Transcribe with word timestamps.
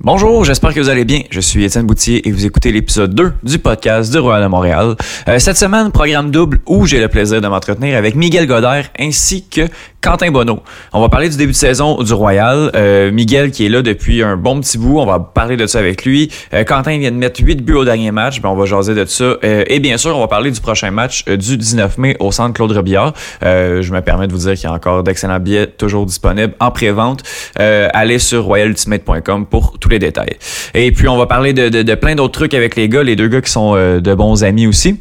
Bonjour, 0.00 0.44
j'espère 0.44 0.74
que 0.74 0.80
vous 0.80 0.90
allez 0.90 1.06
bien. 1.06 1.22
Je 1.30 1.40
suis 1.40 1.64
Étienne 1.64 1.86
Boutier 1.86 2.28
et 2.28 2.30
vous 2.30 2.44
écoutez 2.44 2.70
l'épisode 2.70 3.14
2 3.14 3.32
du 3.42 3.58
podcast 3.58 4.12
du 4.12 4.18
Royal 4.18 4.42
de 4.42 4.48
Montréal. 4.48 4.94
Euh, 5.26 5.38
cette 5.38 5.56
semaine, 5.56 5.90
programme 5.90 6.30
double 6.30 6.60
où 6.66 6.84
j'ai 6.84 7.00
le 7.00 7.08
plaisir 7.08 7.40
de 7.40 7.48
m'entretenir 7.48 7.96
avec 7.96 8.14
Miguel 8.14 8.46
Godère 8.46 8.90
ainsi 9.00 9.48
que 9.48 9.62
Quentin 10.02 10.30
Bonneau. 10.30 10.60
On 10.92 11.00
va 11.00 11.08
parler 11.08 11.30
du 11.30 11.38
début 11.38 11.52
de 11.52 11.56
saison 11.56 12.02
du 12.02 12.12
Royal. 12.12 12.70
Euh, 12.76 13.10
Miguel 13.10 13.50
qui 13.50 13.64
est 13.64 13.70
là 13.70 13.80
depuis 13.80 14.22
un 14.22 14.36
bon 14.36 14.60
petit 14.60 14.76
bout, 14.76 15.00
on 15.00 15.06
va 15.06 15.18
parler 15.18 15.56
de 15.56 15.66
ça 15.66 15.78
avec 15.78 16.04
lui. 16.04 16.30
Euh, 16.52 16.62
Quentin 16.62 16.98
vient 16.98 17.10
de 17.10 17.16
mettre 17.16 17.40
8 17.42 17.64
buts 17.64 17.72
au 17.72 17.84
dernier 17.86 18.10
match, 18.10 18.42
ben 18.42 18.50
on 18.50 18.54
va 18.54 18.66
jaser 18.66 18.94
de 18.94 19.06
ça. 19.06 19.36
Et 19.42 19.80
bien 19.80 19.96
sûr, 19.96 20.14
on 20.14 20.20
va 20.20 20.28
parler 20.28 20.50
du 20.50 20.60
prochain 20.60 20.90
match 20.90 21.24
du 21.24 21.56
19 21.56 21.96
mai 21.96 22.16
au 22.20 22.30
centre 22.32 22.52
Claude 22.52 22.72
Robillard. 22.72 23.14
Je 23.40 23.90
me 23.90 24.00
permets 24.00 24.26
de 24.26 24.32
vous 24.32 24.40
dire 24.40 24.54
qu'il 24.54 24.64
y 24.64 24.66
a 24.66 24.72
encore 24.72 25.02
d'excellents 25.02 25.40
billets 25.40 25.68
toujours 25.68 26.04
disponibles 26.04 26.52
en 26.60 26.70
pré-vente. 26.70 27.22
allez 27.56 28.18
sur 28.18 28.44
royalultimate.com 28.44 29.46
pour 29.46 29.78
tous 29.86 29.90
les 29.92 29.98
détails. 29.98 30.36
Et 30.74 30.90
puis, 30.92 31.08
on 31.08 31.16
va 31.16 31.26
parler 31.26 31.52
de, 31.52 31.68
de, 31.68 31.82
de 31.82 31.94
plein 31.94 32.14
d'autres 32.14 32.32
trucs 32.32 32.54
avec 32.54 32.76
les 32.76 32.88
gars, 32.88 33.02
les 33.02 33.16
deux 33.16 33.28
gars 33.28 33.40
qui 33.40 33.50
sont 33.50 33.74
euh, 33.76 34.00
de 34.00 34.14
bons 34.14 34.42
amis 34.42 34.66
aussi. 34.66 35.00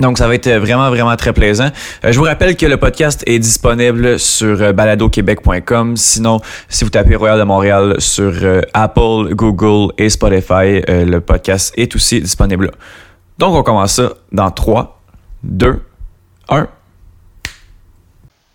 Donc, 0.00 0.16
ça 0.16 0.26
va 0.26 0.34
être 0.34 0.48
vraiment, 0.48 0.88
vraiment 0.88 1.14
très 1.16 1.34
plaisant. 1.34 1.70
Euh, 2.04 2.12
je 2.12 2.18
vous 2.18 2.24
rappelle 2.24 2.56
que 2.56 2.64
le 2.64 2.78
podcast 2.78 3.22
est 3.26 3.38
disponible 3.38 4.18
sur 4.18 4.62
euh, 4.62 4.72
baladoquebec.com. 4.72 5.96
Sinon, 5.98 6.40
si 6.70 6.84
vous 6.84 6.90
tapez 6.90 7.16
Royal 7.16 7.38
de 7.38 7.44
Montréal 7.44 7.96
sur 7.98 8.32
euh, 8.42 8.62
Apple, 8.72 9.34
Google 9.34 9.92
et 9.98 10.08
Spotify, 10.08 10.82
euh, 10.88 11.04
le 11.04 11.20
podcast 11.20 11.74
est 11.76 11.94
aussi 11.94 12.20
disponible 12.20 12.66
là. 12.66 12.72
Donc, 13.38 13.54
on 13.54 13.62
commence 13.62 13.94
ça 13.94 14.12
dans 14.32 14.50
3, 14.50 15.00
2, 15.42 15.80
1. 16.48 16.68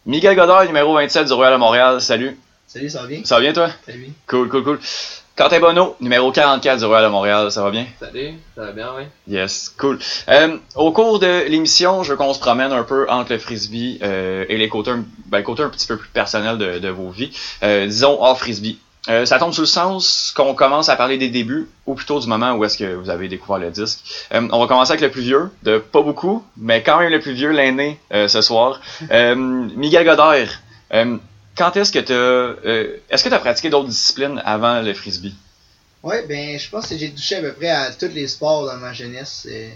Miguel 0.07 0.35
Godard, 0.35 0.65
numéro 0.65 0.93
27 0.95 1.27
du 1.27 1.33
Royal 1.33 1.53
de 1.53 1.59
Montréal. 1.59 2.01
Salut. 2.01 2.37
Salut, 2.67 2.89
ça 2.89 3.01
va 3.01 3.07
bien? 3.07 3.21
Ça 3.23 3.35
va 3.35 3.41
bien, 3.41 3.53
toi? 3.53 3.69
Salut. 3.85 4.09
Cool, 4.27 4.49
cool, 4.49 4.63
cool. 4.63 4.79
Quentin 5.37 5.59
Bonneau, 5.59 5.97
numéro 5.99 6.31
44 6.31 6.79
du 6.79 6.85
Royal 6.85 7.03
de 7.03 7.09
Montréal, 7.09 7.51
ça 7.51 7.61
va 7.61 7.69
bien? 7.69 7.85
Salut, 7.99 8.35
ça 8.55 8.61
va 8.67 8.71
bien, 8.71 8.87
oui. 8.97 9.03
Yes, 9.27 9.67
cool. 9.77 9.99
Euh, 10.29 10.57
au 10.75 10.93
cours 10.93 11.19
de 11.19 11.43
l'émission, 11.49 12.03
je 12.03 12.11
veux 12.11 12.17
qu'on 12.17 12.33
se 12.33 12.39
promène 12.39 12.71
un 12.71 12.83
peu 12.83 13.05
entre 13.09 13.33
le 13.33 13.39
frisbee 13.39 13.99
euh, 14.01 14.45
et 14.47 14.55
les 14.57 14.69
côtés, 14.69 14.91
un- 14.91 15.03
ben, 15.25 15.39
le 15.39 15.43
côté 15.43 15.61
un 15.63 15.69
petit 15.69 15.87
peu 15.87 15.97
plus 15.97 16.07
personnel 16.07 16.57
de, 16.57 16.79
de 16.79 16.87
vos 16.89 17.09
vies. 17.09 17.31
Euh, 17.63 17.85
disons 17.85 18.17
hors 18.23 18.39
frisbee. 18.39 18.79
Euh, 19.09 19.25
ça 19.25 19.37
tombe 19.37 19.51
sous 19.53 19.61
le 19.61 19.67
sens 19.67 20.33
qu'on 20.35 20.53
commence 20.55 20.87
à 20.87 20.95
parler 20.95 21.17
des 21.17 21.27
débuts, 21.29 21.67
ou 21.85 21.95
plutôt 21.95 22.21
du 22.21 22.27
moment 22.27 22.53
où 22.53 22.63
est-ce 22.63 22.77
que 22.77 22.95
vous 22.95 23.09
avez 23.09 23.27
découvert 23.27 23.57
le 23.59 23.71
disque. 23.71 23.99
Euh, 24.33 24.47
on 24.53 24.59
va 24.61 24.67
commencer 24.67 24.93
avec 24.93 25.01
le 25.01 25.11
plus 25.11 25.21
vieux, 25.21 25.51
de 25.63 25.79
pas 25.79 26.01
beaucoup, 26.01 26.45
mais 26.55 26.81
quand 26.81 26.97
même 26.97 27.11
le 27.11 27.19
plus 27.19 27.33
vieux, 27.33 27.51
l'aîné, 27.51 27.99
euh, 28.13 28.29
ce 28.29 28.39
soir. 28.41 28.79
Euh, 29.11 29.35
Miguel 29.35 30.05
Godard, 30.05 30.47
quand 31.57 31.75
est-ce 31.77 31.91
que 31.91 31.99
tu 31.99 32.11
euh, 32.13 32.97
est-ce 33.09 33.23
que 33.23 33.29
tu 33.29 33.35
as 33.35 33.39
pratiqué 33.39 33.69
d'autres 33.69 33.89
disciplines 33.89 34.41
avant 34.45 34.81
le 34.81 34.93
frisbee? 34.93 35.35
Ouais, 36.03 36.25
ben, 36.27 36.59
je 36.59 36.69
pense 36.69 36.87
que 36.87 36.97
j'ai 36.97 37.11
touché 37.11 37.35
à 37.35 37.41
peu 37.41 37.53
près 37.53 37.69
à 37.69 37.91
tous 37.91 38.07
les 38.09 38.27
sports 38.27 38.65
dans 38.65 38.77
ma 38.77 38.93
jeunesse. 38.93 39.47
euh, 39.49 39.69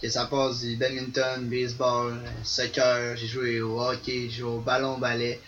que 0.00 0.10
ça 0.10 0.26
passe 0.26 0.60
du 0.60 0.76
badminton, 0.76 1.48
baseball, 1.48 2.12
euh, 2.12 2.28
soccer, 2.44 3.16
j'ai 3.16 3.26
joué 3.26 3.60
au 3.62 3.80
hockey, 3.80 4.28
j'ai 4.28 4.40
joué 4.40 4.50
au 4.50 4.60
ballon, 4.60 4.98
ballet. 4.98 5.40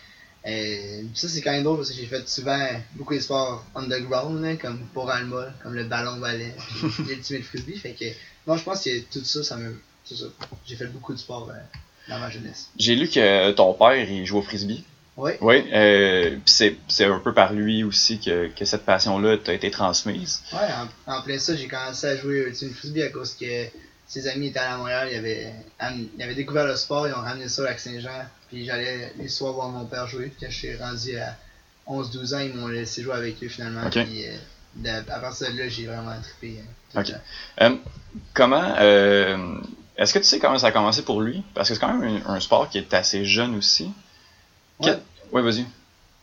Ça, 1.14 1.28
c'est 1.28 1.42
quand 1.42 1.50
même 1.50 1.64
drôle 1.64 1.76
parce 1.76 1.90
que 1.90 1.96
j'ai 1.96 2.06
fait 2.06 2.26
souvent 2.26 2.66
beaucoup 2.94 3.14
de 3.14 3.20
sports 3.20 3.62
underground, 3.74 4.42
là, 4.42 4.56
comme 4.56 4.78
pour 4.94 5.10
Alma, 5.10 5.52
comme 5.62 5.74
le 5.74 5.84
ballon, 5.84 6.16
ballet, 6.16 6.54
l'ultimate 7.06 7.42
frisbee. 7.42 7.76
Fait 7.76 7.92
que, 7.92 8.06
non, 8.46 8.56
je 8.56 8.64
pense 8.64 8.82
que 8.82 9.00
tout 9.12 9.22
ça, 9.22 9.44
ça 9.44 9.56
me. 9.58 9.78
ça. 10.06 10.24
J'ai 10.66 10.76
fait 10.76 10.86
beaucoup 10.86 11.12
de 11.12 11.18
sports 11.18 11.50
euh, 11.50 11.60
dans 12.08 12.18
ma 12.18 12.30
jeunesse. 12.30 12.70
J'ai 12.78 12.94
lu 12.94 13.06
que 13.10 13.50
ton 13.50 13.74
père, 13.74 13.94
il 13.94 14.24
joue 14.24 14.38
au 14.38 14.42
frisbee. 14.42 14.82
Ouais. 15.18 15.36
Oui, 15.40 15.64
euh, 15.72 16.30
puis 16.30 16.40
c'est, 16.46 16.76
c'est 16.86 17.04
un 17.06 17.18
peu 17.18 17.34
par 17.34 17.52
lui 17.52 17.82
aussi 17.82 18.20
que, 18.20 18.48
que 18.56 18.64
cette 18.64 18.84
passion-là 18.84 19.36
t'a 19.38 19.52
été 19.52 19.70
transmise. 19.70 20.42
Ouais, 20.52 20.68
en, 21.06 21.12
en 21.12 21.22
plein 21.22 21.38
ça, 21.40 21.56
j'ai 21.56 21.66
commencé 21.66 22.06
à 22.06 22.16
jouer 22.16 22.44
au 22.44 22.48
ultimate 22.48 22.74
frisbee 22.76 23.02
à 23.02 23.08
cause 23.10 23.34
que 23.34 23.64
ses 24.06 24.28
amis 24.28 24.46
étaient 24.46 24.60
à 24.60 24.76
Montréal, 24.76 25.08
ils 25.10 25.16
avaient, 25.18 25.52
ils 26.16 26.22
avaient 26.22 26.34
découvert 26.36 26.66
le 26.66 26.76
sport, 26.76 27.08
ils 27.08 27.12
ont 27.12 27.20
ramené 27.20 27.48
ça 27.48 27.62
au 27.62 27.64
Lac-Saint-Jean, 27.64 28.26
puis 28.48 28.64
j'allais 28.64 29.12
les 29.18 29.28
soirs 29.28 29.52
voir 29.54 29.68
mon 29.70 29.84
père 29.86 30.06
jouer, 30.06 30.26
puis 30.26 30.46
quand 30.46 30.50
je 30.52 30.56
suis 30.56 30.76
rendu 30.76 31.16
à 31.18 31.36
11-12 31.88 32.34
ans, 32.34 32.38
ils 32.38 32.54
m'ont 32.54 32.68
laissé 32.68 33.02
jouer 33.02 33.14
avec 33.14 33.42
eux 33.42 33.48
finalement, 33.48 33.84
Ok. 33.86 33.92
puis 34.04 34.24
euh, 34.26 34.36
de- 34.76 35.10
à 35.10 35.18
partir 35.18 35.52
de 35.52 35.58
là, 35.58 35.68
j'ai 35.68 35.86
vraiment 35.86 36.14
trippé. 36.22 36.58
euh, 36.60 37.02
tout 37.04 37.10
Ok. 37.12 37.16
Euh, 37.60 37.74
comment, 38.34 38.74
euh, 38.78 39.56
est-ce 39.96 40.14
que 40.14 40.20
tu 40.20 40.26
sais 40.26 40.38
comment 40.38 40.58
ça 40.58 40.68
a 40.68 40.72
commencé 40.72 41.02
pour 41.02 41.20
lui? 41.20 41.42
Parce 41.54 41.68
que 41.68 41.74
c'est 41.74 41.80
quand 41.80 41.92
même 41.98 42.22
un, 42.24 42.34
un 42.34 42.40
sport 42.40 42.70
qui 42.70 42.78
est 42.78 42.94
assez 42.94 43.24
jeune 43.24 43.56
aussi. 43.56 43.90
Ouais. 44.80 44.96
Oui, 45.32 45.42
vas-y. 45.42 45.64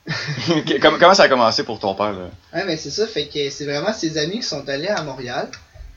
Comment, 0.81 1.13
ça 1.13 1.23
a 1.23 1.29
commencé 1.29 1.63
pour 1.63 1.79
ton 1.79 1.95
père? 1.95 2.13
Là? 2.13 2.29
Ouais, 2.53 2.65
mais 2.65 2.77
c'est 2.77 2.91
ça, 2.91 3.07
fait 3.07 3.27
que 3.27 3.49
c'est 3.49 3.65
vraiment 3.65 3.93
ses 3.93 4.17
amis 4.17 4.39
qui 4.39 4.43
sont 4.43 4.67
allés 4.69 4.87
à 4.87 5.01
Montréal, 5.03 5.49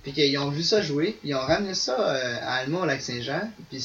puis 0.02 0.12
qu'ils 0.12 0.38
ont 0.38 0.48
vu 0.48 0.62
ça 0.62 0.80
jouer, 0.80 1.16
puis 1.20 1.30
ils 1.30 1.34
ont 1.34 1.40
ramené 1.40 1.74
ça 1.74 1.96
euh, 1.98 2.36
à 2.40 2.54
Allemand 2.54 2.80
au 2.80 2.86
Lac-Saint-Jean, 2.86 3.50
puis 3.68 3.84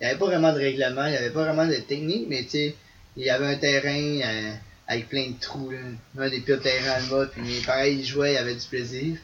il 0.00 0.04
n'y 0.04 0.10
avait 0.10 0.18
pas 0.18 0.26
vraiment 0.26 0.52
de 0.52 0.58
règlement, 0.58 1.06
il 1.06 1.10
n'y 1.10 1.16
avait 1.16 1.30
pas 1.30 1.42
vraiment 1.42 1.66
de 1.66 1.74
technique, 1.74 2.26
mais 2.28 2.44
tu 2.44 2.50
sais, 2.50 2.76
il 3.16 3.24
y 3.24 3.30
avait 3.30 3.46
un 3.46 3.56
terrain 3.56 4.20
euh, 4.24 4.52
avec 4.86 5.08
plein 5.08 5.30
de 5.30 5.40
trous, 5.40 5.70
là, 5.70 5.78
un 6.18 6.30
des 6.30 6.40
pires 6.40 6.60
terrains 6.60 6.92
Alma, 6.92 7.26
puis 7.26 7.60
pareil, 7.66 7.98
ils 7.98 8.06
jouaient, 8.06 8.34
ils 8.34 8.38
avaient 8.38 8.54
du 8.54 8.66
plaisir. 8.66 9.16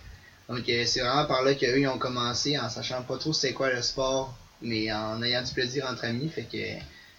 Donc 0.48 0.68
euh, 0.68 0.82
c'est 0.84 1.00
vraiment 1.00 1.26
par 1.26 1.42
là 1.42 1.54
qu'eux, 1.54 1.78
ils 1.78 1.86
ont 1.86 1.98
commencé, 1.98 2.58
en 2.58 2.68
sachant 2.68 3.02
pas 3.02 3.18
trop 3.18 3.32
c'est 3.32 3.52
quoi 3.52 3.72
le 3.72 3.82
sport, 3.82 4.36
mais 4.60 4.92
en 4.92 5.22
ayant 5.22 5.42
du 5.42 5.52
plaisir 5.52 5.86
entre 5.88 6.06
amis, 6.06 6.28
fait 6.28 6.42
que 6.42 6.58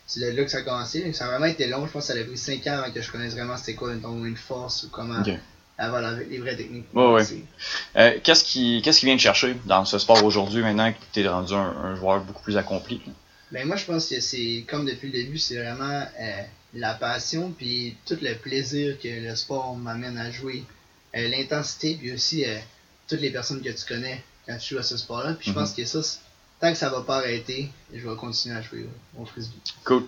c'est 0.08 0.32
là 0.32 0.44
que 0.44 0.50
ça 0.52 0.60
a 0.60 0.62
commencé. 0.62 1.12
Ça 1.14 1.26
a 1.26 1.30
vraiment 1.30 1.46
été 1.46 1.68
long, 1.68 1.86
je 1.88 1.92
pense 1.92 2.08
que 2.08 2.14
ça 2.14 2.20
a 2.20 2.24
pris 2.24 2.38
5 2.38 2.66
ans 2.68 2.80
avant 2.84 2.92
que 2.92 3.02
je 3.02 3.12
connaisse 3.12 3.34
vraiment 3.34 3.58
c'était 3.58 3.74
quoi 3.76 3.92
une 3.94 4.38
force 4.38 4.84
ou 4.84 4.90
comment 4.90 5.20
Ok. 5.22 5.32
avoir 5.78 6.02
la- 6.02 6.14
les 6.24 6.38
vraies 6.40 6.56
techniques. 6.56 6.86
Euh, 6.96 8.20
qu'est-ce, 8.24 8.44
qui, 8.44 8.82
qu'est-ce 8.84 9.00
qui 9.00 9.06
vient 9.06 9.16
te 9.18 9.22
chercher 9.22 9.56
dans 9.66 9.86
ce 9.86 9.98
sport 9.98 10.24
aujourd'hui 10.24 10.62
maintenant 10.62 10.92
que 10.92 10.98
tu 11.14 11.22
es 11.22 11.28
rendu 11.28 11.54
un, 11.54 11.58
un 11.84 11.96
joueur 11.96 12.22
beaucoup 12.22 12.44
plus 12.44 12.58
accompli? 12.58 13.02
Ben 13.52 13.66
moi 13.68 13.76
je 13.76 13.86
pense 13.86 14.08
que 14.10 14.20
c'est 14.20 14.66
comme 14.68 14.86
depuis 14.86 15.08
le 15.08 15.14
début, 15.14 15.38
c'est 15.38 15.56
vraiment 15.58 16.04
euh, 16.20 16.42
la 16.74 16.94
passion 16.96 17.52
puis 17.56 17.96
tout 18.06 18.18
le 18.22 18.34
plaisir 18.36 18.98
que 19.00 19.08
le 19.08 19.36
sport 19.36 19.76
m'amène 19.76 20.18
à 20.18 20.30
jouer, 20.32 20.64
Euh, 21.16 21.30
l'intensité 21.30 21.96
puis 21.98 22.12
aussi 22.12 22.44
toutes 23.08 23.22
les 23.22 23.30
personnes 23.30 23.62
que 23.62 23.70
tu 23.70 23.86
connais 23.88 24.22
quand 24.46 24.58
tu 24.58 24.74
joues 24.74 24.80
à 24.80 24.84
ce 24.84 24.98
sport-là. 24.98 25.34
Puis 25.36 25.46
je 25.46 25.52
Mhm. 25.52 25.56
pense 25.56 25.72
que 25.74 25.86
ça, 25.86 26.04
c'est- 26.04 26.20
tant 26.60 26.72
que 26.72 26.78
ça 26.78 26.90
va 26.90 27.02
pas 27.02 27.18
arrêter, 27.18 27.70
je 27.94 28.08
vais 28.08 28.16
continuer 28.16 28.56
à 28.56 28.62
jouer 28.62 28.88
au, 29.18 29.24
au 29.24 29.26
frisbee. 29.26 29.60
Cool. 29.84 30.06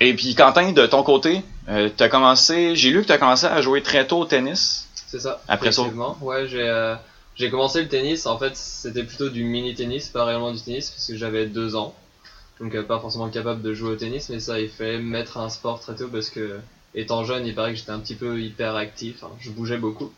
Et 0.00 0.14
puis 0.14 0.34
Quentin, 0.34 0.72
de 0.72 0.86
ton 0.86 1.02
côté, 1.02 1.42
euh, 1.68 1.90
t'as 1.94 2.08
commencé, 2.08 2.74
j'ai 2.74 2.90
lu 2.90 3.02
que 3.02 3.06
tu 3.06 3.12
as 3.12 3.18
commencé 3.18 3.46
à 3.46 3.60
jouer 3.60 3.82
très 3.82 4.06
tôt 4.06 4.20
au 4.20 4.24
tennis. 4.24 4.88
C'est 4.94 5.20
ça. 5.20 5.42
Après 5.46 5.72
ça? 5.72 5.82
Ouais, 6.20 6.48
j'ai 6.48 6.66
euh, 6.66 6.94
j'ai 7.36 7.50
commencé 7.50 7.82
le 7.82 7.88
tennis. 7.88 8.26
En 8.26 8.38
fait, 8.38 8.56
c'était 8.56 9.04
plutôt 9.04 9.28
du 9.28 9.44
mini 9.44 9.74
tennis, 9.74 10.08
pas 10.08 10.24
réellement 10.24 10.52
du 10.52 10.60
tennis, 10.60 10.90
parce 10.90 11.06
que 11.06 11.16
j'avais 11.16 11.46
deux 11.46 11.76
ans. 11.76 11.94
Donc, 12.60 12.74
euh, 12.74 12.82
pas 12.82 12.98
forcément 12.98 13.28
capable 13.28 13.62
de 13.62 13.74
jouer 13.74 13.92
au 13.92 13.96
tennis, 13.96 14.28
mais 14.28 14.40
ça, 14.40 14.60
il 14.60 14.68
fallait 14.68 14.98
mettre 14.98 15.38
un 15.38 15.48
sport 15.48 15.80
très 15.80 15.94
tôt 15.94 16.08
parce 16.08 16.30
que, 16.30 16.60
étant 16.94 17.24
jeune, 17.24 17.46
il 17.46 17.54
paraît 17.54 17.72
que 17.72 17.78
j'étais 17.78 17.90
un 17.90 17.98
petit 18.00 18.14
peu 18.14 18.40
hyper 18.40 18.76
actif. 18.76 19.22
Enfin, 19.22 19.34
je 19.40 19.50
bougeais 19.50 19.78
beaucoup. 19.78 20.12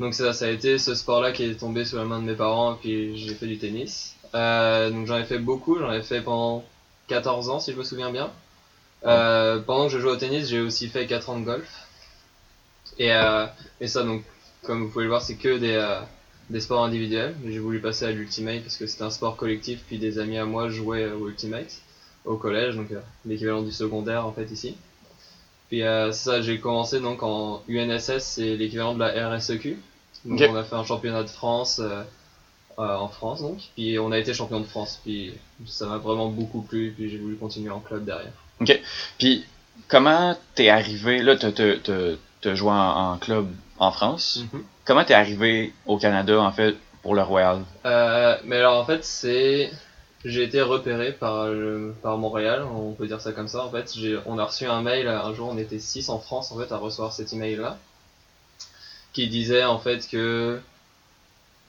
Donc, 0.00 0.14
ça, 0.14 0.32
ça 0.32 0.46
a 0.46 0.48
été 0.48 0.78
ce 0.78 0.94
sport-là 0.94 1.32
qui 1.32 1.44
est 1.44 1.54
tombé 1.54 1.84
sous 1.84 1.96
la 1.96 2.04
main 2.04 2.18
de 2.18 2.24
mes 2.24 2.34
parents, 2.34 2.74
et 2.74 2.76
puis 2.78 3.18
j'ai 3.18 3.34
fait 3.34 3.46
du 3.46 3.58
tennis. 3.58 4.14
Euh, 4.34 4.90
donc, 4.90 5.06
j'en 5.06 5.18
ai 5.18 5.24
fait 5.24 5.38
beaucoup. 5.38 5.78
J'en 5.78 5.92
ai 5.92 6.02
fait 6.02 6.20
pendant 6.20 6.64
14 7.08 7.50
ans, 7.50 7.60
si 7.60 7.72
je 7.72 7.76
me 7.76 7.84
souviens 7.84 8.10
bien. 8.10 8.30
Euh, 9.04 9.60
pendant 9.60 9.86
que 9.86 9.92
je 9.92 9.98
jouais 9.98 10.10
au 10.12 10.16
tennis, 10.16 10.48
j'ai 10.48 10.60
aussi 10.60 10.88
fait 10.88 11.06
4 11.06 11.30
ans 11.30 11.38
de 11.38 11.44
golf. 11.44 11.86
Et, 12.98 13.12
euh, 13.12 13.46
et 13.80 13.86
ça, 13.86 14.02
donc, 14.02 14.22
comme 14.62 14.84
vous 14.84 14.90
pouvez 14.90 15.04
le 15.04 15.10
voir, 15.10 15.22
c'est 15.22 15.36
que 15.36 15.56
des, 15.58 15.74
euh, 15.74 16.00
des 16.50 16.60
sports 16.60 16.84
individuels. 16.84 17.34
J'ai 17.46 17.58
voulu 17.58 17.80
passer 17.80 18.06
à 18.06 18.10
l'Ultimate 18.10 18.62
parce 18.62 18.76
que 18.76 18.86
c'était 18.86 19.04
un 19.04 19.10
sport 19.10 19.36
collectif, 19.36 19.80
puis 19.86 19.98
des 19.98 20.18
amis 20.18 20.38
à 20.38 20.44
moi 20.44 20.68
jouaient 20.68 21.10
au 21.10 21.28
Ultimate 21.28 21.80
au 22.24 22.36
collège, 22.36 22.76
donc 22.76 22.88
l'équivalent 23.24 23.62
du 23.62 23.72
secondaire 23.72 24.26
en 24.26 24.32
fait 24.32 24.50
ici. 24.50 24.76
Puis 25.68 25.82
ça, 26.12 26.42
j'ai 26.42 26.58
commencé 26.58 27.00
donc 27.00 27.22
en 27.22 27.62
UNSS, 27.68 28.18
c'est 28.18 28.56
l'équivalent 28.56 28.94
de 28.94 28.98
la 28.98 29.30
RSEQ. 29.30 29.78
Donc 30.24 30.40
on 30.50 30.56
a 30.56 30.64
fait 30.64 30.74
un 30.74 30.84
championnat 30.84 31.22
de 31.22 31.28
France 31.28 31.80
euh, 32.78 32.94
en 32.96 33.08
France 33.08 33.40
donc, 33.42 33.58
puis 33.74 33.98
on 33.98 34.12
a 34.12 34.18
été 34.18 34.32
champion 34.34 34.60
de 34.60 34.66
France, 34.66 35.00
puis 35.02 35.34
ça 35.66 35.86
m'a 35.86 35.98
vraiment 35.98 36.28
beaucoup 36.28 36.62
plu, 36.62 36.92
puis 36.96 37.10
j'ai 37.10 37.18
voulu 37.18 37.36
continuer 37.36 37.70
en 37.70 37.80
club 37.80 38.04
derrière. 38.04 38.32
Puis 39.18 39.44
comment 39.88 40.36
t'es 40.54 40.68
arrivé, 40.68 41.22
là 41.22 41.36
t'as, 41.36 41.50
t'as 41.52 42.54
joué 42.54 42.70
en, 42.70 43.12
en 43.12 43.18
club 43.18 43.46
en 43.78 43.90
France. 43.90 44.44
Mhm. 44.52 44.62
Comment 44.84 45.04
t'es 45.04 45.14
arrivé 45.14 45.72
au 45.86 45.98
Canada 45.98 46.40
en 46.40 46.52
fait 46.52 46.74
pour 47.02 47.14
le 47.14 47.22
Royal? 47.22 47.62
Euh, 47.84 48.36
mais 48.44 48.56
alors 48.56 48.78
en 48.80 48.84
fait 48.84 49.04
c'est 49.04 49.70
j'ai 50.24 50.42
été 50.42 50.60
repéré 50.62 51.12
par 51.12 51.46
le- 51.46 51.94
par 52.02 52.16
Montréal, 52.18 52.64
on 52.64 52.92
peut 52.92 53.06
dire 53.06 53.20
ça 53.20 53.30
comme 53.32 53.46
ça 53.48 53.64
en 53.64 53.70
fait. 53.70 53.92
On 54.26 54.38
a 54.38 54.44
reçu 54.44 54.66
un 54.66 54.82
mail 54.82 55.06
un 55.06 55.32
jour, 55.34 55.48
on 55.52 55.58
était 55.58 55.78
6 55.78 56.08
en 56.08 56.18
France 56.18 56.50
en 56.52 56.58
fait 56.58 56.72
à 56.72 56.76
recevoir 56.76 57.12
cet 57.12 57.32
email 57.32 57.54
là 57.56 57.76
qui 59.12 59.28
disait 59.28 59.64
en 59.64 59.78
fait 59.78 60.06
que 60.10 60.60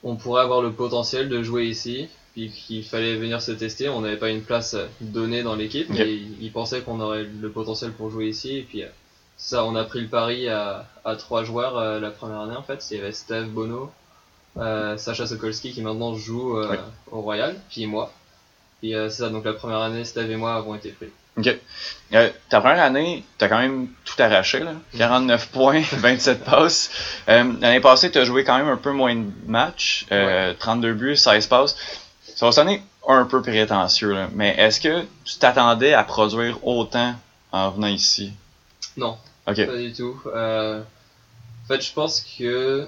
on 0.04 0.16
pourrait 0.16 0.42
avoir 0.42 0.62
le 0.62 0.72
potentiel 0.72 1.30
de 1.30 1.42
jouer 1.44 1.66
ici, 1.68 2.08
puis 2.34 2.50
qu'il 2.52 2.84
fallait 2.84 3.16
venir 3.18 3.42
se 3.42 3.52
tester. 3.52 3.90
On 3.90 4.02
n'avait 4.02 4.18
pas 4.18 4.30
une 4.30 4.42
place 4.44 4.76
donnée 5.02 5.44
dans 5.44 5.56
l'équipe, 5.56 5.90
mais 5.90 6.14
ils 6.14 6.42
ils 6.44 6.52
pensaient 6.52 6.82
qu'on 6.82 7.00
aurait 7.02 7.24
le 7.24 7.50
potentiel 7.50 7.92
pour 7.92 8.10
jouer 8.10 8.28
ici. 8.30 8.58
Et 8.58 8.62
puis, 8.64 8.84
ça, 9.38 9.64
on 9.66 9.76
a 9.76 9.84
pris 9.84 10.02
le 10.02 10.08
pari 10.08 10.48
à, 10.50 10.86
à 11.06 11.16
trois 11.16 11.44
joueurs 11.44 11.78
euh, 11.78 12.00
la 12.00 12.12
première 12.12 12.42
année 12.42 12.56
en 12.56 12.64
fait. 12.64 12.86
Il 12.92 12.98
y 12.98 13.00
avait 13.02 13.12
Steve 13.14 13.48
Bono, 13.50 13.90
euh, 14.58 14.98
Sacha 14.98 15.26
Sokolski 15.28 15.72
qui 15.74 15.82
maintenant 15.82 16.14
joue 16.16 16.58
euh, 16.58 16.70
Ouais. 16.72 16.80
au 17.12 17.22
Royal, 17.22 17.56
puis 17.70 17.86
moi. 17.86 18.12
Et 18.84 18.94
c'est 18.94 19.10
ça, 19.10 19.30
donc 19.30 19.44
la 19.44 19.54
première 19.54 19.80
année, 19.80 20.06
Steve 20.06 20.32
et 20.32 20.38
moi 20.38 20.56
avons 20.56 20.74
été 20.76 20.90
pris. 20.92 21.10
OK. 21.40 21.58
Euh, 22.14 22.30
ta 22.50 22.60
première 22.60 22.84
année, 22.84 23.24
t'as 23.38 23.48
quand 23.48 23.60
même 23.60 23.88
tout 24.04 24.20
arraché, 24.22 24.60
là. 24.60 24.74
49 24.98 25.50
points, 25.50 25.82
27 25.92 26.44
passes. 26.44 26.90
Euh, 27.30 27.54
L'année 27.62 27.80
passée, 27.80 28.12
t'as 28.12 28.24
joué 28.26 28.44
quand 28.44 28.58
même 28.58 28.68
un 28.68 28.78
peu 28.78 28.92
moins 28.92 29.16
de 29.16 29.26
matchs. 29.46 30.06
Euh, 30.12 30.54
32 30.58 30.94
buts, 30.94 31.16
16 31.18 31.48
passes. 31.48 31.76
Ça 32.36 32.46
va 32.48 32.52
sonner 32.52 32.82
un 33.08 33.26
peu 33.26 33.42
prétentieux, 33.42 34.14
là. 34.14 34.28
Mais 34.34 34.56
est-ce 34.58 34.80
que 34.80 35.06
tu 35.24 35.38
t'attendais 35.38 35.94
à 35.94 36.04
produire 36.04 36.66
autant 36.66 37.14
en 37.52 37.70
venant 37.72 37.88
ici? 37.88 38.34
Non, 38.98 39.18
pas 39.46 39.54
du 39.54 39.94
tout. 39.94 40.20
Euh, 40.28 40.80
en 40.82 41.68
fait, 41.68 41.82
je 41.82 41.94
pense 41.94 42.22
que 42.38 42.88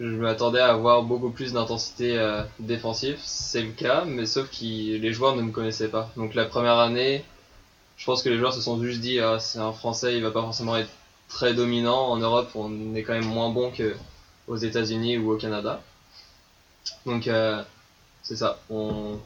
je 0.00 0.06
m'attendais 0.06 0.60
à 0.60 0.68
avoir 0.72 1.02
beaucoup 1.02 1.30
plus 1.30 1.52
d'intensité 1.52 2.18
euh, 2.18 2.42
défensive. 2.58 3.18
C'est 3.22 3.62
le 3.62 3.70
cas, 3.72 4.04
mais 4.06 4.26
sauf 4.26 4.50
que 4.50 4.64
les 4.64 5.12
joueurs 5.12 5.36
ne 5.36 5.42
me 5.42 5.52
connaissaient 5.52 5.88
pas. 5.88 6.10
Donc 6.16 6.34
la 6.34 6.44
première 6.44 6.78
année, 6.78 7.24
je 8.02 8.06
pense 8.06 8.24
que 8.24 8.28
les 8.28 8.36
joueurs 8.36 8.52
se 8.52 8.60
sont 8.60 8.82
juste 8.82 8.98
dit 9.00 9.20
ah, 9.20 9.38
c'est 9.38 9.60
un 9.60 9.70
Français, 9.72 10.16
il 10.16 10.24
va 10.24 10.32
pas 10.32 10.40
forcément 10.40 10.76
être 10.76 10.90
très 11.28 11.54
dominant. 11.54 12.08
En 12.10 12.16
Europe, 12.16 12.50
on 12.56 12.96
est 12.96 13.04
quand 13.04 13.12
même 13.12 13.26
moins 13.26 13.48
bon 13.50 13.70
que 13.70 13.94
aux 14.48 14.56
États-Unis 14.56 15.18
ou 15.18 15.30
au 15.30 15.36
Canada. 15.36 15.80
Donc 17.06 17.28
euh, 17.28 17.62
c'est 18.24 18.34
ça. 18.34 18.58
On... 18.70 19.18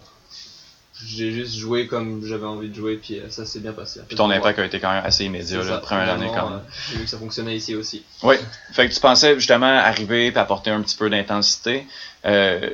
J'ai 1.07 1.33
juste 1.33 1.57
joué 1.57 1.87
comme 1.87 2.23
j'avais 2.27 2.45
envie 2.45 2.69
de 2.69 2.75
jouer, 2.75 2.97
puis 2.97 3.19
euh, 3.19 3.31
ça 3.31 3.47
s'est 3.47 3.61
bien 3.61 3.73
passé. 3.73 4.01
Puis 4.09 4.17
ton 4.17 4.31
impact 4.31 4.59
a 4.59 4.67
été 4.67 4.79
quand 4.79 4.93
même 4.93 5.05
assez 5.07 5.25
immédiat, 5.25 5.63
la 5.65 5.79
première 5.79 6.11
année 6.11 6.29
quand 6.35 6.51
même. 6.51 6.59
euh, 6.59 6.71
J'ai 6.91 6.99
vu 6.99 7.05
que 7.05 7.11
ça 7.11 7.19
fonctionnait 7.19 7.57
ici 7.57 7.75
aussi. 7.75 8.03
Oui. 8.23 8.37
Fait 8.73 8.87
que 8.91 8.93
tu 8.95 9.01
pensais 9.01 9.35
justement 9.37 9.65
arriver 9.67 10.27
et 10.27 10.37
apporter 10.37 10.69
un 10.71 10.83
petit 10.83 10.97
peu 10.97 11.09
d'intensité. 11.09 11.87
Euh, 12.27 12.71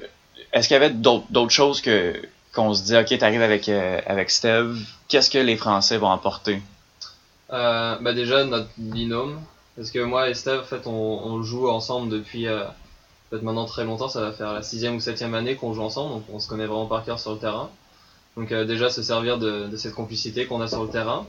Est-ce 0.53 0.67
qu'il 0.67 0.75
y 0.75 0.77
avait 0.77 0.91
d'autres 0.91 1.51
choses 1.51 1.81
que 1.81 2.21
qu'on 2.55 2.75
se 2.75 2.83
dit, 2.83 2.97
ok, 2.97 3.17
t'arrives 3.19 3.43
avec, 3.43 3.69
euh, 3.69 3.99
avec 4.07 4.31
Steve, 4.31 4.79
qu'est-ce 5.09 5.31
que 5.31 5.39
les 5.39 5.57
Français 5.57 5.97
vont 5.97 6.11
apporter? 6.11 6.61
Euh, 7.53 7.97
bah 8.01 8.13
déjà 8.15 8.45
notre 8.45 8.69
binôme, 8.79 9.39
parce 9.77 9.91
que 9.91 9.99
moi 9.99 10.29
et 10.31 10.35
Steve 10.35 10.61
en 10.61 10.65
fait 10.65 10.87
on, 10.87 10.91
on 10.91 11.43
joue 11.43 11.69
ensemble 11.69 12.09
depuis 12.09 12.47
euh, 12.49 12.65
fait, 13.31 13.43
maintenant 13.43 13.67
très 13.67 13.85
longtemps, 13.85 14.09
ça 14.09 14.21
va 14.21 14.33
faire 14.33 14.53
la 14.55 14.63
sixième 14.63 14.97
ou 14.97 15.01
septième 15.01 15.35
année 15.35 15.55
qu'on 15.55 15.75
joue 15.75 15.83
ensemble, 15.83 16.13
donc 16.15 16.25
on 16.33 16.39
se 16.39 16.49
connaît 16.49 16.67
vraiment 16.67 16.87
par 16.87 17.05
cœur 17.05 17.19
sur 17.19 17.33
le 17.33 17.39
terrain. 17.39 17.71
Donc 18.37 18.53
euh, 18.53 18.65
déjà 18.65 18.89
se 18.91 19.03
servir 19.03 19.39
de, 19.39 19.69
de 19.69 19.77
cette 19.77 19.95
complicité 19.95 20.47
qu'on 20.47 20.61
a 20.63 20.69
sur 20.69 20.83
le 20.83 20.89
terrain. 20.89 21.27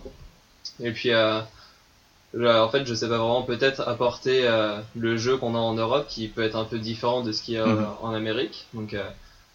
Et 0.82 0.92
puis 0.92 1.12
en 1.14 2.70
fait 2.70 2.86
je 2.86 2.94
sais 2.94 3.08
pas 3.10 3.18
vraiment 3.18 3.44
peut-être 3.44 3.82
apporter 3.88 4.48
le 4.96 5.18
jeu 5.18 5.38
qu'on 5.38 5.56
a 5.56 5.60
en 5.60 5.74
Europe 5.74 6.06
qui 6.08 6.28
peut 6.30 6.42
être 6.44 6.56
un 6.56 6.64
peu 6.66 6.80
différent 6.80 7.22
de 7.22 7.32
ce 7.32 7.42
qu'il 7.42 7.56
y 7.56 7.58
a 7.58 7.66
Mhm. 7.68 7.80
euh, 7.80 7.86
en 8.02 8.14
Amérique. 8.14 8.66
Donc 8.74 8.96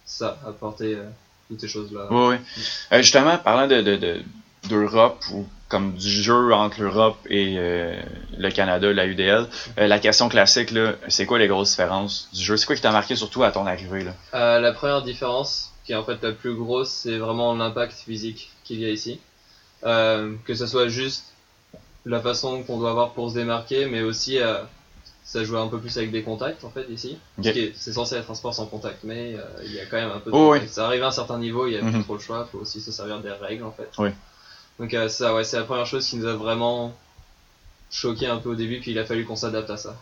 ça, 0.05 0.39
apporter 0.47 0.99
toutes 1.49 1.61
ces 1.61 1.69
choses 1.69 1.93
là. 1.93 2.07
Oui, 2.11 2.37
oui. 2.37 2.65
Euh, 2.93 2.99
justement, 3.03 3.37
parlant 3.39 3.67
de, 3.67 3.81
de, 3.83 3.97
de- 3.97 4.23
d'Europe 4.69 5.23
ou 5.33 5.47
comme 5.69 5.95
du 5.95 6.09
jeu 6.11 6.53
entre 6.55 6.81
l'Europe 6.81 7.19
et 7.29 7.57
euh, 7.59 7.95
le 8.39 8.51
Canada, 8.51 8.91
la 8.93 9.07
UDL, 9.07 9.47
euh, 9.79 9.87
la 9.87 9.99
question 9.99 10.29
classique, 10.29 10.71
là, 10.71 10.95
c'est 11.09 11.27
quoi 11.27 11.39
les 11.39 11.47
grosses 11.47 11.71
différences 11.71 12.29
du 12.33 12.43
jeu? 12.43 12.57
C'est 12.57 12.67
quoi 12.67 12.75
qui 12.77 12.83
t'a 12.83 12.91
marqué 12.91 13.17
surtout 13.17 13.43
à 13.43 13.51
ton 13.53 13.67
arrivée? 13.67 14.05
Là? 14.33 14.59
La 14.61 14.73
première 14.73 15.03
différence, 15.03 15.73
qui 15.85 15.93
est 15.93 15.97
en 15.97 16.05
fait 16.05 16.23
la 16.23 16.33
plus 16.33 16.55
grosse, 16.55 16.91
c'est 16.91 17.19
vraiment 17.19 17.55
l'impact 17.55 17.93
physique 18.07 18.51
qu'il 18.65 18.81
y 18.81 18.87
a 18.87 18.91
ici. 18.91 19.21
Que 19.83 20.55
ce 20.55 20.67
soit 20.67 20.89
juste 20.89 21.25
la 22.07 22.21
façon 22.21 22.63
qu'on 22.63 22.79
doit 22.79 22.91
avoir 22.91 23.11
pour 23.13 23.29
se 23.31 23.35
démarquer, 23.35 23.87
mais 23.87 24.01
aussi 24.03 24.39
ça 25.29 25.45
joue 25.45 25.59
un 25.59 25.69
peu 25.69 25.79
plus 25.79 25.95
avec 25.99 26.11
des 26.11 26.23
contacts 26.23 26.65
en 26.65 26.71
fait 26.71 26.87
ici. 26.89 27.19
Ok. 27.39 27.55
C'est 27.75 27.93
censé 27.93 28.17
être 28.17 28.31
un 28.31 28.35
sport 28.35 28.55
sans 28.55 28.65
contact, 28.65 29.01
mais 29.05 29.35
euh, 29.35 29.43
il 29.63 29.75
y 29.75 29.79
a 29.79 29.85
quand 29.85 29.99
même 29.99 30.11
un 30.11 30.21
peu 30.21 30.31
de 30.31 30.37
Oh. 30.37 30.57
Ça 30.67 30.87
arrive 30.87 31.03
à 31.03 31.09
un 31.09 31.11
certain 31.11 31.39
niveau, 31.39 31.67
il 31.67 31.75
y 31.75 31.77
a 31.77 31.81
plus 31.81 32.03
trop 32.03 32.15
le 32.15 32.21
choix, 32.21 32.47
il 32.49 32.51
faut 32.51 32.63
aussi 32.63 32.81
se 32.81 32.91
servir 32.91 33.21
des 33.21 33.31
règles 33.31 33.65
en 33.65 33.73
fait. 33.73 33.91
Oui. 33.99 34.09
Donc 34.79 34.95
euh, 34.95 35.11
ça, 35.11 35.35
ouais, 35.35 35.45
c'est 35.45 35.59
la 35.59 35.65
première 35.65 35.85
chose 35.85 36.09
qui 36.09 36.17
nous 36.17 36.27
a 36.27 36.33
vraiment 36.35 36.95
choqué 37.91 38.27
un 38.27 38.39
peu 38.39 38.49
au 38.51 38.55
début, 38.55 38.81
puis 38.81 38.93
il 38.93 38.99
a 38.99 39.05
fallu 39.05 39.27
qu'on 39.27 39.37
s'adapte 39.37 39.69
à 39.69 39.77
ça. 39.77 39.97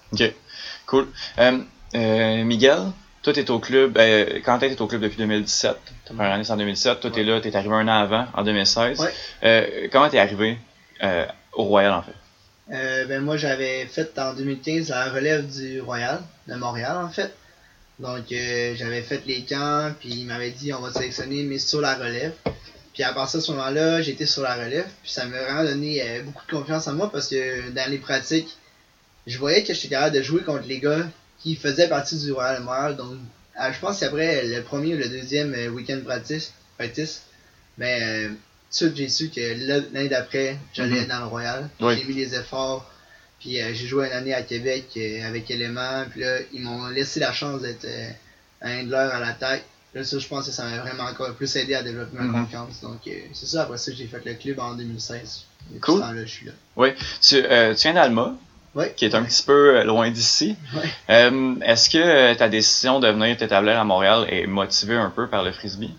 Cool. 0.87 1.09
Euh, 1.39 1.59
euh, 1.97 2.45
Miguel, 2.45 2.93
toi, 3.23 3.33
t'es 3.33 3.51
au 3.51 3.59
club, 3.59 3.99
euh, 3.99 4.41
Quentin, 4.45 4.69
t'es 4.69 4.81
au 4.81 4.87
club 4.87 5.01
depuis 5.01 5.19
2017. 5.19 5.77
Ta 6.05 6.15
première 6.15 6.33
année, 6.35 6.45
c'est 6.45 6.53
en 6.53 6.57
2017. 6.57 7.01
Toi, 7.01 7.11
t'es 7.11 7.25
là, 7.25 7.41
t'es 7.41 7.57
arrivé 7.57 7.75
un 7.75 7.89
an 7.89 8.01
avant, 8.03 8.27
en 8.33 8.45
2016. 8.45 9.01
Ouais. 9.01 9.13
Euh, 9.43 9.89
comment 9.91 10.09
t'es 10.09 10.21
arrivé 10.21 10.57
euh, 11.03 11.27
au 11.53 11.65
Royal, 11.65 11.93
en 11.93 12.03
fait? 12.03 12.13
Euh, 12.73 13.05
ben 13.05 13.23
moi 13.23 13.37
j'avais 13.37 13.87
fait 13.87 14.19
en 14.19 14.35
2015 14.35 14.89
la 14.89 15.11
relève 15.11 15.47
du 15.47 15.81
Royal 15.81 16.21
de 16.49 16.55
Montréal 16.57 16.97
en 16.97 17.09
fait. 17.09 17.33
Donc 18.01 18.33
euh, 18.33 18.75
j'avais 18.77 19.03
fait 19.03 19.23
les 19.27 19.45
camps 19.45 19.93
puis 20.01 20.11
il 20.11 20.27
m'avait 20.27 20.51
dit 20.51 20.73
on 20.73 20.81
va 20.81 20.93
sélectionner 20.93 21.45
mais 21.45 21.59
sur 21.59 21.81
la 21.81 21.95
relève. 21.95 22.33
Puis 22.93 23.05
à 23.05 23.13
partir 23.13 23.39
de 23.39 23.45
ce 23.45 23.53
moment-là 23.53 24.03
j'étais 24.03 24.27
sur 24.27 24.43
la 24.43 24.55
relève 24.57 24.87
puis 25.03 25.13
ça 25.13 25.27
m'a 25.27 25.41
vraiment 25.43 25.63
donné 25.63 26.03
euh, 26.03 26.23
beaucoup 26.23 26.45
de 26.45 26.51
confiance 26.51 26.89
en 26.89 26.95
moi 26.95 27.11
parce 27.11 27.29
que 27.29 27.71
dans 27.71 27.89
les 27.89 27.99
pratiques 27.99 28.57
je 29.29 29.39
voyais 29.39 29.63
que 29.63 29.73
j'étais 29.73 29.89
capable 29.89 30.17
de 30.17 30.23
jouer 30.23 30.43
contre 30.43 30.67
les 30.67 30.81
gars 30.81 31.07
qui 31.39 31.55
faisaient 31.55 31.89
partie 31.89 32.19
du 32.19 32.33
Royal 32.33 32.63
Montréal. 32.63 32.97
Donc 32.97 33.17
euh, 33.61 33.73
je 33.73 33.79
pense 33.79 33.93
que 33.93 33.97
c'est 34.01 34.07
après 34.07 34.45
le 34.45 34.63
premier 34.63 34.95
ou 34.95 34.99
le 34.99 35.09
deuxième 35.09 35.55
week-end 35.73 36.01
practice, 36.05 36.53
practice 36.79 37.23
euh, 37.81 38.29
tout 38.79 38.85
de 38.89 38.95
suite, 38.95 38.97
j'ai 38.97 39.09
su 39.09 39.29
que 39.31 39.67
l'année 39.67 40.09
d'après, 40.09 40.57
j'allais 40.73 41.03
Mhm. 41.03 41.09
dans 41.09 41.19
le 41.21 41.27
Royal. 41.27 41.69
Oui. 41.81 41.97
J'ai 41.99 42.05
mis 42.05 42.15
les 42.15 42.35
efforts. 42.35 42.91
Puis 43.41 43.61
euh, 43.61 43.73
j'ai 43.75 43.87
joué 43.87 44.07
une 44.07 44.13
année 44.13 44.35
à 44.35 44.43
Québec 44.43 44.87
euh, 44.97 45.27
avec 45.29 45.51
Element. 45.51 46.05
Puis 46.11 46.21
là, 46.23 46.39
ils 46.53 46.63
m'ont 46.63 46.87
laissé 46.89 47.21
la 47.21 47.33
chance 47.33 47.61
d'être 47.63 47.85
euh, 47.85 48.09
un 48.63 48.81
handler 48.83 48.97
à 49.13 49.21
l'attaque. 49.21 49.65
Là, 49.95 50.05
ça, 50.05 50.19
je 50.19 50.27
pense 50.29 50.47
que 50.47 50.53
ça 50.53 50.65
m'a 50.65 50.79
vraiment 50.81 51.05
encore 51.05 51.33
plus 51.35 51.55
aidé 51.57 51.75
à 51.75 51.83
développer 51.83 52.17
ma 52.19 52.25
Mhm. 52.25 52.33
confiance. 52.45 52.81
Donc, 52.83 53.01
euh, 53.07 53.11
c'est 53.33 53.47
ça. 53.47 53.63
Après 53.63 53.79
ça, 53.79 53.93
j'ai 53.97 54.07
fait 54.07 54.23
le 54.25 54.35
club 54.35 54.59
en 54.61 54.75
2016. 54.75 55.45
Depuis 55.69 55.81
Cool. 55.81 55.97
ce 55.97 56.01
temps-là, 56.01 56.25
je 56.25 56.31
suis 56.31 56.47
là. 56.47 56.53
Tu, 57.21 57.37
euh, 57.37 57.75
tu 57.75 57.83
viens 57.83 57.95
d'Alma, 57.95 58.37
qui 58.97 59.05
est 59.07 59.15
un 59.15 59.23
petit 59.25 59.43
peu 59.43 59.79
euh, 59.79 59.85
loin 59.85 60.11
d'ici. 60.11 60.55
Euh, 61.11 61.55
Est-ce 61.63 61.89
que 61.91 61.99
euh, 61.99 62.35
ta 62.35 62.49
décision 62.49 63.01
de 63.01 63.09
venir 63.09 63.37
t'établir 63.37 63.79
à 63.79 63.85
Montréal 63.85 64.27
est 64.29 64.47
motivée 64.47 64.97
un 64.97 65.11
peu 65.11 65.29
par 65.29 65.43
le 65.43 65.53
frisbee? 65.53 65.95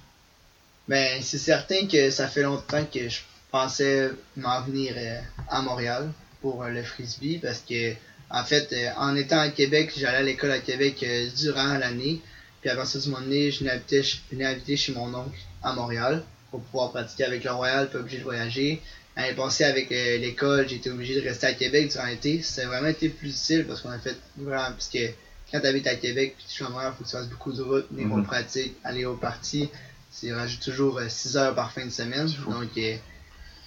Ben, 0.88 1.22
c'est 1.22 1.38
certain 1.38 1.86
que 1.88 2.10
ça 2.12 2.28
fait 2.28 2.44
longtemps 2.44 2.86
que 2.86 3.10
je 3.10 3.20
pensais 3.52 4.10
m'en 4.36 4.62
venir 4.62 4.94
euh, 4.98 5.20
à 5.50 5.62
Montréal 5.62 6.10
pour 6.42 6.64
euh, 6.64 6.70
le 6.70 6.84
frisbee 6.84 7.40
parce 7.40 7.60
que, 7.68 7.94
en 8.30 8.44
fait, 8.44 8.72
euh, 8.74 8.90
en 8.98 9.16
étant 9.16 9.40
à 9.40 9.50
Québec, 9.50 9.92
j'allais 9.98 10.18
à 10.18 10.22
l'école 10.22 10.52
à 10.52 10.60
Québec 10.60 11.04
durant 11.38 11.78
l'année. 11.78 12.22
Puis 12.62 12.70
avant 12.70 12.86
ça, 12.86 13.00
du 13.00 13.10
moment 13.10 13.22
donné, 13.22 13.52
je 13.52 13.60
venais 13.60 14.46
habiter, 14.46 14.78
chez 14.78 14.92
mon 14.94 15.14
oncle 15.14 15.38
à 15.64 15.74
Montréal 15.74 16.24
pour 16.52 16.62
pouvoir 16.62 16.92
pratiquer 16.92 17.26
avec 17.26 17.44
le 17.44 17.52
Royal, 17.52 17.90
pas 17.90 18.00
obligé 18.00 18.20
de 18.20 18.24
voyager. 18.24 18.82
L'année 19.16 19.34
passée, 19.34 19.64
avec 19.64 19.90
l'école, 19.90 20.68
j'étais 20.70 20.90
obligé 20.90 21.20
de 21.20 21.28
rester 21.28 21.48
à 21.48 21.54
Québec 21.54 21.92
durant 21.92 22.06
l'été. 22.06 22.42
Ça 22.42 22.64
a 22.64 22.66
vraiment 22.68 22.88
été 22.88 23.10
plus 23.10 23.28
difficile 23.28 23.66
parce 23.68 23.82
qu'on 23.82 23.90
a 23.90 24.00
fait 24.00 24.16
vraiment. 24.38 24.72
Parce 24.72 24.88
que 24.90 25.08
quand 25.52 25.60
tu 25.60 25.68
habites 25.68 25.88
à 25.88 25.96
Québec 25.96 26.36
puis 26.38 26.46
tu 26.48 26.54
suis 26.56 26.66
à 26.66 26.70
Montréal, 26.70 26.92
il 26.94 26.98
faut 26.98 27.04
que 27.04 27.10
tu 27.10 27.16
fasses 27.16 27.30
beaucoup 27.30 27.54
de 27.54 27.62
routes, 27.62 27.88
venir 27.92 28.08
Mhm. 28.08 28.20
aux 28.20 28.24
pratiques, 28.24 28.76
aller 28.84 29.06
aux 29.06 29.16
parties. 29.16 29.70
C'est 30.20 30.34
rajoute 30.34 30.62
toujours 30.62 31.00
6 31.08 31.38
heures 31.38 31.54
par 31.54 31.72
fin 31.72 31.86
de 31.86 31.92
semaine. 31.92 32.28
Donc, 32.48 32.70
euh, 32.78 32.96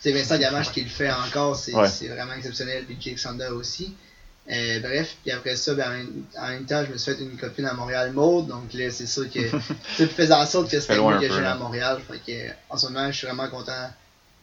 c'est 0.00 0.10
Vincent 0.12 0.36
Gamache 0.36 0.72
qui 0.72 0.82
le 0.82 0.88
fait 0.88 1.10
encore, 1.10 1.54
c'est 1.54 1.72
Ouais. 1.74 1.88
vraiment 2.08 2.32
exceptionnel. 2.32 2.84
Puis 2.86 2.96
Jake 3.00 3.18
Sander 3.20 3.48
aussi. 3.52 3.94
Euh, 4.50 4.80
bref, 4.80 5.14
puis 5.22 5.30
après 5.30 5.54
ça, 5.54 5.74
ben, 5.74 6.06
en, 6.36 6.48
même, 6.48 6.64
temps, 6.64 6.84
je 6.84 6.92
me 6.92 6.98
suis 6.98 7.14
fait 7.14 7.20
une 7.22 7.36
copine 7.36 7.66
à 7.66 7.74
Montréal, 7.74 8.10
Maude. 8.12 8.48
Donc 8.48 8.72
là, 8.72 8.90
c'est 8.90 9.06
sûr 9.06 9.30
que 9.30 9.48
tout 9.96 10.08
faisait 10.08 10.32
en 10.34 10.44
sorte 10.44 10.68
que 10.70 10.80
c'était 10.80 10.94
un 10.94 11.20
que 11.20 11.26
là. 11.26 11.52
à 11.52 11.54
Montréal. 11.54 12.00
Fait 12.10 12.18
que, 12.18 12.52
en 12.68 12.76
ce 12.76 12.86
moment, 12.86 13.12
je 13.12 13.16
suis 13.18 13.26
vraiment 13.28 13.48
content. 13.48 13.90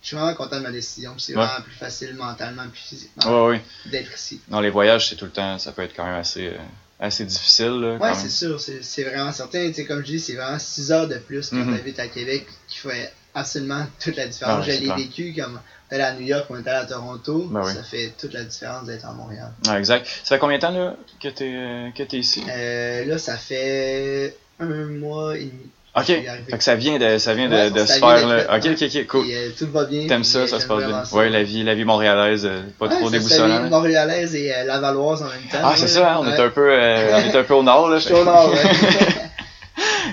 Je 0.01 0.07
suis 0.07 0.15
vraiment 0.15 0.33
content 0.35 0.57
de 0.57 0.63
ma 0.63 0.71
décision. 0.71 1.13
C'est 1.17 1.35
Ouais. 1.35 1.43
vraiment 1.45 1.61
plus 1.61 1.73
facile 1.75 2.13
mentalement 2.15 2.63
puis 2.71 2.81
physiquement 2.81 3.51
d'être 3.87 4.15
ici. 4.15 4.39
Dans 4.47 4.61
les 4.61 4.69
voyages, 4.69 5.09
c'est 5.09 5.15
tout 5.15 5.25
le 5.25 5.31
temps, 5.31 5.59
ça 5.59 5.73
peut 5.73 5.81
être 5.81 5.93
quand 5.95 6.05
même 6.05 6.15
assez, 6.15 6.47
euh, 6.47 6.57
assez 6.99 7.25
difficile. 7.25 7.79
Là, 7.79 7.97
Ouais, 7.97 8.13
c'est 8.15 8.29
sûr, 8.29 8.59
c'est 8.59 9.03
vraiment 9.03 9.31
certain. 9.31 9.67
Tu 9.67 9.73
sais, 9.75 9.85
comme 9.85 9.99
je 9.99 10.11
dis, 10.11 10.19
c'est 10.19 10.33
vraiment 10.33 10.59
6 10.59 10.91
heures 10.91 11.07
de 11.07 11.17
plus 11.17 11.49
quand 11.49 11.63
tu 11.63 11.73
habites 11.73 11.99
à 11.99 12.07
Québec 12.07 12.45
qui 12.67 12.77
fait 12.77 13.11
absolument 13.33 13.85
toute 13.99 14.15
la 14.15 14.27
différence. 14.27 14.65
Ah 14.67 14.71
je 14.71 14.79
l'ai 14.79 14.93
vécu 14.93 15.33
comme 15.35 15.59
on 15.89 15.93
allé 15.93 16.03
à 16.03 16.13
New 16.13 16.25
York, 16.25 16.45
on 16.49 16.55
allé 16.55 16.69
à 16.69 16.85
Toronto. 16.85 17.47
Ben 17.51 17.61
oui. 17.63 17.73
Ça 17.73 17.83
fait 17.83 18.13
toute 18.17 18.33
la 18.33 18.43
différence 18.43 18.85
d'être 18.85 19.05
à 19.05 19.13
Montréal. 19.13 19.51
Ouais, 19.67 19.77
exact. 19.77 20.07
Ça 20.23 20.35
fait 20.35 20.39
combien 20.39 20.57
de 20.57 20.61
temps 20.61 20.71
là, 20.71 20.95
que 21.21 21.27
tu 21.29 21.43
es, 21.43 21.93
que 21.95 22.03
t'es 22.03 22.17
ici? 22.17 22.43
Euh, 22.49 23.05
là, 23.05 23.17
ça 23.17 23.37
fait 23.37 24.35
un 24.59 24.85
mois 24.87 25.37
et 25.37 25.45
demi. 25.45 25.69
Ok. 25.97 26.05
Fait 26.05 26.57
que 26.57 26.63
ça 26.63 26.75
vient 26.75 26.97
de, 26.97 27.17
ça 27.17 27.33
vient 27.33 27.47
de, 27.49 27.53
Ouais, 27.55 27.69
de 27.71 27.79
ça 27.79 27.93
se 27.95 27.99
faire. 27.99 28.27
Là. 28.27 28.43
Ok, 28.57 28.65
ok, 28.71 28.83
ok, 28.83 29.07
cool. 29.07 29.25
Euh, 29.31 29.49
tout 29.57 29.67
va 29.71 29.85
bien. 29.85 30.07
T'aimes 30.07 30.21
puis, 30.21 30.29
ça, 30.29 30.39
euh, 30.39 30.47
ça 30.47 30.59
se 30.59 30.67
passe 30.67 30.83
bien. 30.85 31.03
ça. 31.05 31.15
Ouais, 31.15 31.29
la 31.29 31.43
vie, 31.43 31.63
la 31.63 31.75
vie 31.75 31.85
montréalaise, 31.85 32.45
euh, 32.45 32.61
pas 32.79 32.87
Ouais, 32.87 32.95
trop 32.95 33.05
ça, 33.05 33.11
déboussolante. 33.11 33.49
la 33.49 33.63
vie 33.65 33.69
montréalaise 33.69 34.35
et 34.35 34.53
euh, 34.53 34.63
lavalloise 34.65 35.21
en 35.21 35.25
même 35.25 35.33
temps. 35.51 35.57
Ah, 35.63 35.73
c'est 35.75 35.87
ça, 35.87 36.13
hein, 36.13 36.17
on, 36.21 36.27
est 36.27 36.39
un 36.39 36.49
peu, 36.49 36.69
euh, 36.71 37.11
on 37.15 37.19
est 37.31 37.35
un 37.35 37.43
peu 37.43 37.53
au 37.53 37.63
nord. 37.63 37.89
Là, 37.89 37.97
Je 37.99 38.05
suis 38.05 38.13
au 38.13 38.23
nord, 38.23 38.49
ouais. 38.51 38.57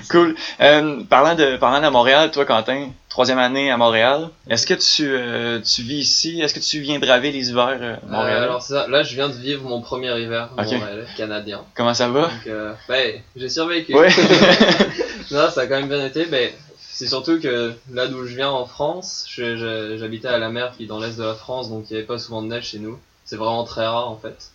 cool. 0.09 0.35
Euh, 0.61 1.03
parlant, 1.09 1.35
de, 1.35 1.57
parlant 1.57 1.85
de 1.85 1.91
Montréal, 1.91 2.31
toi, 2.31 2.45
Quentin, 2.45 2.89
troisième 3.09 3.39
année 3.39 3.71
à 3.71 3.77
Montréal, 3.77 4.29
est-ce 4.49 4.65
que 4.67 4.73
tu, 4.73 5.09
euh, 5.09 5.59
tu 5.61 5.81
vis 5.81 5.99
ici? 5.99 6.41
Est-ce 6.41 6.53
que 6.53 6.59
tu 6.59 6.79
viens 6.79 6.99
braver 6.99 7.31
les 7.31 7.49
hivers 7.49 7.67
euh, 7.69 7.95
Euh, 7.95 7.95
Montréal? 8.07 8.43
alors 8.43 8.61
ça, 8.61 8.87
là, 8.87 9.03
je 9.03 9.15
viens 9.15 9.29
de 9.29 9.35
vivre 9.35 9.63
mon 9.63 9.81
premier 9.81 10.17
hiver. 10.19 10.49
Montréal, 10.57 11.05
canadien. 11.17 11.61
Comment 11.75 11.93
ça 11.93 12.09
va? 12.09 12.23
Donc, 12.23 12.53
ouais, 12.89 13.23
j'ai 13.35 13.49
survécu. 13.49 13.93
Non, 15.31 15.49
ça 15.49 15.61
a 15.61 15.67
quand 15.67 15.77
même 15.79 15.89
bien 15.89 16.05
été. 16.05 16.27
Mais 16.29 16.53
c'est 16.79 17.07
surtout 17.07 17.39
que 17.39 17.73
là 17.91 18.07
d'où 18.07 18.25
je 18.25 18.35
viens 18.35 18.49
en 18.51 18.65
France, 18.65 19.25
j'habitais 19.27 20.27
à 20.27 20.37
la 20.37 20.49
mer, 20.49 20.71
puis 20.77 20.85
dans 20.87 20.99
l'est 20.99 21.17
de 21.17 21.23
la 21.23 21.33
France, 21.33 21.69
donc 21.69 21.85
il 21.89 21.93
n'y 21.93 21.97
avait 21.99 22.05
pas 22.07 22.19
souvent 22.19 22.41
de 22.41 22.47
neige 22.47 22.67
chez 22.69 22.79
nous. 22.79 22.99
C'est 23.25 23.37
vraiment 23.37 23.63
très 23.63 23.85
rare 23.87 24.09
en 24.09 24.17
fait. 24.17 24.51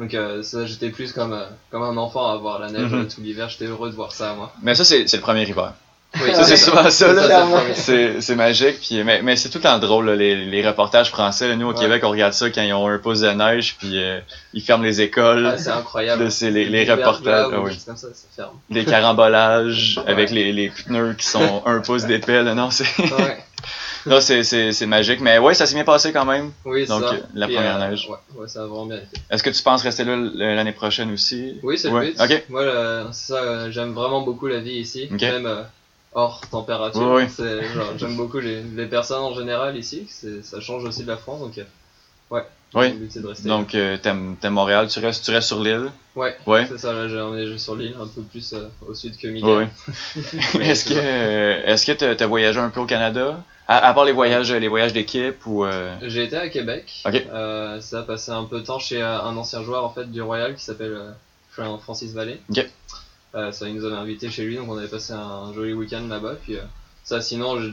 Donc 0.00 0.14
euh, 0.14 0.42
ça, 0.42 0.64
j'étais 0.66 0.88
plus 0.88 1.12
comme, 1.12 1.34
euh, 1.34 1.44
comme 1.70 1.82
un 1.82 1.96
enfant 1.98 2.32
à 2.32 2.36
voir 2.38 2.58
la 2.58 2.70
neige 2.70 2.90
Mhm. 2.90 3.06
tout 3.08 3.20
l'hiver. 3.20 3.48
J'étais 3.50 3.66
heureux 3.66 3.90
de 3.90 3.94
voir 3.94 4.12
ça, 4.12 4.32
moi. 4.34 4.52
Mais 4.62 4.74
ça, 4.74 4.84
c'est 4.84 5.04
le 5.12 5.20
premier 5.20 5.42
hiver. 5.46 5.74
Oui, 6.20 6.34
Ça, 6.34 6.42
c'est 6.42 6.56
souvent 6.56 6.90
ça, 6.90 7.06
C'est 7.74 8.34
magique, 8.34 8.80
puis, 8.80 9.04
mais, 9.04 9.22
mais 9.22 9.36
c'est 9.36 9.48
tout 9.48 9.58
le 9.58 9.62
temps 9.62 9.78
drôle, 9.78 10.06
là, 10.06 10.16
les, 10.16 10.34
les 10.44 10.66
reportages 10.66 11.08
français. 11.10 11.46
là. 11.46 11.54
nous, 11.54 11.68
au 11.68 11.72
Ouais. 11.72 11.78
Québec, 11.78 12.02
on 12.04 12.10
regarde 12.10 12.32
ça 12.32 12.50
quand 12.50 12.62
ils 12.62 12.72
ont 12.72 12.88
un 12.88 12.98
pouce 12.98 13.20
de 13.20 13.30
neige, 13.30 13.76
puis 13.78 13.96
euh, 14.02 14.18
ils 14.52 14.60
ferment 14.60 14.82
les 14.82 15.00
écoles. 15.02 15.46
Ah, 15.46 15.56
c'est 15.58 15.70
incroyable. 15.70 16.28
C'est 16.32 16.50
les, 16.50 16.64
les 16.64 16.90
reportages, 16.90 17.46
ah 17.52 17.60
ou 17.60 17.64
oui. 17.66 17.72
juste 17.74 17.86
comme 17.86 17.96
ça, 17.96 18.08
ça 18.12 18.26
ferme. 18.34 18.56
des 18.70 18.84
carambolages 18.84 20.00
Ouais. 20.04 20.10
avec 20.10 20.30
les, 20.30 20.52
les 20.52 20.70
pneus 20.70 21.14
qui 21.14 21.26
sont 21.26 21.62
un 21.64 21.78
pouce 21.78 22.06
d'épais. 22.06 22.42
Non, 22.42 22.70
c'est 22.72 22.84
Ouais. 22.98 23.38
Non, 24.06 24.20
c'est- 24.20 24.86
magique. 24.86 25.20
Mais 25.20 25.38
ouais, 25.38 25.54
ça 25.54 25.66
s'est 25.66 25.74
bien 25.74 25.84
passé 25.84 26.12
quand 26.12 26.24
même. 26.24 26.50
Oui, 26.64 26.82
c'est 26.86 26.92
Donc, 26.92 27.02
ça. 27.04 27.16
la 27.34 27.46
Puis, 27.46 27.54
première 27.56 27.76
euh, 27.80 27.88
neige. 27.90 28.08
Ouais, 28.08 28.40
ouais, 28.42 28.48
ça 28.48 28.62
a 28.62 28.66
vraiment 28.66 28.86
bien 28.86 28.96
été. 28.98 29.20
Est-ce 29.30 29.42
que 29.42 29.50
tu 29.50 29.62
penses 29.62 29.82
rester 29.82 30.04
là 30.04 30.16
l'année 30.16 30.72
prochaine 30.72 31.12
aussi? 31.12 31.58
Oui, 31.62 31.78
c'est 31.78 31.88
Ouais. 31.88 32.06
le 32.06 32.12
but. 32.12 32.20
Ok. 32.20 32.44
Moi, 32.48 33.08
ça, 33.12 33.70
j'aime 33.70 33.92
vraiment 33.92 34.22
beaucoup 34.22 34.46
la 34.46 34.60
vie 34.60 34.78
ici, 34.78 35.08
même 35.10 35.46
euh, 35.46 35.62
hors 36.12 36.40
température. 36.50 37.00
Oui, 37.12 37.24
oui. 37.38 37.46
J'aime 37.98 38.16
beaucoup 38.16 38.38
les, 38.40 38.62
les 38.62 38.86
personnes 38.86 39.22
en 39.22 39.34
général 39.34 39.76
ici, 39.76 40.06
ça 40.42 40.60
change 40.60 40.84
aussi 40.84 41.02
de 41.02 41.08
la 41.08 41.16
France, 41.16 41.40
donc 41.40 41.56
euh, 41.58 41.64
ouais, 42.30 42.42
Oui. 42.74 42.92
de 43.14 43.26
rester. 43.26 43.48
Donc, 43.48 43.74
euh, 43.74 43.96
t'aimes 43.96 44.36
Montréal, 44.50 44.88
tu 44.88 44.98
restes, 45.00 45.24
tu 45.24 45.30
restes 45.30 45.48
sur 45.48 45.60
l'île? 45.60 45.90
ouais, 46.16 46.36
Ouais. 46.46 46.66
c'est 46.68 46.78
ça, 46.78 46.92
là 46.92 47.06
j'ai 47.08 47.20
emmené 47.20 47.56
sur 47.58 47.76
l'île, 47.76 47.94
un 48.00 48.06
peu 48.06 48.22
plus 48.22 48.52
euh, 48.54 48.68
au 48.88 48.94
sud 48.94 49.16
que 49.16 49.28
Oui. 49.28 49.34
Miguel. 49.34 49.68
Mais 50.58 50.68
Est-ce 50.70 50.84
que 50.86 50.94
euh, 50.96 51.62
est-ce 51.66 51.86
que 51.86 52.12
t'as 52.14 52.26
voyagé 52.26 52.58
un 52.58 52.70
peu 52.70 52.80
au 52.80 52.86
Canada? 52.86 53.42
À, 53.72 53.86
à 53.88 53.94
part 53.94 54.04
les 54.04 54.10
voyages 54.12 54.50
les 54.52 54.66
voyages 54.66 54.92
d'équipe 54.92 55.46
ou 55.46 55.64
euh, 55.64 55.94
J'ai 56.02 56.24
été 56.24 56.36
à 56.36 56.48
Québec, 56.48 57.02
euh, 57.06 57.80
ça 57.80 58.00
a 58.00 58.02
passé 58.02 58.32
un 58.32 58.42
peu 58.44 58.60
de 58.60 58.64
temps 58.66 58.80
chez 58.80 59.00
euh, 59.00 59.20
un 59.22 59.36
ancien 59.36 59.62
joueur 59.62 59.84
en 59.84 59.90
fait 59.90 60.10
du 60.10 60.20
Royal 60.20 60.56
qui 60.56 60.64
s'appelle 60.64 60.92
euh, 60.94 61.10
Fran- 61.52 61.78
Francis 61.78 62.12
Vallée. 62.12 62.40
Euh, 63.36 63.52
ça, 63.52 63.68
il 63.68 63.76
nous 63.76 63.84
avait 63.84 63.94
invités 63.94 64.28
chez 64.28 64.42
lui, 64.42 64.56
donc 64.56 64.68
on 64.68 64.76
avait 64.76 64.88
passé 64.88 65.12
un 65.12 65.52
joli 65.54 65.72
week-end 65.72 66.04
là-bas. 66.08 66.34
Puis 66.42 66.56
euh, 66.56 66.62
ça, 67.04 67.20
sinon, 67.20 67.60
je- 67.60 67.70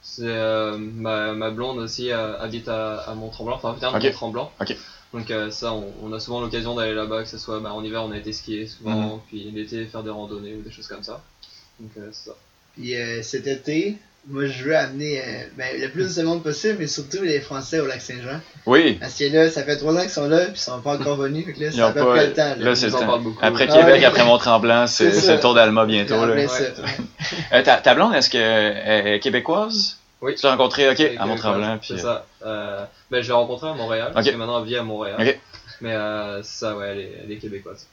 c'est 0.00 0.22
euh, 0.28 0.76
ma, 0.78 1.32
ma 1.32 1.50
blonde 1.50 1.78
aussi 1.78 2.12
euh, 2.12 2.38
habite 2.38 2.68
à, 2.68 2.98
à 3.00 3.14
Mont-Tremblant, 3.16 3.56
enfin 3.56 3.74
putain, 3.74 3.88
Ok. 3.88 4.04
Mont-Tremblant. 4.04 4.52
Donc 5.12 5.28
euh, 5.32 5.50
ça, 5.50 5.72
on, 5.72 5.92
on 6.04 6.12
a 6.12 6.20
souvent 6.20 6.40
l'occasion 6.40 6.76
d'aller 6.76 6.94
là-bas, 6.94 7.24
que 7.24 7.28
ce 7.28 7.38
soit 7.38 7.58
bah, 7.58 7.72
en 7.72 7.82
hiver, 7.82 8.04
on 8.04 8.12
a 8.12 8.16
été 8.16 8.32
skier 8.32 8.68
souvent, 8.68 9.14
Mhm. 9.14 9.20
puis 9.26 9.50
l'été 9.50 9.84
faire 9.86 10.04
des 10.04 10.10
randonnées 10.10 10.54
ou 10.54 10.62
des 10.62 10.70
choses 10.70 10.86
comme 10.86 11.02
ça. 11.02 11.20
Donc 11.80 11.90
euh, 11.98 12.10
c'est 12.12 12.28
ça. 12.30 12.36
Puis 12.74 12.92
cet 13.22 13.48
été, 13.48 13.96
moi 14.28 14.46
je 14.46 14.64
veux 14.64 14.76
amener 14.76 15.20
euh, 15.20 15.22
ben, 15.56 15.66
le 15.80 15.88
plus 15.88 16.14
de 16.16 16.22
monde 16.22 16.42
possible, 16.42 16.76
mais 16.80 16.86
surtout 16.86 17.22
les 17.22 17.40
Français 17.40 17.78
au 17.80 17.86
lac 17.86 18.00
Saint-Jean. 18.00 18.40
Oui. 18.66 18.94
Parce 19.00 19.14
que 19.14 19.24
là, 19.32 19.48
ça 19.50 19.62
fait 19.62 19.76
trois 19.76 19.94
ans 19.94 20.00
qu'ils 20.00 20.10
sont 20.10 20.28
là, 20.28 20.40
puis 20.46 20.54
ils 20.56 20.58
sont 20.60 20.80
pas 20.80 20.94
encore 20.94 21.16
venus. 21.16 21.44
Fait 21.46 21.52
que 21.52 21.60
là, 21.60 21.66
Ils 21.66 21.72
c'est 21.74 21.80
à 21.80 21.90
peu 21.92 22.00
pas- 22.00 22.14
près 22.14 22.26
le 22.26 22.32
temps. 22.32 22.54
là, 22.58 22.74
c'est. 22.74 22.86
Après 23.40 23.66
Ah 23.70 23.72
Québec, 23.76 23.94
ouais. 24.00 24.04
après 24.04 24.24
Mont-Tremblant, 24.24 24.86
c'est 24.86 25.10
le 25.34 25.40
tour 25.40 25.54
d'Alma 25.54 25.84
bientôt. 25.86 26.14
En 26.14 26.26
Là. 26.26 26.34
Ouais. 26.34 26.48
ça. 26.48 26.64
Euh, 27.52 27.62
ta, 27.62 27.76
ta 27.76 27.94
blonde, 27.94 28.14
est-ce 28.14 28.30
qu'elle 28.30 29.06
est 29.14 29.20
québécoise? 29.20 29.98
Oui. 30.22 30.34
Tu 30.34 30.44
l'as 30.46 30.52
rencontrée, 30.52 30.88
ok, 30.90 30.98
à 31.00 31.22
euh, 31.22 31.26
Mont-Tremblant. 31.26 31.78
C'est 31.82 31.94
puis, 31.94 32.02
euh, 32.02 32.04
ça. 32.04 32.26
Euh, 32.44 32.84
ben, 33.10 33.22
je 33.22 33.28
l'ai 33.28 33.34
rencontrée 33.34 33.68
à 33.68 33.74
Montréal, 33.74 34.10
parce 34.14 34.26
Ok. 34.26 34.32
que 34.32 34.38
maintenant 34.38 34.60
elle 34.62 34.66
vit 34.68 34.76
à 34.76 34.82
Montréal. 34.82 35.16
Ok. 35.20 35.38
Mais 35.80 35.92
euh, 35.92 36.42
ça, 36.42 36.76
ouais, 36.76 36.88
elle 36.88 36.98
est, 36.98 37.12
elle 37.24 37.32
est 37.32 37.36
québécoise. 37.36 37.86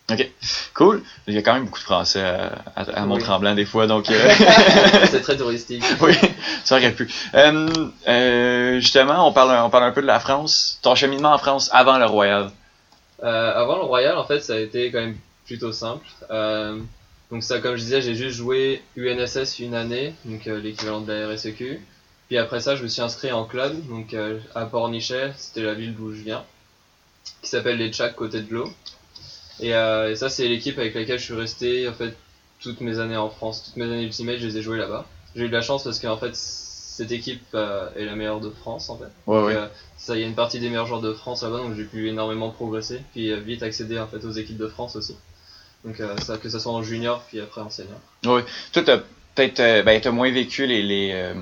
Cool. 0.73 1.03
Il 1.27 1.33
y 1.33 1.37
a 1.37 1.41
quand 1.41 1.53
même 1.53 1.65
beaucoup 1.65 1.79
de 1.79 1.83
Français 1.83 2.21
à, 2.21 2.63
à, 2.75 2.81
à 2.81 3.05
Oui. 3.05 3.55
Des 3.55 3.65
fois, 3.65 3.87
donc 3.87 4.09
euh, 4.09 4.31
c'est 5.11 5.21
très 5.21 5.37
touristique. 5.37 5.83
oui, 6.01 6.15
ça 6.63 6.77
aurait 6.77 6.91
pu. 6.91 7.09
Euh, 7.35 7.67
euh, 8.07 8.79
justement, 8.79 9.27
on 9.27 9.33
parle, 9.33 9.51
on 9.65 9.69
parle 9.69 9.83
un 9.83 9.91
peu 9.91 10.01
de 10.01 10.07
la 10.07 10.19
France. 10.19 10.79
Ton 10.81 10.95
cheminement 10.95 11.33
en 11.33 11.37
France 11.37 11.69
avant 11.73 11.97
le 11.97 12.05
Royal? 12.05 12.51
Avant 13.21 13.77
le 13.77 13.83
Royal, 13.83 14.17
en 14.17 14.25
fait, 14.25 14.41
ça 14.41 14.53
a 14.53 14.59
été 14.59 14.91
quand 14.91 14.99
même 14.99 15.17
plutôt 15.45 15.71
simple. 15.71 16.05
Donc 17.31 17.43
ça, 17.43 17.59
comme 17.59 17.75
je 17.75 17.81
disais, 17.81 18.01
j'ai 18.01 18.15
juste 18.15 18.37
joué 18.37 18.81
UNSS 18.97 19.59
une 19.59 19.75
année, 19.75 20.13
donc 20.25 20.45
l'équivalent 20.45 21.01
de 21.01 21.11
la 21.11 21.33
RSEQ. 21.33 21.79
Puis 22.27 22.37
après 22.37 22.59
ça, 22.59 22.75
je 22.75 22.83
me 22.83 22.87
suis 22.87 23.01
inscrit 23.01 23.31
en 23.31 23.45
club, 23.45 23.73
donc 23.87 24.15
à 24.55 24.65
Pornichet, 24.65 25.31
c'était 25.37 25.61
la 25.61 25.73
ville 25.73 25.95
d'où 25.95 26.13
je 26.13 26.21
viens, 26.21 26.43
qui 27.41 27.49
s'appelle 27.49 27.77
les 27.77 27.91
Tchaks 27.91 28.15
côté 28.15 28.41
de 28.41 28.53
l'eau. 28.53 28.71
Et, 29.59 29.73
euh, 29.75 30.11
et 30.11 30.15
ça, 30.15 30.29
c'est 30.29 30.47
l'équipe 30.47 30.77
avec 30.79 30.95
laquelle 30.95 31.19
je 31.19 31.23
suis 31.25 31.33
resté 31.35 31.87
en 31.87 31.93
fait 31.93 32.15
toutes 32.61 32.81
mes 32.81 32.99
années 32.99 33.17
en 33.17 33.29
France, 33.29 33.63
toutes 33.65 33.77
mes 33.77 33.85
années 33.85 34.03
Ultimate, 34.03 34.37
je 34.39 34.47
les 34.47 34.57
ai 34.57 34.61
jouées 34.61 34.77
là-bas. 34.77 35.05
J'ai 35.35 35.43
eu 35.45 35.47
de 35.47 35.53
la 35.53 35.61
chance 35.61 35.83
parce 35.83 35.99
qu'en 35.99 36.17
fait, 36.17 36.35
cette 36.35 37.11
équipe 37.11 37.43
euh, 37.53 37.89
est 37.95 38.05
la 38.05 38.15
meilleure 38.15 38.39
de 38.39 38.49
France 38.49 38.89
en 38.89 38.97
fait. 38.97 39.05
Ouais, 39.27 39.37
Donc, 39.37 39.47
ouais. 39.47 39.55
euh, 39.55 39.67
ça, 39.97 40.15
il 40.15 40.21
y 40.21 40.23
a 40.23 40.27
une 40.27 40.35
partie 40.35 40.59
des 40.59 40.69
meilleurs 40.69 40.87
joueurs 40.87 41.01
de 41.01 41.13
France 41.13 41.43
là-bas, 41.43 41.57
donc 41.57 41.75
j'ai 41.75 41.85
pu 41.85 42.07
énormément 42.09 42.49
progresser, 42.51 43.01
puis 43.13 43.33
vite 43.41 43.63
accéder 43.63 43.99
en 43.99 44.07
fait 44.07 44.23
aux 44.25 44.31
équipes 44.31 44.57
de 44.57 44.67
France 44.67 44.95
aussi. 44.95 45.15
Donc 45.85 46.01
ça, 46.21 46.37
que 46.37 46.49
ce 46.49 46.59
soit 46.59 46.71
en 46.71 46.81
junior, 46.81 47.23
puis 47.27 47.41
après 47.41 47.61
en 47.61 47.69
senior. 47.69 47.99
Toi, 48.21 48.43
t'as 48.73 48.99
peut-être, 49.35 49.83
ben, 49.83 50.11
moins 50.11 50.31
vécu 50.31 50.65
les, 50.65 50.81
les, 50.81 51.33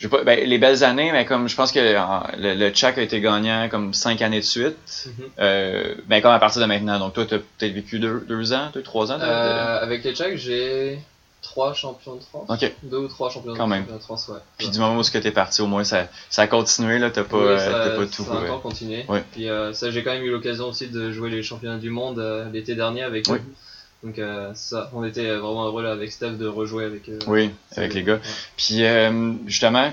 je 0.00 0.06
sais 0.06 0.08
pas, 0.10 0.24
ben, 0.24 0.48
les 0.48 0.56
belles 0.58 0.82
années, 0.82 1.12
mais 1.12 1.26
comme 1.26 1.46
je 1.46 1.54
pense 1.54 1.72
que 1.72 1.78
le, 1.78 2.54
le 2.54 2.70
Tchak 2.70 2.96
a 2.96 3.02
été 3.02 3.20
gagnant 3.20 3.68
comme 3.68 3.92
cinq 3.94 4.22
années 4.22 4.40
de 4.40 4.44
suite, 4.44 4.76
Mhm. 5.06 5.12
euh, 5.38 5.94
ben 6.06 6.22
comme 6.22 6.32
à 6.32 6.38
partir 6.38 6.60
de 6.62 6.66
maintenant. 6.66 6.98
Donc 6.98 7.12
toi, 7.12 7.26
t'as 7.28 7.36
peut-être 7.38 7.72
vécu 7.74 7.98
deux, 7.98 8.24
deux 8.26 8.52
ans, 8.54 8.70
deux, 8.72 8.82
trois 8.82 9.12
ans. 9.12 9.18
Euh, 9.20 9.78
avec 9.82 10.02
les 10.02 10.14
Tchèques, 10.14 10.38
j'ai 10.38 10.98
trois 11.42 11.74
champions 11.74 12.14
de 12.16 12.22
France. 12.22 12.46
Ok. 12.48 12.72
Deux 12.82 12.96
ou 12.98 13.08
trois 13.08 13.28
champions 13.28 13.54
Quand 13.54 13.66
même. 13.66 13.84
de 13.84 13.98
France, 13.98 14.28
ouais. 14.28 14.38
Puis 14.56 14.68
Ouais. 14.68 14.72
du 14.72 14.78
moment 14.78 14.96
où 14.96 15.02
ce 15.02 15.10
que 15.10 15.18
t'es 15.18 15.30
parti, 15.32 15.60
au 15.60 15.66
moins 15.66 15.84
ça, 15.84 16.06
ça 16.30 16.42
a 16.42 16.46
continué 16.46 16.98
là. 16.98 17.10
T'as 17.10 17.24
pas, 17.24 17.36
Oui, 17.36 17.42
euh, 17.44 17.58
ça, 17.58 17.90
pas 17.90 18.06
tout. 18.06 18.24
ça 18.24 18.32
a 18.32 18.40
encore 18.42 18.62
continué. 18.62 19.04
Ouais. 19.06 19.22
Puis 19.32 19.50
euh, 19.50 19.74
ça, 19.74 19.90
j'ai 19.90 20.02
quand 20.02 20.12
même 20.12 20.22
eu 20.24 20.30
l'occasion 20.30 20.66
aussi 20.68 20.86
de 20.88 21.12
jouer 21.12 21.28
les 21.28 21.42
championnats 21.42 21.76
du 21.78 21.90
monde 21.90 22.18
euh, 22.20 22.46
l'été 22.50 22.74
dernier 22.74 23.02
avec 23.02 23.26
Oui. 23.28 23.36
eux. 23.36 23.42
Donc 24.02 24.18
euh, 24.18 24.52
ça, 24.54 24.90
on 24.94 25.04
était 25.04 25.34
vraiment 25.36 25.66
heureux 25.66 25.82
là 25.82 25.92
avec 25.92 26.10
Steph 26.10 26.32
de 26.38 26.46
rejouer 26.46 26.84
avec 26.84 27.08
eux. 27.08 27.18
Oui, 27.26 27.50
avec 27.76 27.92
les 27.94 28.02
gars. 28.02 28.14
ouais. 28.14 28.20
Puis 28.56 28.84
euh, 28.84 29.32
justement, 29.46 29.92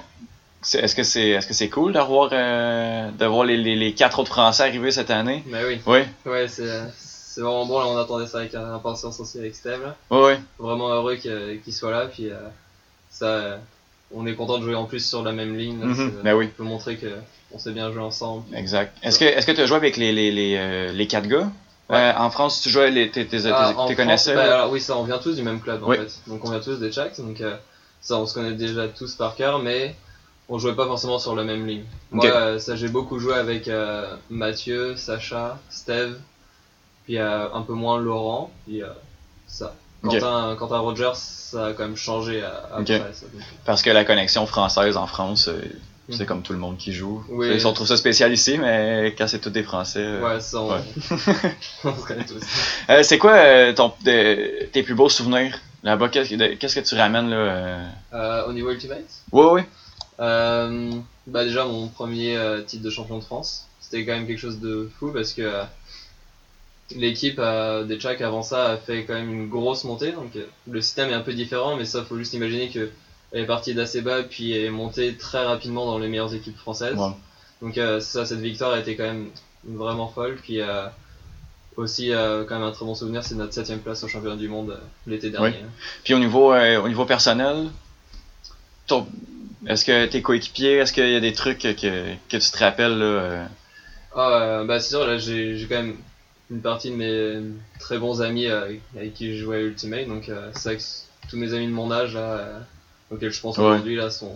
est-ce 0.74 0.96
que 0.96 1.04
c'est 1.04 1.30
est-ce 1.30 1.46
que 1.48 1.54
c'est 1.54 1.70
cool 1.70 1.92
d'avoir 1.94 2.30
euh, 2.32 3.10
de 3.12 3.26
voir 3.26 3.44
les, 3.46 3.58
les, 3.58 3.76
les 3.76 3.94
quatre 3.94 4.20
autres 4.20 4.32
Français 4.32 4.64
arriver 4.64 4.92
cette 4.92 5.12
année? 5.12 5.44
Mais 5.48 5.64
oui, 5.66 5.82
Oui, 5.86 6.00
ouais, 6.26 6.48
c'est 6.48 6.70
c'est 6.98 7.42
vraiment 7.42 7.66
bon. 7.66 7.80
Là, 7.80 7.86
on 7.88 7.98
attendait 7.98 8.28
ça 8.28 8.40
avec 8.40 8.56
euh, 8.56 8.76
impatience 8.76 9.20
aussi 9.20 9.40
avec 9.40 9.54
Steph. 9.56 9.78
Là. 9.84 9.96
oui, 10.12 10.20
oui. 10.30 10.34
Vraiment 10.58 10.90
heureux 10.90 11.16
qu'il 11.16 11.60
qu'il 11.64 11.74
soit 11.74 11.92
là. 11.92 12.06
Puis 12.08 12.30
euh, 12.30 12.36
ça, 13.12 13.26
euh, 13.26 13.58
on 14.14 14.26
est 14.26 14.36
content 14.36 14.58
de 14.58 14.64
jouer 14.64 14.76
en 14.76 14.86
plus 14.86 15.06
sur 15.06 15.22
la 15.22 15.34
même 15.34 15.58
ligne. 15.58 15.82
Là, 15.82 15.88
Mhm, 15.88 15.96
C'est- 15.96 16.24
ben 16.24 16.34
oui. 16.34 16.46
On 16.54 16.58
peut 16.58 16.64
montrer 16.64 16.96
que 16.96 17.08
on 17.52 17.60
sait 17.60 17.72
bien 17.72 17.92
jouer 17.92 18.02
ensemble. 18.02 18.44
Exact. 18.56 18.96
Est-ce 19.04 19.20
que 19.20 19.26
est-ce 19.26 19.46
que 19.46 19.52
tu 19.52 19.60
as 19.62 19.66
joué 19.66 19.76
avec 19.78 19.98
les 19.98 20.14
les 20.14 20.32
les, 20.32 20.56
euh, 20.58 20.92
les 20.94 21.08
quatre 21.08 21.28
gars? 21.28 21.50
Ouais. 21.89 21.96
Euh, 21.98 22.13
en 22.17 22.29
France, 22.29 22.62
tu 22.62 22.70
jouais 22.70 22.91
les 22.91 23.10
t'es 23.12 23.25
t'es 23.25 23.46
Ah, 23.51 23.74
t'es- 23.88 23.96
connaissais? 23.96 24.36
bah, 24.36 24.44
alors, 24.44 24.72
Oui, 24.72 24.82
ça, 24.82 24.98
on 24.98 25.03
vient 25.03 25.20
tous 25.20 25.36
du 25.36 25.44
même 25.44 25.62
club 25.62 25.84
en 25.84 25.88
Oui. 25.88 25.98
fait. 25.98 26.20
Donc 26.27 26.44
on 26.46 26.50
vient 26.51 26.60
tous 26.60 26.75
des 26.79 26.91
Tchaks. 26.91 27.20
Donc 27.22 27.39
euh, 27.41 27.56
ça, 28.01 28.17
on 28.17 28.25
se 28.25 28.34
connaît 28.34 28.53
déjà 28.53 28.88
tous 28.89 29.15
par 29.15 29.36
cœur, 29.36 29.60
mais 29.60 29.96
on 30.50 30.60
jouait 30.60 30.75
pas 30.75 30.86
forcément 30.86 31.17
sur 31.20 31.36
la 31.36 31.44
même 31.44 31.65
ligne. 31.65 31.84
Moi, 32.12 32.25
euh, 32.25 32.60
ça, 32.60 32.75
j'ai 32.75 32.89
beaucoup 32.89 33.20
joué 33.20 33.36
avec 33.36 33.70
Mathieu, 34.29 34.96
Sacha, 34.98 35.60
Steve, 35.70 36.17
puis 37.06 37.17
un 37.20 37.62
peu 37.65 37.74
moins 37.74 37.98
Laurent, 38.00 38.51
puis 38.65 38.82
ça. 39.48 39.74
Quentin, 40.03 40.56
Quentin 40.58 40.77
Rogers, 40.77 41.15
ça 41.15 41.67
a 41.67 41.74
quand 41.74 41.84
même 41.84 41.96
changé 41.98 42.44
après. 42.72 43.00
Ça. 43.13 43.25
Parce 43.65 43.82
que 43.82 43.89
la 43.89 44.06
connexion 44.06 44.46
française 44.46 44.96
en 44.96 45.08
France, 45.08 45.50
euh, 46.10 46.14
c'est 46.18 46.26
comme 46.26 46.42
tout 46.42 46.54
le 46.54 46.60
monde 46.60 46.78
qui 46.78 46.94
joue. 46.94 47.24
Oui. 47.30 47.50
Ils 47.56 47.68
on 47.68 47.74
trouve 47.74 47.88
ça 47.88 47.98
spécial 47.98 48.32
ici, 48.34 48.58
mais 48.58 49.14
quand 49.18 49.28
c'est 49.28 49.40
tous 49.40 49.50
des 49.50 49.64
Français. 49.64 50.00
euh, 50.02 50.22
Ouais, 50.36 50.40
ça, 50.40 50.62
on, 50.62 50.72
ouais. 50.72 50.82
on 51.84 51.96
se 51.96 52.06
connaît 52.08 52.26
tous. 52.26 52.42
Euh, 52.90 53.04
c'est 53.04 53.18
quoi 53.18 53.34
euh, 53.34 53.74
ton, 53.74 53.92
de- 54.06 54.66
tes 54.72 54.84
plus 54.84 54.96
beaux 54.96 55.10
souvenirs 55.10 55.60
là-bas? 55.84 56.08
Qu'est-ce 56.10 56.30
que 56.30 56.36
de- 56.36 56.54
qu'est-ce 56.56 56.80
que 56.80 56.86
tu 56.88 56.96
ramènes 56.96 57.30
là? 57.30 57.90
euh? 58.14 58.46
Au 58.48 58.54
niveau 58.54 58.72
Ultimate? 58.72 59.04
Ouais, 59.32 59.46
ouais. 59.52 59.66
Euh, 60.20 60.92
bah 61.28 61.44
déjà 61.44 61.66
mon 61.66 61.88
premier 61.90 62.38
titre 62.66 62.84
de 62.84 62.90
champion 62.90 63.20
de 63.20 63.24
France, 63.24 63.68
c'était 63.82 64.06
quand 64.06 64.14
même 64.14 64.26
quelque 64.26 64.40
chose 64.40 64.60
de 64.60 64.90
fou 64.98 65.12
parce 65.12 65.34
que 65.34 65.62
l'équipe 66.96 67.40
des 67.88 67.98
Tchaks 68.00 68.22
avant 68.22 68.42
ça 68.44 68.72
a 68.72 68.78
fait 68.78 69.04
quand 69.04 69.14
même 69.14 69.32
une 69.32 69.50
grosse 69.50 69.84
montée, 69.84 70.12
donc 70.14 70.32
le 70.70 70.82
système 70.82 71.10
est 71.10 71.14
un 71.14 71.20
peu 71.22 71.34
différent, 71.34 71.76
mais 71.76 71.86
ça 71.86 72.04
faut 72.04 72.18
juste 72.18 72.34
imaginer 72.34 72.70
que 72.70 72.90
elle 73.31 73.41
est 73.41 73.46
partie 73.46 73.74
d'assez 73.74 74.01
bas 74.01 74.24
puis 74.24 74.53
est 74.53 74.69
montée 74.69 75.15
très 75.15 75.43
rapidement 75.46 75.86
dans 75.86 76.00
les 76.00 76.07
meilleures 76.07 76.34
équipes 76.34 76.57
françaises. 76.57 76.96
Donc 77.62 77.77
euh, 77.77 78.00
ça, 78.00 78.25
cette 78.25 78.39
victoire 78.39 78.72
a 78.74 78.79
été 78.79 78.96
quand 78.96 79.03
même 79.03 79.29
vraiment 79.65 80.07
folle. 80.07 80.38
Puis 80.41 80.62
euh, 80.62 80.86
aussi, 81.75 82.13
euh, 82.13 82.43
quand 82.48 82.55
même 82.60 82.67
un 82.67 82.72
très 82.72 82.86
bon 82.86 82.96
souvenir, 82.96 83.24
c'est 83.24 83.36
notre 83.36 83.53
septième 83.53 83.79
place 83.79 84.03
au 84.03 84.07
championnat 84.07 84.36
du 84.38 84.48
monde 84.48 84.79
l'été 85.05 85.29
dernier. 85.29 85.57
Puis 86.03 86.13
au 86.13 86.19
niveau, 86.19 86.53
au 86.53 86.88
niveau 86.88 87.05
personnel, 87.05 87.67
ton- 88.88 89.07
est-ce 89.67 89.84
que 89.84 90.05
tes 90.05 90.22
coéquipiers, 90.22 90.77
est-ce 90.77 90.93
qu'il 90.93 91.10
y 91.10 91.15
a 91.15 91.19
des 91.19 91.34
trucs 91.34 91.60
que, 91.60 91.74
que 91.74 92.38
tu 92.38 92.51
te 92.51 92.57
rappelles 92.60 92.98
là, 92.98 93.48
Ah, 94.15 94.63
bah 94.65 94.79
c'est 94.79 94.89
sûr, 94.89 95.05
là 95.05 95.17
j'ai 95.17 95.57
j'ai 95.57 95.65
quand 95.67 95.75
même 95.75 95.98
une 96.50 96.62
partie 96.62 96.89
de 96.91 96.96
mes 96.96 97.41
très 97.79 97.98
bons 97.98 98.22
amis 98.22 98.48
avec, 98.48 98.81
qui 99.15 99.36
je 99.36 99.43
jouais 99.43 99.57
à 99.57 99.60
Ultimate, 99.62 100.07
donc 100.07 100.31
c'est 100.53 100.63
vrai 100.69 100.77
que 100.77 100.84
tous 101.29 101.36
mes 101.38 101.53
amis 101.53 101.67
de 101.67 101.72
mon 101.74 101.91
âge 101.91 102.13
là, 102.13 102.62
euh, 103.12 103.16
auxquels 103.16 103.32
je 103.32 103.42
pense 103.42 103.58
aujourd'hui 103.60 103.96
là 103.96 104.10
sont. 104.10 104.36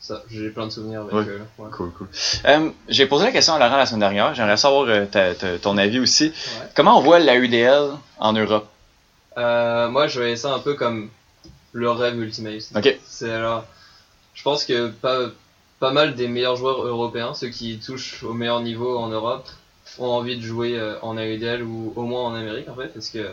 Ça, 0.00 0.22
j'ai 0.30 0.50
plein 0.50 0.66
de 0.66 0.70
souvenirs 0.70 1.00
avec 1.02 1.12
Ouais. 1.12 1.24
ouais. 1.58 1.70
Cool, 1.72 1.90
cool. 1.90 2.06
Euh, 2.44 2.70
J'ai 2.88 3.06
posé 3.06 3.24
la 3.24 3.32
question 3.32 3.54
à 3.54 3.58
Laurent 3.58 3.76
la 3.78 3.84
semaine 3.86 4.00
dernière. 4.00 4.32
J'aimerais 4.32 4.56
savoir 4.56 4.84
euh, 4.88 5.06
ta- 5.06 5.34
ta- 5.34 5.58
ton 5.58 5.76
avis 5.76 5.98
aussi. 5.98 6.26
Ouais. 6.26 6.32
Comment 6.76 6.98
on 6.98 7.02
voit 7.02 7.18
la 7.18 7.34
UDL 7.34 7.90
en 8.18 8.32
Europe? 8.32 8.68
Euh, 9.36 9.88
moi, 9.88 10.06
je 10.06 10.20
voyais 10.20 10.36
ça 10.36 10.54
un 10.54 10.60
peu 10.60 10.74
comme 10.74 11.10
le 11.72 11.90
rêve 11.90 12.16
Ultimate. 12.16 12.62
Ok. 12.76 12.96
C'est 13.06 13.30
alors, 13.30 13.64
je 14.34 14.42
pense 14.44 14.64
que 14.64 14.88
pas, 14.88 15.18
pas 15.80 15.90
mal 15.92 16.14
des 16.14 16.28
meilleurs 16.28 16.54
joueurs 16.56 16.86
européens, 16.86 17.34
ceux 17.34 17.48
qui 17.48 17.78
touchent 17.84 18.22
au 18.22 18.34
meilleur 18.34 18.60
niveau 18.60 18.96
en 18.98 19.08
Europe, 19.08 19.48
ont 19.98 20.06
envie 20.10 20.36
de 20.36 20.42
jouer 20.42 20.78
euh, 20.78 20.94
en 21.02 21.16
AUDL 21.18 21.64
ou 21.64 21.92
au 21.96 22.02
moins 22.02 22.22
en 22.26 22.34
Amérique 22.36 22.68
en 22.68 22.76
fait, 22.76 22.88
parce 22.94 23.08
que 23.10 23.28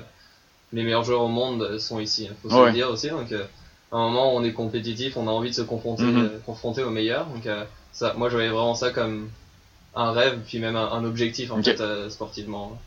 les 0.73 0.81
meilleurs 0.83 1.03
joueurs 1.03 1.21
au 1.21 1.27
monde 1.27 1.61
euh, 1.61 1.77
sont 1.79 1.99
ici. 1.99 2.27
Il 2.31 2.35
faut 2.41 2.49
se 2.49 2.65
le 2.65 2.71
dire 2.71 2.89
aussi. 2.89 3.09
Donc, 3.09 3.31
euh, 3.31 3.43
à 3.91 3.97
un 3.97 4.09
moment, 4.09 4.35
on 4.35 4.43
est 4.43 4.53
compétitif, 4.53 5.15
on 5.17 5.27
a 5.27 5.31
envie 5.31 5.49
de 5.51 5.55
se 5.55 5.61
confronter, 5.61 6.03
Mhm. 6.03 6.17
euh, 6.25 6.29
confronter 6.45 6.83
aux 6.83 6.89
meilleurs. 6.89 7.25
Donc, 7.27 7.45
euh, 7.45 7.63
ça, 7.93 8.13
moi, 8.17 8.29
je 8.29 8.35
voyais 8.35 8.49
vraiment 8.49 8.75
ça 8.75 8.89
comme 8.91 9.29
un 9.95 10.11
rêve, 10.11 10.39
puis 10.45 10.59
même 10.59 10.75
un, 10.75 10.91
un 10.91 11.05
objectif 11.05 11.51
en 11.51 11.61
fait 11.63 11.79
euh, 11.79 12.09
sportivement. 12.09 12.77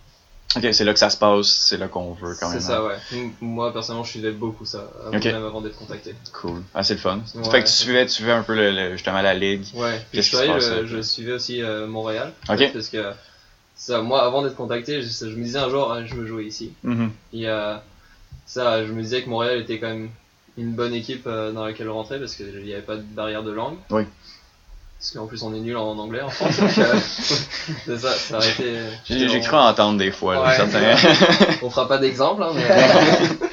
Ok, 0.57 0.67
c'est 0.73 0.85
là 0.85 0.95
que 0.95 0.99
ça 0.99 1.11
se 1.11 1.17
passe, 1.19 1.47
c'est 1.49 1.77
là 1.77 1.89
qu'on 1.89 2.13
veut 2.15 2.35
quand 2.41 2.49
même. 2.49 2.59
C'est 2.61 2.67
ça, 2.67 2.83
ouais. 2.83 2.97
M- 3.13 3.33
Moi, 3.43 3.71
personnellement, 3.73 4.05
je 4.05 4.11
suivais 4.11 4.31
beaucoup 4.33 4.65
ça, 4.65 4.91
avant- 5.07 5.19
même 5.19 5.45
avant 5.45 5.61
d'être 5.61 5.77
contacté. 5.77 6.15
Cool. 6.33 6.63
Ah, 6.75 6.83
c'est 6.83 6.95
le 6.95 7.01
fun. 7.01 7.21
Ouais. 7.35 7.51
Fait 7.51 7.61
que 7.63 7.67
tu 7.67 7.73
suivais, 7.75 8.05
tu 8.07 8.13
suivais 8.13 8.33
un 8.33 8.43
peu 8.43 8.55
le, 8.55 8.71
le- 8.71 8.93
justement 8.93 9.21
la 9.21 9.35
ligue. 9.35 9.65
Ouais, 9.75 10.05
puis 10.11 10.23
je, 10.23 10.37
je, 10.37 10.87
je 10.87 11.03
suivais 11.03 11.33
aussi 11.33 11.63
Montréal. 11.87 12.33
Ok. 12.49 12.73
Parce 12.73 12.89
que 12.89 13.13
ça, 13.77 14.01
moi, 14.01 14.23
avant 14.25 14.43
d'être 14.43 14.57
contacté, 14.57 15.03
je, 15.03 15.09
je 15.09 15.37
me 15.37 15.45
disais 15.45 15.59
un 15.59 15.69
jour, 15.69 15.93
ah, 15.93 16.03
je 16.05 16.15
veux 16.15 16.27
jouer 16.27 16.45
ici. 16.47 16.73
Mhm. 16.83 17.11
Et 17.35 17.47
euh, 17.49 17.77
ça, 18.47 18.85
je 18.87 18.93
me 18.93 19.03
disais 19.03 19.23
que 19.23 19.29
Montréal 19.29 19.61
était 19.61 19.79
quand 19.79 19.89
même 19.89 20.11
une 20.59 20.73
bonne 20.73 20.93
équipe 20.93 21.25
euh, 21.27 21.53
dans 21.53 21.65
laquelle 21.65 21.89
rentrer 21.89 22.19
parce 22.19 22.35
qu'il 22.35 22.63
n'y 22.65 22.73
avait 22.75 22.83
pas 22.83 22.97
de 22.97 23.03
barrière 23.03 23.43
de 23.43 23.53
langue. 23.53 23.77
Oui. 23.91 24.03
Parce 24.99 25.13
qu'en 25.13 25.27
plus, 25.27 25.43
on 25.45 25.55
est 25.55 25.61
nul 25.61 25.77
en 25.77 25.97
anglais 25.97 26.21
en 26.21 26.29
France. 26.29 26.59
donc, 26.59 26.77
euh, 26.79 26.95
c'est 27.87 27.99
ça, 27.99 28.13
ça 28.13 28.37
aurait 28.39 28.51
été. 28.51 28.75
J'ai 29.05 29.29
j'ai 29.29 29.41
cru 29.41 29.57
entendre 29.57 29.97
des 29.99 30.11
fois. 30.11 30.35
là, 30.35 30.43
Ouais. 30.43 30.57
certains- 30.57 31.57
On 31.63 31.71
fera 31.71 31.87
pas 31.89 31.99
d'exemple, 31.99 32.43
hein, 32.43 32.53
mais. 32.55 33.39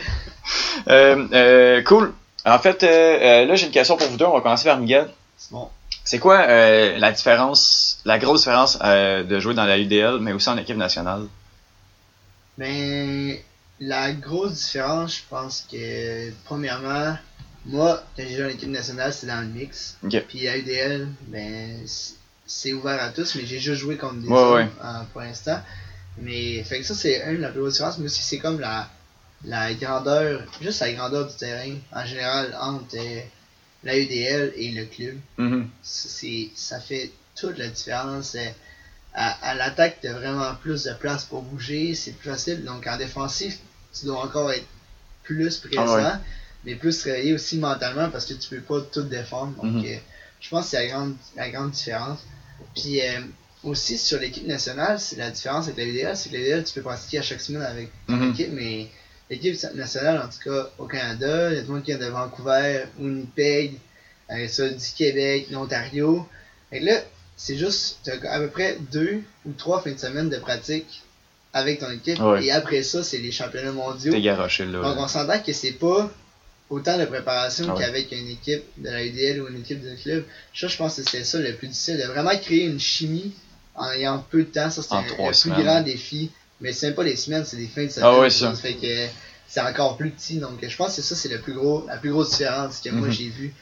Euh, 0.88 1.28
euh, 1.34 1.82
cool. 1.84 2.14
En 2.46 2.60
fait, 2.60 2.84
là, 2.84 3.56
j'ai 3.56 3.66
une 3.66 3.72
question 3.72 3.98
pour 3.98 4.08
vous 4.08 4.18
deux. 4.18 4.26
On 4.26 4.34
va 4.36 4.42
commencer 4.42 4.66
par 4.66 4.78
Miguel. 4.78 5.10
C'est 5.38 5.52
bon. 5.52 5.68
C'est 6.04 6.20
quoi 6.20 6.42
euh, 6.42 6.98
la 7.00 7.12
différence, 7.12 8.00
la 8.06 8.20
grosse 8.20 8.42
différence 8.42 8.78
euh, 8.84 9.24
de 9.24 9.40
jouer 9.40 9.56
dans 9.56 9.66
la 9.66 9.80
UDL, 9.80 10.20
mais 10.20 10.32
aussi 10.34 10.48
en 10.50 10.58
équipe 10.58 10.78
nationale? 10.78 11.24
Ben, 12.60 13.36
la 13.79 14.13
grosse 14.13 14.53
différence, 14.53 15.17
je 15.17 15.22
pense 15.29 15.67
que, 15.72 16.32
premièrement, 16.46 17.17
moi, 17.65 18.03
quand 18.15 18.24
j'ai 18.27 18.36
joué 18.36 18.46
en 18.46 18.50
équipe 18.50 18.70
nationale, 18.70 19.13
c'est 19.13 19.27
dans 19.27 19.41
le 19.41 19.48
mix. 19.48 19.98
Puis 20.27 20.48
à 20.48 20.58
UDL, 20.58 21.08
ben, 21.27 21.79
c'est 22.46 22.74
ouvert 22.74 23.01
à 23.01 23.10
tous, 23.10 23.36
mais 23.36 23.46
j'ai 23.46 23.60
juste 23.60 23.82
joué 23.82 23.98
contre 23.98 24.15
des 24.22 24.27
Ouais, 24.27 24.38
hommes 24.38 24.53
ouais. 24.55 24.70
euh, 24.84 25.03
pour 25.12 25.22
l'instant. 25.22 25.60
Mais, 26.17 26.63
fait 26.63 26.79
que 26.79 26.86
ça, 26.86 26.96
c'est 26.96 27.22
une 27.29 27.38
de 27.38 27.41
la 27.41 27.50
plus 27.50 27.60
grosse 27.60 27.74
différence, 27.74 27.98
mais 27.98 28.05
aussi, 28.05 28.22
c'est 28.22 28.38
comme 28.38 28.60
la, 28.60 28.89
la 29.44 29.74
grandeur, 29.74 30.44
juste 30.62 30.79
la 30.79 30.94
grandeur 30.94 31.27
du 31.27 31.36
terrain, 31.36 31.75
en 31.91 32.05
général, 32.05 32.55
entre 32.62 32.96
euh, 32.98 33.20
la 33.84 33.98
UDL 33.98 34.53
et 34.55 34.72
le 34.72 34.86
club 34.86 35.17
Mhm. 35.38 35.70
c'est 35.84 36.50
ça 36.55 36.79
fait 36.79 37.12
toute 37.36 37.58
la 37.58 37.67
différence. 37.67 38.36
Euh, 38.36 38.48
À, 39.17 39.32
à 39.51 39.55
l'attaque, 39.55 40.00
tu 40.01 40.08
as 40.08 40.13
vraiment 40.13 40.53
plus 40.55 40.84
de 40.84 40.94
place 40.94 41.24
pour 41.24 41.41
bouger, 41.41 41.96
c'est 41.96 42.12
plus 42.12 42.29
facile. 42.29 42.65
Donc 42.65 42.86
en 42.86 42.98
défensif, 42.98 43.60
tu 44.00 44.06
dois 44.06 44.20
encore 44.24 44.52
être 44.52 44.66
plus 45.24 45.58
présent, 45.58 45.84
Ah 45.88 46.14
ouais. 46.14 46.20
mais 46.64 46.75
plus 46.75 46.98
travailler 47.00 47.34
aussi 47.34 47.58
mentalement 47.58 48.10
parce 48.10 48.25
que 48.25 48.34
tu 48.34 48.50
peux 48.50 48.62
pas 48.62 48.81
tout 48.81 49.01
défendre. 49.03 49.53
Donc 49.55 49.66
Mhm. 49.84 49.86
euh, 49.86 49.98
je 50.40 50.50
pense 50.50 50.66
que 50.66 50.72
c'est 50.72 50.84
la 50.84 50.88
grande, 50.88 51.16
la 51.36 51.50
grande 51.50 51.72
différence. 51.72 52.20
Puis 52.75 53.01
euh, 53.01 53.20
aussi 53.64 53.98
sur 53.98 54.20
l'équipe 54.20 54.46
nationale, 54.46 55.00
c'est 55.00 55.16
la 55.16 55.29
différence 55.31 55.66
avec 55.66 55.77
la 55.77 55.86
VDL, 55.86 56.16
c'est 56.16 56.29
que 56.29 56.36
la 56.36 56.42
VDL, 56.42 56.64
tu 56.64 56.74
peux 56.74 56.81
pratiquer 56.81 57.20
à 57.20 57.22
chaque 57.22 57.42
semaine 57.42 57.62
avec 57.64 57.90
ton 58.08 58.14
Mhm. 58.18 58.31
équipe, 58.31 58.50
mais 58.51 58.88
l'équipe 59.29 59.55
nationale, 59.74 60.20
en 60.22 60.27
tout 60.27 60.40
cas 60.50 60.70
au 60.77 60.86
Canada, 60.86 61.50
il 61.51 61.55
y 61.55 61.58
a 61.58 61.62
tout 61.62 61.70
le 61.70 61.74
monde 61.75 61.84
qui 61.84 61.92
vient 61.96 62.05
de 62.05 62.12
Vancouver, 62.12 62.86
Winnipeg, 63.00 63.79
euh, 64.31 64.48
ça, 64.48 64.70
du 64.70 64.86
Québec, 64.96 65.48
l'Ontario. 65.51 66.27
Et 66.72 66.79
là, 66.79 67.00
c'est 67.38 67.58
juste 67.58 67.98
t'as 68.03 68.14
à 68.31 68.40
peu 68.40 68.48
près 68.48 68.77
deux 68.92 69.22
ou 69.46 69.51
trois 69.53 69.81
fins 69.81 69.92
de 69.92 69.98
semaine 70.00 70.29
de 70.29 70.38
pratique 70.38 71.01
avec 71.55 71.79
ton 71.79 71.89
équipe. 71.89 72.20
Ouais. 72.20 72.46
Et 72.46 72.51
après 72.51 72.83
ça, 72.83 73.01
c'est 73.01 73.18
les 73.18 73.31
championnats 73.31 73.72
mondiaux. 73.72 74.11
T'es 74.11 74.22
garoché 74.22 74.65
là. 74.65 74.81
Donc 74.81 74.98
on 75.00 75.07
s'entend 75.07 75.39
que 75.39 75.53
c'est 75.53 75.72
pas 75.72 76.11
autant 76.70 76.98
de 77.00 77.05
préparation 77.05 77.65
Ah 77.70 77.74
ouais. 77.74 77.79
qu'avec 77.81 78.11
une 78.11 78.27
équipe 78.27 78.63
de 78.77 78.89
la 78.89 79.03
UDL 79.05 79.41
ou 79.41 79.48
une 79.48 79.61
équipe 79.61 79.81
de 79.81 79.96
club. 79.96 80.25
Ça, 80.53 80.68
je 80.68 80.75
pense 80.77 80.98
que 80.98 81.03
c'est 81.09 81.24
ça 81.24 81.39
le 81.39 81.53
plus 81.55 81.68
difficile, 81.70 81.98
de 81.98 82.03
vraiment 82.03 82.35
créer 82.37 82.65
une 82.65 82.79
chimie 82.79 83.33
en 83.74 83.89
ayant 83.91 84.24
peu 84.29 84.39
de 84.39 84.50
temps. 84.50 84.70
Ça, 84.70 84.81
c'est 84.83 84.94
un 84.94 85.03
plus 85.03 85.50
grand 85.63 85.81
défi. 85.81 86.29
Mais 86.61 86.74
c'est 86.74 86.87
même 86.87 86.96
pas 86.96 87.03
les 87.03 87.15
semaines, 87.15 87.44
c'est 87.46 87.57
des 87.57 87.68
fins 87.68 87.83
de 87.85 87.89
semaine. 87.89 88.09
Ah 88.13 88.20
ouais, 88.20 88.29
c'est 88.29 88.46
ça. 88.46 88.53
fait 88.53 88.74
que 88.74 89.07
c'est 89.48 89.61
encore 89.61 89.96
plus 89.98 90.09
petit. 90.09 90.37
Donc 90.39 90.53
je 90.61 90.75
pense 90.75 90.96
que 90.96 91.01
ça, 91.01 91.15
c'est 91.15 91.29
le 91.29 91.39
plus 91.39 91.53
gros, 91.53 91.85
la 91.87 91.98
plus 91.98 92.11
grosse 92.11 92.31
différence 92.31 92.79
que 92.81 92.89
moi 92.89 93.07
Mhm. 93.07 93.13
j'ai 93.13 93.29
vu 93.29 93.53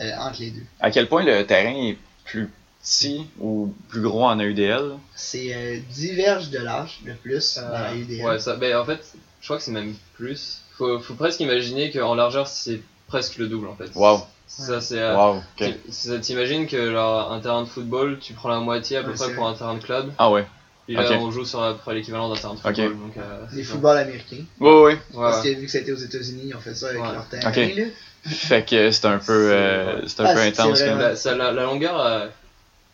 euh, 0.00 0.10
entre 0.18 0.40
les 0.40 0.50
deux. 0.50 0.62
À 0.80 0.90
quel 0.92 1.08
point 1.08 1.24
le 1.24 1.44
terrain 1.46 1.74
est 1.88 1.96
plus 2.24 2.48
petit 2.82 3.26
ou 3.40 3.72
plus 3.88 4.00
gros 4.00 4.24
en 4.24 4.38
AUDL? 4.38 4.92
C'est 5.14 5.54
euh, 5.54 5.78
10 5.90 6.14
verges 6.14 6.50
de 6.50 6.58
large 6.58 7.00
de 7.06 7.12
plus 7.12 7.56
dans 7.58 7.68
la 7.68 7.90
Euh, 7.90 7.94
UDL. 7.96 8.24
ouais, 8.26 8.38
ça, 8.38 8.56
ben, 8.56 8.76
en 8.76 8.84
fait, 8.84 9.00
je 9.40 9.46
crois 9.46 9.58
que 9.58 9.62
c'est 9.62 9.70
même 9.72 9.94
plus. 10.14 10.60
Faut, 10.76 10.98
faut 10.98 11.14
presque 11.14 11.40
imaginer 11.40 11.90
qu'en 11.90 12.14
largeur, 12.14 12.46
c'est 12.46 12.80
presque 13.06 13.36
le 13.38 13.48
double 13.48 13.68
en 13.68 13.74
fait. 13.76 13.90
Wow. 13.94 14.20
Ça, 14.46 14.80
c'est. 14.80 14.98
euh, 14.98 15.14
Wow. 15.16 15.36
ok. 15.36 15.42
tu- 15.58 15.74
ça, 15.92 16.18
T'imagines 16.18 16.66
que 16.66 16.90
genre, 16.90 17.30
un 17.32 17.40
terrain 17.40 17.62
de 17.62 17.68
football, 17.68 18.18
tu 18.20 18.32
prends 18.32 18.48
la 18.48 18.60
moitié 18.60 18.96
à 18.96 19.02
peu 19.02 19.10
Ouais, 19.10 19.14
près 19.16 19.26
c'est 19.26 19.34
pour 19.34 19.46
un 19.46 19.54
terrain 19.54 19.74
de 19.74 19.82
club. 19.82 20.10
Ah 20.18 20.30
ouais. 20.30 20.44
Puis 20.86 20.96
là, 20.96 21.08
Ok. 21.08 21.16
on 21.20 21.30
joue 21.30 21.44
sur 21.44 21.62
à 21.62 21.72
peu 21.74 21.78
près 21.78 21.94
l'équivalent 21.94 22.28
d'un 22.28 22.34
terrain 22.40 22.54
de 22.54 22.58
football. 22.58 22.96
Donc, 22.98 23.16
euh, 23.16 23.44
Les 23.52 23.58
c'est 23.62 23.68
ça. 23.68 23.72
footballs 23.74 23.98
américains. 23.98 24.44
Ouais, 24.58 24.70
ouais. 24.70 24.82
Ouais, 24.94 24.98
Parce 25.14 25.44
ouais. 25.44 25.54
que 25.54 25.60
vu 25.60 25.66
que 25.66 25.70
c'était 25.70 25.92
aux 25.92 25.96
États-Unis, 25.96 26.42
ils 26.46 26.56
ont 26.56 26.60
fait 26.60 26.74
ça 26.74 26.88
avec 26.88 27.00
Ouais. 27.02 27.12
leur 27.12 27.26
terrain. 27.28 27.48
Ok. 27.50 27.56
là. 27.76 27.84
Fait 28.26 28.68
que 28.68 28.90
c'est 28.90 29.06
un 29.06 29.18
peu, 29.18 29.52
euh, 29.52 30.06
c'est 30.08 30.20
un 30.20 30.24
Ah, 30.26 30.34
peu 30.34 30.40
c'est- 30.40 30.48
intense 30.48 30.80
quand 30.80 30.86
même. 30.86 30.98
La, 30.98 31.16
ça- 31.16 31.36
la, 31.36 31.52
la 31.52 31.62
longueur 31.64 31.98
euh, 32.00 32.26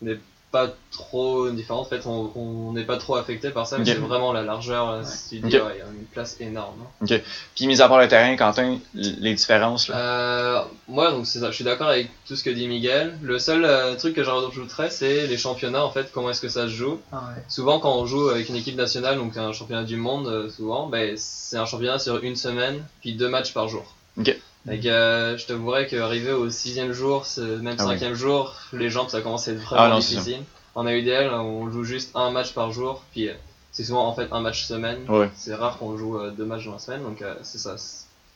n'est 0.03 0.19
pas 0.53 0.69
trop 0.93 1.51
différente. 1.51 1.87
En 1.87 1.89
fait, 1.91 2.07
on 2.07 2.73
n'est 2.73 2.85
pas 2.85 2.97
trop 2.97 3.17
affecté 3.17 3.51
par 3.51 3.67
ça, 3.67 3.77
mais 3.77 3.83
Ok. 3.83 3.89
c'est 3.89 3.95
vraiment 4.01 4.33
la 4.33 4.43
largeur. 4.43 4.93
là, 4.93 5.05
Si 5.05 5.41
tu 5.41 5.49
dis, 5.49 5.57
Ok. 5.59 5.65
ouais, 5.67 5.73
il 5.75 5.79
y 5.79 5.83
a 5.83 5.87
une 5.87 6.05
place 6.13 6.37
énorme. 6.41 6.77
hein. 7.03 7.19
Puis 7.55 7.67
mis 7.67 7.83
à 7.83 7.89
part 7.89 7.99
le 7.99 8.07
terrain, 8.09 8.35
Quentin, 8.37 8.79
les 8.95 9.35
différences 9.35 9.89
là? 9.89 9.97
Euh, 9.99 10.63
moi, 10.89 11.11
donc 11.11 11.27
c'est 11.27 11.41
ça. 11.41 11.51
Je 11.51 11.57
suis 11.57 11.65
d'accord 11.65 11.89
avec 11.89 12.09
tout 12.27 12.37
ce 12.37 12.45
que 12.45 12.51
dit 12.51 12.69
Miguel. 12.69 13.19
Le 13.23 13.39
seul 13.39 13.65
euh, 13.65 13.97
truc 13.97 14.15
que 14.15 14.23
j'en 14.23 14.41
rajouterais, 14.41 14.89
c'est 14.89 15.27
les 15.27 15.37
championnats. 15.37 15.85
En 15.85 15.91
fait, 15.91 16.11
comment 16.13 16.31
est-ce 16.31 16.41
que 16.41 16.49
ça 16.49 16.63
se 16.63 16.69
joue 16.73 17.01
Ah 17.13 17.17
ouais. 17.37 17.43
Souvent, 17.49 17.79
quand 17.81 17.95
on 17.99 18.07
joue 18.07 18.29
avec 18.29 18.49
une 18.49 18.57
équipe 18.57 18.77
nationale, 18.77 19.17
donc 19.19 19.37
un 19.37 19.53
championnat 19.53 19.85
du 19.85 19.97
monde, 19.97 20.29
euh, 20.29 20.49
souvent, 20.49 20.87
ben, 20.87 21.15
c'est 21.19 21.57
un 21.59 21.67
championnat 21.67 21.99
sur 21.99 22.23
une 22.23 22.37
semaine, 22.37 22.83
puis 23.01 23.13
deux 23.15 23.29
matchs 23.29 23.53
par 23.53 23.69
jour. 23.69 23.95
Ok. 24.19 24.35
Donc, 24.67 24.85
euh, 24.85 25.39
je 25.39 25.47
t'avouerais 25.47 25.87
qu'arriver 25.87 26.33
au 26.33 26.51
sixième 26.51 26.93
jour, 26.93 27.25
même 27.39 27.77
Ah 27.79 27.85
oui. 27.87 27.93
cinquième 27.93 28.15
jour, 28.15 28.55
les 28.73 28.91
jambes, 28.91 29.09
ça 29.09 29.21
commence 29.21 29.47
à 29.49 29.53
être 29.53 29.59
vraiment 29.61 29.83
Ah 29.83 29.89
non, 29.91 29.99
difficile. 30.01 30.43
En 30.75 30.87
AUDL, 30.87 31.31
on 31.33 31.71
joue 31.71 31.85
juste 31.85 32.11
un 32.15 32.31
match 32.31 32.53
par 32.53 32.73
jour, 32.73 33.03
puis 33.13 33.29
euh, 33.29 33.35
c'est 33.73 33.85
souvent 33.85 34.07
en 34.07 34.15
fait 34.15 34.29
un 34.33 34.41
match 34.41 34.65
semaine. 34.65 35.09
Ouais. 35.09 35.31
C'est 35.37 35.55
rare 35.55 35.79
qu'on 35.79 35.97
joue 35.97 36.19
euh, 36.19 36.31
deux 36.31 36.45
matchs 36.45 36.67
dans 36.67 36.73
la 36.73 36.79
semaine, 36.79 37.03
donc 37.03 37.23
euh, 37.23 37.35
c'est 37.43 37.59
ça. 37.59 37.77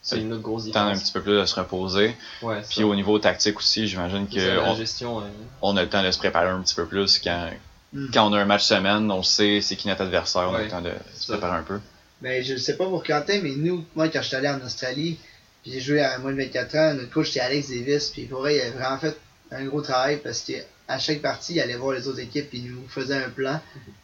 c'est- 0.03 0.19
une 0.19 0.33
autre 0.33 0.41
grosse 0.43 0.63
as 0.63 0.65
un 0.65 0.69
différence. 0.69 1.03
petit 1.03 1.13
peu 1.13 1.21
plus 1.21 1.39
de 1.39 1.45
se 1.45 1.55
reposer. 1.57 2.17
Ouais, 2.43 2.63
Puis 2.71 2.85
au 2.85 2.95
niveau 2.95 3.19
tactique 3.19 3.59
aussi, 3.59 3.87
j'imagine 3.89 4.27
qu'on 4.29 4.75
gestion. 4.77 5.23
on 5.61 5.77
a 5.77 5.83
le 5.83 5.89
temps 5.91 6.03
de 6.03 6.11
se 6.11 6.17
préparer 6.19 6.49
un 6.49 6.61
petit 6.63 6.75
peu 6.75 6.87
plus 6.87 7.19
quand, 7.19 7.51
Mm. 7.93 8.07
quand 8.15 8.31
on 8.31 8.33
a 8.33 8.39
un 8.41 8.45
match 8.47 8.63
semaine, 8.65 9.11
on 9.11 9.23
sait 9.25 9.61
c'est 9.61 9.75
qui 9.77 9.89
notre 9.89 10.03
adversaire, 10.03 10.49
on 10.49 10.55
a 10.55 10.63
le 10.63 10.69
temps 10.69 10.81
de 10.81 10.93
se 11.17 11.27
Ça. 11.27 11.33
préparer 11.35 11.59
un 11.59 11.63
peu. 11.65 11.81
Ben, 12.23 12.43
je 12.45 12.57
sais 12.57 12.77
pas 12.77 12.85
pour 12.87 13.03
Quentin, 13.03 13.41
mais 13.43 13.51
nous, 13.57 13.85
moi, 13.97 14.09
quand 14.09 14.23
je 14.23 14.29
suis 14.29 14.37
allé 14.37 14.49
en 14.49 14.61
Australie, 14.65 15.19
puis 15.63 15.73
j'ai 15.73 15.81
joué 15.81 16.01
à 16.01 16.19
moins 16.19 16.33
de 16.33 16.37
24 16.39 16.75
ans, 16.77 16.95
notre 16.95 17.11
coach 17.11 17.29
c'était 17.29 17.41
Alex 17.41 17.69
Davis, 17.69 18.09
puis 18.11 18.25
pour 18.25 18.41
vrai, 18.41 18.57
il 18.57 18.61
a 18.63 18.71
vraiment 18.71 18.99
fait 18.99 19.17
un 19.53 19.65
gros 19.65 19.81
travail 19.83 20.19
parce 20.23 20.41
que 20.43 20.53
à 20.89 20.99
chaque 20.99 21.23
partie, 21.23 21.55
il 21.55 21.61
allait 21.61 21.77
voir 21.77 21.93
les 21.95 22.09
autres 22.09 22.19
équipes, 22.21 22.49
puis 22.51 22.59
il 22.65 22.73
nous 22.73 22.89
faisait 22.89 23.15
un 23.15 23.29
plan. 23.31 23.61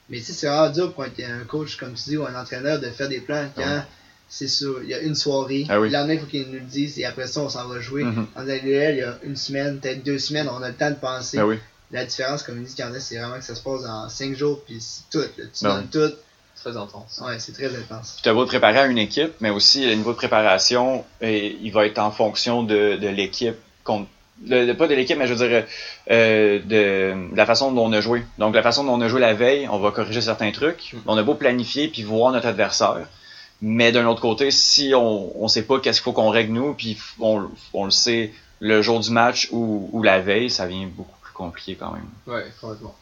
Mais 0.09 0.19
tu 0.19 0.25
sais, 0.27 0.33
c'est 0.35 0.47
vraiment 0.47 0.71
dur 0.71 0.92
pour 0.92 1.03
un, 1.03 1.45
coach, 1.49 1.77
comme 1.77 1.95
tu 1.95 2.11
dis, 2.11 2.16
ou 2.16 2.25
un 2.25 2.35
entraîneur 2.40 2.79
de 2.79 2.88
faire 2.90 3.09
des 3.09 3.19
plans 3.21 3.49
quand 3.57 3.62
Ouais. 3.62 3.81
c'est 4.29 4.47
sûr, 4.47 4.81
il 4.85 4.88
y 4.90 4.95
a 4.95 5.01
une 5.01 5.16
soirée, 5.16 5.66
Ah 5.69 5.81
oui. 5.81 5.88
le 5.88 5.95
lendemain, 5.95 6.14
il 6.14 6.21
faut 6.21 6.27
qu'il 6.27 6.47
nous 6.47 6.53
le 6.55 6.61
dise, 6.61 6.99
et 7.01 7.05
après 7.05 7.27
ça, 7.27 7.40
on 7.40 7.49
s'en 7.49 7.66
va 7.66 7.81
jouer. 7.81 8.05
Mhm. 8.05 8.27
En 8.37 8.40
individuel, 8.42 8.95
il 8.95 8.99
y 8.99 9.03
a 9.03 9.19
une 9.25 9.35
semaine, 9.37 9.81
peut-être 9.81 10.05
deux 10.05 10.19
semaines, 10.21 10.49
on 10.49 10.62
a 10.62 10.69
le 10.69 10.75
temps 10.77 10.90
de 10.90 10.97
penser. 10.97 11.40
Oui. 11.42 11.57
La 11.90 12.05
différence, 12.05 12.42
comme 12.45 12.59
il 12.59 12.64
dit 12.64 12.75
c'est 13.01 13.16
vraiment 13.19 13.38
que 13.38 13.45
ça 13.45 13.55
se 13.57 13.62
passe 13.62 13.85
en 13.85 14.09
5 14.09 14.37
jours, 14.37 14.62
puis 14.64 14.77
c'est 14.81 15.11
tout. 15.11 15.19
là. 15.19 15.45
Tu 15.53 15.64
Ben 15.64 15.75
donnes 15.75 15.88
tout 15.88 16.14
très 16.57 16.77
intense. 16.77 17.23
Ouais, 17.25 17.38
c'est 17.38 17.53
très 17.53 17.75
intense. 17.75 18.19
Tu 18.23 18.29
as 18.29 18.35
beau 18.35 18.45
te 18.45 18.49
préparer 18.49 18.79
à 18.79 18.87
une 18.87 18.99
équipe, 18.99 19.33
mais 19.40 19.51
aussi 19.51 19.87
le 19.87 19.95
niveau 19.95 20.12
de 20.12 20.16
préparation, 20.16 21.05
et 21.21 21.57
il 21.62 21.71
va 21.73 21.87
être 21.87 21.99
en 21.99 22.11
fonction 22.11 22.62
de, 22.62 22.97
de 22.97 23.09
l'équipe 23.09 23.57
contre 23.85 24.09
le, 24.47 24.73
pas 24.75 24.87
de 24.87 24.95
l'équipe, 24.95 25.16
mais 25.16 25.27
je 25.27 25.35
veux 25.35 25.49
dire 25.49 25.64
euh, 26.11 26.59
de, 26.59 27.31
de 27.31 27.37
la 27.37 27.47
façon 27.47 27.73
dont 27.73 27.87
on 27.87 27.92
a 27.92 28.01
joué. 28.01 28.23
Donc 28.38 28.55
la 28.55 28.62
façon 28.62 28.85
dont 28.85 28.92
on 28.92 29.01
a 29.01 29.09
joué 29.09 29.21
la 29.21 29.33
veille, 29.35 29.66
on 29.71 29.79
va 29.79 29.92
corriger 29.92 30.21
certains 30.21 30.51
trucs. 30.51 30.95
On 31.07 31.16
a 31.16 31.23
beau 31.23 31.35
planifier 31.35 31.88
puis 31.88 32.03
voir 32.03 32.33
notre 32.33 32.47
adversaire. 32.47 33.07
Mais 33.62 33.92
d'un 33.92 34.07
autre 34.07 34.21
côté, 34.21 34.51
si 34.51 34.92
on 34.95 35.42
on 35.42 35.49
sait 35.49 35.62
pas 35.62 35.81
qu'est-ce 35.81 36.01
qu'il 36.01 36.05
faut 36.05 36.12
qu'on 36.12 36.29
règle 36.29 36.53
nous, 36.53 36.75
puis 36.75 36.99
on, 37.19 37.49
on 37.73 37.87
le 37.87 37.90
sait 37.90 38.33
le 38.61 38.83
jour 38.83 39.01
du 39.01 39.11
match 39.11 39.49
ou, 39.53 39.88
ou 39.92 40.03
la 40.03 40.21
veille, 40.21 40.51
ça 40.51 40.66
devient 40.66 40.87
beaucoup 40.87 41.19
plus 41.23 41.33
compliqué 41.33 41.75
quand 41.75 41.92
même. 41.92 42.09
Ouais, 42.27 42.45
complètement. 42.61 42.95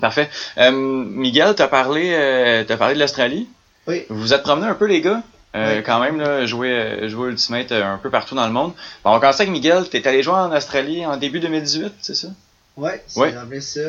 Parfait. 0.00 0.28
Euh, 0.58 0.70
Miguel, 0.72 1.54
t'as 1.54 1.68
parlé, 1.68 2.12
euh, 2.14 2.64
t'as 2.66 2.76
parlé 2.76 2.94
de 2.94 3.00
l'Australie. 3.00 3.48
Oui. 3.86 4.04
Vous 4.08 4.20
vous 4.20 4.32
êtes 4.34 4.42
promené 4.42 4.66
un 4.66 4.74
peu 4.74 4.86
les 4.86 5.00
gars? 5.00 5.22
Euh, 5.54 5.76
Oui. 5.76 5.82
Quand 5.84 6.00
même, 6.00 6.18
là, 6.20 6.46
jouer, 6.46 6.70
euh, 6.72 7.08
jouer 7.08 7.28
Ultimate 7.30 7.70
un 7.70 7.98
peu 7.98 8.10
partout 8.10 8.34
dans 8.34 8.46
le 8.46 8.52
monde. 8.52 8.72
Bon, 9.04 9.10
on 9.10 9.12
va 9.12 9.20
commencer 9.20 9.42
avec 9.42 9.52
Miguel. 9.52 9.88
T'es 9.88 10.06
allé 10.08 10.22
jouer 10.22 10.34
en 10.34 10.52
Australie 10.54 11.06
en 11.06 11.16
début 11.16 11.38
2018, 11.38 11.92
c'est 12.00 12.16
ça? 12.16 12.28
Ouais, 12.76 13.02
c'est 13.06 13.20
Ouais. 13.20 13.32
ça. 13.60 13.80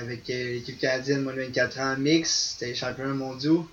Avec 0.00 0.26
l'équipe 0.28 0.78
canadienne, 0.78 1.20
moi, 1.22 1.34
de 1.34 1.42
24 1.42 1.80
ans, 1.80 1.96
mix, 1.98 2.54
c'était 2.54 2.70
les 2.70 2.74
championnats 2.74 3.12
mondiaux. 3.12 3.68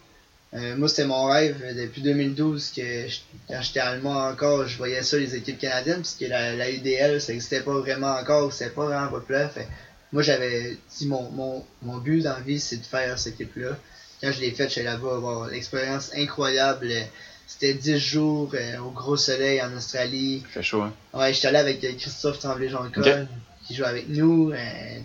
Moi, 0.51 0.89
c'était 0.89 1.05
mon 1.05 1.25
rêve 1.27 1.55
depuis 1.77 2.01
2012, 2.01 2.71
que 2.75 2.81
je- 3.07 3.19
quand 3.47 3.61
j'étais 3.61 3.79
allemand 3.79 4.17
encore, 4.27 4.67
je 4.67 4.77
voyais 4.77 5.03
ça, 5.03 5.15
les 5.17 5.35
équipes 5.35 5.59
canadiennes, 5.59 6.01
puisque 6.01 6.27
la, 6.29 6.55
la 6.55 6.69
UDL, 6.71 7.21
ça 7.21 7.31
n'existait 7.31 7.61
pas 7.61 7.73
vraiment 7.79 8.15
encore, 8.17 8.51
c'était 8.51 8.71
pas 8.71 8.85
vraiment 8.85 9.07
populaire. 9.09 9.49
Fait, 9.51 9.67
moi, 10.11 10.21
j'avais 10.23 10.77
dit, 10.97 11.07
mon, 11.07 11.29
mon, 11.31 11.65
mon 11.81 11.97
but 11.97 12.21
dans 12.23 12.33
la 12.33 12.39
vie, 12.39 12.59
c'est 12.59 12.77
de 12.77 12.85
faire 12.85 13.17
cette 13.19 13.33
équipe-là. 13.39 13.77
Quand 14.21 14.31
je 14.31 14.41
l'ai 14.41 14.51
faite, 14.51 14.69
j'étais 14.69 14.83
là-bas, 14.83 15.17
voir 15.19 15.47
l'expérience 15.47 16.11
incroyable. 16.15 16.87
Euh, 16.91 17.01
C'était 17.47 17.73
10 17.73 17.97
jours 17.97 18.51
euh, 18.53 18.77
au 18.79 18.91
gros 18.91 19.17
soleil 19.17 19.61
en 19.61 19.75
Australie. 19.75 20.43
Il 20.45 20.51
fait 20.51 20.61
chaud, 20.63 20.81
hein? 20.81 20.93
Ouais, 21.13 21.33
j'étais 21.33 21.47
allé 21.47 21.57
avec 21.57 21.83
euh, 21.83 21.93
Christophe 21.97 22.39
Tremblay-Jean-Col, 22.39 23.03
Ok. 23.07 23.27
qui 23.65 23.75
joue 23.75 23.85
avec 23.85 24.09
nous. 24.09 24.51
Euh, 24.51 24.57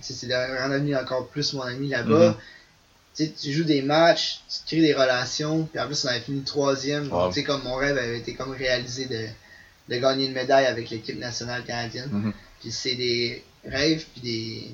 c'est 0.02 0.32
un 0.32 0.70
ami 0.72 0.94
encore 0.96 1.28
plus 1.28 1.52
mon 1.54 1.62
ami 1.62 1.88
là-bas. 1.88 2.36
Tu 3.16 3.26
sais, 3.26 3.32
tu 3.40 3.52
joues 3.52 3.62
des 3.64 3.80
matchs, 3.82 4.40
tu 4.48 4.76
crées 4.76 4.86
des 4.86 4.92
relations, 4.94 5.64
puis 5.70 5.78
en 5.80 5.86
plus 5.86 6.04
on 6.04 6.08
avait 6.08 6.20
fini 6.20 6.42
troisième. 6.42 7.04
Wow. 7.04 7.26
Donc, 7.26 7.34
sais, 7.34 7.44
comme 7.44 7.62
mon 7.62 7.76
rêve 7.76 7.96
avait 7.96 8.18
été 8.18 8.34
comme 8.34 8.50
réalisé 8.50 9.06
de, 9.06 9.26
de 9.94 10.00
gagner 10.00 10.26
une 10.26 10.32
médaille 10.32 10.66
avec 10.66 10.90
l'équipe 10.90 11.18
nationale 11.18 11.62
canadienne. 11.64 12.08
Mhm. 12.10 12.32
Puis 12.60 12.72
c'est 12.72 12.96
des 12.96 13.44
rêves, 13.66 14.04
puis 14.12 14.20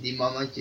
des, 0.02 0.10
des 0.10 0.16
moments 0.16 0.46
que, 0.46 0.60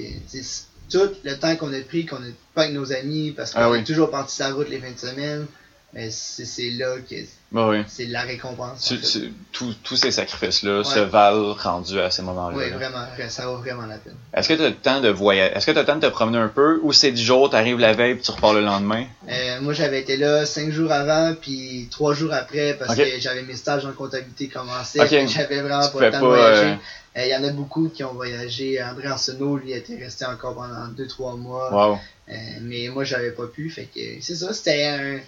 tout 0.90 1.12
le 1.24 1.34
temps 1.38 1.56
qu'on 1.56 1.72
a 1.74 1.80
pris, 1.82 2.06
qu'on 2.06 2.24
est 2.24 2.34
pas 2.56 2.64
avec 2.64 2.74
nos 2.74 2.92
amis, 2.92 3.32
parce 3.32 3.52
qu'on 3.54 3.60
Ah 3.60 3.70
oui. 3.72 3.80
est 3.80 3.84
toujours 3.84 4.10
parti 4.10 4.36
sa 4.36 4.52
route 4.54 4.70
les 4.70 4.80
fins 4.80 4.92
de 4.92 4.98
semaine, 4.98 5.46
mais 5.94 6.10
c'est 6.12 6.70
là 6.72 6.96
que 7.10 7.16
Bah 7.52 7.68
oui. 7.70 7.78
c'est 7.88 8.06
la 8.06 8.22
récompense. 8.22 8.92
en 8.92 8.96
Tu- 8.96 9.02
fait. 9.02 9.20
tu- 9.52 9.74
tous- 9.84 9.96
ces 9.96 10.12
sacrifices-là 10.12 10.84
se 10.84 11.00
valent 11.00 11.54
rendus 11.54 12.00
à 12.00 12.12
ces 12.12 12.22
moments-là. 12.22 12.56
Oui, 12.56 12.70
vraiment, 12.70 13.06
ça 13.28 13.48
vaut 13.48 13.58
vraiment 13.58 13.86
la 13.88 13.98
peine. 13.98 14.14
Est-ce 14.34 14.48
que 14.50 14.54
tu 14.54 14.62
as 14.64 14.70
le 14.70 14.76
temps 14.76 15.02
de 15.02 15.10
voyager? 15.10 15.56
Est-ce 15.56 15.66
que 15.66 15.72
tu 15.72 15.78
as 15.78 15.82
le 15.82 15.88
temps 15.88 15.96
de 15.96 16.02
te 16.08 16.12
promener 16.12 16.38
un 16.38 16.48
peu? 16.48 16.80
Ou 16.84 16.94
c'est 16.94 17.12
du 17.12 17.22
jour, 17.24 17.50
t'arrives 17.50 17.80
la 17.80 17.94
veille 17.94 18.14
puis 18.16 18.24
tu 18.24 18.32
repars 18.32 18.54
le 18.54 18.62
lendemain? 18.62 19.06
Euh, 19.28 19.62
moi, 19.62 19.74
j'avais 19.74 20.00
été 20.02 20.16
là 20.18 20.46
cinq 20.46 20.70
jours 20.72 20.92
avant, 20.92 21.34
puis 21.40 21.88
trois 21.90 22.14
jours 22.14 22.34
après, 22.34 22.76
parce 22.76 22.96
que 22.96 23.04
j'avais 23.20 23.42
mes 23.42 23.56
stages 23.56 23.86
en 23.86 23.94
comptabilité 23.94 24.48
commencé. 24.48 25.00
Ok. 25.00 25.08
fait 25.08 25.26
que 25.26 25.32
J'avais 25.32 25.62
vraiment 25.62 25.88
Tu 25.88 25.98
pas 25.98 26.06
le 26.06 26.12
temps 26.12 26.22
de 26.22 26.26
voyager. 26.26 26.62
euh, 26.72 26.76
Euh, 27.18 27.26
Il 27.26 27.32
y 27.32 27.36
en 27.36 27.44
a 27.44 27.50
beaucoup 27.52 27.90
qui 27.90 28.04
ont 28.04 28.14
voyagé. 28.14 28.80
André 28.84 29.08
Arsenault, 29.08 29.58
lui, 29.58 29.74
était 29.74 29.96
resté 29.98 30.26
encore 30.26 30.54
pendant 30.54 30.88
deux, 30.90 31.08
trois 31.08 31.36
mois. 31.36 31.90
Wow. 31.90 32.00
Mais 32.62 32.88
moi, 32.90 33.04
j'avais 33.04 33.32
pas 33.32 33.48
pu. 33.48 33.72
Fait 33.72 33.86
que 33.94 34.00
c'est 34.22 34.36
ça, 34.36 34.54
c'était 34.54 34.86
un, 34.86 35.20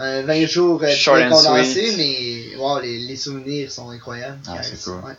un 0.00 0.22
20 0.22 0.46
jours 0.46 0.82
euh, 0.82 0.86
très 0.86 1.24
and 1.26 1.30
condensé, 1.30 1.94
mais 1.96 2.56
wow, 2.56 2.80
les, 2.80 2.98
les 2.98 3.16
souvenirs 3.16 3.70
sont 3.70 3.90
incroyables. 3.90 4.38
Ah, 4.48 4.56
Euh, 4.56 4.62
c'est 4.62 4.82
cool. 4.84 4.94
ouais. 5.04 5.16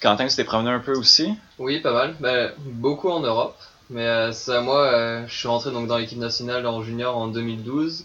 Quentin, 0.00 0.26
tu 0.26 0.34
t'es 0.36 0.44
promené 0.44 0.70
un 0.70 0.80
peu 0.80 0.92
aussi? 0.96 1.32
Oui, 1.58 1.80
pas 1.80 1.92
mal. 1.92 2.16
Ben, 2.20 2.52
beaucoup 2.66 3.08
en 3.10 3.20
Europe. 3.20 3.56
Mais 3.90 4.06
euh, 4.06 4.32
c'est 4.32 4.52
à 4.54 4.60
moi, 4.60 4.86
euh, 4.86 5.24
je 5.28 5.34
suis 5.36 5.48
rentré 5.48 5.70
donc 5.70 5.86
dans 5.86 5.98
l'équipe 5.98 6.18
nationale 6.18 6.66
en 6.66 6.82
junior 6.82 7.16
en 7.16 7.28
2012. 7.28 8.04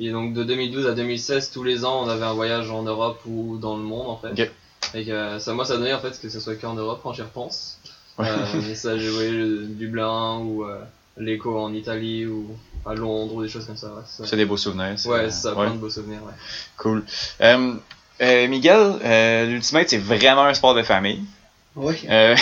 Et 0.00 0.10
donc 0.12 0.32
de 0.34 0.44
2012 0.44 0.86
à 0.86 0.92
2016, 0.92 1.50
tous 1.50 1.64
les 1.64 1.84
ans, 1.84 2.04
on 2.04 2.08
avait 2.08 2.24
un 2.24 2.34
voyage 2.34 2.70
en 2.70 2.82
Europe 2.82 3.20
ou 3.26 3.58
dans 3.58 3.76
le 3.76 3.82
monde 3.82 4.06
en 4.08 4.16
fait. 4.16 4.50
Et 4.94 5.04
que, 5.04 5.10
euh, 5.10 5.38
ça, 5.40 5.54
moi, 5.54 5.64
ça 5.64 5.76
donnait 5.76 5.92
en 5.94 5.98
fait 6.00 6.20
que 6.20 6.28
ce 6.28 6.38
soit 6.38 6.54
qu'en 6.54 6.74
Europe 6.74 7.00
quand 7.02 7.12
j'y 7.14 7.22
repense. 7.22 7.78
Ouais. 8.18 8.28
Euh, 8.28 8.36
mais 8.68 8.74
ça, 8.76 8.96
j'ai 8.98 9.08
voyagé 9.10 9.44
Dublin 9.66 10.38
ou 10.40 10.64
l'Eco 11.18 11.58
en 11.58 11.72
Italie 11.74 12.26
ou 12.26 12.56
à 12.86 12.94
Londres 12.94 13.34
ou 13.34 13.42
des 13.42 13.48
choses 13.48 13.66
comme 13.66 13.76
ça. 13.76 13.88
Ouais, 13.88 14.02
c'est 14.24 14.36
des 14.36 14.44
beaux 14.44 14.56
souvenirs. 14.56 14.94
c'est- 14.96 15.08
Ouais, 15.08 15.24
c'est 15.30 15.42
ça, 15.42 15.54
ouais. 15.54 15.66
plein 15.66 15.74
de 15.74 15.78
beaux 15.80 15.90
souvenirs. 15.90 16.20
Ouais. 16.24 16.32
Cool. 16.76 17.04
Euh, 17.40 17.74
euh, 18.22 18.48
Miguel, 18.48 18.94
euh, 19.04 19.46
l'Ultimate, 19.46 19.88
c'est 19.90 19.98
vraiment 19.98 20.44
un 20.44 20.54
sport 20.54 20.74
de 20.74 20.82
famille. 20.82 21.20
Oui. 21.76 21.94
Euh, 22.08 22.34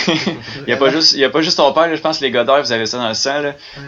Il 0.67 0.69
y 0.71 0.73
a 0.73 0.77
pas 0.79 0.89
juste, 0.91 1.13
il 1.13 1.19
y 1.19 1.25
a 1.25 1.31
pas 1.31 1.43
juste 1.43 1.57
ton 1.59 1.73
père, 1.73 1.89
là, 1.89 1.95
je 1.97 2.01
pense 2.01 2.19
que 2.19 2.25
les 2.25 2.31
Godard, 2.31 2.63
vous 2.63 2.73
avez 2.73 2.87
ça 2.87 2.97
dans 2.99 3.09
le 3.09 3.15
sang. 3.15 3.43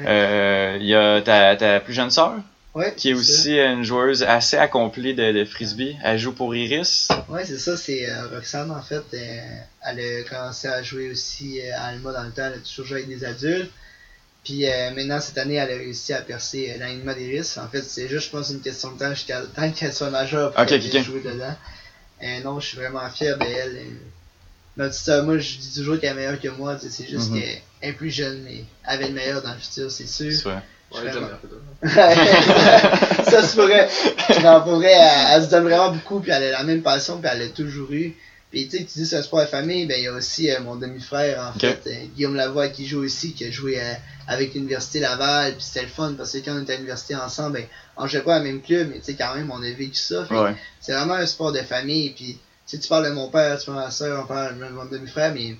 Euh, 0.06 0.76
Il 0.80 0.86
y 0.86 0.94
a 0.94 1.20
ta, 1.22 1.56
ta 1.56 1.80
plus 1.80 1.94
jeune 1.94 2.10
sœur, 2.10 2.34
Ouais, 2.74 2.92
qui 2.96 3.10
est 3.10 3.14
ça. 3.14 3.20
aussi 3.20 3.58
une 3.58 3.82
joueuse 3.82 4.22
assez 4.22 4.56
accomplie 4.56 5.14
de, 5.14 5.32
de 5.32 5.44
frisbee. 5.44 5.96
Elle 6.04 6.18
joue 6.18 6.32
pour 6.32 6.54
Iris. 6.54 7.08
Ouais, 7.28 7.44
c'est 7.46 7.58
ça, 7.58 7.76
c'est 7.76 8.08
euh, 8.10 8.26
Roxane 8.34 8.70
en 8.70 8.82
fait. 8.82 9.02
euh, 9.14 9.40
elle 9.86 10.00
a 10.00 10.22
commencé 10.28 10.68
à 10.68 10.82
jouer 10.82 11.10
aussi 11.10 11.60
euh, 11.62 11.74
à 11.78 11.86
Alma 11.86 12.12
dans 12.12 12.24
le 12.24 12.30
temps, 12.30 12.42
elle 12.46 12.54
a 12.54 12.58
toujours 12.58 12.84
joué 12.86 12.98
avec 13.04 13.08
des 13.08 13.24
adultes. 13.24 13.70
Puis 14.44 14.66
euh, 14.66 14.90
maintenant, 14.92 15.20
cette 15.20 15.36
année, 15.38 15.54
elle 15.56 15.70
a 15.70 15.74
réussi 15.76 16.12
à 16.14 16.22
percer 16.22 16.70
euh, 16.74 16.78
l'alignement 16.78 17.12
des 17.14 17.28
risques. 17.38 17.58
En 17.58 17.68
fait, 17.68 17.82
c'est 17.82 18.08
juste, 18.08 18.26
je 18.26 18.30
pense, 18.30 18.50
une 18.50 18.60
question 18.60 18.90
de 18.92 18.98
temps 18.98 19.10
jusqu'à 19.10 19.42
tant 19.54 19.70
qu'elle 19.70 19.92
soit 19.92 20.10
majeure 20.10 20.52
pour 20.52 20.80
jouer 21.02 21.20
dedans. 21.20 21.54
Euh, 22.22 22.40
non, 22.42 22.58
je 22.60 22.66
suis 22.68 22.76
vraiment 22.78 23.08
fier 23.10 23.36
d'elle. 23.36 23.76
euh. 23.76 23.90
Notre 24.76 24.94
sœur, 24.94 25.24
moi, 25.24 25.38
je 25.38 25.56
dis 25.56 25.74
toujours 25.74 25.98
qu'elle 25.98 26.10
est 26.10 26.14
meilleure 26.14 26.40
que 26.40 26.48
moi. 26.48 26.76
C'est 26.80 27.06
juste 27.08 27.30
Mhm. 27.30 27.40
qu'elle 27.40 27.58
est 27.82 27.92
plus 27.92 28.10
jeune, 28.10 28.42
mais 28.44 28.62
elle 28.88 29.00
va 29.00 29.04
être 29.06 29.12
meilleure 29.12 29.42
dans 29.42 29.52
le 29.52 29.58
futur, 29.58 29.90
c'est 29.90 30.06
sûr. 30.06 30.32
C'est 30.32 30.42
vrai. 30.48 30.62
Ouais, 30.94 31.00
Vraiment. 31.10 31.26
de- 31.26 31.88
ça 33.30 33.42
se 33.46 33.54
pourrait. 33.56 33.88
Non, 34.42 34.62
pour 34.62 34.76
vrai, 34.76 34.92
elle, 34.92 35.26
elle 35.34 35.42
se 35.44 35.50
donne 35.50 35.64
vraiment 35.64 35.90
beaucoup, 35.90 36.20
puis 36.20 36.30
elle 36.30 36.44
a 36.44 36.50
la 36.50 36.62
même 36.62 36.80
passion, 36.82 37.18
puis 37.18 37.28
elle 37.30 37.40
l'a 37.40 37.48
toujours 37.48 37.90
eu. 37.92 38.14
Puis 38.50 38.66
tu 38.66 38.78
sais, 38.78 38.84
tu 38.84 38.98
dis 38.98 39.06
c'est 39.06 39.16
un 39.16 39.22
sport 39.22 39.40
de 39.40 39.46
famille, 39.46 39.84
ben 39.86 39.98
il 39.98 40.04
y 40.04 40.06
a 40.06 40.12
aussi 40.12 40.50
euh, 40.50 40.60
mon 40.60 40.76
demi-frère, 40.76 41.52
en 41.54 41.58
fait, 41.58 41.82
euh, 41.86 42.04
Guillaume 42.16 42.34
Lavoie, 42.34 42.68
qui 42.68 42.86
joue 42.86 43.00
aussi, 43.04 43.34
qui 43.34 43.44
a 43.44 43.50
joué 43.50 43.78
euh, 43.78 43.92
avec 44.26 44.54
l'Université 44.54 45.00
Laval, 45.00 45.52
puis 45.52 45.62
c'était 45.62 45.82
le 45.82 45.88
fun, 45.88 46.14
parce 46.16 46.32
que 46.32 46.38
quand 46.38 46.56
on 46.56 46.62
était 46.62 46.72
à 46.72 46.76
l'université 46.76 47.14
ensemble, 47.14 47.54
ben, 47.58 47.66
on 47.98 48.06
jouait 48.06 48.22
pas 48.22 48.36
à 48.36 48.38
la 48.38 48.44
même 48.44 48.62
club, 48.62 48.88
mais 48.90 49.00
tu 49.00 49.04
sais, 49.04 49.14
quand 49.14 49.34
même, 49.34 49.50
on 49.50 49.62
a 49.62 49.70
vécu 49.70 49.96
ça. 49.96 50.26
Ouais. 50.30 50.54
c'est 50.80 50.92
vraiment 50.92 51.14
un 51.14 51.26
sport 51.26 51.52
de 51.52 51.58
famille, 51.58 52.10
puis 52.10 52.38
tu 52.66 52.78
tu 52.78 52.88
parles 52.88 53.04
de 53.06 53.10
mon 53.10 53.28
père, 53.28 53.58
tu 53.58 53.66
parles 53.66 53.80
de 53.80 53.84
ma 53.84 53.90
soeur, 53.90 54.24
on 54.24 54.26
parle 54.26 54.58
de 54.58 54.64
mon 54.68 54.86
demi-frère, 54.86 55.34
mais 55.34 55.54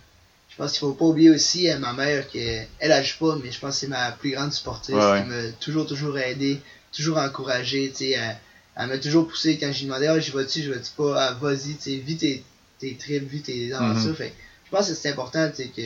je 0.49 0.57
pense 0.57 0.73
qu'il 0.73 0.81
faut 0.81 0.93
pas 0.93 1.05
oublier 1.05 1.29
aussi 1.29 1.69
ma 1.79 1.93
mère, 1.93 2.27
que 2.31 2.39
elle, 2.79 3.05
joue 3.05 3.19
pas, 3.19 3.37
mais 3.43 3.53
je 3.53 3.61
pense 3.61 3.75
que 3.75 3.81
c'est 3.81 3.87
ma 3.89 4.13
plus 4.13 4.31
grande 4.31 4.53
supportrice, 4.55 4.95
Ouais, 4.95 5.11
ouais. 5.13 5.23
qui 5.23 5.29
m'a 5.29 5.53
toujours, 5.61 5.87
toujours 5.87 6.17
aidé, 6.19 6.59
toujours 6.97 7.19
encouragé, 7.19 7.91
tu 7.91 7.97
sais, 7.97 8.11
elle, 8.13 8.37
elle 8.77 8.87
m'a 8.87 8.97
toujours 8.97 9.29
poussé 9.29 9.59
quand 9.59 9.71
je 9.73 9.81
lui 9.81 9.87
demandais, 9.87 10.07
ah, 10.07 10.19
j'y 10.19 10.31
vas-tu, 10.31 10.63
je 10.63 10.73
vais-tu 10.73 10.91
pas, 10.97 11.15
ah, 11.23 11.33
vas-y, 11.35 11.75
tu 11.77 11.83
sais, 11.83 11.97
vis 11.97 12.45
tes, 12.79 12.93
tes 12.93 12.97
trips, 12.97 13.29
vis 13.29 13.43
tes 13.43 13.73
aventures, 13.73 14.11
Mhm. 14.11 14.15
fait 14.15 14.29
que 14.31 14.35
je 14.67 14.71
pense 14.71 14.89
que 14.89 14.95
c'est 14.95 15.09
important, 15.11 15.49
tu 15.51 15.65
sais, 15.65 15.69
que 15.69 15.83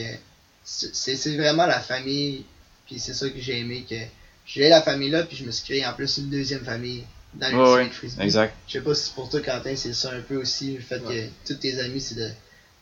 c'est 0.63 1.35
vraiment 1.37 1.65
la 1.65 1.79
famille, 1.79 2.45
puis 2.85 2.99
c'est 2.99 3.13
ça 3.13 3.29
que 3.29 3.39
j'ai 3.39 3.59
aimé, 3.59 3.85
que 3.89 3.95
j'ai 4.45 4.69
la 4.69 4.81
famille 4.81 5.09
là, 5.09 5.23
puis 5.23 5.37
je 5.37 5.43
me 5.43 5.51
suis 5.51 5.63
créé 5.63 5.85
en 5.85 5.93
plus 5.93 6.17
une 6.17 6.29
deuxième 6.29 6.63
famille 6.63 7.03
dans 7.33 7.49
le 7.49 7.57
Ouais, 7.57 7.73
ouais, 7.85 7.89
frisbee. 7.89 8.21
Exact. 8.23 8.53
Je 8.67 8.73
sais 8.73 8.81
pas 8.81 8.93
si 8.93 9.11
pour 9.11 9.29
toi, 9.29 9.41
Quentin, 9.41 9.75
c'est 9.75 9.93
ça 9.93 10.11
un 10.11 10.21
peu 10.21 10.35
aussi, 10.35 10.75
le 10.75 10.81
fait 10.81 10.99
Ouais. 11.01 11.29
que 11.45 11.47
tous 11.53 11.59
tes 11.59 11.79
amis, 11.79 11.99
c'est 12.01 12.15
de 12.15 12.29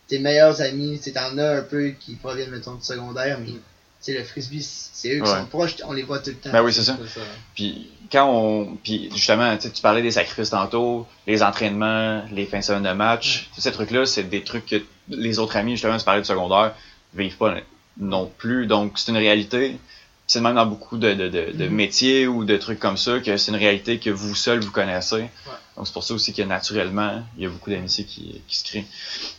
tes 0.08 0.18
meilleurs 0.18 0.60
amis, 0.60 0.98
tu 0.98 1.04
sais, 1.04 1.12
t'en 1.12 1.36
as 1.38 1.58
un 1.58 1.62
peu 1.62 1.90
qui 1.90 2.14
proviennent, 2.16 2.50
mettons, 2.50 2.74
du 2.74 2.84
secondaire, 2.84 3.38
mais 3.38 3.54
Sais, 4.02 4.14
le 4.14 4.24
frisbee, 4.24 4.60
c'est 4.62 5.14
eux 5.14 5.22
qui 5.22 5.30
Ouais. 5.30 5.38
sont 5.38 5.46
proches, 5.46 5.76
on 5.84 5.92
les 5.92 6.02
voit 6.02 6.18
tout 6.18 6.30
le 6.30 6.36
temps. 6.36 6.50
Ben 6.50 6.60
oui, 6.62 6.72
c'est 6.72 6.82
ça. 6.82 6.98
C'est 7.00 7.20
ça. 7.20 7.24
Puis 7.54 7.88
quand 8.10 8.28
on, 8.28 8.76
puis 8.82 9.08
justement, 9.14 9.56
tu 9.56 9.68
parlais 9.80 10.02
des 10.02 10.10
sacrifices 10.10 10.50
tantôt, 10.50 11.06
les 11.26 11.42
entraînements, 11.42 12.24
les 12.32 12.44
fins 12.46 12.58
de 12.58 12.64
semaine 12.64 12.82
de 12.82 12.92
match, 12.92 13.48
tous 13.54 13.60
ces 13.60 13.70
trucs-là, 13.72 14.04
c'est 14.04 14.24
des 14.24 14.42
trucs 14.42 14.66
que 14.66 14.82
les 15.08 15.38
autres 15.38 15.56
amis, 15.56 15.72
justement, 15.72 15.96
tu 15.96 16.04
parlais 16.04 16.20
du 16.20 16.26
secondaire, 16.26 16.74
vivent 17.14 17.36
pas 17.36 17.54
non 17.98 18.30
plus. 18.38 18.66
Donc 18.66 18.98
c'est 18.98 19.12
une 19.12 19.18
réalité. 19.18 19.78
C'est 20.26 20.40
même 20.40 20.54
dans 20.56 20.66
beaucoup 20.66 20.96
de, 20.98 21.12
de, 21.14 21.28
de, 21.28 21.52
de 21.52 21.66
Mhm. 21.66 21.74
métiers 21.74 22.26
ou 22.26 22.44
de 22.44 22.56
trucs 22.56 22.78
comme 22.80 22.96
ça 22.96 23.18
que 23.20 23.36
c'est 23.36 23.50
une 23.52 23.56
réalité 23.58 23.98
que 23.98 24.10
vous 24.10 24.34
seul 24.34 24.60
vous 24.60 24.70
connaissez. 24.72 25.28
Donc 25.76 25.86
c'est 25.86 25.92
pour 25.92 26.02
ça 26.04 26.14
aussi 26.14 26.32
que 26.32 26.42
naturellement, 26.42 27.22
il 27.36 27.42
y 27.44 27.46
a 27.46 27.50
beaucoup 27.50 27.70
d'amitiés 27.70 28.04
qui, 28.04 28.40
qui 28.48 28.56
se 28.56 28.64
créent. 28.64 28.86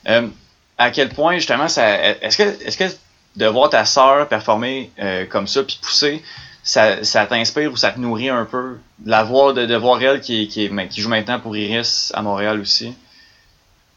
Euh, 0.07 0.27
à 0.77 0.89
quel 0.91 1.09
point 1.09 1.35
justement 1.35 1.67
ça, 1.67 1.95
est-ce 2.21 2.37
que, 2.37 2.43
est-ce 2.65 2.77
que 2.77 2.85
de 3.35 3.45
voir 3.47 3.69
ta 3.69 3.85
sœur 3.85 4.27
performer 4.27 4.91
euh, 4.99 5.25
comme 5.25 5.47
ça 5.47 5.63
puis 5.63 5.79
pousser, 5.81 6.21
ça, 6.63 7.03
ça 7.03 7.25
t'inspire 7.25 7.71
ou 7.71 7.77
ça 7.77 7.91
te 7.91 7.99
nourrit 7.99 8.29
un 8.29 8.45
peu? 8.45 8.77
De 8.99 9.09
la 9.09 9.23
voir 9.23 9.53
de, 9.53 9.65
de 9.65 9.75
voir 9.75 10.01
elle 10.01 10.21
qui, 10.21 10.47
qui, 10.47 10.65
est- 10.65 10.87
qui 10.89 11.01
joue 11.01 11.09
maintenant 11.09 11.39
pour 11.39 11.55
Iris 11.57 12.11
à 12.15 12.21
Montréal 12.21 12.59
aussi 12.61 12.93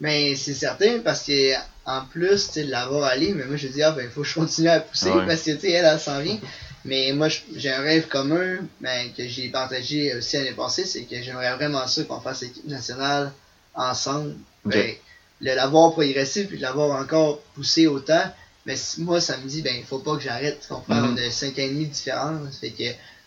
Mais 0.00 0.34
c'est 0.36 0.54
certain 0.54 0.98
parce 1.04 1.22
que 1.22 1.52
en 1.88 2.04
plus, 2.04 2.50
tu 2.52 2.64
de 2.64 2.70
l'avoir 2.70 3.04
allé, 3.04 3.32
mais 3.32 3.44
moi, 3.44 3.56
je 3.56 3.68
dis, 3.68 3.80
ah, 3.80 3.92
ben, 3.92 4.02
il 4.04 4.10
faut 4.10 4.22
que 4.22 4.26
je 4.26 4.34
continue 4.34 4.68
à 4.68 4.80
pousser 4.80 5.08
Ouais. 5.10 5.24
parce 5.24 5.42
que, 5.42 5.52
tu 5.52 5.60
sais, 5.60 5.70
elle, 5.70 5.84
elle 5.84 6.00
s'en 6.00 6.20
vient. 6.20 6.36
Mais 6.84 7.12
moi, 7.12 7.28
j'ai 7.54 7.70
un 7.72 7.80
rêve 7.80 8.08
commun, 8.08 8.56
ben, 8.80 9.12
que 9.16 9.28
j'ai 9.28 9.48
partagé 9.50 10.12
aussi 10.16 10.36
l'année 10.36 10.50
passée, 10.52 10.84
c'est 10.84 11.02
que 11.02 11.22
j'aimerais 11.22 11.54
vraiment 11.54 11.86
ça 11.86 12.02
qu'on 12.02 12.20
fasse 12.20 12.42
l'équipe 12.42 12.66
nationale 12.66 13.30
ensemble. 13.74 14.34
Ben, 14.64 14.94
le 15.40 15.54
l'avoir 15.54 15.92
progressé 15.92 16.44
puis 16.46 16.56
de 16.56 16.62
l'avoir 16.62 17.00
encore 17.00 17.40
poussé 17.54 17.86
autant, 17.86 18.22
mais 18.66 18.76
si- 18.76 19.00
moi, 19.02 19.20
ça 19.20 19.36
me 19.38 19.48
dit, 19.48 19.62
ben, 19.62 19.74
il 19.76 19.84
faut 19.84 19.98
pas 20.00 20.16
que 20.16 20.22
j'arrête. 20.22 20.58
Tu 20.60 20.68
comprends? 20.68 20.96
Mhm. 20.96 21.16
On 21.18 21.26
a 21.26 21.30
5 21.30 21.58
ans 21.58 21.62
et 21.62 21.68
demi 21.68 21.86
de 21.86 21.92
différence. 21.92 22.58
Fait 22.58 22.70
que, 22.70 22.84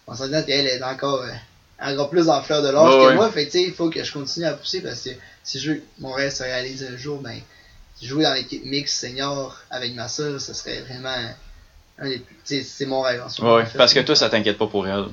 on 0.08 0.16
s'entend 0.16 0.44
qu'elle 0.44 0.68
est 0.68 0.84
encore, 0.84 1.22
euh, 1.24 1.32
encore 1.82 2.10
plus 2.10 2.30
en 2.30 2.42
fleur 2.42 2.62
de 2.62 2.70
l'âge 2.70 2.94
que 2.94 3.08
ouais. 3.08 3.16
moi. 3.16 3.32
Fait 3.32 3.46
que, 3.48 3.52
tu 3.52 3.60
sais, 3.60 3.64
il 3.64 3.74
faut 3.74 3.90
que 3.90 4.04
je 4.04 4.12
continue 4.12 4.46
à 4.46 4.54
pousser 4.54 4.82
parce 4.82 5.02
que 5.02 5.12
si 5.44 5.60
je 5.60 5.72
veux 5.72 5.78
que 5.78 5.84
mon 6.00 6.12
rêve 6.12 6.32
se 6.32 6.44
réalise 6.44 6.84
un 6.84 6.98
jour, 6.98 7.20
ben, 7.22 7.40
jouer 8.02 8.24
dans 8.24 8.34
l'équipe 8.34 8.64
mix 8.66 8.98
senior 8.98 9.58
avec 9.72 9.94
ma 9.96 10.08
soeur, 10.08 10.40
ça 10.40 10.54
serait 10.54 10.82
vraiment 10.82 11.16
un 12.00 12.08
des 12.10 12.20
plus. 12.20 12.66
C'est 12.66 12.86
mon 12.86 13.02
rêve 13.02 13.22
en 13.24 13.30
ce 13.30 13.42
moment. 13.42 13.56
Ouais, 13.56 13.66
parce 13.78 13.94
que 13.94 14.00
toi, 14.02 14.16
ça 14.16 14.30
t'inquiète 14.30 14.58
pas 14.58 14.68
pour 14.68 14.88
elle. 14.88 15.06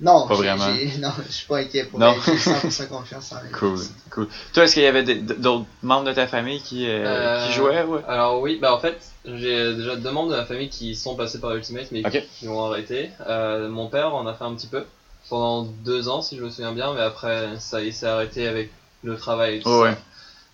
Non, 0.00 0.28
pas 0.28 0.34
vraiment. 0.34 0.64
Non, 1.00 1.10
je 1.26 1.32
suis 1.32 1.46
pas 1.46 1.56
inquiet 1.58 1.84
pour 1.84 1.98
Non. 1.98 2.14
elle. 2.14 2.32
J'ai 2.38 2.50
100% 2.52 2.86
confiance 2.88 3.32
en 3.32 3.36
elle. 3.44 3.50
Cool, 3.52 3.78
cool. 4.10 4.28
Toi, 4.52 4.62
est-ce 4.64 4.74
qu'il 4.74 4.84
y 4.84 4.86
avait 4.86 5.02
d'autres 5.02 5.66
membres 5.82 6.06
de 6.06 6.12
ta 6.12 6.26
famille 6.28 6.62
qui, 6.62 6.86
euh, 6.88 7.04
Euh, 7.04 7.46
qui 7.46 7.52
jouaient? 7.52 7.82
Ouais? 7.82 8.00
Alors 8.06 8.40
oui, 8.40 8.58
bah 8.62 8.72
en 8.72 8.78
fait, 8.78 8.96
j'ai 9.24 9.74
déjà 9.74 9.96
deux 9.96 10.10
membres 10.12 10.30
de 10.30 10.36
ma 10.36 10.44
famille 10.44 10.68
qui 10.68 10.94
sont 10.94 11.16
passés 11.16 11.40
par 11.40 11.52
Ultimate 11.56 11.88
mais 11.90 12.06
Ok. 12.06 12.22
qui 12.38 12.46
ont 12.48 12.64
arrêté. 12.64 13.10
Euh, 13.26 13.68
mon 13.68 13.88
père 13.88 14.14
en 14.14 14.26
a 14.28 14.34
fait 14.34 14.44
un 14.44 14.54
petit 14.54 14.68
peu 14.68 14.84
pendant 15.28 15.62
deux 15.84 16.08
ans 16.08 16.22
si 16.22 16.36
je 16.36 16.44
me 16.44 16.48
souviens 16.50 16.72
bien, 16.72 16.94
mais 16.94 17.00
après 17.02 17.58
ça 17.58 17.80
il 17.82 17.92
s'est 17.92 18.06
arrêté 18.06 18.46
avec 18.46 18.70
le 19.02 19.16
travail 19.16 19.56
et 19.56 19.60
tout 19.60 19.68
ça. 19.68 19.80
ouais. 19.80 19.96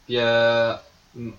Puis 0.07 0.17
euh, 0.19 0.73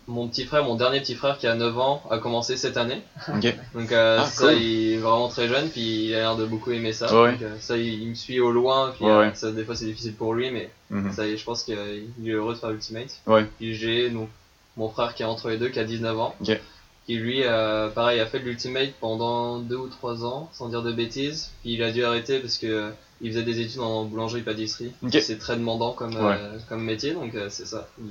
mon 0.08 0.28
petit 0.30 0.46
frère, 0.46 0.64
mon 0.64 0.76
dernier 0.76 1.02
petit 1.02 1.16
frère 1.16 1.38
qui 1.38 1.48
a 1.48 1.56
9 1.56 1.78
ans, 1.78 2.02
a 2.10 2.18
commencé 2.18 2.56
cette 2.56 2.78
année. 2.78 3.02
Ok. 3.28 3.54
Donc 3.74 3.92
euh, 3.92 4.20
Ah, 4.22 4.26
ça, 4.26 4.48
cool. 4.54 4.62
il 4.62 4.94
est 4.94 4.98
vraiment 4.98 5.28
très 5.28 5.48
jeune, 5.50 5.70
puis 5.70 6.06
il 6.06 6.16
a 6.16 6.20
l'air 6.20 6.36
de 6.38 6.46
beaucoup 6.46 6.72
aimer 6.72 6.94
ça. 6.94 7.08
Ouais. 7.22 7.34
Donc, 7.34 7.42
euh, 7.42 7.56
ça, 7.60 7.76
il, 7.78 8.02
il 8.04 8.10
me 8.10 8.16
suit 8.16 8.40
au 8.40 8.52
loin, 8.52 8.92
puis 8.96 9.04
Ouais, 9.06 9.12
euh, 9.12 9.20
ouais. 9.20 9.32
ça, 9.36 9.52
des 9.52 9.64
fois 9.66 9.76
c'est 9.76 9.86
difficile 9.86 10.14
pour 10.14 10.34
lui, 10.34 10.50
mais 10.52 10.70
Mhm. 10.92 11.12
ça, 11.12 11.28
y 11.28 11.32
est, 11.32 11.38
je 11.38 11.44
pense 11.44 11.64
qu'il 11.64 11.76
est 11.76 12.30
heureux 12.30 12.54
de 12.54 12.60
faire 12.60 12.70
Ultimate. 12.72 13.20
Ouais. 13.28 13.46
Puis 13.58 13.76
j'ai 13.76 14.10
donc, 14.10 14.30
mon 14.78 14.88
frère 14.90 15.14
qui 15.16 15.24
est 15.24 15.26
entre 15.26 15.50
les 15.50 15.58
deux, 15.58 15.70
qui 15.70 15.80
a 15.80 15.84
19 15.84 16.18
ans, 16.20 16.36
Ok. 16.42 16.60
Qui 17.06 17.15
lui, 17.15 17.44
euh, 17.44 17.88
pareil, 17.89 18.20
a 18.20 18.26
fait 18.26 18.39
de 18.39 18.46
l'Ultimate 18.46 18.94
pendant 19.00 19.60
deux 19.60 19.76
ou 19.76 19.88
trois 19.88 20.26
ans, 20.26 20.50
sans 20.54 20.70
dire 20.70 20.82
de 20.82 20.91
bêtises. 20.91 21.52
Puis 21.62 21.74
il 21.74 21.84
a 21.84 21.91
dû 21.91 22.04
arrêter 22.04 22.39
parce 22.39 22.58
que 22.58 22.65
euh, 22.68 22.89
il 23.22 23.32
faisait 23.32 23.44
des 23.44 23.60
études 23.60 23.80
en 23.80 24.06
boulangerie-pâtisserie. 24.06 24.91
C'est 25.22 25.38
très 25.38 25.56
demandant 25.56 25.91
comme, 25.94 26.18
euh, 26.18 26.58
comme 26.68 26.84
métier, 26.84 27.13
donc 27.13 27.36
euh, 27.36 27.48
c'est 27.50 27.68
ça. 27.68 27.88
Il, 28.00 28.06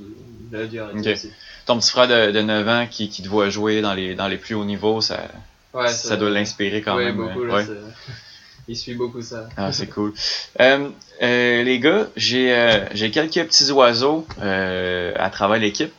il 0.52 0.56
a 0.56 0.66
dû 0.66 0.78
arrêter 0.78 1.12
aussi. 1.12 1.30
Ton 1.66 1.78
petit 1.78 1.90
frère 1.90 2.06
de, 2.08 2.30
de 2.30 2.40
9 2.40 2.68
ans 2.68 2.86
qui, 2.90 3.08
qui 3.08 3.22
te 3.22 3.28
voit 3.28 3.50
jouer 3.50 3.80
dans 3.82 3.94
les, 3.94 4.14
dans 4.14 4.28
les 4.28 4.38
plus 4.38 4.54
hauts 4.54 4.64
niveaux, 4.64 5.00
ça, 5.00 5.20
Ouais, 5.74 5.88
ça 5.88 6.16
doit 6.16 6.30
l'inspirer 6.30 6.82
quand 6.82 6.96
ouais, 6.96 7.06
même. 7.06 7.16
beaucoup. 7.16 7.42
là, 7.44 7.62
il 8.68 8.76
suit 8.76 8.94
beaucoup 8.94 9.22
ça. 9.22 9.48
Ah, 9.56 9.72
c'est 9.72 9.88
cool. 9.88 10.14
Euh, 10.60 10.88
les 11.20 11.80
gars, 11.80 12.06
j'ai 12.14 12.86
j'ai 12.92 13.10
quelques 13.10 13.44
petits 13.48 13.72
oiseaux 13.72 14.24
à 14.40 15.30
travers 15.30 15.58
l'équipe. 15.58 15.92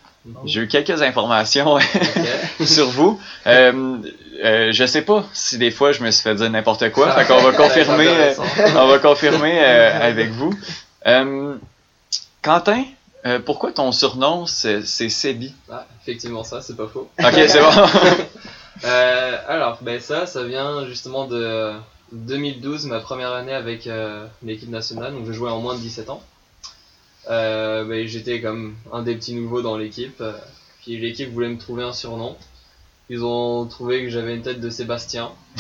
J'ai 0.45 0.61
eu 0.61 0.67
quelques 0.67 1.01
informations 1.01 1.77
sur 2.65 2.87
vous. 2.87 3.19
Euh, 3.45 3.97
euh, 4.43 4.71
je 4.71 4.85
sais 4.85 5.01
pas 5.01 5.23
si 5.33 5.57
des 5.57 5.71
fois 5.71 5.91
je 5.91 6.03
me 6.03 6.11
suis 6.11 6.23
fait 6.23 6.35
dire 6.35 6.49
n'importe 6.49 6.91
quoi. 6.91 7.11
Fait 7.11 7.25
qu'on 7.25 7.41
va 7.41 7.51
confirmer, 7.51 8.07
euh, 8.07 8.33
on 8.75 8.87
va 8.87 8.99
confirmer 8.99 9.59
euh, 9.59 10.07
avec 10.07 10.29
vous. 10.31 10.53
Euh, 11.05 11.55
Quentin, 12.41 12.83
pourquoi 13.45 13.71
ton 13.71 13.91
surnom 13.91 14.45
c'est 14.45 14.83
Sebi? 14.83 15.53
Ah, 15.71 15.85
effectivement, 16.01 16.43
ça, 16.43 16.61
c'est 16.61 16.75
pas 16.75 16.87
faux. 16.87 17.09
Ok, 17.19 17.33
c'est 17.47 17.59
bon. 17.59 18.83
Alors, 19.47 19.77
ben 19.81 19.99
ça, 19.99 20.25
ça 20.25 20.43
vient 20.43 20.85
justement 20.87 21.25
de 21.25 21.73
2012, 22.11 22.87
ma 22.87 22.99
première 22.99 23.31
année 23.31 23.53
avec 23.53 23.87
l'équipe 24.43 24.69
nationale, 24.69 25.13
donc 25.13 25.25
je 25.27 25.33
jouais 25.33 25.51
en 25.51 25.59
moins 25.59 25.75
de 25.75 25.79
17 25.79 26.09
ans. 26.09 26.21
Euh, 27.29 28.03
J'étais 28.07 28.41
comme 28.41 28.75
un 28.91 29.01
des 29.03 29.15
petits 29.15 29.33
nouveaux 29.33 29.61
dans 29.61 29.77
l'équipe, 29.77 30.21
puis 30.83 30.97
l'équipe 30.99 31.31
voulait 31.31 31.49
me 31.49 31.57
trouver 31.57 31.83
un 31.83 31.93
surnom. 31.93 32.35
Ils 33.09 33.23
ont 33.23 33.65
trouvé 33.67 34.03
que 34.03 34.09
j'avais 34.09 34.35
une 34.35 34.41
tête 34.41 34.59
de 34.59 34.69
Sébastien. 34.71 35.29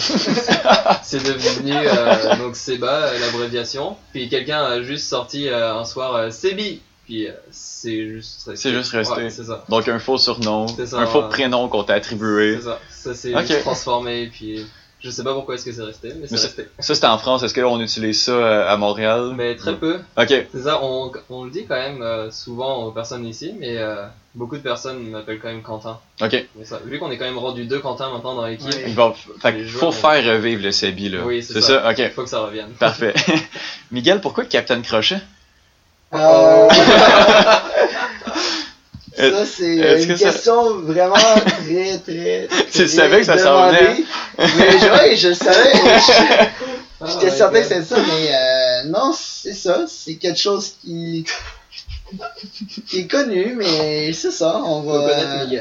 C'est 1.03 1.23
devenu 1.23 1.73
euh, 1.75 2.35
donc 2.37 2.55
Séba, 2.55 3.05
euh, 3.05 3.19
l'abréviation. 3.19 3.97
Puis 4.13 4.29
quelqu'un 4.29 4.63
a 4.63 4.81
juste 4.81 5.07
sorti 5.07 5.47
euh, 5.47 5.75
un 5.75 5.85
soir 5.85 6.15
euh, 6.15 6.31
Sébi. 6.31 6.81
Puis 7.05 7.27
c'est 7.51 8.07
juste 8.09 8.47
resté. 8.47 8.69
C'est 8.69 8.75
juste 8.75 8.91
resté. 8.93 9.13
Ouais, 9.15 9.29
c'est 9.29 9.43
ça. 9.43 9.63
Donc 9.69 9.87
un 9.87 9.99
faux 9.99 10.17
surnom, 10.17 10.67
ça, 10.67 10.97
un 10.97 11.05
faux 11.05 11.21
prénom 11.29 11.67
qu'on 11.69 11.83
t'a 11.83 11.93
attribué. 11.93 12.55
C'est 12.57 12.63
ça. 12.63 12.79
Ça 12.89 13.13
s'est 13.13 13.35
Ok. 13.35 13.45
juste 13.45 13.61
transformé. 13.61 14.25
Puis 14.33 14.65
je 15.05 15.11
sais 15.11 15.23
pas 15.23 15.33
pourquoi 15.35 15.53
est-ce 15.55 15.65
que 15.65 15.71
c'est 15.71 15.83
resté, 15.83 16.13
mais 16.19 16.25
c'est 16.27 16.35
resté. 16.37 16.67
Ça 16.79 16.95
c'était 16.95 17.05
en 17.05 17.19
France, 17.19 17.43
est-ce 17.43 17.53
qu'on 17.53 17.79
utilise 17.79 18.23
ça 18.23 18.31
euh, 18.31 18.67
à 18.67 18.75
Montréal? 18.75 19.33
Mais 19.35 19.55
très 19.55 19.75
peu. 19.75 19.99
Ok, 20.17 20.27
C'est 20.51 20.63
ça, 20.63 20.79
on, 20.81 21.11
on 21.29 21.43
le 21.45 21.51
dit 21.51 21.65
quand 21.67 21.75
même 21.75 22.01
euh, 22.01 22.31
souvent 22.31 22.83
aux 22.85 22.91
personnes 22.91 23.23
ici, 23.25 23.53
mais 23.59 23.77
euh, 23.77 24.05
beaucoup 24.33 24.57
de 24.57 24.63
personnes 24.63 25.07
m'appellent 25.11 25.39
quand 25.39 25.49
même 25.49 25.61
Quentin. 25.61 25.99
ok. 26.21 26.45
Mais 26.55 26.65
ça, 26.65 26.79
vu 26.83 26.97
qu'on 26.97 27.11
est 27.11 27.17
quand 27.17 27.25
même 27.25 27.37
rendu 27.37 27.65
deux 27.65 27.79
Quentin 27.79 28.09
maintenant 28.11 28.33
dans 28.35 28.45
l'équipe, 28.47 28.65
Ouais. 28.73 28.83
Il 28.87 28.95
va, 28.95 29.13
fait 29.41 29.63
faut 29.65 29.91
faire 29.91 30.25
revivre 30.25 30.63
le 30.63 30.71
Sebi 30.71 31.09
là. 31.09 31.19
Oui, 31.23 31.43
c'est 31.43 31.61
ça. 31.61 31.83
ça? 31.83 31.93
il 31.97 32.05
Ok, 32.05 32.11
faut 32.13 32.23
que 32.23 32.29
ça 32.29 32.39
revienne. 32.41 32.71
parfait. 32.79 33.13
Miguel, 33.91 34.19
pourquoi 34.21 34.45
Captain 34.45 34.81
Crochet? 34.81 35.17
Euh, 36.13 36.69
ça, 39.17 39.45
c'est 39.45 39.75
une 39.75 40.07
que 40.07 40.15
ça- 40.15 40.25
question 40.31 40.79
vraiment 40.81 41.15
très, 41.45 41.97
très. 41.99 42.47
Tu 42.71 42.71
très 42.71 42.87
savais 42.87 43.17
que 43.19 43.25
ça 43.25 43.37
s'en 43.37 43.67
venait, 43.69 44.03
Mais 44.37 44.45
je, 44.79 44.91
ouais, 45.09 45.15
je 45.15 45.27
le 45.29 45.33
savais. 45.33 45.73
Ah, 47.01 47.07
J'étais 47.11 47.25
ouais, 47.25 47.31
certain 47.31 47.59
que 47.59 47.67
c'était 47.67 47.83
ça, 47.83 47.97
mais 47.97 48.29
euh, 48.33 48.83
non, 48.89 49.13
c'est 49.13 49.51
ça. 49.53 49.83
C'est 49.85 50.15
quelque 50.15 50.39
chose 50.39 50.75
qui. 50.81 51.25
qui 52.87 52.99
est 52.99 53.07
connu, 53.07 53.55
mais 53.57 54.13
c'est 54.13 54.31
ça. 54.31 54.61
On 54.63 54.81
va. 54.81 55.11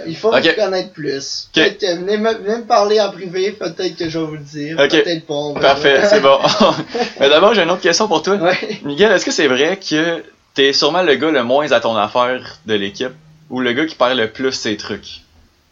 il 0.07 0.17
faut 0.17 0.31
connaître 0.31 0.90
plus. 0.93 1.49
Peut-être 1.53 1.79
que 1.81 1.97
venez 1.97 2.19
me, 2.19 2.33
venez 2.35 2.59
me 2.59 2.64
parler 2.64 3.01
en 3.01 3.11
privé, 3.11 3.51
peut-être 3.51 3.97
que 3.97 4.09
je 4.09 4.17
vais 4.19 4.25
vous 4.25 4.35
le 4.35 4.38
dire. 4.38 4.77
Peut-être 4.77 5.27
pas. 5.27 5.35
on. 5.35 5.55
Parfait, 5.55 6.03
c'est 6.09 6.21
bon. 6.21 6.38
Mais 7.21 7.29
d'abord, 7.29 7.53
j'ai 7.53 7.62
une 7.62 7.71
autre 7.71 7.83
question 7.83 8.07
pour 8.07 8.23
toi. 8.23 8.37
Ouais. 8.37 8.79
Miguel, 8.85 9.11
est-ce 9.11 9.25
que 9.25 9.33
c'est 9.33 9.49
vrai 9.49 9.77
que 9.79 10.23
t'es 10.55 10.73
sûrement 10.73 11.03
le 11.03 11.17
gars 11.17 11.33
le 11.33 11.43
moins 11.43 11.71
à 11.73 11.81
ton 11.81 11.97
affaire 11.97 12.61
de 12.64 12.75
l'équipe? 12.75 13.11
Ou 13.55 13.61
le 13.61 13.73
gars 13.73 13.87
qui 13.87 13.95
perd 13.95 14.17
le 14.17 14.29
plus 14.31 14.53
ses 14.53 14.77
trucs? 14.77 15.23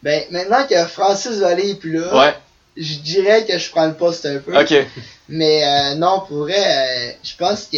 Ben, 0.03 0.21
maintenant 0.31 0.65
que 0.69 0.85
Francis 0.85 1.37
Vallée 1.39 1.71
est 1.71 1.75
plus 1.79 1.93
là, 1.93 2.17
Ouais, 2.17 2.33
je 2.77 2.95
dirais 2.99 3.45
que 3.45 3.57
je 3.57 3.69
prends 3.71 3.87
le 3.87 3.93
poste 3.93 4.25
un 4.25 4.39
peu. 4.39 4.57
ok. 4.57 4.73
Mais 5.29 5.63
euh, 5.65 5.95
non, 5.95 6.21
pour 6.27 6.39
vrai, 6.39 6.63
euh, 6.63 7.11
je 7.23 7.31
pense 7.37 7.67
que 7.71 7.77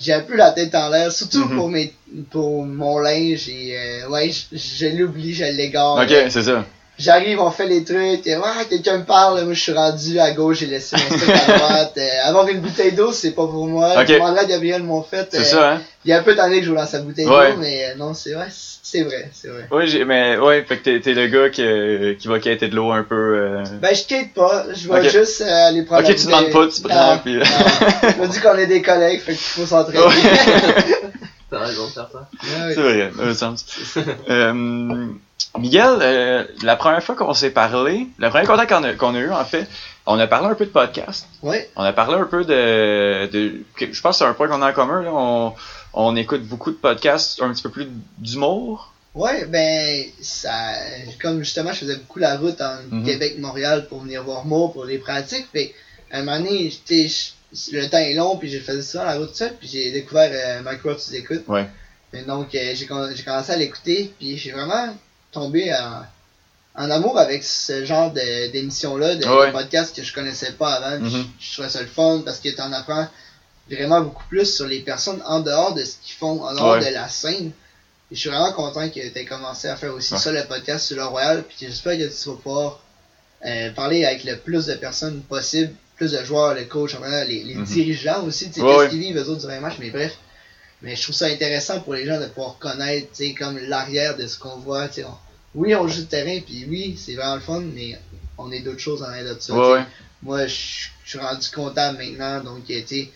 j'ai 0.00 0.12
un 0.12 0.20
peu 0.20 0.36
la 0.36 0.50
tête 0.52 0.74
en 0.74 0.88
l'air, 0.90 1.10
surtout 1.12 1.44
Mhm. 1.46 1.56
pour 1.56 1.68
mes 1.68 1.92
pour 2.30 2.64
mon 2.64 2.98
linge 2.98 3.48
et 3.48 3.76
euh, 3.76 4.08
ouais, 4.08 4.30
je 4.52 4.86
l'oublie, 4.96 5.34
je 5.34 5.44
l'égare. 5.44 5.96
Ok, 5.96 6.12
c'est 6.30 6.42
ça. 6.44 6.64
J'arrive, 6.98 7.38
on 7.40 7.50
fait 7.52 7.68
les 7.68 7.84
trucs, 7.84 8.26
et, 8.26 8.36
ouais, 8.36 8.42
quelqu'un 8.68 8.98
me 8.98 9.04
parle, 9.04 9.44
moi 9.44 9.54
je 9.54 9.60
suis 9.60 9.72
rendu 9.72 10.18
à 10.18 10.32
gauche, 10.32 10.58
j'ai 10.58 10.66
laissé 10.66 10.96
mon 10.96 11.16
truc 11.16 11.30
à 11.30 11.52
droite. 11.58 11.94
Euh, 11.96 12.08
avoir 12.28 12.48
une 12.48 12.58
bouteille 12.60 12.90
d'eau, 12.92 13.12
c'est 13.12 13.30
pas 13.30 13.46
pour 13.46 13.68
moi. 13.68 13.92
Ok. 14.00 14.08
Je 14.08 14.14
demanderai 14.14 14.40
à 14.40 14.44
Gabriel 14.46 14.82
mon 14.82 15.02
fait. 15.02 15.28
C'est 15.30 15.38
euh, 15.38 15.44
ça, 15.44 15.72
hein? 15.74 15.82
Il 16.04 16.10
y 16.10 16.12
a 16.12 16.18
un 16.18 16.22
peu 16.24 16.34
d'années 16.34 16.56
que 16.58 16.62
je 16.64 16.70
joue 16.70 16.74
dans 16.74 16.86
sa 16.86 16.98
bouteille 17.00 17.26
Ouais. 17.28 17.52
d'eau, 17.52 17.58
mais 17.60 17.84
euh, 17.84 17.94
non, 17.96 18.14
c'est 18.14 18.32
vrai, 18.32 18.48
c'est 18.50 19.02
vrai, 19.02 19.30
c'est 19.32 19.46
vrai. 19.48 19.68
Oui, 19.70 20.04
mais 20.06 20.38
ouais, 20.38 20.64
fait 20.64 20.78
que 20.78 20.82
t'es, 20.82 21.00
t'es 21.00 21.14
le 21.14 21.28
gars 21.28 21.50
qui, 21.50 22.16
qui 22.18 22.26
va 22.26 22.40
quêter 22.40 22.66
de 22.66 22.74
l'eau 22.74 22.90
un 22.90 23.04
peu. 23.04 23.14
euh, 23.14 23.62
Ben, 23.80 23.94
je 23.94 24.02
quitte 24.02 24.34
pas, 24.34 24.64
je 24.74 24.88
vais 24.88 24.98
Ok. 24.98 25.08
juste 25.12 25.40
euh, 25.42 25.68
aller 25.68 25.82
prendre 25.82 26.02
Ok, 26.02 26.08
la 26.08 26.14
tu 26.16 26.26
demandes 26.26 26.50
pas, 26.50 26.66
tu 26.66 26.82
prends, 26.82 27.14
Non, 27.14 27.20
puis- 27.24 27.36
non. 27.36 27.44
Je 27.44 28.20
me 28.22 28.26
dis 28.26 28.40
qu'on 28.40 28.56
est 28.58 28.66
des 28.66 28.82
collègues, 28.82 29.20
fait 29.20 29.32
qu'il 29.32 29.40
faut 29.40 29.66
s'entraider. 29.66 29.98
Ouais. 29.98 30.04
T'as 31.50 31.60
raison 31.60 31.86
de 31.86 31.90
faire 31.92 32.08
ça. 32.12 32.28
Ouais, 32.42 32.66
ouais. 32.66 32.74
C'est 32.74 32.80
vrai, 32.82 33.10
dans 33.16 33.24
le 33.24 33.34
sens. 33.34 33.64
Miguel, 35.58 35.98
euh, 36.02 36.44
la 36.62 36.76
première 36.76 37.02
fois 37.02 37.14
qu'on 37.14 37.34
s'est 37.34 37.50
parlé, 37.50 38.06
le 38.18 38.28
premier 38.28 38.46
contact 38.46 38.70
qu'on 38.98 39.14
a, 39.14 39.18
eu, 39.18 39.30
en 39.30 39.44
fait, 39.44 39.66
on 40.06 40.18
a 40.18 40.26
parlé 40.26 40.48
un 40.48 40.54
peu 40.54 40.66
de 40.66 40.70
podcast. 40.70 41.26
Ouais. 41.42 41.70
On 41.76 41.82
a 41.82 41.92
parlé 41.92 42.14
un 42.16 42.24
peu 42.26 42.44
de. 42.44 43.26
je 43.78 44.00
pense 44.00 44.18
que 44.18 44.24
c'est 44.24 44.28
un 44.30 44.34
point 44.34 44.48
qu'on 44.48 44.62
a 44.62 44.70
en 44.70 44.74
commun. 44.74 45.02
Là. 45.02 45.10
On, 45.12 45.54
on 45.94 46.16
écoute 46.16 46.42
beaucoup 46.42 46.70
de 46.70 46.76
podcasts 46.76 47.40
un 47.42 47.52
petit 47.52 47.62
peu 47.62 47.70
plus 47.70 47.88
d'humour. 48.18 48.92
Ouais, 49.14 49.46
ben, 49.46 50.04
ça, 50.20 50.52
comme 51.20 51.40
justement, 51.40 51.72
je 51.72 51.78
faisais 51.78 51.96
beaucoup 51.96 52.18
la 52.18 52.36
route 52.36 52.60
en 52.60 52.76
Mhm. 52.90 53.04
Québec-Montréal 53.06 53.86
pour 53.88 54.00
venir 54.02 54.22
voir 54.22 54.44
Mo 54.44 54.68
pour 54.68 54.84
les 54.84 54.98
pratiques. 54.98 55.46
Fait, 55.52 55.74
à 56.12 56.18
un 56.18 56.22
moment 56.24 56.38
donné, 56.38 56.70
le 56.90 57.88
temps 57.88 57.98
est 57.98 58.14
long, 58.14 58.36
puis 58.36 58.48
j'ai 58.50 58.60
fait 58.60 58.80
ça 58.82 59.04
la 59.04 59.16
route 59.16 59.34
seule, 59.34 59.54
puis 59.58 59.68
j'ai 59.72 59.90
découvert 59.92 60.30
euh, 60.32 60.70
Micro 60.70 60.94
Tu 60.94 61.16
écoutes. 61.16 61.48
Ouais. 61.48 61.66
Et 62.12 62.22
donc, 62.22 62.54
euh, 62.54 62.72
j'ai 62.74 62.86
commencé 62.86 63.50
à 63.52 63.56
l'écouter, 63.56 64.12
puis 64.18 64.36
j'ai 64.38 64.52
vraiment 64.52 64.94
tombé 65.32 65.72
en, 65.74 66.02
en 66.84 66.90
amour 66.90 67.18
avec 67.18 67.44
ce 67.44 67.84
genre 67.84 68.12
de- 68.12 68.50
d'émission-là, 68.52 69.16
de, 69.16 69.26
Ouais. 69.26 69.46
de 69.48 69.52
podcasts 69.52 69.94
que 69.94 70.02
je 70.02 70.12
connaissais 70.12 70.52
pas 70.52 70.74
avant. 70.74 70.98
Mhm. 71.04 71.10
je, 71.10 71.46
je 71.46 71.52
trouvais 71.54 71.68
ça 71.68 71.80
le 71.82 71.88
fun 71.88 72.22
parce 72.24 72.38
que 72.40 72.48
tu 72.48 72.60
en 72.60 72.72
apprends 72.72 73.06
vraiment 73.70 74.00
beaucoup 74.00 74.24
plus 74.28 74.46
sur 74.54 74.66
les 74.66 74.80
personnes 74.80 75.22
en 75.26 75.40
dehors 75.40 75.74
de 75.74 75.84
ce 75.84 75.96
qu'ils 76.02 76.16
font, 76.16 76.42
en 76.42 76.54
dehors 76.54 76.78
Ouais. 76.78 76.88
de 76.88 76.94
la 76.94 77.08
scène. 77.08 77.52
Et 78.10 78.14
je 78.14 78.20
suis 78.20 78.30
vraiment 78.30 78.52
content 78.52 78.88
que 78.88 78.94
tu 78.94 79.18
aies 79.18 79.24
commencé 79.26 79.68
à 79.68 79.76
faire 79.76 79.92
aussi 79.94 80.14
Ouais. 80.14 80.20
ça, 80.20 80.32
le 80.32 80.42
podcast 80.44 80.86
sur 80.86 80.96
le 80.96 81.04
Royal. 81.04 81.42
Puis 81.42 81.56
j'espère 81.60 81.98
que 81.98 82.04
tu 82.08 82.28
vas 82.30 82.36
pouvoir 82.36 82.80
euh, 83.46 83.70
parler 83.72 84.04
avec 84.06 84.24
le 84.24 84.36
plus 84.36 84.66
de 84.66 84.74
personnes 84.74 85.20
possible, 85.22 85.72
plus 85.96 86.10
de 86.12 86.24
joueurs, 86.24 86.54
le 86.54 86.64
coach, 86.64 86.96
les, 87.28 87.44
les 87.44 87.54
Mhm. 87.54 87.64
dirigeants 87.64 88.24
aussi, 88.24 88.46
tu 88.50 88.54
sais, 88.54 88.60
Ouais, 88.62 88.66
qu'est-ce 88.68 88.78
ouais. 88.84 88.88
qu'ils 88.88 88.98
vivent 89.00 89.18
eux 89.18 89.28
autres 89.28 89.40
durant 89.40 89.52
les 89.52 89.60
matchs, 89.60 89.76
mais 89.78 89.90
bref. 89.90 90.16
Mais 90.82 90.94
je 90.94 91.02
trouve 91.02 91.14
ça 91.14 91.26
intéressant 91.26 91.80
pour 91.80 91.94
les 91.94 92.06
gens 92.06 92.20
de 92.20 92.26
pouvoir 92.26 92.58
connaître, 92.58 93.08
tu 93.12 93.26
sais, 93.28 93.34
comme 93.34 93.58
l'arrière 93.58 94.16
de 94.16 94.26
ce 94.26 94.38
qu'on 94.38 94.56
voit, 94.58 94.88
on- 94.98 95.14
Oui, 95.54 95.74
on 95.74 95.88
joue 95.88 96.02
de 96.02 96.06
terrain, 96.06 96.38
puis 96.44 96.66
oui, 96.68 96.96
c'est 96.96 97.14
vraiment 97.14 97.34
le 97.34 97.40
fun, 97.40 97.60
mais 97.74 97.98
on 98.36 98.52
est 98.52 98.60
d'autres 98.60 98.78
choses 98.78 99.02
en 99.02 99.06
arrière 99.06 99.34
de 99.34 99.40
ça. 99.40 99.54
Ouais, 99.54 99.72
ouais. 99.72 99.84
Moi, 100.22 100.46
je 100.46 100.88
suis 101.04 101.18
rendu 101.18 101.48
comptable 101.50 101.98
maintenant, 101.98 102.40
donc, 102.42 102.64
tu 102.66 102.80
sais, 102.86 103.10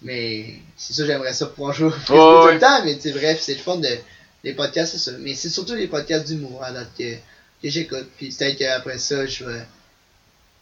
mais 0.00 0.54
c'est 0.76 0.94
ça, 0.94 1.04
j'aimerais 1.04 1.32
ça 1.32 1.46
pouvoir 1.46 1.72
jouer 1.74 1.88
Ouais, 1.88 1.94
tout 2.08 2.52
le 2.54 2.58
temps, 2.58 2.84
mais 2.84 2.94
tu 2.96 3.02
sais, 3.02 3.12
bref, 3.12 3.40
c'est 3.40 3.54
le 3.54 3.60
fun 3.60 3.76
de, 3.76 3.96
les 4.44 4.52
podcasts, 4.54 4.92
c'est 4.92 5.10
ça. 5.10 5.12
Mais 5.18 5.34
c'est 5.34 5.48
surtout 5.50 5.74
les 5.74 5.86
podcasts 5.88 6.26
d'humour, 6.26 6.64
à 6.64 6.72
date, 6.72 6.88
que, 6.98 7.14
que 7.14 7.68
j'écoute, 7.68 8.08
puis 8.16 8.30
peut-être 8.30 8.56
qu'après 8.58 8.98
ça, 8.98 9.26
je 9.26 9.44
vais, 9.44 9.62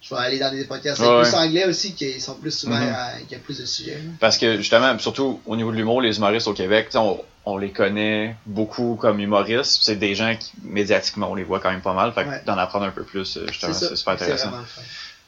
je 0.03 0.15
vais 0.15 0.21
aller 0.21 0.39
dans 0.39 0.51
des 0.51 0.65
podcasts 0.65 1.01
Ouais, 1.01 1.23
plus 1.23 1.35
anglais 1.35 1.65
aussi, 1.67 1.95
qui 1.95 2.21
sont 2.21 2.35
plus 2.35 2.65
ouverts 2.65 2.97
à, 2.99 3.19
qu'il 3.21 3.33
y 3.33 3.35
a 3.35 3.39
plus 3.39 3.59
de 3.61 3.67
sujets. 3.67 3.99
Parce 4.19 4.39
que 4.39 4.57
justement, 4.57 4.99
surtout 4.99 5.41
au 5.47 5.57
niveau 5.57 5.71
de 5.71 5.77
l'humour, 5.77 6.01
les 6.01 6.17
humoristes 6.17 6.49
au 6.49 6.55
Québec, 6.55 6.89
on, 6.95 7.21
on 7.45 7.59
les 7.59 7.71
connaît 7.71 8.35
beaucoup 8.47 8.97
comme 9.01 9.21
humoristes. 9.21 9.81
C'est 9.83 9.97
des 9.97 10.15
gens 10.15 10.35
qui, 10.39 10.53
médiatiquement, 10.63 11.31
on 11.31 11.35
les 11.35 11.45
voit 11.45 11.61
quand 11.61 11.71
même 11.71 11.83
pas 11.83 11.93
mal. 11.95 12.13
Fait 12.13 12.25
que 12.25 12.29
Ouais. 12.31 12.43
d'en 12.47 12.57
apprendre 12.59 12.87
un 12.87 12.91
peu 12.91 13.03
plus, 13.03 13.37
euh, 13.37 13.47
justement, 13.49 13.73
C'est 13.75 13.95
super 13.97 14.15
intéressant. 14.15 14.51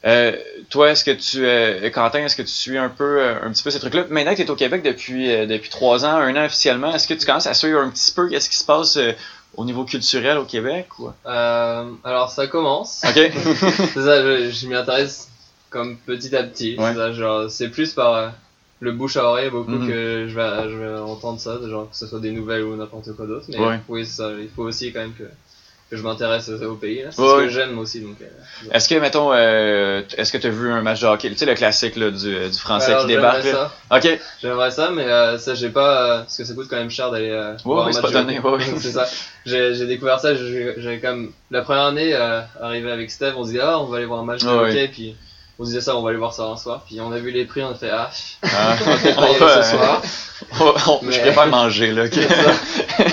Euh, 0.04 0.36
toi, 0.68 0.90
est-ce 0.90 1.04
que 1.04 1.12
tu, 1.12 1.46
euh, 1.46 1.88
Quentin, 1.90 2.24
est-ce 2.24 2.34
que 2.34 2.42
tu 2.42 2.48
suis 2.48 2.76
un 2.76 2.88
peu, 2.88 3.20
euh, 3.22 3.34
un 3.44 3.52
petit 3.52 3.62
peu 3.62 3.70
ces 3.70 3.78
trucs-là? 3.78 4.06
Maintenant 4.10 4.32
que 4.32 4.36
tu 4.38 4.42
es 4.42 4.50
au 4.50 4.56
Québec 4.56 4.82
depuis, 4.82 5.28
depuis 5.46 5.70
trois 5.70 6.04
ans, 6.04 6.16
un 6.16 6.34
an 6.34 6.44
officiellement, 6.46 6.92
est-ce 6.92 7.06
que 7.06 7.14
tu 7.14 7.24
commences 7.24 7.46
à 7.46 7.54
suivre 7.54 7.78
un 7.80 7.88
petit 7.90 8.10
peu 8.10 8.28
qu'est-ce 8.28 8.50
qui 8.50 8.56
se 8.56 8.64
passe 8.64 8.98
au 9.56 9.64
niveau 9.64 9.84
culturel 9.84 10.38
au 10.38 10.44
Québec? 10.44 10.88
Ou... 10.98 11.10
Euh, 11.26 11.90
alors 12.04 12.30
ça 12.30 12.46
commence. 12.46 13.02
Ok. 13.04 13.14
c'est 13.34 14.02
ça, 14.02 14.22
je, 14.22 14.50
je 14.50 14.66
m'y 14.66 14.74
intéresse 14.74 15.28
comme 15.70 15.96
petit 15.96 16.34
à 16.36 16.42
petit. 16.42 16.76
Ouais. 16.78 16.88
C'est 16.92 16.96
ça, 16.98 17.12
genre, 17.12 17.50
c'est 17.50 17.68
plus 17.68 17.92
par 17.92 18.14
euh, 18.14 18.28
le 18.80 18.92
bouche 18.92 19.16
à 19.16 19.24
oreille 19.26 19.50
beaucoup 19.50 19.70
Mhm. 19.72 19.86
que 19.88 20.26
je 20.28 20.34
vais, 20.34 20.70
je 20.70 20.76
vais 20.76 20.98
entendre 20.98 21.38
ça, 21.40 21.58
genre 21.68 21.88
que 21.90 21.96
ce 21.96 22.06
soit 22.06 22.20
des 22.20 22.32
nouvelles 22.32 22.62
ou 22.64 22.76
n'importe 22.76 23.12
quoi 23.14 23.26
d'autre. 23.26 23.46
Mais 23.48 23.58
Ouais. 23.58 23.80
oui, 23.88 24.06
ça, 24.06 24.30
il 24.40 24.48
faut 24.48 24.64
aussi 24.64 24.92
quand 24.92 25.00
même 25.00 25.14
que, 25.14 25.24
que 25.92 25.98
je 25.98 26.02
m'intéresse 26.02 26.48
au 26.48 26.74
pays. 26.76 27.04
C'est 27.10 27.20
Ouais, 27.20 27.28
ce 27.28 27.36
ouais. 27.36 27.42
que 27.44 27.48
j'aime 27.50 27.78
aussi. 27.78 28.00
Donc, 28.00 28.16
euh, 28.22 28.24
Est-ce 28.72 28.88
que, 28.88 28.94
mettons, 28.94 29.30
euh, 29.34 30.00
est-ce 30.16 30.32
que 30.32 30.38
tu 30.38 30.46
as 30.46 30.50
vu 30.50 30.72
un 30.72 30.80
match 30.80 31.02
de 31.02 31.06
hockey? 31.06 31.28
Tu 31.28 31.36
sais, 31.36 31.44
le 31.44 31.52
classique 31.54 31.96
là, 31.96 32.10
du, 32.10 32.34
euh, 32.34 32.48
du 32.48 32.58
français 32.58 32.92
alors, 32.92 33.02
qui 33.02 33.08
débarque. 33.08 33.42
j'aimerais 33.42 33.68
ça. 33.90 33.98
Ok. 33.98 34.18
J'aimerais 34.40 34.70
ça, 34.70 34.90
mais 34.90 35.04
euh, 35.04 35.36
ça 35.36 35.54
j'ai 35.54 35.68
pas 35.68 36.20
parce 36.20 36.38
que 36.38 36.44
ça 36.44 36.54
coûte 36.54 36.66
quand 36.70 36.76
même 36.78 36.88
cher 36.90 37.10
d'aller 37.10 37.28
euh, 37.28 37.52
voir 37.66 37.84
mais 37.84 37.90
un 37.90 37.92
c'est 37.92 38.00
match 38.00 38.12
pas 38.12 38.18
donné, 38.22 38.40
ouais, 38.40 38.50
ouais. 38.52 38.64
c'est 38.78 38.90
ça. 38.92 39.06
J'ai 39.44 39.86
découvert 39.86 40.18
ça. 40.18 40.30
J'avais 40.34 40.98
comme 40.98 41.32
la 41.50 41.60
première 41.60 41.84
année 41.84 42.14
arrivé 42.58 42.90
avec 42.90 43.10
Steve, 43.10 43.34
on 43.36 43.44
se 43.44 43.50
dit 43.50 43.60
ah 43.60 43.78
on 43.78 43.84
va 43.84 43.98
aller 43.98 44.06
voir 44.06 44.20
un 44.20 44.24
match 44.24 44.42
de 44.42 44.48
Ouais, 44.48 44.70
hockey, 44.70 44.88
puis 44.88 45.14
on 45.58 45.64
se 45.64 45.68
disait 45.68 45.82
ça, 45.82 45.94
on 45.94 46.00
va 46.02 46.08
aller 46.08 46.18
voir 46.18 46.32
ça 46.32 46.44
un 46.44 46.56
soir. 46.56 46.84
Puis 46.88 47.02
on 47.02 47.12
a 47.12 47.18
vu 47.18 47.30
les 47.32 47.44
prix, 47.44 47.62
on 47.62 47.72
a 47.72 47.74
fait 47.74 47.90
ah 47.92 48.08
Ah, 48.44 48.76
on 49.18 49.20
va 49.20 49.26
y 49.28 49.30
aller 49.30 49.38
va, 49.38 49.62
ce 49.62 49.70
soir. 49.76 50.02
on- 50.60 50.74
on- 50.92 51.00
Je 51.02 51.06
Mais- 51.08 51.20
préfère 51.20 51.46
manger, 51.48 51.92
là. 51.92 52.04
ok. 52.04 52.10
C'est 52.14 52.28
ça. 52.28 52.52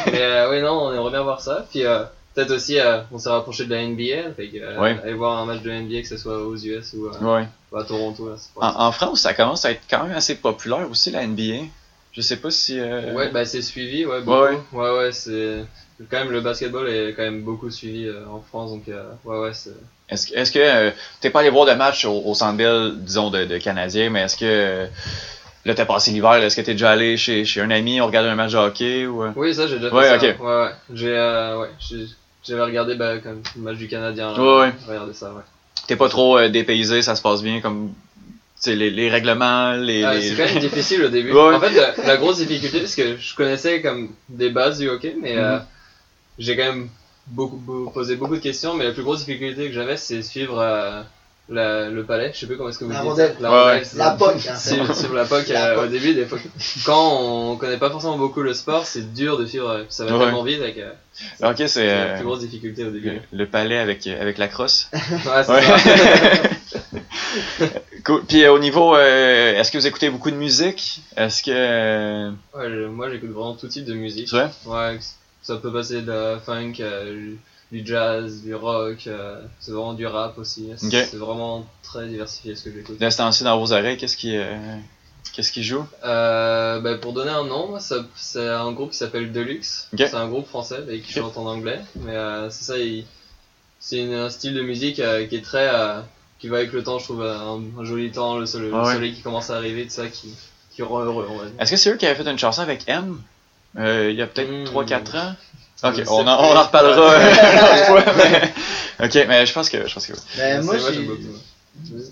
mais 0.06 0.22
euh, 0.22 0.50
oui 0.50 0.62
non, 0.62 0.86
on 0.86 0.94
aimerait 0.94 1.12
bien 1.12 1.24
voir 1.24 1.42
ça. 1.42 1.66
Puis 1.70 1.86
euh, 1.86 2.04
peut-être 2.40 2.56
aussi 2.56 2.80
euh, 2.80 3.02
on 3.12 3.20
s'est 3.20 3.30
rapproché 3.30 3.66
de 3.66 3.72
la 3.72 3.82
NBA, 3.84 4.34
fait 4.36 4.48
que, 4.48 4.58
euh, 4.62 4.80
Ouais. 4.80 4.98
aller 5.04 5.14
voir 5.14 5.38
un 5.40 5.46
match 5.46 5.62
de 5.62 5.70
NBA 5.72 6.02
que 6.02 6.08
ce 6.08 6.18
soit 6.18 6.40
aux 6.46 6.56
US 6.56 6.94
ou, 6.94 7.08
euh, 7.08 7.20
Ouais. 7.22 7.48
ou 7.72 7.78
à 7.78 7.84
Toronto. 7.84 8.30
Là, 8.30 8.36
En, 8.56 8.88
en 8.88 8.92
France, 8.92 9.22
ça 9.22 9.34
commence 9.34 9.66
à 9.66 9.72
être 9.72 9.82
quand 9.90 10.04
même 10.06 10.16
assez 10.16 10.36
populaire 10.36 10.90
aussi, 10.90 11.12
la 11.12 11.24
NBA. 11.28 11.66
Je 12.14 12.22
sais 12.22 12.38
pas 12.38 12.50
si. 12.52 12.80
euh, 12.80 13.14
Ouais, 13.14 13.30
bah 13.30 13.46
c'est 13.46 13.62
suivi, 13.62 14.06
ouais, 14.06 14.22
beaucoup. 14.22 14.42
Ouais, 14.42 14.60
Ouais, 14.74 14.98
ouais, 14.98 15.12
c'est. 15.12 15.64
Quand 16.10 16.20
même, 16.20 16.32
le 16.32 16.42
basketball 16.42 16.88
est 16.90 17.14
quand 17.14 17.24
même 17.24 17.42
beaucoup 17.44 17.70
suivi 17.70 18.10
en 18.32 18.42
France, 18.42 18.72
donc 18.72 18.84
ouais, 18.88 19.38
ouais, 19.40 19.54
c'est. 19.54 19.72
Est-ce 20.10 20.28
que, 20.28 20.34
est-ce 20.36 20.52
que 20.52 20.92
t'es 21.22 21.30
pas 21.30 21.42
allé 21.42 21.50
voir 21.52 21.66
de 21.68 21.74
match 21.74 22.06
au, 22.06 22.22
au 22.26 22.34
Centre 22.34 22.58
Bell, 22.58 22.94
disons, 22.96 23.30
de, 23.30 23.44
de 23.46 23.58
Canadiens, 23.60 24.10
mais 24.10 24.22
est-ce 24.22 24.38
que 24.38 24.88
là 25.66 25.74
t'as 25.76 25.86
passé 25.86 26.10
l'hiver, 26.12 26.32
là, 26.32 26.46
est-ce 26.46 26.56
que 26.56 26.62
t'es 26.62 26.72
déjà 26.72 26.92
allé 26.92 27.16
chez, 27.18 27.46
chez 27.46 27.62
un 27.62 27.70
ami, 27.70 28.02
on 28.02 28.08
regardait 28.08 28.30
un 28.30 28.36
match 28.36 28.54
de 28.54 28.58
hockey 28.58 29.06
ou? 29.06 29.24
Oui, 29.36 29.54
ça, 29.54 29.68
j'ai 29.68 29.76
déjà 29.76 29.90
fait 29.90 29.96
Ouais, 29.96 30.08
ça. 30.08 30.16
ok. 30.16 30.40
Ouais, 30.40 30.46
ouais. 30.64 30.72
J'ai, 30.94 31.16
euh, 31.16 31.60
ouais, 31.62 31.70
j'ai- 31.80 32.08
j'avais 32.48 32.64
regardé 32.64 32.96
bah, 32.96 33.18
comme 33.20 33.42
le 33.56 33.62
match 33.62 33.78
du 33.78 33.88
Canadien. 33.88 34.34
là. 34.34 34.40
Ouais, 34.60 34.74
regardé 34.88 35.14
ça, 35.14 35.34
ouais. 35.34 35.42
t'es 35.88 35.96
pas 35.96 36.10
trop 36.10 36.38
euh, 36.38 36.50
dépaysé, 36.50 37.02
ça 37.02 37.16
se 37.16 37.22
passe 37.22 37.42
bien 37.42 37.62
comme 37.62 37.90
tu 37.90 38.64
sais, 38.72 38.76
les, 38.76 38.90
les 38.90 39.10
règlements, 39.10 39.72
les. 39.74 40.04
Ah, 40.04 40.14
les- 40.16 40.22
c'est 40.22 40.36
quand 40.36 40.46
même 40.54 40.60
difficile 40.70 41.04
au 41.06 41.10
début. 41.10 41.32
Ouais. 41.32 41.56
En 41.56 41.60
fait, 41.62 41.72
la, 41.72 41.96
la 42.06 42.18
grosse 42.18 42.40
difficulté, 42.40 42.80
parce 42.82 42.96
que 42.96 43.16
je 43.18 43.34
connaissais 43.36 43.82
comme 43.82 44.10
des 44.28 44.50
bases 44.50 44.80
du 44.80 44.90
hockey, 44.90 45.16
mais 45.22 45.38
euh, 45.38 45.58
Mhm. 45.58 45.64
j'ai 46.40 46.58
quand 46.58 46.64
même 46.66 46.90
beaucoup, 47.28 47.56
beau- 47.56 47.90
posé 47.90 48.16
beaucoup 48.18 48.36
de 48.36 48.42
questions, 48.42 48.74
mais 48.74 48.84
la 48.86 48.92
plus 48.92 49.04
grosse 49.04 49.20
difficulté 49.26 49.68
que 49.68 49.74
j'avais, 49.74 49.96
c'est 49.98 50.22
suivre 50.22 50.60
euh, 50.60 51.02
la- 51.50 51.90
le 51.90 52.04
palais. 52.04 52.32
Je 52.34 52.40
sais 52.40 52.46
plus 52.46 52.58
comment 52.58 52.70
est-ce 52.70 52.80
que 52.80 52.86
vous 52.86 52.92
La 52.92 53.00
dites 53.00 53.10
rondelle. 53.10 53.36
La 53.40 53.52
Ouais, 53.52 53.58
rondelle, 53.60 53.78
ouais. 53.80 53.84
c'est 53.86 53.98
La 53.98 54.06
ça. 54.06 54.12
POC. 54.18 54.40
Suivre, 54.58 54.94
suivre 54.96 55.16
la 55.16 55.26
POC 55.26 55.48
La 55.50 55.66
euh, 55.68 55.76
POC. 55.76 55.84
au 55.84 55.88
début, 55.88 56.14
des 56.14 56.26
fois, 56.26 56.38
quand 56.86 57.18
on 57.22 57.56
connaît 57.58 57.78
pas 57.78 57.90
forcément 57.90 58.18
beaucoup 58.18 58.42
le 58.42 58.54
sport, 58.54 58.86
c'est 58.86 59.14
dur 59.14 59.38
de 59.38 59.46
suivre, 59.46 59.70
euh, 59.70 59.84
ça 59.90 60.06
va 60.06 60.18
Ouais. 60.18 60.26
tellement 60.26 60.44
vite 60.44 60.62
avec 60.62 60.78
euh, 60.78 60.92
Ok, 61.44 61.56
c'est 61.58 61.68
c'est 61.68 61.86
la 61.88 61.92
euh, 61.94 62.16
plus 62.16 62.26
grosse 62.26 62.40
difficulté 62.40 62.84
au 62.86 62.92
début. 62.92 63.10
le, 63.32 63.38
le 63.38 63.46
palais 63.48 63.78
avec, 63.78 64.06
avec 64.08 64.38
la 64.38 64.48
crosse. 64.48 64.90
Ouais, 64.94 65.44
c'est 65.44 65.52
Ouais. 65.52 65.62
Cool. 68.06 68.24
Puis 68.28 68.44
euh, 68.44 68.52
au 68.54 68.60
niveau, 68.60 68.96
euh, 68.96 69.54
est-ce 69.56 69.72
que 69.72 69.78
vous 69.78 69.86
écoutez 69.88 70.10
beaucoup 70.10 70.32
de 70.32 70.36
musique? 70.36 71.02
Est-ce 71.18 71.44
que. 71.44 72.30
Ouais, 72.58 72.70
je- 72.70 72.88
moi 72.88 73.10
j'écoute 73.12 73.30
vraiment 73.32 73.54
tout 73.56 73.68
type 73.68 73.86
de 73.86 73.94
musique. 73.94 74.32
Ouais, 74.66 75.00
ça 75.44 75.58
peut 75.58 75.72
passer 75.72 76.02
de 76.02 76.12
la 76.12 76.40
funk, 76.40 76.74
euh, 76.80 77.34
du 77.72 77.86
jazz, 77.86 78.42
du 78.42 78.56
rock, 78.56 79.04
euh, 79.08 79.40
c'est 79.60 79.72
vraiment 79.72 79.94
du 79.94 80.08
rap 80.08 80.38
aussi. 80.38 80.70
C'est 80.78 81.06
c'est 81.06 81.18
vraiment 81.18 81.66
très 81.84 82.08
diversifié 82.08 82.56
ce 82.56 82.64
que 82.64 82.72
j'écoute. 82.74 83.00
De 83.00 83.10
ce 83.10 83.18
temps-ci 83.18 83.44
dans 83.44 83.60
vos 83.60 83.72
oreilles, 83.74 83.98
qu'est-ce 83.98 84.18
qui, 84.18 84.36
euh, 84.36 84.56
qu'est-ce 85.34 85.52
qui 85.52 85.64
joue? 85.64 85.86
Euh, 86.04 86.80
bah, 86.80 86.96
pour 86.98 87.14
donner 87.14 87.30
un 87.32 87.44
nom, 87.44 87.78
c'est 88.16 88.48
un 88.50 88.72
groupe 88.72 88.92
qui 88.92 88.98
s'appelle 88.98 89.32
Deluxe. 89.32 89.88
C'est 89.96 90.14
un 90.16 90.28
groupe 90.28 90.48
français 90.48 90.78
avec 90.78 91.04
qui 91.04 91.14
chante 91.14 91.38
en 91.38 91.46
anglais. 91.46 91.80
Mais 91.98 92.16
euh, 92.16 92.50
c'est 92.50 92.64
ça, 92.64 92.74
c'est 93.80 94.14
un 94.14 94.30
style 94.30 94.56
de 94.56 94.62
musique 94.62 94.96
qui 94.96 95.36
est 95.36 95.44
très. 95.44 95.70
qui 96.40 96.48
va 96.48 96.58
avec 96.58 96.74
le 96.74 96.84
temps, 96.84 96.98
je 97.00 97.04
trouve, 97.06 97.24
un, 97.24 97.62
un 97.80 97.84
joli 97.86 98.12
temps, 98.12 98.38
le, 98.40 98.46
soleil, 98.48 98.72
Ah 98.74 98.84
le 98.88 98.94
soleil 98.96 99.14
qui 99.14 99.22
commence 99.22 99.50
à 99.52 99.58
arriver, 99.58 99.84
tout 99.84 99.92
ça, 99.92 100.08
qui, 100.08 100.34
qui 100.72 100.82
rend 100.82 101.02
heureux. 101.02 101.28
Est-ce 101.60 101.70
que 101.72 101.78
c'est 101.78 101.92
eux 101.92 101.98
qui 101.98 102.08
avaient 102.08 102.22
fait 102.24 102.30
une 102.30 102.40
chanson 102.40 102.62
avec 102.62 102.84
M? 102.88 103.22
Il 103.78 104.12
y 104.16 104.22
a 104.24 104.28
peut-être 104.28 104.50
Hmm. 104.50 104.64
3-4 104.64 105.18
ans? 105.18 105.36
Ok, 105.84 106.04
on 106.10 106.28
en, 106.28 106.44
on 106.44 106.56
en 106.58 106.64
reparlera 106.64 107.16
une 107.16 107.60
autre 107.60 107.86
fois. 107.86 108.14
Mais... 108.18 109.06
Ok, 109.06 109.26
mais 109.28 109.46
je 109.46 109.54
pense 109.54 109.70
que. 109.70 109.88
Je 109.88 109.94
pense 109.94 110.06
que 110.08 110.14
oui. 110.14 110.20
Ben, 110.38 110.62
moi, 110.64 110.76
C'est- 110.78 110.88
j'ai- 110.88 110.94
j'aime 110.96 111.06
beaucoup. 111.06 112.04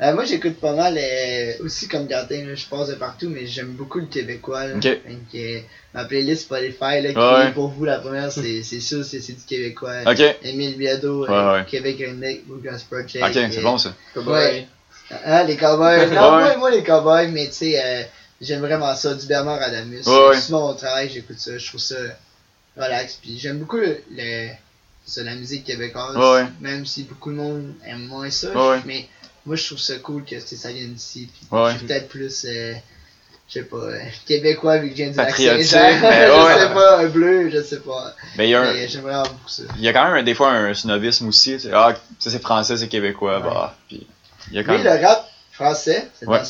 Euh, 0.00 0.12
moi, 0.12 0.24
j'écoute 0.24 0.56
pas 0.56 0.72
mal, 0.72 0.98
euh, 0.98 1.52
aussi 1.64 1.86
comme 1.86 2.08
Quentin, 2.08 2.44
là, 2.44 2.54
je 2.56 2.66
passe 2.66 2.88
de 2.88 2.94
partout, 2.94 3.28
mais 3.28 3.46
j'aime 3.46 3.68
beaucoup 3.74 4.00
le 4.00 4.06
québécois. 4.06 4.66
Là. 4.66 4.74
Que, 4.82 4.98
euh, 5.36 5.60
ma 5.94 6.04
playlist 6.04 6.42
Spotify, 6.42 7.00
là, 7.00 7.12
qui 7.12 7.16
Ouais. 7.16 7.46
est 7.48 7.52
pour 7.52 7.68
vous 7.68 7.84
la 7.84 7.98
première, 8.00 8.30
c'est 8.32 8.62
c'est 8.64 8.80
sûr, 8.80 9.04
c'est 9.04 9.18
du 9.20 9.34
québécois. 9.46 9.98
Ok, 10.04 10.20
Émile 10.42 10.76
Biado, 10.76 11.24
Ouais, 11.26 11.30
ouais. 11.30 11.64
Québec 11.70 11.96
Redneck, 12.00 12.44
Bluegrass 12.46 12.82
Project. 12.82 13.24
ok, 13.24 13.32
c'est 13.52 13.60
bon 13.62 13.78
ça. 13.78 13.94
Cowboy. 14.14 14.66
Ah, 15.24 15.44
les 15.44 15.56
cowboys. 15.56 16.08
Non, 16.12 16.36
Ouais. 16.36 16.42
moi, 16.42 16.56
moi, 16.56 16.70
les 16.72 16.82
cowboys, 16.82 17.28
mais 17.30 17.46
tu 17.46 17.52
sais, 17.54 17.80
euh, 17.82 18.02
j'aime 18.40 18.60
vraiment 18.60 18.94
ça, 18.96 19.14
du 19.14 19.26
Bernard 19.26 19.62
Adamus. 19.62 20.02
Ouais, 20.06 20.28
ouais. 20.30 20.40
Souvent 20.40 20.70
au 20.70 20.74
travail, 20.74 21.08
j'écoute 21.08 21.38
ça, 21.38 21.56
je 21.56 21.66
trouve 21.68 21.80
ça 21.80 21.94
relax. 22.76 23.18
Puis 23.22 23.38
j'aime 23.38 23.58
beaucoup 23.58 23.76
le, 23.78 23.98
le- 24.10 24.48
ça, 25.06 25.22
la 25.22 25.34
musique 25.34 25.64
québécoise, 25.64 26.16
Ouais, 26.16 26.42
ouais. 26.42 26.46
même 26.60 26.86
si 26.86 27.02
beaucoup 27.04 27.30
de 27.30 27.36
monde 27.36 27.74
aime 27.86 28.06
moins 28.06 28.30
ça. 28.30 28.48
Ouais, 28.50 28.68
ouais. 28.76 28.80
Mais 28.86 29.08
moi, 29.46 29.56
je 29.56 29.66
trouve 29.66 29.78
ça 29.78 29.96
cool 29.96 30.24
que 30.24 30.40
ça 30.40 30.72
vienne 30.72 30.94
d'ici. 30.94 31.28
Puis 31.32 31.46
je 31.50 31.76
suis 31.76 31.86
peut-être 31.86 32.08
plus, 32.08 32.46
euh, 32.48 32.72
je 33.48 33.52
sais 33.52 33.62
pas, 33.64 33.76
euh, 33.76 33.98
québécois 34.26 34.78
vu 34.78 34.86
que 34.88 34.92
je 34.92 35.02
viens 35.02 35.10
du 35.10 35.16
lac 35.18 35.36
je 35.38 35.62
sais 35.62 36.74
pas, 36.74 36.98
un 37.00 37.06
bleu, 37.08 37.50
je 37.50 37.62
sais 37.62 37.80
pas. 37.80 38.14
Mais 38.38 38.46
il 38.48 38.50
y 38.52 38.54
a 38.54 38.62
un. 38.62 38.72
Mais 38.72 38.88
j'aime 38.88 39.02
vraiment 39.02 39.22
beaucoup 39.24 39.48
ça. 39.48 39.64
Il 39.76 39.82
y 39.82 39.88
a 39.88 39.92
quand 39.92 40.10
même 40.10 40.24
des 40.24 40.34
fois 40.34 40.50
un 40.52 40.72
snobisme 40.72 41.28
aussi. 41.28 41.52
tu 41.52 41.60
sais, 41.60 41.70
Ah, 41.74 41.94
ça 42.18 42.30
c'est 42.30 42.40
français, 42.40 42.76
c'est 42.78 42.88
québécois. 42.88 43.38
Ouais. 43.40 43.44
Bah, 43.44 43.76
puis 43.88 44.06
il 44.50 44.54
y 44.56 44.58
a 44.58 44.64
quand 44.64 44.72
Oui, 44.74 44.82
même. 44.82 44.98
le 45.00 45.06
rap 45.06 45.23
français, 45.54 46.10
c'est 46.18 46.26
Ouais. 46.26 46.40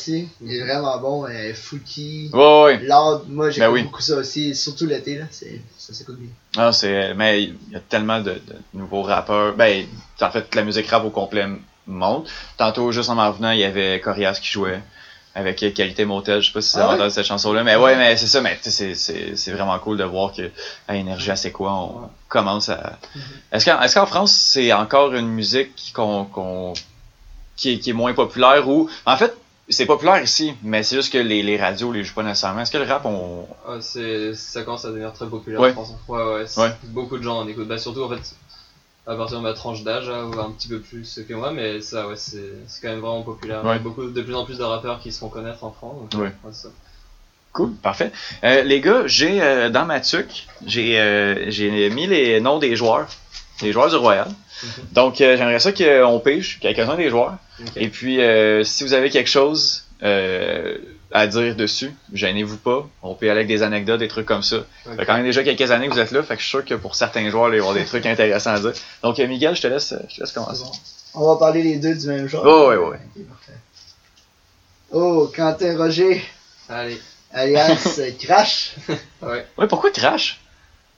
il 0.41 0.53
est 0.55 0.61
vraiment 0.63 0.97
bon. 0.99 1.25
Euh, 1.27 1.53
Fouki. 1.53 2.29
Ouais, 2.33 2.63
ouais. 2.63 2.87
Moi 3.27 3.49
j'écoute 3.51 3.59
Ben 3.67 3.69
oui. 3.71 3.83
beaucoup 3.83 4.01
ça 4.01 4.15
aussi, 4.17 4.55
surtout 4.55 4.85
l'été, 4.87 5.17
là, 5.19 5.25
c'est, 5.31 5.61
ça 5.77 5.93
s'écoute 5.93 6.17
bien. 6.19 6.29
Ah, 6.57 6.71
c'est, 6.73 7.13
mais 7.13 7.43
il 7.43 7.55
y 7.71 7.75
a 7.75 7.79
tellement 7.79 8.19
de, 8.19 8.31
de 8.33 8.55
nouveaux 8.73 9.03
rappeurs. 9.03 9.53
Ben, 9.55 9.85
en 10.21 10.31
fait, 10.31 10.53
la 10.55 10.63
musique 10.63 10.87
rap 10.89 11.05
au 11.05 11.11
complet 11.11 11.45
monte. 11.87 12.27
Tantôt, 12.57 12.91
juste 12.91 13.09
en 13.09 13.15
m'en 13.15 13.29
venant, 13.31 13.51
il 13.51 13.59
y 13.59 13.63
avait 13.63 14.01
Corias 14.01 14.39
qui 14.41 14.49
jouait 14.49 14.81
avec 15.35 15.57
Qualité 15.75 16.05
Motel. 16.05 16.41
Je 16.41 16.47
sais 16.47 16.53
pas 16.53 16.61
si 16.61 16.77
vous 16.77 16.83
Ah 16.83 16.97
ouais? 16.97 17.09
cette 17.11 17.25
chanson-là. 17.25 17.63
Mais 17.63 17.75
ouais, 17.75 17.95
mais 17.97 18.17
c'est 18.17 18.25
ça. 18.25 18.41
Mais 18.41 18.57
c'est, 18.61 18.95
c'est, 18.95 19.35
c'est 19.35 19.51
vraiment 19.51 19.77
cool 19.79 19.97
de 19.97 20.03
voir 20.03 20.33
que 20.33 20.49
à 20.87 20.95
Énergie, 20.95 21.29
c'est 21.35 21.51
quoi, 21.51 21.73
on 21.73 22.09
commence 22.29 22.69
à. 22.69 22.97
Mhm. 23.15 23.21
Est-ce 23.51 23.65
qu'en, 23.65 23.81
est-ce 23.81 23.95
qu'en 23.95 24.05
France, 24.07 24.31
c'est 24.33 24.73
encore 24.73 25.13
une 25.13 25.27
musique 25.27 25.91
qu'on, 25.93 26.23
qu'on, 26.25 26.73
qui, 27.55 27.73
est, 27.73 27.79
qui 27.79 27.89
est 27.91 27.93
moins 27.93 28.13
populaire 28.13 28.67
ou, 28.69 28.89
en 29.05 29.17
fait, 29.17 29.35
c'est 29.69 29.85
populaire 29.85 30.21
ici, 30.21 30.53
mais 30.63 30.83
c'est 30.83 30.95
juste 30.95 31.11
que 31.11 31.17
les, 31.17 31.41
les 31.41 31.57
radios 31.57 31.91
les 31.91 32.03
jouent 32.03 32.13
pas 32.13 32.23
nécessairement. 32.23 32.61
Est-ce 32.61 32.71
que 32.71 32.77
le 32.77 32.83
rap, 32.85 33.05
on. 33.05 33.47
Ah, 33.67 33.77
c'est, 33.81 34.33
ça 34.35 34.61
commence 34.63 34.85
à 34.85 34.89
devenir 34.89 35.11
très 35.13 35.27
populaire 35.27 35.59
Ouais. 35.59 35.71
en 35.71 35.73
France. 35.73 35.93
Ouais, 36.07 36.23
ouais, 36.23 36.45
Ouais. 36.57 36.71
beaucoup 36.83 37.17
de 37.17 37.23
gens 37.23 37.39
en 37.39 37.47
écoutent. 37.47 37.67
Bah, 37.67 37.79
surtout 37.79 38.03
en 38.03 38.09
fait, 38.09 38.35
à 39.07 39.15
partir 39.15 39.37
de 39.37 39.43
ma 39.43 39.53
tranche 39.53 39.81
d'âge, 39.83 40.07
un 40.09 40.51
petit 40.51 40.67
peu 40.67 40.79
plus 40.79 41.19
que 41.27 41.33
moi, 41.33 41.51
mais 41.51 41.81
ça, 41.81 42.07
ouais, 42.07 42.15
c'est, 42.15 42.43
c'est 42.67 42.81
quand 42.81 42.89
même 42.89 42.99
vraiment 42.99 43.23
populaire. 43.23 43.61
Il 43.63 43.67
y 43.69 43.71
a 43.71 43.79
beaucoup, 43.79 44.05
de 44.05 44.21
plus 44.21 44.35
en 44.35 44.45
plus 44.45 44.57
de 44.59 44.63
rappeurs 44.63 44.99
qui 44.99 45.11
se 45.11 45.17
font 45.19 45.29
connaître 45.29 45.63
en 45.63 45.71
France. 45.71 45.95
donc, 46.11 46.21
Ouais. 46.21 46.31
ça. 46.51 46.69
Cool, 47.53 47.71
parfait. 47.71 48.11
Euh, 48.43 48.63
les 48.63 48.81
gars, 48.81 49.03
j'ai 49.07 49.41
euh, 49.41 49.69
dans 49.69 49.85
ma 49.85 50.01
tuque, 50.01 50.45
j'ai 50.65 50.99
euh, 50.99 51.49
j'ai 51.49 51.89
mis 51.89 52.05
les 52.05 52.41
noms 52.41 52.59
des 52.59 52.75
joueurs, 52.75 53.07
des 53.61 53.71
joueurs 53.71 53.89
du 53.89 53.95
Royal. 53.95 54.27
Mhm. 54.27 54.69
Donc, 54.93 55.21
euh, 55.21 55.37
j'aimerais 55.37 55.59
ça 55.59 55.71
qu'on 55.71 56.19
pêche 56.19 56.59
quelques-uns 56.59 56.95
des 56.95 57.09
joueurs. 57.09 57.35
Et 57.75 57.89
puis, 57.89 58.21
euh, 58.21 58.63
si 58.63 58.83
vous 58.83 58.93
avez 58.93 59.09
quelque 59.09 59.29
chose 59.29 59.83
euh, 60.03 60.77
à 61.11 61.25
dire 61.27 61.55
dessus, 61.55 61.93
gênez-vous 62.13 62.57
pas. 62.57 62.85
On 63.01 63.13
peut 63.15 63.27
y 63.27 63.29
aller 63.29 63.39
avec 63.39 63.47
des 63.47 63.63
anecdotes, 63.63 63.99
des 63.99 64.07
trucs 64.09 64.25
comme 64.25 64.43
ça. 64.43 64.57
Ça 64.83 64.91
Ok. 64.91 64.97
fait 64.99 65.05
quand 65.05 65.13
même 65.15 65.23
déjà 65.25 65.43
quelques 65.43 65.71
années 65.71 65.87
que 65.87 65.93
vous 65.93 65.99
êtes 65.99 66.11
là, 66.11 66.21
fait 66.23 66.35
que 66.35 66.41
je 66.41 66.47
suis 66.47 66.57
sûr 66.57 66.65
que 66.65 66.73
pour 66.73 66.95
certains 66.95 67.29
joueurs, 67.29 67.47
il 67.47 67.51
va 67.51 67.55
y 67.55 67.59
avoir 67.59 67.73
des 67.73 67.85
trucs 67.85 68.05
intéressants 68.05 68.51
à 68.55 68.59
dire. 68.59 68.73
Donc, 69.03 69.19
euh, 69.19 69.27
Miguel, 69.27 69.55
je 69.55 69.61
te 69.61 69.67
laisse, 69.67 69.93
je 70.09 70.15
te 70.15 70.21
laisse 70.21 70.31
commencer. 70.33 70.63
bon. 70.63 70.71
On 71.17 71.27
va 71.33 71.37
parler 71.39 71.63
les 71.63 71.77
deux 71.77 71.95
du 71.95 72.07
même 72.07 72.27
jour. 72.27 72.43
Oh, 72.45 72.67
ouais, 72.69 72.75
ouais. 72.75 72.97
Ok, 73.15 73.25
parfait. 73.27 73.53
Oh, 74.91 75.31
Quentin 75.35 75.77
Roger, 75.77 76.21
Allez. 76.69 76.99
alias 77.33 77.99
Crash. 78.19 78.75
Ouais. 79.21 79.45
Ouais, 79.57 79.67
pourquoi 79.67 79.91
Crash? 79.91 80.39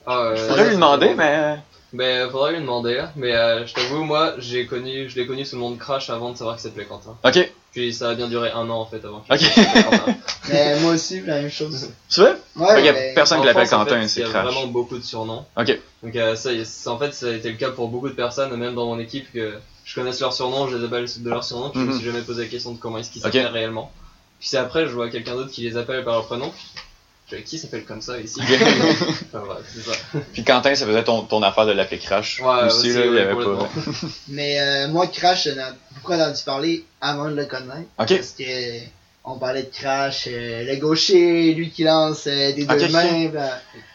Ah, 0.06 0.18
euh, 0.18 0.36
Je 0.36 0.44
pourrais 0.46 0.64
lui 0.68 0.74
demander, 0.74 1.14
mais. 1.14 1.56
Mais 1.92 2.28
faudrait 2.30 2.52
lui 2.52 2.60
demander. 2.60 2.94
là. 2.96 3.12
Mais 3.16 3.32
euh, 3.34 3.66
je 3.66 3.72
t'avoue, 3.74 4.04
moi, 4.04 4.34
j'ai 4.38 4.66
connu, 4.66 5.08
je 5.08 5.16
l'ai 5.16 5.26
connu 5.26 5.44
sous 5.46 5.56
le 5.56 5.62
nom 5.62 5.70
de 5.70 5.78
Crash 5.78 6.10
avant 6.10 6.30
de 6.32 6.36
savoir 6.36 6.56
qu'il 6.56 6.64
s'appelait 6.68 6.84
Quentin. 6.84 7.16
Ok, 7.24 7.50
Puis 7.72 7.94
ça 7.94 8.10
a 8.10 8.14
bien 8.14 8.28
duré 8.28 8.50
un 8.50 8.68
an 8.68 8.80
en 8.80 8.86
fait 8.86 9.02
avant. 9.04 9.20
qu'il 9.20 9.34
Ok. 9.34 9.54
Quentin. 9.84 10.14
Mais 10.50 10.78
moi 10.80 10.92
aussi, 10.92 11.20
la 11.22 11.40
même 11.40 11.50
chose. 11.50 11.90
tu 12.10 12.20
vois? 12.20 12.34
Ouais, 12.56 12.84
y 12.84 12.88
a 12.88 12.92
mais- 12.92 13.12
personne 13.14 13.40
qui 13.40 13.46
l'appelle 13.46 13.66
en 13.66 13.84
Quentin, 13.84 14.00
fait, 14.02 14.08
c'est 14.08 14.20
Il 14.20 14.26
y 14.26 14.26
a 14.26 14.30
Crash. 14.30 14.44
vraiment 14.52 14.66
beaucoup 14.66 14.98
de 14.98 15.02
surnoms. 15.04 15.44
Ok. 15.56 15.78
Donc 16.02 16.14
euh, 16.16 16.34
ça, 16.36 16.52
y 16.52 16.60
est- 16.60 16.64
c'est- 16.64 16.88
en 16.88 16.98
fait, 16.98 17.12
ça 17.14 17.26
a 17.26 17.30
été 17.32 17.50
le 17.50 17.56
cas 17.56 17.70
pour 17.70 17.88
beaucoup 17.88 18.08
de 18.08 18.14
personnes, 18.14 18.54
même 18.56 18.74
dans 18.74 18.86
mon 18.86 18.98
équipe, 18.98 19.32
que 19.32 19.54
je 19.84 19.94
connaisse 19.94 20.20
leur 20.20 20.32
surnom, 20.34 20.68
je 20.68 20.76
les 20.76 20.84
appelle 20.84 21.06
de 21.18 21.30
leur 21.30 21.42
surnom, 21.44 21.70
puis 21.70 21.80
je 21.80 21.86
me 21.86 21.90
Mhm. 21.92 21.96
suis 21.98 22.06
jamais 22.06 22.20
posé 22.22 22.42
la 22.44 22.48
question 22.48 22.72
de 22.72 22.78
comment 22.78 22.98
est-ce 22.98 23.10
qu'ils 23.10 23.22
s'appellent 23.22 23.46
réellement. 23.46 23.90
Puis 24.40 24.48
c'est 24.50 24.58
après, 24.58 24.86
je 24.86 24.90
vois 24.92 25.08
quelqu'un 25.08 25.34
d'autre 25.34 25.50
qui 25.50 25.62
les 25.62 25.76
appelle 25.78 26.04
par 26.04 26.14
leur 26.14 26.26
prénom. 26.26 26.52
Qui 27.44 27.58
s'appelle 27.58 27.84
comme 27.84 28.00
ça 28.00 28.18
ici? 28.18 28.40
Enfin, 29.34 29.56
c'est 29.72 29.82
ça. 29.82 29.92
Puis 30.32 30.44
Quentin, 30.44 30.74
ça 30.74 30.86
faisait 30.86 31.04
ton, 31.04 31.22
ton 31.22 31.42
affaire 31.42 31.66
de 31.66 31.72
l'appeler 31.72 31.98
Crash. 31.98 32.40
Ouais, 32.40 32.64
aussi, 32.66 32.88
aussi, 32.88 32.94
là, 32.94 33.04
il 33.06 33.14
y 33.14 33.18
avait 33.18 33.34
pas. 33.34 33.68
Mais 34.28 34.58
euh, 34.60 34.88
moi, 34.88 35.06
Crash, 35.08 35.44
j'en 35.44 35.50
ai 35.60 35.72
beaucoup 35.94 36.12
entendu 36.14 36.40
parler 36.44 36.84
avant 37.00 37.28
de 37.30 37.34
le 37.34 37.44
connaître. 37.44 37.88
Ok. 37.98 38.08
Parce 38.16 38.30
que 38.38 38.78
on 39.24 39.38
parlait 39.38 39.64
de 39.64 39.70
Crash, 39.70 40.24
euh, 40.26 40.64
le 40.64 40.76
gaucher, 40.80 41.52
lui 41.52 41.70
qui 41.70 41.84
lance 41.84 42.26
euh, 42.26 42.52
des 42.54 42.64
deux 42.64 42.88
mains, 42.88 43.28
ben, 43.28 43.50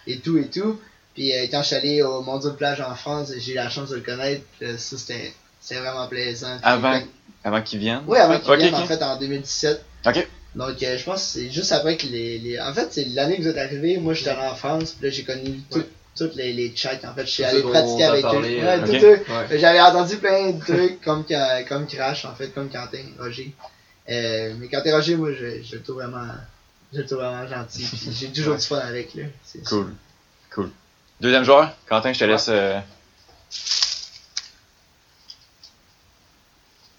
et 0.06 0.20
tout 0.20 0.38
et 0.38 0.48
tout. 0.48 0.80
Puis 1.16 1.34
euh, 1.36 1.48
quand 1.50 1.62
je 1.64 1.68
suis 1.68 1.76
allé 1.76 2.02
au 2.04 2.22
Mondial 2.22 2.52
de 2.54 2.58
plage 2.58 2.82
en 2.82 2.94
France, 2.94 3.32
j'ai 3.40 3.54
eu 3.54 3.56
la 3.56 3.70
chance 3.70 3.90
de 3.90 3.96
le 3.96 4.02
connaître. 4.02 4.44
euh, 4.62 4.78
ça, 4.78 4.96
c'était 4.98 5.34
c'était 5.60 5.80
vraiment 5.82 6.08
plaisant. 6.08 6.56
Puis, 6.58 6.60
Avant 6.72 6.92
quand- 7.00 7.08
Avant 7.46 7.62
qu'il 7.64 7.80
vienne? 7.80 8.02
Oui, 8.08 8.20
avant 8.20 8.40
qu'il 8.40 8.56
vienne, 8.58 8.76
en 8.76 8.86
fait, 8.86 9.02
en 9.02 9.18
2017. 9.18 9.84
Ok. 10.06 10.28
Donc, 10.56 10.82
euh, 10.84 10.97
je 10.97 11.04
pense 11.04 11.22
que 11.24 11.39
c'est 11.39 11.49
juste 11.51 11.72
après 11.72 11.97
que 11.97 12.06
les, 12.08 12.38
les... 12.38 12.60
En 12.62 12.74
fait, 12.74 12.88
c'est 12.91 13.06
l'année 13.06 13.38
que 13.38 13.41
vous 13.41 13.47
êtes 13.47 13.58
arrivés, 13.58 13.97
moi, 13.97 14.14
j'étais 14.14 14.30
allé 14.30 14.47
en 14.47 14.56
France, 14.56 14.91
puis 14.91 15.06
là, 15.08 15.12
j'ai 15.12 15.24
connu 15.24 15.62
tout- 15.72 15.80
Ouais. 15.80 15.89
toutes 16.16 16.36
les, 16.36 16.54
les 16.54 16.76
chats. 16.76 16.99
En 17.06 17.14
fait, 17.16 17.26
je 17.26 17.32
suis 17.32 17.43
allé 17.43 17.64
pratiquer 17.64 18.04
avec 18.04 18.22
parlé, 18.22 18.60
eux. 18.60 18.64
euh, 18.64 18.78
Ouais, 18.78 18.84
ok. 18.84 18.99
tout 18.99 19.06
eux. 19.06 19.26
Ouais. 19.49 19.58
J'avais 19.60 19.82
entendu 19.82 20.18
plein 20.18 20.51
de 20.51 20.60
trucs 20.64 21.01
comme, 21.01 21.26
comme 21.68 21.88
Crash, 21.88 22.26
en 22.26 22.36
fait, 22.36 22.49
comme 22.49 22.70
Quentin, 22.70 23.04
Roger. 23.20 23.51
Euh, 24.10 24.54
mais 24.60 24.68
Quentin 24.68 24.95
Roger, 24.95 25.16
moi, 25.16 25.32
je, 25.34 25.64
je 25.64 25.76
le 25.76 25.82
trouve 25.82 25.95
vraiment, 25.95 26.28
je 26.93 26.99
le 26.99 27.06
trouve 27.08 27.18
vraiment 27.20 27.47
gentil. 27.47 27.88
J'ai 28.12 28.28
toujours 28.32 28.56
du 28.56 28.62
fun 28.64 28.78
avec 28.78 29.14
lui. 29.16 29.26
Cool. 29.66 29.91
Cool. 30.54 30.70
Deuxième 31.20 31.45
joueur, 31.45 31.76
Quentin, 31.89 32.14
je 32.14 32.20
te 32.20 32.26
laisse. 32.26 32.47
euh, 32.49 32.80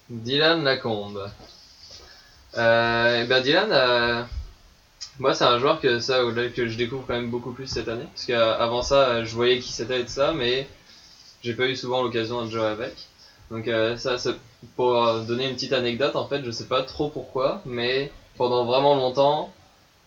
Dylan 0.09 0.63
Lacombe. 0.63 1.29
Euh, 2.57 3.23
et 3.23 3.27
ben 3.27 3.41
Dylan, 3.41 3.69
euh, 3.71 4.23
moi 5.19 5.33
c'est 5.33 5.43
un 5.43 5.59
joueur 5.59 5.81
que 5.81 5.99
ça 5.99 6.19
que 6.55 6.67
je 6.67 6.77
découvre 6.77 7.03
quand 7.05 7.13
même 7.15 7.29
beaucoup 7.29 7.51
plus 7.51 7.67
cette 7.67 7.87
année, 7.87 8.07
parce 8.13 8.25
qu'avant 8.25 8.81
ça 8.81 9.09
euh, 9.09 9.25
je 9.25 9.35
voyais 9.35 9.59
qui 9.59 9.71
c'était 9.71 10.01
et 10.01 10.05
tout 10.05 10.11
ça, 10.11 10.33
mais 10.33 10.67
j'ai 11.43 11.53
pas 11.53 11.65
eu 11.65 11.75
souvent 11.75 12.01
l'occasion 12.01 12.45
de 12.45 12.49
jouer 12.49 12.65
avec. 12.65 12.93
Donc 13.51 13.67
euh, 13.67 13.97
ça, 13.97 14.17
c'est 14.17 14.35
pour 14.75 14.95
donner 15.21 15.47
une 15.47 15.55
petite 15.55 15.73
anecdote 15.73 16.15
en 16.15 16.27
fait, 16.27 16.43
je 16.43 16.51
sais 16.51 16.65
pas 16.65 16.81
trop 16.83 17.09
pourquoi, 17.09 17.61
mais 17.65 18.11
pendant 18.37 18.65
vraiment 18.65 18.95
longtemps, 18.95 19.53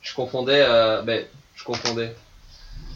je 0.00 0.14
confondais, 0.14 0.64
ben 1.04 1.24
je 1.54 1.64
confondais. 1.64 2.14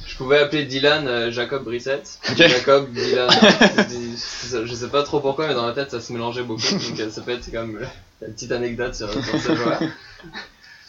Je 0.04 0.16
pouvais 0.16 0.40
appeler 0.40 0.64
Dylan 0.64 1.30
Jacob 1.30 1.62
Brissett, 1.62 2.18
Ok. 2.28 2.36
Jacob 2.36 2.90
Dylan. 2.92 3.28
je 4.64 4.74
sais 4.74 4.88
pas 4.88 5.04
trop 5.04 5.20
pourquoi, 5.20 5.46
mais 5.46 5.54
dans 5.54 5.66
ma 5.66 5.72
tête 5.72 5.90
ça 5.90 6.00
se 6.00 6.12
mélangeait 6.12 6.42
beaucoup. 6.42 6.62
Donc 6.62 7.10
ça 7.10 7.20
peut 7.20 7.32
être 7.32 7.52
comme 7.52 7.78
la 8.22 8.28
petite 8.28 8.52
anecdote 8.52 8.94
sur, 8.94 9.12
sur 9.12 9.40
ce 9.40 9.54
joueur. 9.56 9.80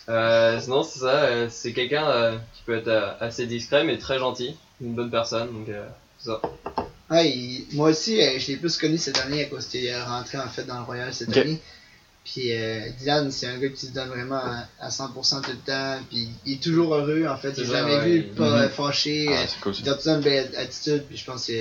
Euh, 0.09 0.59
sinon 0.59 0.83
c'est 0.83 0.99
ça, 0.99 1.23
euh, 1.23 1.47
c'est 1.49 1.71
quelqu'un 1.71 2.05
euh, 2.09 2.37
qui 2.53 2.63
peut 2.63 2.75
être 2.75 2.89
euh, 2.89 3.13
assez 3.21 3.45
discret 3.45 3.85
mais 3.85 3.97
très 3.97 4.19
gentil, 4.19 4.53
une 4.81 4.95
bonne 4.95 5.09
personne. 5.09 5.47
Donc 5.53 5.69
euh, 5.69 5.87
ça. 6.19 6.41
Ouais, 7.09 7.29
il- 7.29 7.67
moi 7.71 7.91
aussi, 7.91 8.21
euh, 8.21 8.37
je 8.37 8.47
l'ai 8.47 8.57
plus 8.57 8.75
connu 8.77 8.97
cette 8.97 9.17
année 9.19 9.43
à 9.43 9.45
cause 9.45 9.65
qu'il 9.67 9.85
est 9.85 10.01
rentré 10.03 10.37
en 10.39 10.49
fait 10.49 10.65
dans 10.65 10.77
le 10.79 10.83
Royal 10.83 11.13
cette 11.13 11.29
Ok. 11.29 11.37
année. 11.37 11.57
Puis 12.25 12.51
euh, 12.51 12.81
Dylan, 12.99 13.31
c'est 13.31 13.47
un 13.47 13.57
gars 13.57 13.69
qui 13.69 13.85
se 13.87 13.91
donne 13.93 14.09
vraiment 14.09 14.41
à, 14.43 14.65
à 14.81 14.89
100% 14.89 15.41
tout 15.41 15.51
le 15.51 15.57
temps. 15.57 15.99
Puis 16.09 16.27
il 16.45 16.53
est 16.55 16.61
toujours 16.61 16.93
heureux 16.95 17.25
en 17.25 17.37
fait. 17.37 17.53
C'est 17.55 17.61
J'ai 17.63 17.67
ça, 17.71 17.79
jamais 17.79 17.95
ouais, 17.95 18.05
vu 18.09 18.15
il- 18.17 18.33
pas 18.35 18.49
Mhm. 18.49 18.55
euh, 18.63 18.69
fâché. 18.69 19.27
Ah, 19.29 19.39
euh, 19.39 19.45
c'est 19.47 19.59
cool 19.61 19.73
ça. 19.73 19.81
il 19.85 19.89
a 19.89 19.95
tout 19.95 20.09
une 20.09 20.19
belle 20.21 20.51
attitude. 20.57 21.03
Puis 21.07 21.15
je 21.15 21.23
pense 21.23 21.45
qu'il 21.45 21.55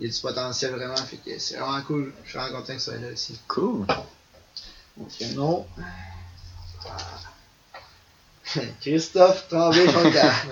y 0.00 0.06
a- 0.06 0.08
du 0.10 0.20
potentiel 0.20 0.70
vraiment. 0.72 0.96
Fait 0.96 1.18
que 1.18 1.38
c'est 1.38 1.56
vraiment 1.58 1.82
cool. 1.82 2.14
Je 2.24 2.30
suis 2.30 2.38
vraiment 2.38 2.60
content 2.60 2.74
que 2.76 2.80
ça 2.80 2.92
soit 2.92 3.00
là 3.00 3.08
aussi. 3.12 3.38
Cool. 3.46 3.84
Non. 5.34 5.66
Christophe 8.80 9.48
Tremblay-Jonca. 9.48 10.32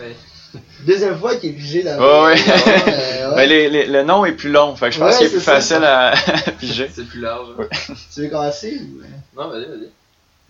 Ouais. 0.55 0.61
Deuxième 0.87 1.19
fois 1.19 1.37
qu'il 1.37 1.49
est 1.51 1.55
pigé. 1.55 1.83
Euh, 1.87 2.25
ouais. 2.27 2.37
Ben, 3.37 3.49
les, 3.49 3.71
les- 3.71 3.87
le 3.87 4.03
nom 4.03 4.27
est 4.27 4.33
plus 4.33 4.51
long, 4.51 4.77
fait 4.77 4.89
que 4.91 4.95
je 4.97 4.99
pense 4.99 5.13
Ouais, 5.13 5.19
qu'il 5.19 5.27
est 5.29 5.31
plus 5.31 5.41
ça. 5.41 5.53
facile 5.55 5.83
à 5.83 6.13
piger. 6.59 6.91
C'est 6.95 7.07
plus 7.07 7.21
large. 7.21 7.49
Tu 8.13 8.21
veux 8.21 8.29
commencer 8.29 8.79
ou... 8.83 9.01
euh? 9.01 9.07
Non, 9.35 9.49
vas-y, 9.49 9.65
vas-y. 9.65 9.89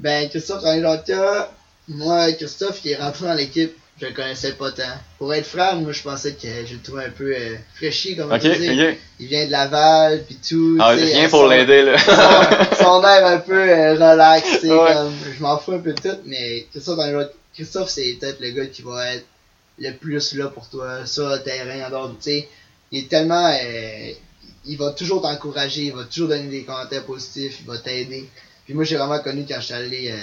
Ben, 0.00 0.28
Christophe 0.28 0.62
Tremblay-Jonca, 0.62 1.52
moi, 1.86 2.32
Christophe, 2.32 2.80
il 2.84 2.90
est 2.92 2.96
rentré 2.96 3.26
dans 3.26 3.34
l'équipe. 3.34 3.76
Je 4.00 4.06
le 4.06 4.12
connaissais 4.14 4.52
pas 4.54 4.72
tant. 4.72 4.82
Pour 5.18 5.32
être 5.32 5.46
franc, 5.46 5.76
moi, 5.76 5.92
je 5.92 6.02
pensais 6.02 6.32
que 6.32 6.48
je 6.66 6.74
le 6.74 6.80
trouvais 6.82 7.04
un 7.04 7.10
peu 7.10 7.32
euh, 7.36 7.54
fraîchi, 7.74 8.16
comme 8.16 8.32
on 8.32 8.34
Ok, 8.34 8.42
peut 8.42 8.56
dire. 8.56 8.88
ok. 8.90 8.98
Il 9.20 9.26
vient 9.28 9.46
de 9.46 9.50
Laval, 9.52 10.24
puis 10.24 10.36
tout. 10.48 10.76
Ah, 10.80 10.88
rien 10.90 11.28
pour 11.28 11.46
l'aider, 11.46 11.82
là. 11.82 11.96
son, 11.98 12.84
son 12.84 13.02
air 13.06 13.26
un 13.26 13.38
peu 13.38 13.52
euh, 13.60 13.92
relax, 13.94 14.48
tu 14.48 14.58
sais, 14.66 14.70
Ouais. 14.72 14.92
comme, 14.94 15.12
je 15.36 15.42
m'en 15.42 15.56
fous 15.58 15.72
un 15.72 15.78
peu 15.78 15.92
de 15.92 16.00
tout, 16.00 16.16
mais 16.26 16.66
Christophe, 16.72 16.96
dans 16.96 17.28
Christophe 17.54 17.90
c'est 17.90 18.16
peut-être 18.18 18.40
le 18.40 18.50
gars 18.50 18.66
qui 18.66 18.82
va 18.82 19.14
être 19.14 19.26
le 19.78 19.92
plus 19.92 20.34
là 20.34 20.48
pour 20.48 20.68
toi, 20.68 21.06
sur 21.06 21.28
le 21.28 21.38
terrain, 21.42 21.86
en 21.86 21.90
dehors, 21.90 22.10
tu 22.16 22.30
sais, 22.30 22.48
il 22.90 23.00
est 23.04 23.08
tellement, 23.08 23.46
euh, 23.52 24.10
il 24.64 24.78
va 24.78 24.90
toujours 24.92 25.22
t'encourager, 25.22 25.82
il 25.82 25.92
va 25.92 26.04
toujours 26.04 26.28
donner 26.28 26.48
des 26.48 26.64
commentaires 26.64 27.04
positifs, 27.04 27.58
il 27.60 27.66
va 27.66 27.78
t'aider. 27.78 28.28
Puis 28.64 28.74
moi, 28.74 28.84
j'ai 28.84 28.96
vraiment 28.96 29.18
connu 29.20 29.44
quand 29.48 29.60
je 29.60 29.64
suis 29.66 29.74
allé 29.74 30.10
euh, 30.10 30.16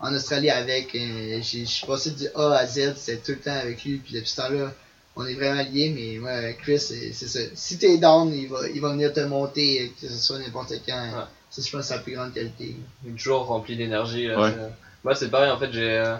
en 0.00 0.14
Australie 0.14 0.50
avec, 0.50 0.94
euh, 0.94 1.40
j'ai- 1.42 1.60
je 1.64 1.70
suis 1.70 1.86
passé 1.86 2.10
du 2.12 2.28
A 2.34 2.52
à 2.52 2.66
Z, 2.66 2.94
c'était 2.96 3.16
tout 3.18 3.32
le 3.32 3.38
temps 3.38 3.56
avec 3.58 3.82
lui, 3.84 3.96
puis 3.98 4.14
depuis 4.14 4.28
ce 4.28 4.36
temps-là, 4.36 4.72
on 5.16 5.26
est 5.26 5.34
vraiment 5.34 5.60
liés, 5.62 5.92
mais 5.94 6.18
moi, 6.18 6.52
Chris, 6.62 6.78
c'est 6.78 7.12
c'est 7.12 7.26
ça. 7.26 7.40
Si 7.54 7.78
t'es 7.78 7.98
down, 7.98 8.32
il 8.32 8.48
va, 8.48 8.68
il 8.68 8.80
va 8.80 8.90
venir 8.90 9.12
te 9.12 9.20
monter, 9.20 9.82
euh, 9.82 9.86
que 10.00 10.08
ce 10.12 10.16
soit 10.16 10.38
n'importe 10.38 10.72
quand. 10.86 10.94
Ouais. 10.94 11.24
Ça, 11.50 11.62
je 11.66 11.70
pense 11.76 11.86
c'est 11.86 11.94
la 11.94 12.00
plus 12.00 12.12
grande 12.14 12.32
qualité. 12.32 12.76
Il 13.04 13.10
est 13.10 13.16
toujours 13.16 13.46
rempli 13.46 13.74
d'énergie. 13.76 14.28
Ouais. 14.30 14.50
c'est- 14.50 14.72
Moi, 15.04 15.14
c'est 15.14 15.28
pareil, 15.28 15.50
en 15.50 15.58
fait, 15.58 15.72
j'ai. 15.72 15.90
euh, 15.98 16.14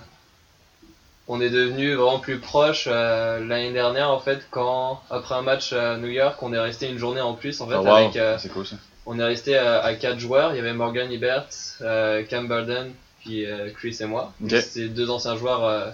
On 1.31 1.43
est 1.43 1.51
devenu 1.51 1.93
vraiment 1.95 2.19
plus 2.21 2.39
proches 2.39 2.87
euh, 2.91 3.45
l'année 3.47 3.73
dernière, 3.75 4.09
en 4.11 4.19
fait, 4.19 4.41
quand, 4.51 5.03
après 5.11 5.35
un 5.35 5.43
match 5.43 5.75
à 5.75 5.99
New 5.99 6.09
York, 6.09 6.43
on 6.43 6.55
est 6.55 6.59
resté 6.59 6.89
une 6.89 6.97
journée 6.97 7.21
en 7.21 7.35
plus, 7.35 7.61
en 7.61 7.69
fait, 7.69 7.75
Oh, 7.77 7.83
wow, 7.83 7.95
avec. 7.97 8.17
euh, 8.17 8.39
c'est 8.41 8.49
cool 8.49 8.67
ça. 8.67 8.77
on 9.05 9.19
est 9.19 9.25
resté 9.25 9.55
à, 9.57 9.81
à 9.83 9.93
quatre 9.95 10.19
joueurs. 10.19 10.55
Il 10.55 10.57
y 10.57 10.61
avait 10.61 10.73
Morgan 10.73 11.13
Ibert, 11.13 11.47
euh, 11.83 12.23
Cam 12.25 12.49
Burden, 12.49 12.93
puis 13.29 13.45
euh, 13.47 13.71
Chris 13.77 13.97
et 14.01 14.07
moi. 14.07 14.33
Ok. 14.43 14.51
C'était 14.51 14.89
deux 14.89 15.11
anciens 15.11 15.37
joueurs 15.37 15.65
euh, 15.65 15.91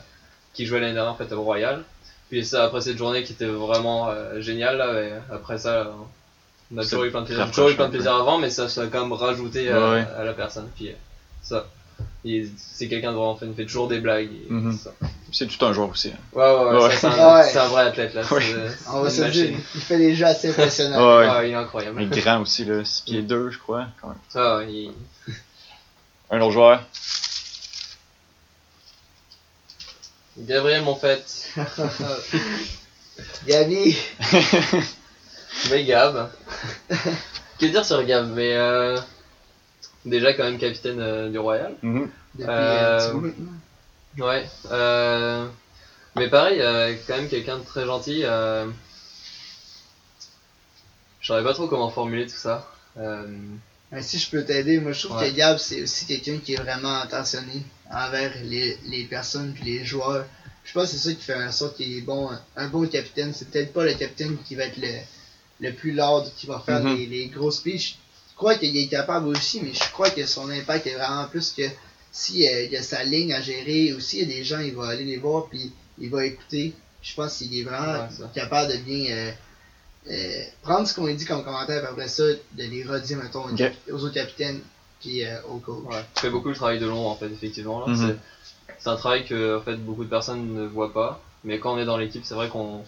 qui 0.52 0.66
jouaient 0.66 0.80
l'année 0.80 0.94
dernière, 0.94 1.12
en 1.12 1.16
fait, 1.16 1.32
au 1.32 1.42
Royal. 1.42 1.82
Puis 2.30 2.44
ça, 2.44 2.64
après 2.64 2.80
cette 2.80 2.96
journée 2.96 3.22
qui 3.24 3.32
était 3.32 3.46
vraiment 3.46 4.08
euh, 4.08 4.40
géniale, 4.40 4.76
là, 4.78 5.00
et 5.02 5.12
après 5.32 5.58
ça, 5.58 5.90
on 6.74 6.78
a 6.78 6.82
toujours 6.82 7.04
eu 7.04 7.10
plein 7.10 7.20
de 7.22 7.26
plaisir. 7.26 7.50
toujours 7.50 7.68
eu 7.70 7.74
plein 7.74 7.86
de 7.86 7.92
plaisir 7.92 8.14
avant, 8.14 8.38
mais 8.38 8.50
ça, 8.50 8.68
ça 8.68 8.82
a 8.82 8.86
quand 8.86 9.00
même 9.02 9.12
rajouté 9.12 9.68
euh, 9.68 9.90
Ouais, 9.94 10.00
ouais. 10.00 10.06
à 10.16 10.24
la 10.24 10.32
personne. 10.32 10.68
Puis 10.76 10.88
euh, 10.90 10.94
ça, 11.42 11.66
il- 12.24 12.50
c'est 12.56 12.88
quelqu'un 12.88 13.10
de 13.12 13.16
vraiment, 13.16 13.36
fait, 13.36 13.46
il 13.46 13.54
fait 13.54 13.66
toujours 13.66 13.88
des 13.88 13.98
blagues. 14.00 14.30
Mhm. 14.48 14.76
C'est 15.32 15.46
tout 15.48 15.64
un 15.66 15.72
joueur 15.72 15.90
aussi. 15.90 16.08
hein. 16.10 16.18
Ouais, 16.32 16.42
ouais, 16.44 16.82
ouais, 16.84 16.96
c'est 16.96 17.06
un, 17.08 17.34
Ouais. 17.36 17.42
c'est 17.44 17.58
un 17.58 17.68
vrai 17.68 17.82
athlète 17.82 18.14
là. 18.14 18.22
On 18.92 19.02
va 19.02 19.10
se 19.10 19.22
dire, 19.24 19.56
il 19.74 19.80
fait 19.80 19.98
des 19.98 20.14
jeux 20.14 20.26
assez 20.26 20.48
impressionnants. 20.50 21.18
Ouais, 21.18 21.26
Ah, 21.28 21.44
il 21.44 21.50
est 21.50 21.54
incroyable. 21.54 21.96
Mais 21.96 22.06
grand 22.20 22.40
aussi, 22.40 22.64
là. 22.64 22.84
6 22.84 23.02
pieds 23.02 23.22
2, 23.22 23.50
je 23.50 23.58
crois. 23.58 23.86
quand 24.00 24.08
même. 24.08 24.16
Ah, 24.34 24.60
il- 24.66 24.92
Un 26.30 26.40
autre 26.40 26.52
joueur? 26.52 26.82
Gabriel 30.38 30.82
Monfait. 30.82 31.24
Gabi, 33.46 33.96
Mais 35.70 35.84
Gab. 35.84 36.30
que 37.60 37.66
dire 37.66 37.84
sur 37.84 38.02
Gab 38.04 38.28
Mais 38.34 38.54
euh, 38.54 38.98
déjà 40.04 40.34
quand 40.34 40.44
même 40.44 40.58
capitaine 40.58 41.00
euh, 41.00 41.30
du 41.30 41.38
Royal. 41.38 41.74
Depuis 41.82 42.44
Euh, 42.48 42.96
un 42.96 42.98
petit 42.98 43.12
bout 43.12 43.20
maintenant. 43.20 43.52
Ouais. 44.26 44.46
Euh, 44.70 45.46
mais 46.16 46.28
pareil, 46.28 46.60
euh, 46.60 46.94
quand 47.06 47.16
même 47.16 47.28
quelqu'un 47.28 47.58
de 47.58 47.64
très 47.64 47.84
gentil. 47.84 48.22
Euh, 48.24 48.66
je 51.20 51.28
savais 51.28 51.44
pas 51.44 51.54
trop 51.54 51.68
comment 51.68 51.90
formuler 51.90 52.26
tout 52.26 52.36
ça. 52.36 52.68
Mais 53.94 54.02
si 54.02 54.18
je 54.18 54.28
peux 54.28 54.44
t'aider, 54.44 54.80
moi 54.80 54.92
je 54.92 55.04
trouve 55.06 55.16
Ouais. 55.18 55.30
que 55.30 55.36
Gab 55.36 55.56
c'est 55.58 55.80
aussi 55.82 56.04
quelqu'un 56.06 56.38
qui 56.44 56.54
est 56.54 56.60
vraiment 56.60 56.96
attentionné 57.00 57.62
envers 57.90 58.32
les, 58.42 58.76
les 58.86 59.04
personnes 59.04 59.52
puis 59.54 59.64
les 59.64 59.84
joueurs. 59.84 60.26
Je 60.64 60.72
pense 60.72 60.90
que 60.90 60.96
c'est 60.96 61.08
ça 61.10 61.14
qui 61.14 61.22
fait 61.22 61.34
en 61.34 61.52
sorte 61.52 61.76
qu'il 61.76 61.96
est 61.98 62.00
bon, 62.00 62.30
un 62.56 62.68
bon 62.68 62.86
capitaine. 62.88 63.32
C'est 63.34 63.50
peut-être 63.50 63.72
pas 63.72 63.84
le 63.84 63.94
capitaine 63.94 64.36
qui 64.46 64.54
va 64.56 64.64
être 64.64 64.78
le, 64.78 64.88
le 65.60 65.72
plus 65.72 65.92
lourd, 65.92 66.26
qui 66.36 66.46
va 66.46 66.58
faire 66.64 66.80
Mhm. 66.82 66.96
les, 66.96 67.06
les 67.06 67.26
gros 67.28 67.50
speeches. 67.50 67.96
Je 68.32 68.36
crois 68.36 68.56
qu'il 68.56 68.76
est 68.76 68.88
capable 68.88 69.28
aussi, 69.28 69.60
mais 69.62 69.72
je 69.72 69.90
crois 69.92 70.10
que 70.10 70.26
son 70.26 70.50
impact 70.50 70.86
est 70.88 70.94
vraiment 70.94 71.26
plus 71.28 71.52
que 71.52 71.62
si 72.10 72.48
euh, 72.48 72.64
il 72.64 72.76
a 72.76 72.82
sa 72.82 73.04
ligne 73.04 73.32
à 73.32 73.40
gérer 73.40 73.92
ou 73.92 74.00
s'il 74.00 74.20
y 74.20 74.22
a 74.22 74.26
des 74.36 74.42
gens, 74.44 74.58
il 74.58 74.74
va 74.74 74.88
aller 74.88 75.04
les 75.04 75.18
voir 75.18 75.46
puis 75.48 75.70
il 76.00 76.10
va 76.10 76.24
écouter. 76.24 76.72
Je 77.02 77.14
pense 77.14 77.36
qu'il 77.38 77.56
est 77.56 77.62
vraiment 77.62 78.08
Ouais, 78.08 78.26
capable 78.34 78.72
de 78.72 78.78
bien 78.78 79.14
euh, 79.14 79.30
euh, 80.10 80.42
prendre 80.62 80.86
ce 80.86 80.92
qu'on 80.94 81.06
dit 81.12 81.24
comme 81.24 81.42
commentaire 81.42 81.82
et 81.82 81.86
après 81.86 82.08
ça, 82.08 82.24
de 82.24 82.64
les 82.64 82.82
redire, 82.84 83.16
mettons, 83.18 83.44
aux 83.44 84.02
autres 84.04 84.14
capitaines 84.14 84.60
puis 85.00 85.24
euh, 85.24 85.38
aux 85.48 85.58
coachs. 85.58 85.84
ouais. 85.84 86.04
Je 86.16 86.20
fais 86.20 86.30
beaucoup 86.30 86.48
le 86.48 86.54
travail 86.54 86.78
de 86.78 86.86
l'ombre 86.86 87.08
en 87.08 87.14
fait, 87.14 87.26
effectivement. 87.26 87.80
là. 87.86 87.92
Mhm. 87.92 88.14
C'est- 88.78 88.88
un 88.88 88.96
travail 88.96 89.24
que 89.24 89.56
en 89.56 89.60
fait, 89.60 89.76
beaucoup 89.76 90.04
de 90.04 90.10
personnes 90.10 90.52
ne 90.54 90.66
voient 90.66 90.92
pas. 90.92 91.18
Mais 91.42 91.58
quand 91.58 91.74
on 91.74 91.78
est 91.78 91.84
dans 91.84 91.96
l'équipe, 91.96 92.22
c'est 92.24 92.34
vrai 92.34 92.48
qu'on 92.48 92.82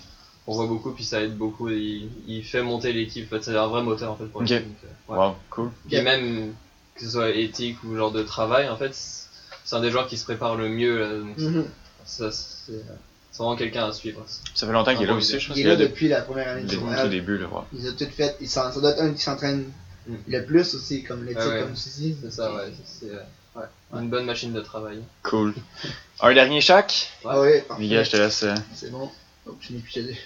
on 0.46 0.52
voit 0.54 0.66
beaucoup, 0.66 0.92
puis 0.92 1.04
ça 1.04 1.22
aide 1.22 1.36
beaucoup. 1.36 1.68
et 1.68 1.76
il, 1.78 2.10
il 2.26 2.42
fait 2.42 2.62
monter 2.62 2.92
l'équipe. 2.92 3.26
En 3.26 3.36
fait, 3.36 3.42
c'est 3.44 3.56
un 3.56 3.66
vrai 3.66 3.82
moteur 3.82 4.12
en 4.12 4.16
fait 4.16 4.26
pour 4.26 4.42
l'équipe. 4.42 4.62
euh, 4.84 5.12
ouais. 5.12 5.18
Wow, 5.18 5.34
cool. 5.50 5.70
Puis 5.88 6.00
même 6.02 6.54
que 6.94 7.00
ce 7.02 7.10
soit 7.10 7.30
éthique 7.30 7.76
ou 7.84 7.94
genre 7.96 8.10
de 8.10 8.22
travail, 8.22 8.68
en 8.68 8.76
fait, 8.76 8.94
c'est 9.64 9.74
un 9.76 9.80
des 9.80 9.90
joueurs 9.90 10.06
qui 10.06 10.16
se 10.16 10.24
prépare 10.24 10.54
le 10.56 10.68
mieux. 10.68 10.98
là, 10.98 11.18
donc 11.18 11.36
Mhm. 11.38 11.66
ça, 12.04 12.30
c'est 12.30 12.72
c'est 13.36 13.42
vraiment 13.42 13.56
quelqu'un 13.56 13.84
à 13.88 13.92
suivre. 13.92 14.24
Ça 14.54 14.66
fait 14.66 14.72
longtemps 14.72 14.94
qu'il 14.94 15.02
est 15.04 15.06
là 15.06 15.14
aussi, 15.14 15.38
je 15.38 15.48
pense 15.48 15.56
Il 15.56 15.66
est 15.66 15.68
là 15.68 15.76
depuis 15.76 16.08
la 16.08 16.22
première 16.22 16.48
année 16.48 16.62
depuis 16.62 16.76
du 16.76 16.82
le 16.82 16.88
Royal. 16.88 17.10
début, 17.10 17.38
là. 17.38 17.46
ouais. 17.48 17.60
Ils 17.78 17.88
ont 17.88 17.92
tout 17.92 18.06
fait. 18.10 18.36
Ils 18.40 18.48
ça 18.48 18.70
doit 18.80 18.90
être 18.92 19.02
un 19.02 19.12
qui 19.12 19.22
s'entraîne 19.22 19.70
Mm. 20.08 20.14
le 20.28 20.44
plus 20.44 20.74
aussi, 20.76 21.02
comme 21.02 21.24
le 21.24 21.32
Ah 21.36 21.42
titre, 21.42 21.58
comme 21.64 21.72
dis. 21.72 22.16
C'est 22.22 22.30
ça, 22.32 22.54
ouais. 22.54 22.72
C'est 22.84 23.10
euh, 23.10 23.18
ouais, 23.56 23.64
une 24.00 24.08
bonne 24.08 24.24
machine 24.24 24.52
de 24.52 24.60
travail. 24.60 25.00
Cool. 25.24 25.52
Un 26.20 26.32
dernier 26.32 26.60
chaque. 26.60 27.08
Ah 27.24 27.40
oui. 27.40 27.50
Miguel, 27.80 28.04
je 28.04 28.10
te 28.12 28.16
laisse. 28.16 28.44
euh, 28.44 28.54
C'est 28.72 28.92
bon. 28.92 29.10
Oh, 29.46 29.56
je 29.60 29.72
n'ai 29.72 29.80
plus 29.80 30.16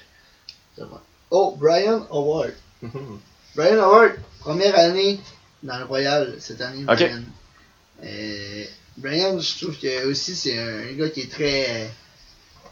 bon. 0.76 0.86
Oh, 1.30 1.56
Brian 1.58 2.06
Howard. 2.10 2.52
Brian 3.56 3.78
Howard, 3.82 4.12
première 4.40 4.78
année 4.78 5.18
dans 5.62 5.78
le 5.78 5.84
Royal 5.86 6.34
cette 6.40 6.60
année. 6.60 6.82
Ok. 6.86 6.96
Brian. 6.98 7.22
Euh, 8.04 8.64
Brian, 8.98 9.38
je 9.40 9.64
trouve 9.64 9.78
que 9.78 10.06
aussi 10.10 10.34
c'est 10.36 10.58
un 10.58 10.92
gars 10.92 11.08
qui 11.08 11.20
est 11.20 11.32
très. 11.32 11.90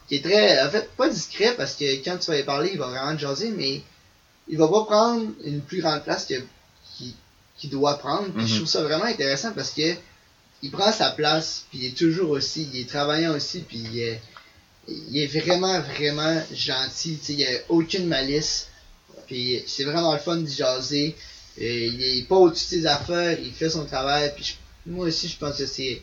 Qui 0.08 0.16
est 0.16 0.22
très. 0.24 0.62
En 0.62 0.70
fait, 0.70 0.88
pas 0.96 1.08
discret 1.08 1.54
parce 1.56 1.74
que 1.74 1.84
quand 2.04 2.16
tu 2.18 2.30
vas 2.30 2.38
y 2.38 2.44
parler, 2.44 2.70
il 2.72 2.78
va 2.78 2.86
vraiment 2.88 3.14
te 3.14 3.20
jaser, 3.20 3.50
mais 3.50 3.82
il 4.48 4.56
va 4.58 4.68
pas 4.68 4.84
prendre 4.84 5.26
une 5.44 5.60
plus 5.60 5.80
grande 5.80 6.02
place 6.04 6.24
que 6.26 6.34
qu'il 7.58 7.70
doit 7.70 7.98
prendre. 7.98 8.28
Puis 8.32 8.46
je 8.46 8.52
Mhm. 8.52 8.56
trouve 8.58 8.68
ça 8.68 8.82
vraiment 8.82 9.04
intéressant 9.04 9.52
parce 9.52 9.70
que 9.70 9.94
il 10.62 10.70
prend 10.70 10.90
sa 10.92 11.10
place, 11.10 11.64
puis 11.70 11.78
il 11.80 11.84
est 11.86 11.96
toujours 11.96 12.30
aussi, 12.30 12.68
il 12.72 12.80
est 12.80 12.88
travaillant 12.88 13.34
aussi, 13.34 13.60
puis 13.60 13.78
il 13.78 13.98
est, 14.00 14.20
il 14.88 15.18
est 15.18 15.26
vraiment, 15.26 15.80
vraiment 15.80 16.40
gentil. 16.54 17.18
tu 17.18 17.24
sais, 17.26 17.32
Il 17.34 17.36
n'y 17.38 17.46
a 17.46 17.58
aucune 17.68 18.06
malice. 18.06 18.68
Puis 19.26 19.62
c'est 19.66 19.84
vraiment 19.84 20.12
le 20.14 20.18
fun 20.20 20.36
d'y 20.36 20.54
jaser. 20.54 21.14
Et 21.58 21.86
il 21.88 22.18
est 22.18 22.22
pas 22.22 22.36
au-dessus 22.36 22.76
de 22.76 22.80
ses 22.80 22.86
affaires, 22.86 23.38
il 23.40 23.52
fait 23.52 23.68
son 23.70 23.84
travail. 23.84 24.32
Puis 24.34 24.44
je- 24.86 24.90
moi 24.90 25.06
aussi, 25.08 25.28
je 25.28 25.36
pense 25.36 25.58
que 25.58 25.66
c'est. 25.66 26.00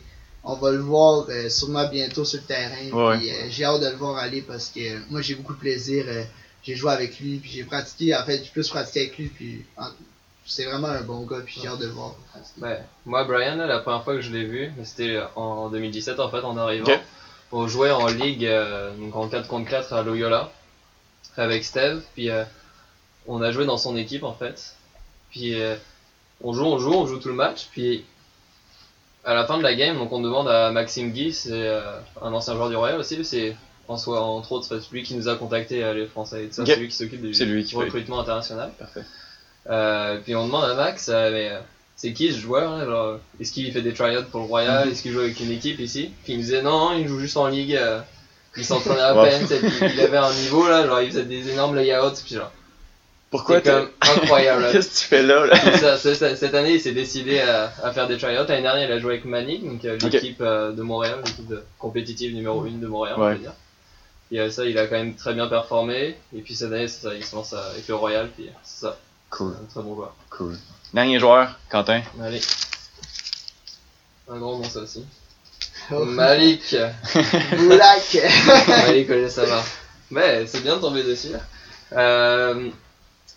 On 0.48 0.54
va 0.54 0.70
le 0.70 0.78
voir 0.78 1.26
euh, 1.28 1.48
sûrement 1.48 1.88
bientôt 1.88 2.24
sur 2.24 2.38
le 2.40 2.46
terrain. 2.46 2.90
Ouais. 2.92 3.18
Puis, 3.18 3.30
euh, 3.30 3.46
j'ai 3.50 3.64
hâte 3.64 3.80
de 3.80 3.88
le 3.88 3.96
voir 3.96 4.16
aller 4.18 4.42
parce 4.42 4.68
que 4.68 4.78
euh, 4.80 4.98
moi 5.10 5.20
j'ai 5.20 5.34
beaucoup 5.34 5.54
de 5.54 5.58
plaisir. 5.58 6.04
euh, 6.08 6.22
j'ai 6.62 6.74
joué 6.76 6.92
avec 6.92 7.18
lui, 7.20 7.38
puis 7.38 7.50
j'ai 7.50 7.64
pratiqué. 7.64 8.14
En 8.16 8.24
fait, 8.24 8.42
j'ai 8.44 8.50
plus 8.50 8.68
pratiqué 8.68 9.00
avec 9.00 9.18
lui. 9.18 9.26
Puis 9.28 9.64
en- 9.76 9.88
c'est 10.46 10.64
vraiment 10.66 10.86
un 10.88 11.00
bon 11.02 11.22
gars, 11.26 11.40
puis 11.44 11.58
j'ai 11.60 11.66
hâte 11.68 11.80
de 11.80 11.86
le 11.86 11.90
voir. 11.92 12.14
Ouais. 12.60 12.80
Moi, 13.04 13.24
Brian, 13.24 13.56
là, 13.56 13.66
la 13.66 13.80
première 13.80 14.04
fois 14.04 14.14
que 14.14 14.20
je 14.20 14.30
l'ai 14.30 14.44
vu, 14.44 14.70
c'était 14.84 15.18
en 15.34 15.68
2017 15.70 16.20
en 16.20 16.30
fait, 16.30 16.40
en 16.42 16.56
arrivant. 16.56 16.86
On 17.52 17.66
jouait 17.68 17.90
en 17.90 18.06
ligue, 18.06 18.44
euh, 18.46 18.92
donc 18.96 19.14
en 19.16 19.28
4 19.28 19.48
contre 19.48 19.68
4 19.70 19.92
à 19.92 20.02
Loyola, 20.02 20.52
avec 21.36 21.64
Steve. 21.64 22.02
Puis 22.14 22.30
euh, 22.30 22.44
on 23.26 23.42
a 23.42 23.50
joué 23.50 23.64
dans 23.66 23.78
son 23.78 23.96
équipe 23.96 24.22
en 24.24 24.34
fait. 24.34 24.74
Puis 25.30 25.60
euh, 25.60 25.74
on 26.42 26.52
joue, 26.52 26.64
on 26.64 26.78
joue, 26.78 26.92
on 26.92 27.06
joue 27.06 27.18
tout 27.18 27.28
le 27.28 27.34
match. 27.34 27.68
Puis 27.72 28.04
à 29.26 29.34
la 29.34 29.44
fin 29.44 29.58
de 29.58 29.62
la 29.62 29.74
game, 29.74 29.98
donc 29.98 30.10
on 30.12 30.20
demande 30.20 30.48
à 30.48 30.70
Maxime 30.70 31.10
Guy, 31.10 31.32
c'est 31.32 31.50
euh, 31.52 31.80
un 32.22 32.32
ancien 32.32 32.54
joueur 32.54 32.68
du 32.70 32.76
Royal 32.76 32.98
aussi, 32.98 33.22
c'est 33.24 33.54
en 33.88 33.96
soi, 33.96 34.20
entre 34.20 34.52
autres, 34.52 34.66
c'est 34.68 34.92
lui 34.92 35.02
qui 35.02 35.14
nous 35.14 35.28
a 35.28 35.36
contacté, 35.36 35.84
euh, 35.84 35.92
les 35.94 36.06
Français 36.06 36.44
et 36.44 36.46
tout 36.48 36.54
ça, 36.54 36.62
Ok. 36.62 36.68
c'est 36.68 36.76
lui 36.76 36.88
qui 36.88 36.96
s'occupe 36.96 37.20
du 37.22 37.34
C'est 37.34 37.44
lui 37.44 37.62
qui 37.64 37.72
fait. 37.72 37.76
recrutement 37.82 38.20
international. 38.20 38.70
Parfait. 38.78 39.02
Euh, 39.68 40.18
puis 40.22 40.34
on 40.36 40.46
demande 40.46 40.64
à 40.64 40.74
Max, 40.74 41.08
euh, 41.12 41.30
mais 41.32 41.52
c'est 41.96 42.12
qui 42.12 42.32
ce 42.32 42.38
joueur 42.38 42.84
genre, 42.84 43.18
Est-ce 43.40 43.52
qu'il 43.52 43.70
fait 43.72 43.82
des 43.82 43.92
tryouts 43.92 44.22
pour 44.30 44.40
le 44.40 44.46
Royal 44.46 44.86
Mhm. 44.86 44.92
Est-ce 44.92 45.02
qu'il 45.02 45.12
joue 45.12 45.20
avec 45.20 45.38
une 45.40 45.50
équipe 45.50 45.80
ici? 45.80 46.10
Puis 46.24 46.34
il 46.34 46.36
me 46.38 46.42
disait 46.42 46.62
non, 46.62 46.92
il 46.96 47.06
joue 47.08 47.18
juste 47.18 47.36
en 47.36 47.46
ligue. 47.48 47.74
euh, 47.74 48.00
il 48.56 48.64
s'entraînait 48.64 49.00
à 49.00 49.12
peine, 49.24 49.46
il 49.92 50.00
avait 50.00 50.16
un 50.16 50.32
niveau 50.32 50.66
là, 50.68 50.86
genre 50.86 51.00
il 51.02 51.08
faisait 51.10 51.24
des 51.24 51.50
énormes 51.50 51.74
layouts, 51.76 52.14
puis 52.24 52.36
genre, 52.36 52.50
Pourquoi 53.30 53.60
t'es. 53.60 53.70
incroyable. 54.00 54.68
Qu'est-ce 54.72 54.88
que 54.88 54.98
tu 55.00 55.04
fais 55.06 55.22
là, 55.22 55.46
ça, 55.78 55.96
cette 55.98 56.54
année, 56.54 56.74
il 56.74 56.80
s'est 56.80 56.92
décidé 56.92 57.40
à, 57.40 57.72
à 57.82 57.92
faire 57.92 58.06
des 58.06 58.16
tryouts. 58.18 58.46
L'année 58.46 58.62
dernière, 58.62 58.88
il 58.88 58.92
a 58.92 58.98
joué 58.98 59.14
avec 59.14 59.24
Manning, 59.24 59.72
donc 59.72 59.84
euh, 59.84 59.98
l'équipe 60.00 60.40
euh, 60.40 60.72
de 60.72 60.82
Montréal, 60.82 61.18
l'équipe 61.24 61.46
de- 61.48 61.62
compétitive 61.78 62.34
numéro 62.34 62.62
1 62.64 62.78
de 62.78 62.86
Montréal, 62.86 63.16
on 63.18 63.20
va 63.22 63.34
dire. 63.34 63.52
Et 64.32 64.40
euh, 64.40 64.50
ça, 64.50 64.64
il 64.64 64.78
a 64.78 64.86
quand 64.86 64.96
même 64.96 65.14
très 65.16 65.34
bien 65.34 65.48
performé. 65.48 66.16
Et 66.36 66.40
puis 66.40 66.54
cette 66.54 66.72
année, 66.72 66.88
c'est 66.88 67.02
ça, 67.08 67.14
il 67.14 67.24
se 67.24 67.34
lance 67.34 67.52
avec 67.52 67.86
le 67.88 67.94
Royal, 67.96 68.28
puis 68.36 68.48
c'est 68.62 68.86
ça, 68.86 68.96
Cool, 69.30 69.54
un 69.60 69.64
très 69.72 69.82
bon 69.82 69.96
joueur. 69.96 70.14
cool. 70.30 70.56
Dernier 70.94 71.18
joueur, 71.18 71.58
Quentin. 71.68 72.02
Allez. 72.22 72.40
Un 74.28 74.38
grand 74.38 74.58
nom 74.58 74.64
ça 74.64 74.80
aussi. 74.80 75.04
Oh. 75.92 76.04
Malik. 76.04 76.74
Boulac! 77.56 78.18
Malik 78.68 79.10
Ojesama. 79.10 79.62
Ouais, 80.10 80.44
c'est 80.46 80.62
bien 80.62 80.76
de 80.76 80.80
tomber 80.80 81.02
dessus. 81.04 81.32
Euh, 81.92 82.68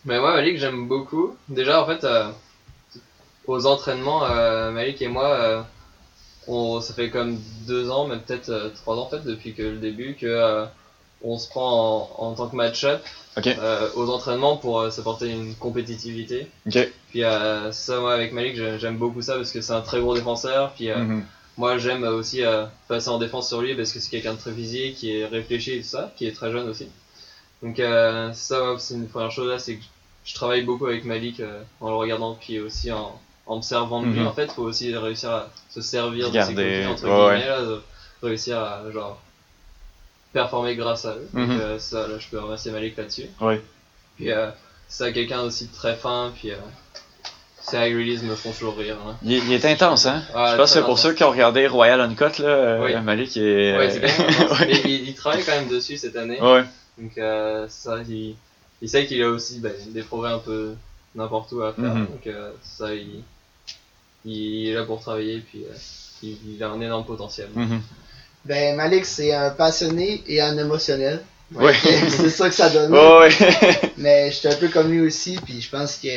mais 0.06 0.20
moi, 0.20 0.34
Malik, 0.34 0.58
j'aime 0.58 0.88
beaucoup. 0.88 1.36
Déjà, 1.50 1.82
en 1.82 1.86
fait, 1.86 2.04
euh, 2.04 2.30
aux 3.48 3.66
entraînements, 3.66 4.26
euh, 4.26 4.72
Malik 4.72 5.02
et 5.02 5.08
moi, 5.08 5.26
euh, 5.28 5.62
on, 6.48 6.82
ça 6.82 6.94
fait 6.94 7.10
comme 7.10 7.38
deux 7.68 7.90
ans, 7.92 8.06
même 8.06 8.22
peut-être 8.22 8.72
trois 8.76 8.96
ans 8.96 9.02
en 9.04 9.10
fait, 9.10 9.20
depuis 9.24 9.54
que 9.54 9.62
le 9.62 9.78
début, 9.78 10.16
que 10.20 10.66
on 11.22 11.38
se 11.38 11.48
prend 11.50 12.10
en, 12.18 12.24
en 12.28 12.34
tant 12.34 12.48
que 12.48 12.56
match-up 12.56 13.02
aux 13.96 14.10
entraînements 14.10 14.56
pour 14.56 14.90
s'apporter 14.92 15.30
une 15.32 15.54
compétitivité. 15.56 16.48
Puis 17.10 17.22
ça, 17.72 18.00
moi, 18.00 18.14
avec 18.14 18.32
Malik, 18.32 18.56
j'ai- 18.56 18.80
j'aime 18.80 18.98
beaucoup 18.98 19.22
ça 19.22 19.36
parce 19.36 19.52
que 19.52 19.62
c'est 19.62 19.74
un 19.74 19.82
très 19.82 20.00
gros 20.00 20.16
défenseur. 20.16 20.72
Puis 20.74 20.90
Mhm. 20.90 21.26
moi, 21.58 21.78
j'aime 21.78 22.04
aussi 22.04 22.42
passer 22.88 23.10
en 23.10 23.18
défense 23.18 23.48
sur 23.50 23.62
lui 23.62 23.76
parce 23.76 23.92
que 23.92 24.00
c'est 24.00 24.10
quelqu'un 24.10 24.34
de 24.34 24.38
très 24.40 24.54
physique, 24.54 24.96
qui 24.96 25.18
est 25.18 25.26
réfléchi 25.26 25.74
et 25.74 25.82
tout 25.82 25.88
ça, 25.88 26.10
qui 26.16 26.26
est 26.26 26.32
très 26.32 26.52
jeune 26.52 26.70
aussi. 26.70 26.88
Donc 27.64 27.80
euh, 27.80 28.32
ça, 28.34 28.76
c'est 28.78 28.94
une 28.94 29.08
première 29.08 29.32
chose 29.32 29.50
là, 29.50 29.60
c'est 29.60 29.76
que 29.76 29.84
je 30.26 30.34
travaille 30.34 30.62
beaucoup 30.64 30.86
avec 30.86 31.04
Malik 31.06 31.40
euh, 31.40 31.62
en 31.82 31.90
le 31.90 31.96
regardant, 31.96 32.36
puis 32.40 32.60
aussi 32.60 32.92
en, 32.92 33.20
en 33.48 33.58
me 33.58 33.62
servant 33.62 34.02
de 34.02 34.08
lui. 34.08 34.20
Mhm. 34.20 34.28
En 34.28 34.34
fait, 34.34 34.52
faut 34.52 34.64
aussi 34.64 34.96
réussir 34.96 35.30
à 35.32 35.48
se 35.70 35.82
servir 35.82 36.30
de 36.32 36.40
ses 36.42 36.54
coéquipiers, 36.54 36.86
entre 36.88 37.04
guillemets, 37.04 37.48
là, 37.48 37.62
de 37.62 37.82
réussir 38.24 38.60
à 38.60 38.82
genre 38.94 39.20
performer 40.34 40.76
grâce 40.76 41.06
à 41.06 41.16
eux. 41.16 41.28
Donc 41.34 41.48
Mhm. 41.50 41.60
euh, 41.60 41.80
ça, 41.80 42.08
là, 42.08 42.16
je 42.20 42.28
peux 42.30 42.40
remercier 42.40 42.72
Malik 42.72 42.96
là-dessus. 42.98 43.26
Ouais. 43.42 43.62
Puis 44.18 44.30
c'est 44.88 45.14
quelqu'un 45.14 45.42
aussi 45.42 45.68
de 45.68 45.74
très 45.74 45.96
fin, 45.96 46.32
puis 46.36 46.52
ses 47.62 47.78
high 47.78 47.94
release 47.96 48.24
me 48.24 48.36
font 48.36 48.52
toujours 48.52 48.78
rire. 48.78 48.98
hein. 49.08 49.16
Il, 49.24 49.34
est- 49.34 49.38
il 49.46 49.54
est 49.54 49.66
intense, 49.66 50.06
hein? 50.06 50.22
Ah, 50.34 50.52
je 50.54 50.58
pense 50.58 50.74
que 50.74 50.80
pour 50.80 50.90
intense. 50.90 51.02
ceux 51.04 51.14
qui 51.14 51.24
ont 51.24 51.32
regardé 51.32 51.68
Royal 51.68 52.00
Uncut, 52.02 52.40
là, 52.42 52.80
Oui. 52.82 52.96
Malik 53.02 53.36
est. 53.38 53.78
Ouais, 53.78 53.96
intense. 54.04 54.60
ouais. 54.60 54.68
Mais 54.68 54.82
il, 54.86 55.10
il 55.10 55.16
travaille 55.16 55.44
quand 55.44 55.52
même 55.56 55.68
dessus 55.68 55.98
cette 55.98 56.16
année. 56.16 56.42
Ouais. 56.42 56.64
Donc 57.00 57.18
euh, 57.18 57.66
ça, 57.70 57.98
il, 58.08 58.36
il 58.82 58.90
sait 58.90 59.06
qu'il 59.06 59.22
a 59.24 59.30
aussi 59.30 59.60
ben, 59.60 59.74
des 59.88 60.04
progrès 60.04 60.32
un 60.32 60.40
peu 60.40 60.74
n'importe 61.16 61.52
où 61.52 61.62
à 61.62 61.74
faire. 61.74 61.96
Mhm. 61.96 62.06
Donc 62.08 62.28
euh, 62.28 62.52
ça, 62.64 62.94
il, 62.94 63.24
il 64.26 64.70
est 64.70 64.74
là 64.74 64.84
pour 64.84 65.02
travailler, 65.02 65.40
puis 65.40 65.64
euh, 65.64 65.76
il, 66.24 66.38
il 66.56 66.64
a 66.64 66.70
un 66.70 66.82
énorme 66.82 67.06
potentiel. 67.06 67.50
Mhm. 67.56 67.82
Ben, 68.46 68.76
Malik, 68.76 69.06
c'est 69.06 69.34
un 69.34 69.50
passionné 69.50 70.24
et 70.28 70.42
un 70.42 70.58
émotionnel. 70.58 71.24
Ouais. 71.54 71.74
c'est 72.10 72.30
ça 72.30 72.48
que 72.50 72.56
ça 72.56 72.70
donne. 72.70 72.92
Ouais, 72.94 73.20
ouais. 73.20 73.94
Mais 73.98 74.32
je 74.32 74.36
suis 74.36 74.48
un 74.48 74.56
peu 74.56 74.68
comme 74.68 74.92
lui 74.92 75.02
aussi, 75.02 75.38
puis 75.44 75.62
je 75.62 75.70
pense 75.70 75.98
que 75.98 76.08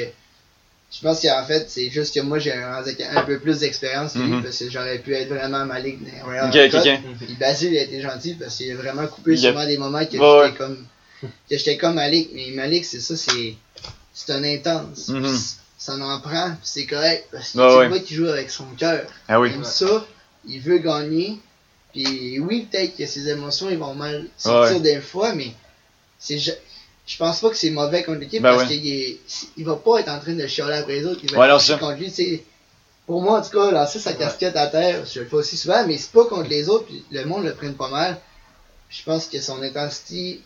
Je 0.94 1.00
pense 1.00 1.22
qu'en 1.22 1.44
fait, 1.46 1.64
c'est 1.70 1.88
juste 1.90 2.14
que 2.14 2.20
moi, 2.20 2.38
j'ai 2.38 2.52
un, 2.52 2.84
un 3.16 3.22
peu 3.22 3.38
plus 3.38 3.60
d'expérience 3.60 4.12
que 4.12 4.18
lui, 4.18 4.30
Mhm. 4.32 4.42
parce 4.42 4.58
que 4.58 4.70
j'aurais 4.70 4.98
pu 4.98 5.14
être 5.14 5.28
vraiment 5.28 5.64
ma 5.64 5.80
ligue 5.80 5.98
Royal 6.22 6.48
Ok, 6.50 6.56
ok, 6.74 6.82
Cut. 6.82 6.90
ok. 6.90 7.16
Puis 7.26 7.34
Basile 7.40 7.76
a 7.78 7.82
été 7.82 8.00
gentil 8.02 8.34
parce 8.34 8.56
qu'il 8.56 8.70
a 8.70 8.74
vraiment 8.76 9.06
coupé 9.06 9.32
Il 9.32 9.46
a- 9.46 9.50
souvent 9.50 9.64
des 9.66 9.78
moments 9.78 10.04
que 10.04 10.12
j'étais 10.12 10.56
comme 10.58 10.86
que 11.22 11.28
j'étais 11.56 11.76
comme 11.78 11.94
Malik. 11.94 12.28
Mais 12.34 12.50
Malik, 12.50 12.84
c'est 12.84 13.00
ça, 13.00 13.16
c'est 13.16 13.54
c'est 14.12 14.32
un 14.32 14.44
intense. 14.44 15.08
Mhm. 15.08 15.34
Ça 15.78 15.94
en 15.94 16.20
prend, 16.20 16.54
c'est 16.62 16.86
correct. 16.86 17.26
Parce 17.32 17.52
que 17.52 17.86
tu 17.86 17.92
ouais. 17.92 18.02
qu'il 18.02 18.16
joue 18.18 18.26
avec 18.28 18.50
son 18.50 18.66
cœur. 18.78 19.06
Ah 19.28 19.40
oui. 19.40 19.48
Il 19.50 19.54
aime 19.56 19.64
ça, 19.64 20.06
il 20.46 20.60
veut 20.60 20.78
gagner. 20.78 21.38
Puis 21.94 22.38
oui, 22.38 22.68
peut-être 22.70 22.96
que 22.96 23.06
ses 23.06 23.28
émotions 23.28 23.68
ils 23.70 23.78
vont 23.78 23.94
mal 23.94 24.26
sortir 24.36 24.76
Ouais. 24.76 24.82
des 24.82 25.00
fois, 25.00 25.34
mais 25.34 25.52
c'est 26.18 26.38
je, 27.12 27.18
pense 27.18 27.40
pas 27.40 27.50
que 27.50 27.56
c'est 27.56 27.70
mauvais 27.70 28.02
contre 28.02 28.20
l'équipe 28.20 28.42
Ben 28.42 28.50
parce 28.50 28.62
ouais. 28.62 28.68
qu'il 28.78 28.86
est- 28.86 29.18
il 29.56 29.64
va 29.64 29.76
pas 29.76 29.98
être 30.00 30.08
en 30.10 30.18
train 30.18 30.34
de 30.34 30.46
chialer 30.46 30.74
après 30.74 30.94
les 30.94 31.06
autres. 31.06 31.20
Il 31.22 31.32
va 31.32 31.40
Ouais, 31.40 31.48
être 31.48 31.78
contre 31.78 31.98
lui. 31.98 32.42
Pour 33.06 33.20
moi, 33.20 33.40
en 33.40 33.42
tout 33.42 33.50
cas, 33.50 33.70
lancer 33.72 33.98
sa 33.98 34.12
casquette 34.12 34.56
à 34.56 34.68
terre, 34.68 35.04
je 35.12 35.20
le 35.20 35.26
fais 35.26 35.34
aussi 35.36 35.56
souvent, 35.56 35.84
mais 35.86 35.98
c'est 35.98 36.12
pas 36.12 36.24
contre 36.26 36.48
les 36.48 36.68
autres, 36.68 36.86
puis 36.86 37.04
le 37.10 37.24
monde 37.24 37.44
le 37.44 37.52
prenne 37.54 37.74
pas 37.74 37.88
mal. 37.88 38.18
Je 38.88 39.02
pense 39.02 39.26
que 39.26 39.40
son 39.40 39.60
intensité, 39.62 40.40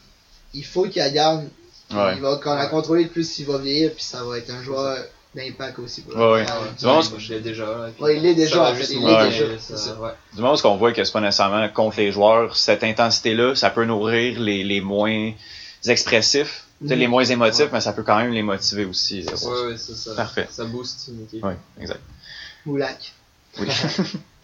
il 0.54 0.64
faut 0.64 0.84
qu'il 0.84 1.02
la 1.02 1.10
garde. 1.10 1.48
Il 1.90 2.20
va, 2.20 2.40
quand 2.42 2.54
la 2.54 2.66
contrôler, 2.66 3.06
plus 3.06 3.38
il 3.38 3.46
va 3.46 3.58
vieillir, 3.58 3.92
puis 3.92 4.02
ça 4.02 4.24
va 4.24 4.38
être 4.38 4.50
un 4.50 4.62
joueur 4.62 4.96
d'impact 5.34 5.78
aussi. 5.78 6.00
Pour 6.00 6.16
Ouais, 6.16 6.32
ouais. 6.40 6.46
Ah, 6.48 6.96
Ouais, 6.98 7.02
je 7.18 7.34
l'ai 7.34 7.40
déjà. 7.40 7.66
Ouais, 8.00 8.16
il 8.16 8.22
l'est 8.22 8.34
déjà, 8.34 8.72
il 8.72 8.78
l'est. 8.78 8.92
Du 10.34 10.40
moment 10.40 10.54
où 10.54 10.66
on 10.66 10.76
voit 10.76 10.92
que 10.92 11.04
c'est 11.04 11.12
pas 11.12 11.20
nécessairement 11.20 11.68
contre 11.68 11.98
les 11.98 12.10
joueurs, 12.10 12.56
cette 12.56 12.82
intensité-là, 12.82 13.54
ça 13.54 13.70
peut 13.70 13.84
nourrir 13.84 14.40
les, 14.40 14.64
les 14.64 14.80
moins 14.80 15.32
expressifs, 15.90 16.64
tu 16.82 16.88
sais, 16.88 16.94
Mhm. 16.94 17.00
les 17.00 17.06
moins 17.08 17.24
émotifs, 17.24 17.60
Ouais. 17.66 17.70
mais 17.72 17.80
ça 17.80 17.92
peut 17.92 18.02
quand 18.02 18.16
même 18.18 18.32
les 18.32 18.42
motiver 18.42 18.84
aussi. 18.84 19.24
Ouais, 19.26 19.76
c'est 19.76 19.94
ça. 19.96 20.14
Parfait. 20.14 20.46
Ça 20.50 20.64
booste 20.64 21.10
équipe. 21.24 21.44
Oui, 21.44 21.52
exact. 21.80 22.00
Moulac. 22.66 23.12
Oui. 23.58 23.68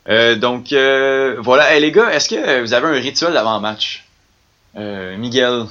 Euh, 0.08 0.34
donc 0.34 0.72
euh, 0.72 1.36
voilà, 1.38 1.76
Eh, 1.76 1.80
les 1.80 1.92
gars, 1.92 2.10
est-ce 2.12 2.28
que 2.28 2.60
vous 2.62 2.74
avez 2.74 2.88
un 2.88 3.00
rituel 3.00 3.32
d'avant-match? 3.34 4.04
Euh, 4.74 5.16
Miguel, 5.16 5.66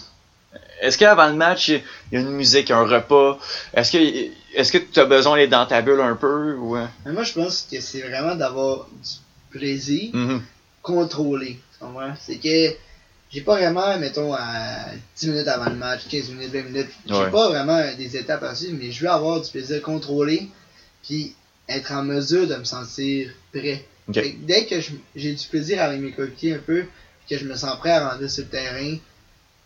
est-ce 0.79 0.97
qu'avant 0.97 1.27
le 1.27 1.33
match, 1.33 1.67
il 1.67 1.81
y 2.13 2.15
a 2.15 2.19
une 2.21 2.29
musique, 2.31 2.71
un 2.71 2.85
repas? 2.87 3.37
Est-ce 3.73 3.91
que 3.91 3.97
est-ce 4.55 4.71
que 4.71 4.77
tu 4.77 4.99
as 5.01 5.05
besoin 5.05 5.35
d'être 5.35 5.49
dans 5.49 5.65
ta 5.65 5.81
bulle 5.81 5.99
un 5.99 6.15
peu? 6.15 6.53
Ou... 6.55 6.77
Mais 7.05 7.11
moi, 7.11 7.23
je 7.23 7.33
pense 7.33 7.67
que 7.69 7.81
c'est 7.81 7.99
vraiment 8.03 8.35
d'avoir 8.35 8.87
du 9.03 9.57
plaisir 9.59 10.11
Mhm. 10.13 10.41
contrôlé. 10.81 11.59
C'est 12.21 12.37
que 12.37 12.73
j'ai 13.31 13.41
pas 13.41 13.55
vraiment, 13.57 13.97
mettons, 13.97 14.33
à 14.33 14.85
10 15.17 15.27
minutes 15.27 15.47
avant 15.47 15.69
le 15.69 15.75
match, 15.75 16.01
15 16.09 16.29
minutes, 16.29 16.51
20 16.51 16.63
minutes, 16.63 16.89
j'ai 17.05 17.13
Ouais. 17.13 17.31
pas 17.31 17.49
vraiment 17.49 17.81
des 17.97 18.17
étapes 18.17 18.43
à 18.43 18.53
suivre, 18.55 18.77
mais 18.79 18.91
je 18.91 19.01
veux 19.01 19.09
avoir 19.09 19.39
du 19.41 19.49
plaisir 19.49 19.81
contrôlé, 19.81 20.49
puis 21.03 21.33
être 21.69 21.91
en 21.93 22.03
mesure 22.03 22.47
de 22.47 22.55
me 22.55 22.63
sentir 22.65 23.31
prêt. 23.53 23.85
Que 24.13 24.19
dès 24.45 24.65
que 24.65 24.75
j'ai 25.15 25.33
du 25.33 25.47
plaisir 25.47 25.81
avec 25.81 26.01
mes 26.01 26.11
coéquipiers 26.11 26.55
un 26.55 26.59
peu, 26.59 26.83
puis 27.25 27.35
que 27.37 27.41
je 27.41 27.47
me 27.47 27.55
sens 27.55 27.77
prêt 27.79 27.91
à 27.91 28.09
rentrer 28.09 28.27
sur 28.27 28.43
le 28.43 28.49
terrain, 28.49 28.97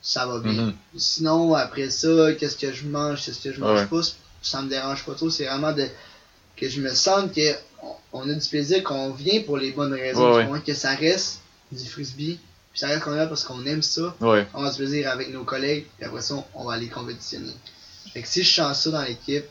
ça 0.01 0.28
va 0.28 0.39
bien. 0.39 0.51
Mhm. 0.53 0.74
Sinon, 0.97 1.55
après 1.55 1.89
ça, 1.89 2.34
qu'est-ce 2.38 2.57
que 2.57 2.72
je 2.72 2.86
mange, 2.86 3.26
qu'est-ce 3.26 3.39
que 3.39 3.51
je 3.51 3.59
mange 3.59 3.80
Ouais. 3.80 3.86
pas, 3.88 4.01
ça 4.43 4.61
me 4.61 4.70
dérange 4.70 5.03
pas 5.03 5.16
trop. 5.16 5.32
C'est 5.32 5.45
vraiment 5.45 5.72
de 5.72 5.88
que 6.55 6.70
je 6.70 6.80
me 6.82 6.93
sente 6.93 7.34
que 7.34 7.55
on- 8.13 8.30
a 8.30 8.34
du 8.34 8.47
plaisir, 8.49 8.84
qu'on 8.84 9.09
vient 9.11 9.41
pour 9.41 9.57
les 9.57 9.72
bonnes 9.72 9.93
raisons, 9.93 10.36
Ouais, 10.51 10.59
que 10.66 10.74
ça 10.76 10.93
reste 10.95 11.39
du 11.72 11.86
frisbee, 11.88 12.39
puis 12.76 12.82
ça 12.82 12.88
reste 12.88 13.03
qu'on 13.03 13.13
est 13.13 13.17
là 13.17 13.28
parce 13.28 13.45
qu'on 13.45 13.65
aime 13.65 13.82
ça, 13.82 14.13
Ouais. 14.19 14.45
on 14.53 14.65
a 14.65 14.69
du 14.69 14.76
plaisir 14.76 15.09
avec 15.09 15.30
nos 15.32 15.45
collègues, 15.45 15.86
puis 15.97 16.05
après 16.05 16.21
ça, 16.21 16.36
on 16.53 16.65
va 16.65 16.73
aller 16.73 16.89
compétitionner. 16.89 17.53
Fait 18.13 18.21
que 18.21 18.28
si 18.28 18.43
je 18.43 18.53
sens 18.53 18.82
ça 18.82 18.91
dans 18.91 19.01
l'équipe, 19.01 19.45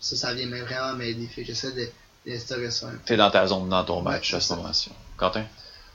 ça, 0.00 0.16
ça 0.16 0.34
vient 0.34 0.48
vraiment 0.48 0.94
m'aider. 0.96 1.26
Fait 1.28 1.42
que 1.42 1.46
j'essaie 1.46 1.70
de 1.72 1.88
d'instaurer 2.26 2.72
ça 2.72 2.88
un 2.88 2.90
peu. 2.90 2.98
T'es 3.04 3.16
dans 3.16 3.30
ta 3.30 3.46
zone, 3.46 3.68
dans 3.68 3.84
ton 3.84 3.98
Ouais, 3.98 4.10
match 4.14 4.34
à 4.34 4.40
c'est 4.40 4.48
ce 4.48 4.54
moment-ci. 4.54 4.90
Quentin? 5.16 5.44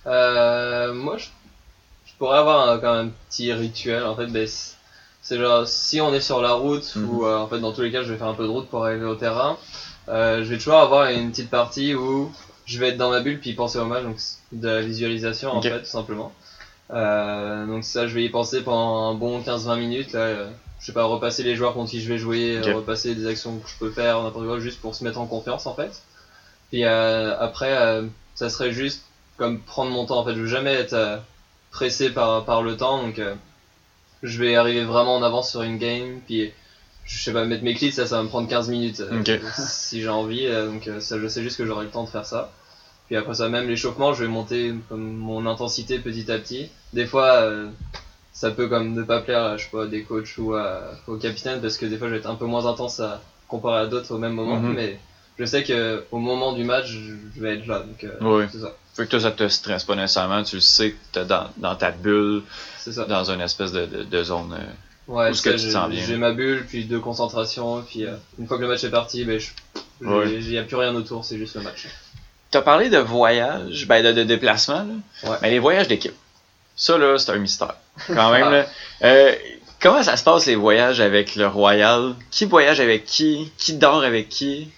Euh, 0.08 0.94
moi, 0.94 1.18
je, 1.18 1.26
je 2.06 2.12
pourrais 2.18 2.38
avoir 2.38 2.70
un, 2.70 2.78
quand 2.80 2.96
même 2.96 3.08
un 3.08 3.12
petit 3.30 3.52
rituel. 3.52 4.04
En 4.06 4.16
fait, 4.16 4.28
ben, 4.28 4.48
c'est- 4.48 5.38
genre 5.38 5.68
si 5.68 6.00
on 6.02 6.14
est 6.14 6.22
sur 6.22 6.42
la 6.42 6.54
route 6.54 6.96
Mhm. 6.96 7.10
ou 7.10 7.26
euh, 7.26 7.38
en 7.38 7.48
fait 7.48 7.60
dans 7.60 7.74
tous 7.74 7.82
les 7.82 7.92
cas, 7.92 8.02
je 8.04 8.12
vais 8.14 8.18
faire 8.18 8.28
un 8.28 8.34
peu 8.34 8.44
de 8.44 8.50
route 8.50 8.70
pour 8.70 8.86
arriver 8.86 9.06
au 9.06 9.16
terrain. 9.16 9.58
euh, 10.10 10.44
je 10.44 10.50
vais 10.50 10.58
toujours 10.58 10.80
avoir 10.80 11.06
une 11.10 11.30
petite 11.32 11.50
partie 11.52 11.94
où 11.94 12.32
je 12.66 12.80
vais 12.80 12.90
être 12.90 12.98
dans 12.98 13.12
ma 13.12 13.20
bulle 13.22 13.40
puis 13.40 13.54
penser 13.54 13.78
au 13.78 13.86
match, 13.86 14.04
donc 14.04 14.16
c'est 14.18 14.38
de 14.60 14.68
la 14.68 14.82
visualisation 14.82 15.52
en 15.52 15.62
fait, 15.62 15.80
tout 15.82 15.86
simplement. 15.86 16.34
Euh, 16.94 17.66
donc 17.66 17.84
ça, 17.84 18.08
je 18.08 18.14
vais 18.14 18.24
y 18.24 18.30
penser 18.30 18.62
pendant 18.62 19.10
un 19.10 19.14
bon 19.14 19.42
15-20 19.42 19.80
minutes. 19.80 20.14
Là, 20.14 20.20
euh, 20.20 20.50
je 20.80 20.88
sais 20.88 20.94
pas, 20.94 21.04
repasser 21.04 21.44
les 21.44 21.56
joueurs 21.56 21.74
contre 21.74 21.92
qui 21.92 22.02
je 22.02 22.12
vais 22.12 22.18
jouer, 22.18 22.58
euh, 22.58 22.76
repasser 22.76 23.16
des 23.16 23.28
actions 23.28 23.60
que 23.60 23.70
je 23.70 23.78
peux 23.78 23.92
faire, 23.92 24.22
n'importe 24.24 24.46
quoi, 24.46 24.60
juste 24.60 24.82
pour 24.82 24.96
se 24.96 25.04
mettre 25.04 25.20
en 25.20 25.26
confiance 25.26 25.68
en 25.68 25.76
fait. 25.76 26.02
Puis 26.70 26.84
euh, 26.86 27.38
après, 27.40 28.02
ça 28.36 28.50
serait 28.50 28.72
juste 28.72 29.04
comme 29.38 29.60
prendre 29.60 29.92
mon 29.92 30.06
temps. 30.06 30.20
En 30.20 30.26
fait, 30.26 30.36
je 30.36 30.42
veux 30.42 30.48
jamais 30.48 30.74
être 30.74 31.22
pressé 31.72 32.10
par, 32.10 32.46
par 32.46 32.62
le 32.62 32.76
temps, 32.78 33.02
donc 33.02 33.22
je 34.24 34.40
vais 34.40 34.56
arriver 34.56 34.84
vraiment 34.84 35.16
en 35.16 35.24
avance 35.24 35.52
sur 35.52 35.62
une 35.62 35.78
game. 35.78 36.20
Puis 36.26 36.52
je 37.06 37.24
sais 37.24 37.34
pas, 37.34 37.46
mettre 37.46 37.64
mes 37.64 37.74
clics, 37.74 37.94
ça, 37.94 38.06
ça 38.06 38.18
va 38.18 38.24
me 38.24 38.30
prendre 38.30 38.48
15 38.48 38.70
minutes 38.70 39.04
si 39.58 40.02
j'ai 40.02 40.10
envie. 40.10 40.48
donc 40.48 40.90
ça, 41.00 41.20
je 41.20 41.28
sais 41.28 41.44
juste 41.44 41.58
que 41.58 41.66
j'aurai 41.66 41.86
le 41.86 41.92
temps 41.92 42.04
de 42.04 42.10
faire 42.10 42.26
ça. 42.26 42.52
Puis 43.08 43.18
après 43.18 43.36
ça, 43.36 43.50
même 43.50 43.68
l'échauffement, 43.68 44.14
je 44.14 44.24
vais 44.24 44.30
monter 44.30 44.74
mon 44.90 45.46
intensité 45.46 46.00
petit 46.00 46.32
à 46.32 46.38
petit. 46.38 46.70
Des 46.94 47.06
fois, 47.06 47.32
euh, 47.44 47.68
ça 48.34 48.52
peut 48.52 48.68
comme 48.68 48.94
ne 48.94 49.04
pas 49.04 49.22
plaire, 49.22 49.44
à, 49.44 49.58
je 49.58 49.64
sais 49.64 49.70
pas, 49.72 49.86
des 49.86 50.04
coachs 50.04 50.38
ou 50.38 50.54
à- 50.56 50.92
au 51.08 51.16
capitaine, 51.16 51.62
parce 51.62 51.78
que 51.78 51.86
des 51.86 51.98
fois, 51.98 52.08
je 52.08 52.14
vais 52.14 52.20
être 52.20 52.30
un 52.30 52.36
peu 52.36 52.46
moins 52.46 52.66
intense 52.66 53.00
à 53.00 53.22
comparer 53.48 53.82
à 53.82 53.86
d'autres 53.88 54.14
au 54.14 54.18
même 54.18 54.34
moment. 54.34 54.58
Mhm. 54.58 54.74
Mais 54.74 55.00
je 55.40 55.46
sais 55.46 55.64
que 55.64 56.04
au 56.12 56.20
moment 56.20 56.54
du 56.54 56.64
match, 56.64 56.88
je 56.88 57.42
vais 57.42 57.58
être 57.58 57.68
là. 57.68 57.80
Donc 57.80 58.04
euh, 58.04 58.12
Oui. 58.22 58.46
c'est 58.52 58.60
ça. 58.60 58.74
Fait 58.94 59.06
que 59.06 59.10
toi, 59.12 59.22
ça 59.22 59.32
te 59.32 59.48
stresse 59.48 59.86
pas 59.86 59.96
nécessairement. 59.96 60.44
Tu 60.44 60.56
le 60.56 60.62
sais 60.62 60.92
que 60.92 60.98
t'es 61.14 61.24
dans, 61.26 61.46
dans 61.58 61.76
ta 61.76 61.92
bulle, 61.92 62.44
ça. 62.78 63.06
dans 63.06 63.32
une 63.32 63.40
espèce 63.40 63.72
de, 63.72 63.86
de, 63.86 64.04
de 64.04 64.24
zone. 64.24 64.54
Ouais, 65.08 65.26
Où 65.28 65.28
est-ce 65.32 65.42
que 65.42 65.52
ça, 65.52 65.56
tu 65.56 65.62
te 65.62 65.66
j'ai- 65.68 65.72
sens 65.72 65.90
bien? 65.90 66.04
J'ai 66.06 66.18
ma 66.18 66.32
bulle, 66.34 66.66
puis 66.68 66.86
de 66.86 66.98
concentration, 66.98 67.82
puis 67.84 68.06
euh, 68.06 68.16
une 68.38 68.48
fois 68.48 68.58
que 68.58 68.64
le 68.64 68.68
match 68.68 68.84
est 68.84 68.90
parti, 68.92 69.24
ben, 69.24 69.40
il 70.02 70.08
Ouais. 70.08 70.40
n'y 70.42 70.58
a 70.58 70.64
plus 70.64 70.76
rien 70.76 70.94
autour, 70.94 71.24
c'est 71.24 71.38
juste 71.38 71.56
le 71.56 71.62
match. 71.62 71.88
T'as 72.52 72.62
parlé 72.62 72.90
de 72.90 72.98
voyage, 72.98 73.88
ben 73.88 74.04
de, 74.04 74.12
de 74.12 74.24
déplacement, 74.24 74.84
là. 74.84 75.30
Ouais. 75.30 75.38
mais 75.42 75.52
les 75.52 75.60
voyages 75.60 75.88
d'équipe. 75.88 76.14
Ça, 76.82 76.98
là, 76.98 77.16
c'est 77.20 77.32
un 77.32 77.38
mystère. 77.38 77.76
Quand 78.08 78.32
même, 78.32 78.48
Ah. 78.48 78.50
là. 78.52 78.66
Euh, 79.04 79.36
comment 79.80 80.02
ça 80.02 80.18
se 80.18 80.24
passe, 80.24 80.48
les 80.48 80.56
voyages 80.56 81.00
avec 81.00 81.36
le 81.36 81.46
Royal? 81.46 82.16
Qui 82.32 82.46
voyage 82.46 82.80
avec 82.80 83.06
qui? 83.06 83.52
Qui 83.60 83.76
dort 83.76 84.04
avec 84.04 84.30
qui? 84.30 84.72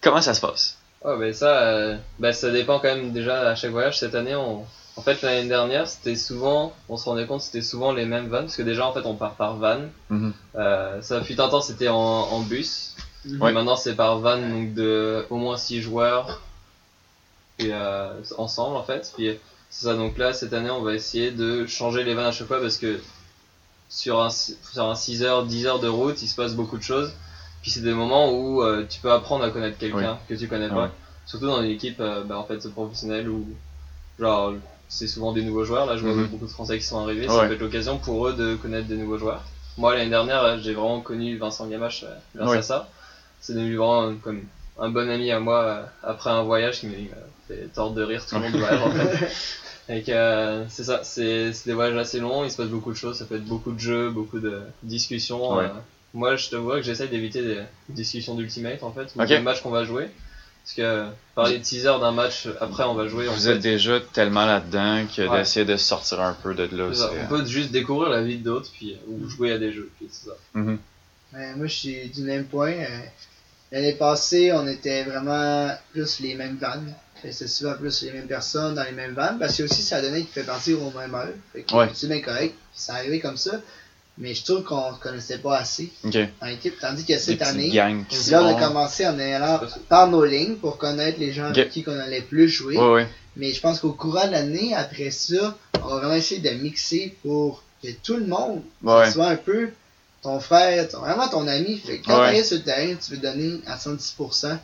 Comment 0.00 0.20
ça 0.20 0.34
se 0.34 0.40
passe? 0.40 0.78
Ouais, 1.04 1.16
ben 1.16 1.32
ça, 1.32 1.62
euh, 1.62 1.96
ben, 2.18 2.32
ça 2.32 2.50
dépend 2.50 2.80
quand 2.80 2.94
même 2.96 3.12
déjà 3.12 3.50
à 3.50 3.54
chaque 3.54 3.70
voyage. 3.70 4.00
Cette 4.00 4.16
année, 4.16 4.34
on... 4.34 4.64
en 4.96 5.02
fait, 5.02 5.22
l'année 5.22 5.48
dernière, 5.48 5.86
c'était 5.86 6.16
souvent, 6.16 6.72
on 6.88 6.96
se 6.96 7.04
rendait 7.04 7.26
compte, 7.26 7.42
c'était 7.42 7.62
souvent 7.62 7.92
les 7.92 8.04
mêmes 8.04 8.26
vannes, 8.28 8.46
parce 8.46 8.56
que 8.56 8.62
déjà, 8.62 8.84
en 8.84 8.92
fait, 8.92 9.04
on 9.04 9.14
part 9.14 9.34
par 9.36 9.54
van. 9.58 9.82
Mhm. 10.10 10.32
Euh, 10.56 11.00
ça 11.00 11.22
fut 11.22 11.40
un 11.40 11.48
temps, 11.48 11.60
c'était 11.60 11.90
en, 11.90 11.94
en 11.96 12.40
bus. 12.40 12.96
Ouais. 13.24 13.50
Et 13.50 13.54
maintenant, 13.54 13.76
c'est 13.76 13.94
par 13.94 14.18
van, 14.18 14.36
donc 14.38 14.74
de 14.74 15.24
au 15.30 15.36
moins 15.36 15.56
6 15.56 15.80
joueurs, 15.80 16.40
euh, 17.60 18.12
ensemble, 18.36 18.76
en 18.76 18.82
fait. 18.82 19.12
Puis 19.16 19.38
c'est 19.74 19.86
ça, 19.86 19.94
donc 19.96 20.18
là, 20.18 20.32
cette 20.34 20.52
année, 20.52 20.70
on 20.70 20.82
va 20.82 20.92
essayer 20.94 21.30
de 21.30 21.66
changer 21.66 22.04
les 22.04 22.12
vannes 22.14 22.26
à 22.26 22.30
chaque 22.32 22.46
fois, 22.46 22.60
parce 22.60 22.76
que 22.76 23.00
sur 23.88 24.20
un, 24.20 24.28
sur 24.30 24.54
un 24.78 24.94
6 24.94 25.22
heures, 25.22 25.44
10 25.44 25.66
heures 25.66 25.80
de 25.80 25.88
route, 25.88 26.20
il 26.22 26.28
se 26.28 26.34
passe 26.34 26.54
beaucoup 26.54 26.76
de 26.76 26.82
choses. 26.82 27.10
Puis 27.62 27.70
c'est 27.70 27.80
des 27.80 27.94
moments 27.94 28.30
où 28.32 28.62
euh, 28.62 28.84
tu 28.88 29.00
peux 29.00 29.10
apprendre 29.10 29.44
à 29.44 29.50
connaître 29.50 29.78
quelqu'un 29.78 30.18
que 30.28 30.34
tu 30.34 30.46
connais 30.48 30.68
pas. 30.68 30.82
Ouais. 30.84 30.88
Surtout 31.26 31.46
dans 31.46 31.62
une 31.62 31.70
équipe 31.70 32.00
euh, 32.00 32.22
bah, 32.22 32.36
en 32.36 32.44
fait 32.44 32.68
professionnelle 32.68 33.28
où 33.28 33.46
genre 34.18 34.52
c'est 34.88 35.06
souvent 35.06 35.32
des 35.32 35.42
nouveaux 35.42 35.64
joueurs. 35.64 35.86
Là, 35.86 35.96
je 35.96 36.02
vois 36.02 36.12
Mhm. 36.12 36.26
beaucoup 36.26 36.44
de 36.46 36.50
Français 36.50 36.78
qui 36.78 36.84
sont 36.84 36.98
arrivés. 36.98 37.28
Ouais. 37.28 37.34
Ça 37.34 37.46
peut 37.46 37.52
être 37.54 37.60
l'occasion 37.60 37.96
pour 37.98 38.26
eux 38.28 38.32
de 38.34 38.56
connaître 38.56 38.88
des 38.88 38.96
nouveaux 38.96 39.16
joueurs. 39.18 39.42
Moi 39.78 39.94
l'année 39.94 40.10
dernière, 40.10 40.42
euh, 40.42 40.58
j'ai 40.60 40.74
vraiment 40.74 41.00
connu 41.00 41.36
Vincent 41.38 41.66
Gamache 41.66 42.04
euh, 42.04 42.14
grâce 42.34 42.50
à 42.58 42.62
ça. 42.62 42.88
C'est 43.40 43.54
devenu 43.54 43.76
vraiment 43.76 44.12
comme 44.16 44.42
un 44.78 44.88
bon 44.90 45.08
ami 45.08 45.30
à 45.30 45.38
moi 45.38 45.84
après 46.02 46.30
un 46.30 46.42
voyage 46.42 46.80
qui 46.80 46.86
m'a 46.86 46.94
fait 47.46 47.68
tordre 47.74 47.94
de 47.94 48.02
rire 48.02 48.26
tout 48.26 48.36
le 48.38 48.48
voyage 48.58 48.80
en 48.82 48.90
fait. 48.90 49.28
Et 49.88 50.02
que, 50.02 50.12
euh, 50.12 50.68
c'est 50.68 50.84
ça, 50.84 51.00
c'est 51.02 51.52
c'est 51.52 51.66
des 51.66 51.74
voyages 51.74 51.96
assez 51.96 52.20
longs, 52.20 52.44
il 52.44 52.50
se 52.50 52.56
passe 52.56 52.68
beaucoup 52.68 52.92
de 52.92 52.96
choses, 52.96 53.18
ça 53.18 53.24
peut 53.24 53.36
être 53.36 53.44
beaucoup 53.44 53.72
de 53.72 53.80
jeux, 53.80 54.10
beaucoup 54.10 54.38
de 54.38 54.60
discussions. 54.82 55.56
Ouais. 55.56 55.64
euh. 55.64 55.68
moi, 56.14 56.36
je 56.36 56.48
te 56.50 56.56
vois 56.56 56.76
que 56.76 56.82
j'essaye 56.82 57.08
d'éviter 57.08 57.42
des 57.42 57.62
discussions 57.88 58.34
d'ultimate 58.34 58.82
en 58.82 58.92
fait, 58.92 59.08
ou 59.16 59.22
Ok. 59.22 59.28
des 59.28 59.40
matchs 59.40 59.60
qu'on 59.62 59.70
va 59.70 59.84
jouer. 59.84 60.08
Parce 60.64 60.74
que 60.76 61.06
parler 61.34 61.58
de 61.58 61.64
6 61.64 61.86
heures 61.88 61.98
d'un 61.98 62.12
match, 62.12 62.46
après 62.60 62.84
on 62.84 62.94
va 62.94 63.08
jouer. 63.08 63.26
Vous 63.26 63.34
fait, 63.34 63.50
êtes 63.56 63.58
déjà 63.60 63.98
tellement 64.12 64.46
là-dedans 64.46 65.04
que 65.14 65.22
Ouais. 65.28 65.38
d'essayer 65.40 65.66
de 65.66 65.76
sortir 65.76 66.20
un 66.20 66.34
peu 66.40 66.54
de 66.54 66.68
là. 66.76 66.94
c'est- 66.94 67.02
on 67.24 67.26
peut 67.26 67.44
juste 67.44 67.72
découvrir 67.72 68.10
la 68.10 68.22
vie 68.22 68.36
d'autres, 68.38 68.70
puis 68.72 68.96
ou 69.08 69.28
jouer 69.28 69.50
à 69.52 69.58
des 69.58 69.72
jeux, 69.72 69.90
puis 69.98 70.08
c'est 70.12 70.28
ça. 70.28 70.36
Mhm. 70.54 70.78
Ben, 71.32 71.56
moi, 71.56 71.66
je 71.66 71.74
suis 71.74 72.08
du 72.10 72.22
même 72.22 72.44
point. 72.44 72.72
Euh, 72.74 72.86
L'année 73.72 73.94
passée, 73.94 74.52
on 74.52 74.68
était 74.68 75.02
vraiment 75.04 75.70
plus 75.92 76.20
les 76.20 76.34
mêmes 76.34 76.58
vannes. 76.58 76.94
C'est 77.30 77.46
souvent 77.48 77.74
plus 77.74 78.02
les 78.02 78.12
mêmes 78.12 78.26
personnes 78.26 78.74
dans 78.74 78.84
les 78.84 78.92
mêmes 78.92 79.14
vannes. 79.14 79.38
Parce 79.38 79.56
que 79.56 79.62
aussi, 79.62 79.82
ça 79.82 80.00
donnait 80.02 80.20
qu'il 80.22 80.28
fait 80.32 80.42
partir 80.42 80.82
au 80.82 80.90
même 80.98 81.14
heure. 81.14 81.28
Fait 81.52 81.62
que 81.62 81.74
Ouais. 81.74 81.88
C'est 81.94 82.08
bien 82.08 82.20
correct. 82.20 82.54
Ça 82.74 82.94
arrivé 82.94 83.20
comme 83.20 83.36
ça. 83.36 83.60
mais 84.18 84.34
je 84.34 84.44
trouve 84.44 84.62
qu'on 84.62 84.92
ne 84.92 84.96
connaissait 84.98 85.38
pas 85.38 85.56
assez 85.58 85.90
en 86.04 86.46
équipe. 86.46 86.78
Tandis 86.78 87.04
que 87.04 87.18
cette 87.18 87.40
année, 87.42 87.70
là, 87.70 87.88
on 88.42 88.46
a 88.46 88.60
commencé 88.60 89.06
en 89.06 89.18
allant 89.18 89.60
par 89.88 90.06
nos 90.08 90.22
lignes 90.24 90.56
pour 90.56 90.76
connaître 90.76 91.18
les 91.18 91.32
gens 91.32 91.46
avec 91.46 91.70
qui 91.70 91.82
on 91.86 91.98
allait 91.98 92.20
plus 92.20 92.46
jouer. 92.48 92.76
Ouais, 92.76 92.90
ouais. 92.92 93.08
Mais 93.36 93.52
je 93.52 93.60
pense 93.62 93.80
qu'au 93.80 93.92
courant 93.92 94.26
de 94.26 94.32
l'année, 94.32 94.74
après 94.74 95.10
ça, 95.10 95.56
on 95.82 95.88
va 95.88 95.96
vraiment 95.96 96.14
essayer 96.14 96.40
de 96.42 96.50
mixer 96.62 97.16
pour 97.22 97.62
que 97.82 97.88
tout 98.02 98.16
le 98.16 98.26
monde 98.26 98.60
Ouais. 98.82 99.10
soit 99.10 99.28
un 99.28 99.36
peu 99.36 99.70
ton 100.22 100.38
frère, 100.40 100.86
ton- 100.90 100.98
vraiment 101.00 101.28
ton 101.28 101.48
ami. 101.48 101.78
Fait 101.78 101.98
que 101.98 102.04
quand 102.06 102.12
Ouais. 102.20 102.26
t'arrives 102.26 102.44
sur 102.44 102.56
le 102.58 102.62
terrain, 102.64 102.94
tu 103.02 103.12
veux 103.12 103.16
donner 103.16 103.60
à 103.66 103.78
110%. 103.78 104.58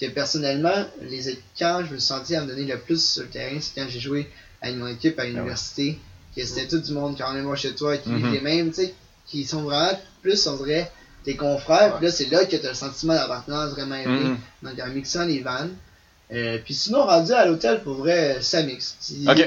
Parce 0.00 0.10
que 0.10 0.14
personnellement, 0.14 0.84
les, 1.02 1.38
quand 1.58 1.82
je 1.86 1.94
me 1.94 1.98
suis 1.98 2.06
senti 2.08 2.34
à 2.34 2.40
me 2.42 2.48
donner 2.48 2.64
le 2.64 2.78
plus 2.78 3.02
sur 3.04 3.22
le 3.22 3.28
terrain, 3.28 3.56
c'est 3.60 3.80
quand 3.80 3.86
j'ai 3.88 4.00
joué 4.00 4.28
à 4.60 4.70
une 4.70 4.86
équipe 4.88 5.18
à 5.20 5.24
l'université, 5.24 5.98
que 6.36 6.44
c'était 6.44 6.66
tout 6.66 6.78
du 6.78 6.92
monde 6.92 7.14
qui 7.16 7.22
en 7.22 7.36
est 7.36 7.42
moi 7.42 7.54
chez 7.54 7.74
toi, 7.74 7.96
qui 7.96 8.10
vivent 8.12 8.26
Mhm. 8.26 8.32
les 8.32 8.40
mêmes, 8.40 8.68
tu 8.70 8.82
sais, 8.82 8.94
qui 9.26 9.44
sont 9.44 9.62
vraiment 9.62 9.96
plus, 10.20 10.46
on 10.48 10.56
dirait, 10.56 10.90
tes 11.24 11.36
confrères. 11.36 11.96
Puis 11.98 12.06
là, 12.06 12.12
c'est 12.12 12.28
là 12.30 12.44
que 12.44 12.56
tu 12.56 12.66
as 12.66 12.70
le 12.70 12.74
sentiment 12.74 13.14
d'appartenance 13.14 13.70
vraiment 13.70 13.94
élevé. 13.94 14.24
Mhm. 14.24 14.38
Donc, 14.62 14.80
en 14.80 14.88
mixant 14.88 15.24
les 15.26 15.40
vannes. 15.40 15.74
Euh, 16.32 16.58
puis 16.64 16.74
sinon, 16.74 17.04
rendu 17.04 17.32
à 17.32 17.44
l'hôtel, 17.46 17.82
pour 17.82 17.94
vrai, 17.94 18.38
ça 18.40 18.62
mixe. 18.62 18.96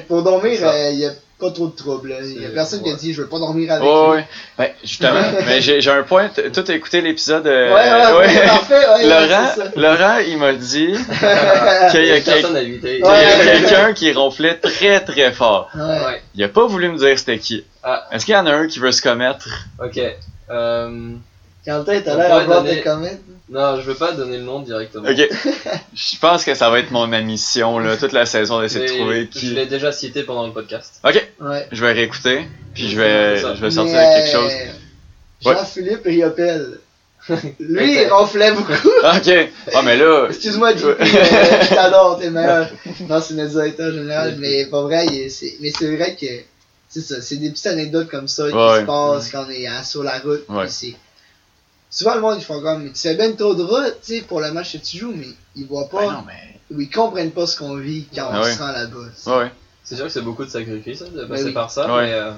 Pour 0.07 0.23
dormir, 0.23 0.59
ça. 0.59 0.89
il 0.91 0.97
n'y 0.97 1.05
a 1.05 1.13
pas 1.39 1.51
trop 1.51 1.67
de 1.67 1.75
trouble. 1.75 2.15
Il 2.23 2.41
y 2.41 2.45
a 2.45 2.49
personne 2.49 2.81
qui 2.81 2.89
a 2.89 2.95
dit 2.95 3.13
je 3.13 3.21
veux 3.21 3.27
pas 3.27 3.37
dormir 3.39 3.71
avec 3.71 3.83
Ouais, 3.83 3.93
lui. 3.93 4.09
ouais. 4.17 4.27
Ben, 4.57 4.69
justement, 4.83 5.21
mais 5.45 5.61
j'ai 5.61 5.81
j'ai 5.81 5.91
un 5.91 6.03
point. 6.03 6.29
T- 6.29 6.51
Toi, 6.51 6.63
t'as 6.63 6.73
écouté 6.73 7.01
l'épisode. 7.01 7.45
euh, 7.45 7.73
Ouais, 7.73 8.23
ouais, 8.23 8.27
ouais, 8.27 8.45
parfait, 8.47 9.03
Laurent. 9.07 9.69
Laurent, 9.75 10.17
il 10.27 10.37
m'a 10.37 10.53
dit 10.53 10.93
qu'il 11.91 12.05
y 12.05 12.11
a, 12.11 12.21
quel- 12.21 12.23
Personne 12.23 12.53
n'a 12.53 12.61
évité. 12.61 12.95
qu'il 12.95 12.99
y 12.99 13.03
a 13.03 13.09
Ouais. 13.11 13.43
quelqu'un 13.61 13.93
qui 13.93 14.11
ronflait 14.13 14.55
très 14.55 14.99
très 15.01 15.31
fort. 15.31 15.69
Il 16.35 16.43
a 16.43 16.49
pas 16.49 16.65
voulu 16.65 16.89
me 16.89 16.97
dire 16.97 17.17
c'était 17.19 17.37
qui. 17.39 17.63
Ah. 17.83 18.07
Est-ce 18.11 18.25
qu'il 18.25 18.33
y 18.33 18.37
en 18.37 18.45
a 18.47 18.51
un 18.53 18.67
qui 18.67 18.79
veut 18.79 18.91
se 18.91 19.01
commettre? 19.01 19.47
Ok. 19.83 19.99
Euh... 20.49 21.09
Quentin, 21.67 22.01
t'as 22.01 22.15
l'air 22.15 22.33
avoir 22.33 22.63
donner- 22.63 22.75
des 22.75 22.81
comments. 22.81 23.19
Non, 23.49 23.75
je 23.79 23.81
veux 23.81 23.93
pas 23.95 24.11
donner 24.13 24.37
le 24.37 24.43
nom 24.43 24.59
directement. 24.61 25.07
Ok. 25.09 25.29
Je 25.93 26.17
pense 26.19 26.43
que 26.43 26.53
ça 26.55 26.69
va 26.69 26.79
être 26.79 26.91
mon 26.91 27.07
mission, 27.07 27.79
là, 27.79 27.95
toute 27.97 28.11
la 28.13 28.25
saison, 28.25 28.61
d'essayer 28.61 28.85
de 28.87 28.91
trouver 28.93 29.29
Je 29.33 29.39
qui. 29.39 29.45
l'ai 29.47 29.65
déjà 29.65 29.91
cité 29.91 30.23
pendant 30.23 30.45
le 30.47 30.53
podcast. 30.53 30.99
Ok, 31.03 31.25
Ouais. 31.41 31.67
je 31.71 31.81
vais 31.85 31.91
réécouter, 31.93 32.45
puis 32.73 32.89
je 32.89 32.97
vais, 32.99 33.37
je 33.37 33.61
vais 33.61 33.71
sortir 33.71 33.95
Mais, 33.95 34.15
quelque 34.23 34.31
chose. 34.31 34.51
Jean-Philippe 35.43 36.03
Riopel. 36.05 36.79
Lui, 37.59 38.01
il 38.01 38.07
ronflait 38.09 38.51
beaucoup. 38.53 38.71
Ok. 39.03 39.49
Ah, 39.73 39.81
mais 39.83 39.97
là. 39.97 40.27
Excuse-moi, 40.29 40.75
JP, 40.75 40.85
Ouais. 40.85 40.95
je 41.05 41.73
t'adore, 41.75 42.17
t'es 42.19 42.29
meilleur. 42.29 42.69
Non, 43.09 43.21
c'est 43.21 43.33
notre 43.33 43.51
directeur 43.51 43.91
général, 43.91 44.35
mais 44.39 44.65
pas 44.67 44.81
vrai, 44.83 45.05
est- 45.07 45.29
c'est- 45.29 45.55
mais 45.61 45.71
c'est 45.77 45.93
vrai 45.95 46.15
que, 46.19 46.25
c'est 46.89 47.01
ça, 47.01 47.21
c'est 47.21 47.35
des 47.37 47.49
petites 47.49 47.67
anecdotes 47.67 48.07
comme 48.09 48.27
ça 48.27 48.47
qui 48.49 48.55
Ouais. 48.55 48.79
se 48.81 48.85
passent 48.85 49.29
quand 49.31 49.45
on 49.47 49.49
est 49.49 49.67
sur 49.83 50.03
la 50.03 50.19
route. 50.19 50.43
Ouais. 50.49 50.63
puis 50.65 50.71
c'est- 50.71 50.95
Souvent, 51.89 52.15
le 52.15 52.21
monde, 52.21 52.35
ils 52.39 52.43
font 52.43 52.61
comme, 52.61 52.91
tu 52.91 52.99
fais 52.99 53.15
bien 53.15 53.31
trop 53.33 53.55
de 53.55 53.63
route, 53.63 53.95
tu 54.05 54.15
sais, 54.17 54.21
pour 54.21 54.41
le 54.41 54.51
match 54.51 54.73
que 54.73 54.77
tu 54.85 54.97
joues, 54.97 55.13
mais 55.15 55.27
ils 55.55 55.65
voient 55.65 55.87
pas, 55.89 56.05
Ben 56.07 56.11
non, 56.13 56.23
mais. 56.27 56.59
ou 56.75 56.81
ils 56.81 56.89
comprennent 56.89 57.31
pas 57.31 57.47
ce 57.47 57.57
qu'on 57.57 57.75
vit 57.77 58.05
quand 58.13 58.27
Ah 58.31 58.39
on 58.39 58.43
ouais. 58.43 58.53
se 58.53 58.59
rend 58.59 58.71
là-bas. 58.71 59.37
Ouais. 59.39 59.51
C'est 59.83 59.95
sûr 59.95 60.05
que 60.05 60.11
c'est 60.11 60.21
beaucoup 60.21 60.43
de 60.43 60.49
sacrifices 60.49 61.01
hein, 61.01 61.09
de 61.13 61.21
Ben 61.21 61.29
passer 61.29 61.45
oui. 61.45 61.53
par 61.53 61.71
ça, 61.71 61.87
Ouais. 61.95 62.07
mais 62.07 62.13
euh, 62.13 62.31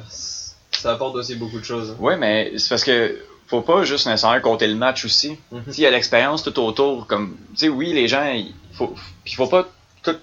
ça 0.72 0.92
apporte 0.92 1.16
aussi 1.16 1.36
beaucoup 1.36 1.60
de 1.60 1.66
choses. 1.66 1.96
Ouais, 2.00 2.16
mais 2.16 2.54
c'est 2.58 2.70
parce 2.70 2.84
que 2.84 3.18
faut 3.48 3.62
pas 3.62 3.84
juste 3.84 4.06
nécessairement 4.06 4.40
compter 4.42 4.68
le 4.68 4.76
match 4.76 5.04
aussi. 5.06 5.36
Mhm. 5.52 5.64
Il 5.70 5.80
y 5.80 5.86
a 5.88 5.90
l'expérience 5.90 6.44
tout 6.44 6.58
autour. 6.60 7.08
Comme, 7.08 7.36
tu 7.54 7.62
sais, 7.62 7.70
oui, 7.70 7.92
les 7.92 8.08
gens, 8.08 8.26
il 8.32 8.54
faut, 8.74 8.94
puis 9.24 9.34
faut 9.34 9.48
pas 9.48 9.68
tout 10.04 10.16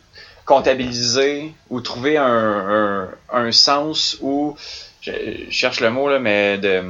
comptabiliser 0.45 1.53
ou 1.71 1.81
trouver 1.81 2.17
un, 2.17 2.25
un, 2.25 3.09
un 3.33 3.53
sens 3.53 4.17
ou, 4.21 4.57
je, 5.01 5.11
je 5.49 5.51
cherche 5.51 5.81
le 5.81 5.91
mot 5.91 6.09
là, 6.09 6.19
mais 6.21 6.59
de 6.59 6.83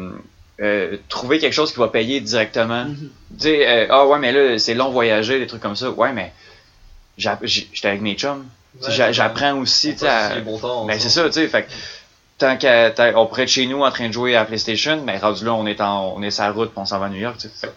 euh, 0.61 0.97
trouver 1.09 1.39
quelque 1.39 1.53
chose 1.53 1.73
qui 1.73 1.79
va 1.79 1.89
payer 1.89 2.21
directement. 2.21 2.85
Mhm. 2.87 2.97
Tu 3.39 3.43
sais, 3.43 3.69
euh, 3.69 3.87
ah 3.91 4.07
ouais, 4.07 4.19
mais 4.19 4.33
là, 4.33 4.59
c'est 4.59 4.75
long 4.75 4.91
voyager, 4.91 5.39
des 5.39 5.47
trucs 5.47 5.61
comme 5.63 5.77
ça. 5.77 5.91
Ouais, 5.91 6.13
mais 6.13 6.33
j'étais 7.19 7.89
avec 7.89 8.01
mes 8.01 8.15
chums. 8.15 8.45
Ouais, 8.83 8.91
j'a- 8.91 9.07
ouais. 9.07 9.13
J'apprends 9.13 9.59
aussi, 9.59 9.93
tu 9.95 10.01
sais, 10.01 10.07
ben 10.87 10.99
c'est 11.01 11.09
ça, 11.09 11.25
tu 11.27 11.33
sais, 11.33 11.49
fait 11.49 11.67
tant 12.39 12.57
qu'à 12.59 12.91
t'as- 12.91 13.15
on 13.19 13.27
pourrait 13.27 13.45
être 13.45 13.49
chez 13.49 13.67
nous 13.67 13.83
en 13.83 13.91
train 13.91 14.09
de 14.09 14.13
jouer 14.13 14.37
à 14.37 14.45
PlayStation, 14.45 15.01
mais 15.05 15.17
rendu 15.19 15.45
là, 15.47 15.55
on 15.55 15.67
est 15.67 15.81
en 15.81 16.13
on 16.17 16.23
est 16.23 16.31
sur 16.31 16.43
la 16.45 16.53
route, 16.53 16.71
puis 16.71 16.79
on 16.79 16.85
s'en 16.85 16.99
va 16.99 17.07
à 17.07 17.09
New 17.09 17.17
York, 17.21 17.37
tu 17.39 17.49
sais. 17.55 17.69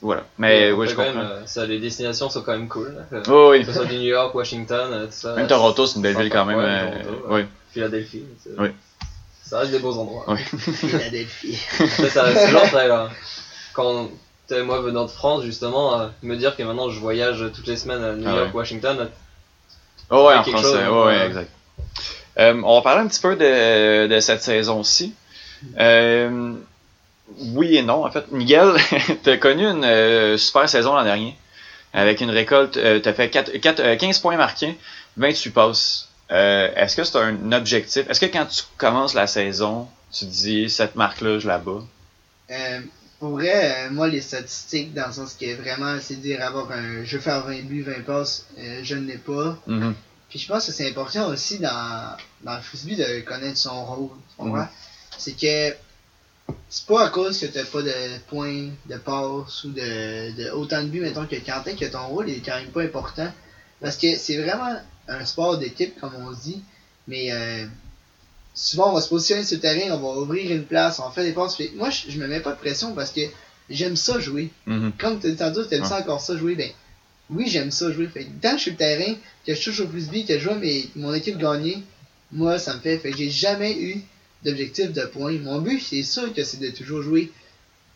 Voilà. 0.00 0.22
Mais 0.38 0.70
oui, 0.72 0.86
fait 0.86 0.92
je 0.92 0.96
comprends. 0.96 1.12
même, 1.14 1.26
euh, 1.26 1.46
ça, 1.46 1.66
les 1.66 1.78
destinations 1.80 2.30
sont 2.30 2.42
quand 2.42 2.52
même 2.52 2.68
cool. 2.68 2.94
là. 2.96 3.20
Que, 3.22 3.30
Oh, 3.30 3.50
oui. 3.50 3.60
que 3.60 3.66
ce 3.66 3.72
soit 3.72 3.84
New 3.86 4.00
York, 4.00 4.34
Washington, 4.34 4.88
euh, 4.92 5.06
tout 5.06 5.12
ça. 5.12 5.34
Même 5.34 5.48
Toronto, 5.48 5.84
c'est 5.86 5.96
une 5.96 6.02
belle 6.02 6.16
ville 6.16 6.30
quand 6.30 6.44
même. 6.44 6.56
Ouais, 6.56 6.64
euh, 6.64 7.34
ouais. 7.34 7.46
Philadelphie. 7.72 8.22
Oui. 8.58 8.68
Ça 9.48 9.60
reste 9.60 9.70
des 9.70 9.78
beaux 9.78 9.96
endroits. 9.96 10.24
Oui. 10.28 10.38
Philadelphie. 10.58 11.56
Ça 12.10 12.24
reste 12.24 12.46
toujours 12.46 12.62
très 12.62 12.88
là. 12.88 13.10
Quand 13.72 14.08
moi 14.64 14.80
venant 14.80 15.04
de 15.04 15.10
France, 15.10 15.44
justement, 15.44 16.00
euh, 16.00 16.08
me 16.22 16.36
dire 16.36 16.56
que 16.56 16.62
maintenant 16.62 16.90
je 16.90 16.98
voyage 17.00 17.44
toutes 17.54 17.66
les 17.66 17.76
semaines 17.76 18.02
à 18.02 18.12
New 18.14 18.28
Ah 18.28 18.36
York, 18.36 18.46
ouais. 18.48 18.58
Washington, 18.58 19.08
Oh, 20.10 20.28
ouais, 20.28 20.34
en 20.36 20.44
français. 20.44 20.62
chose, 20.62 20.74
ouais, 20.74 20.88
ouais, 20.88 21.04
ouais. 21.04 21.26
exact. 21.26 21.50
Euh, 22.38 22.60
on 22.64 22.76
va 22.76 22.82
parler 22.82 23.00
un 23.02 23.08
petit 23.08 23.20
peu 23.20 23.34
de, 23.34 24.06
de 24.06 24.20
cette 24.20 24.42
saison-ci. 24.42 25.14
Euh, 25.78 26.52
oui 27.38 27.76
et 27.76 27.82
non, 27.82 28.04
en 28.04 28.10
fait. 28.10 28.30
Miguel, 28.30 28.74
t'as 29.24 29.36
connu 29.36 29.64
une 29.66 29.84
euh, 29.84 30.36
super 30.36 30.68
saison 30.68 30.94
l'an 30.94 31.04
dernier. 31.04 31.36
Avec 31.92 32.20
une 32.20 32.30
récolte, 32.30 32.76
euh, 32.76 33.00
t'as 33.00 33.14
fait 33.14 33.30
4, 33.30 33.52
4, 33.58 33.80
euh, 33.80 33.96
15 33.96 34.18
points 34.18 34.36
marqués, 34.36 34.76
28 35.16 35.50
passes. 35.50 36.05
Euh, 36.30 36.72
Est-ce 36.74 36.96
que 36.96 37.04
c'est 37.04 37.18
un 37.18 37.52
objectif? 37.52 38.08
Est-ce 38.08 38.20
que 38.20 38.26
quand 38.26 38.46
tu 38.46 38.62
commences 38.76 39.14
la 39.14 39.26
saison, 39.26 39.88
tu 40.12 40.26
te 40.26 40.30
dis 40.30 40.70
cette 40.70 40.96
marque-là, 40.96 41.38
je 41.38 41.46
la 41.46 41.58
bats? 41.58 41.82
Euh, 42.50 42.80
pour 43.18 43.30
vrai, 43.30 43.86
euh, 43.86 43.90
moi, 43.90 44.08
les 44.08 44.20
statistiques, 44.20 44.92
dans 44.92 45.06
le 45.06 45.12
sens 45.12 45.34
que 45.34 45.54
vraiment, 45.54 45.96
c'est 46.00 46.16
dire 46.16 46.42
avoir 46.42 46.70
un. 46.72 47.04
Je 47.04 47.16
veux 47.16 47.22
faire 47.22 47.44
20 47.44 47.62
buts, 47.66 47.82
20 47.82 48.04
passes, 48.04 48.46
je 48.82 48.94
ne 48.94 49.06
l'ai 49.06 49.18
pas. 49.18 49.58
Mhm. 49.66 49.94
Puis 50.28 50.40
je 50.40 50.48
pense 50.48 50.66
que 50.66 50.72
c'est 50.72 50.88
important 50.88 51.28
aussi 51.28 51.58
dans, 51.60 52.16
dans 52.42 52.56
le 52.56 52.60
frisbee 52.60 52.96
de 52.96 53.20
connaître 53.20 53.58
son 53.58 53.84
rôle. 53.84 54.10
tu 54.30 54.36
comprends? 54.36 54.58
Mhm. 54.58 54.68
C'est 55.18 55.36
que 55.36 55.76
c'est 56.68 56.86
pas 56.86 57.06
à 57.06 57.08
cause 57.10 57.38
que 57.40 57.46
t'as 57.46 57.64
pas 57.64 57.82
de 57.82 58.18
points, 58.28 58.68
de 58.86 58.96
passes 58.96 59.64
ou 59.64 59.70
de, 59.70 60.36
de 60.36 60.50
autant 60.50 60.82
de 60.82 60.88
buts, 60.88 61.00
mettons, 61.00 61.26
que 61.26 61.36
Quentin, 61.36 61.74
que 61.74 61.86
ton 61.86 62.06
rôle 62.08 62.28
est 62.30 62.44
quand 62.44 62.56
même 62.56 62.70
pas 62.70 62.82
important. 62.82 63.32
Parce 63.80 63.96
que 63.96 64.16
c'est 64.16 64.36
vraiment 64.42 64.76
un 65.08 65.24
sport 65.24 65.58
d'équipe, 65.58 65.98
comme 66.00 66.14
on 66.16 66.34
se 66.34 66.42
dit. 66.42 66.62
Mais 67.08 67.32
euh, 67.32 67.66
souvent, 68.54 68.90
on 68.90 68.94
va 68.94 69.00
se 69.00 69.08
positionner 69.08 69.44
sur 69.44 69.56
le 69.56 69.60
terrain, 69.62 69.96
on 69.96 70.00
va 70.00 70.20
ouvrir 70.20 70.50
une 70.50 70.64
place, 70.64 70.98
on 70.98 71.10
fait 71.10 71.24
des 71.24 71.32
passes. 71.32 71.54
Puis 71.56 71.70
moi, 71.76 71.90
je, 71.90 72.10
je 72.10 72.18
me 72.18 72.26
mets 72.26 72.40
pas 72.40 72.52
de 72.52 72.58
pression 72.58 72.94
parce 72.94 73.10
que 73.10 73.20
j'aime 73.70 73.96
ça 73.96 74.18
jouer. 74.18 74.50
Mhm. 74.66 74.92
Comme 74.98 75.20
tu 75.20 75.26
as 75.26 75.30
dit 75.30 75.36
tantôt, 75.36 75.64
t'aimes 75.64 75.84
ça 75.84 76.00
encore 76.00 76.20
ça 76.20 76.36
jouer, 76.36 76.54
ben 76.54 76.70
oui, 77.30 77.48
j'aime 77.48 77.70
ça 77.70 77.90
jouer. 77.92 78.06
Fait 78.08 78.24
que 78.24 78.30
tant 78.40 78.52
que 78.52 78.56
je 78.56 78.62
suis 78.62 78.70
le 78.72 78.76
terrain, 78.76 79.14
que 79.46 79.54
je 79.54 79.62
touche 79.62 79.80
au 79.80 79.88
frisbee, 79.88 80.24
que 80.24 80.38
je 80.38 80.44
vois 80.48 80.58
mes, 80.58 80.88
mon 80.96 81.12
équipe 81.12 81.38
gagner, 81.38 81.82
moi, 82.32 82.58
ça 82.58 82.74
me 82.74 82.80
fait. 82.80 82.98
Fait 82.98 83.10
que 83.10 83.16
j'ai 83.16 83.30
jamais 83.30 83.76
eu 83.80 84.02
d'objectif 84.44 84.92
de 84.92 85.02
points. 85.02 85.38
Mon 85.38 85.60
but, 85.60 85.80
c'est 85.80 86.02
sûr 86.02 86.32
que 86.32 86.44
c'est 86.44 86.60
de 86.60 86.70
toujours 86.70 87.02
jouer 87.02 87.32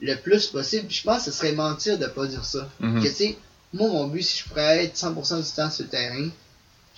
le 0.01 0.15
plus 0.17 0.47
possible. 0.49 0.87
Je 0.91 1.03
pense 1.03 1.25
que 1.25 1.31
ce 1.31 1.37
serait 1.37 1.53
mentir 1.53 1.99
de 1.99 2.07
pas 2.07 2.27
dire 2.27 2.45
ça. 2.45 2.69
Mhm. 2.81 3.03
Que 3.03 3.09
tu 3.09 3.15
sais, 3.15 3.37
moi, 3.73 3.89
mon 3.89 4.09
but, 4.09 4.23
si 4.23 4.39
je 4.39 4.49
pourrais 4.49 4.85
être 4.85 4.97
100% 4.97 5.45
du 5.45 5.51
temps 5.53 5.71
sur 5.71 5.85
le 5.85 5.91
terrain, 5.91 6.29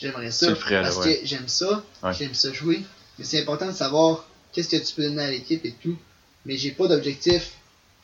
j'aimerais 0.02 0.30
ça. 0.30 0.52
Parce 0.52 0.96
ouais. 0.98 1.20
que 1.20 1.26
j'aime 1.26 1.48
ça, 1.48 1.82
Ouais. 2.02 2.12
j'aime 2.18 2.34
ça 2.34 2.52
jouer. 2.52 2.82
Mais 3.18 3.24
c'est 3.24 3.40
important 3.40 3.66
de 3.66 3.72
savoir 3.72 4.26
qu'est-ce 4.52 4.68
que 4.68 4.76
tu 4.84 4.94
peux 4.94 5.02
donner 5.04 5.22
à 5.22 5.30
l'équipe 5.30 5.64
et 5.64 5.74
tout. 5.82 5.96
Mais 6.44 6.56
j'ai 6.56 6.72
pas 6.72 6.88
d'objectif 6.88 7.52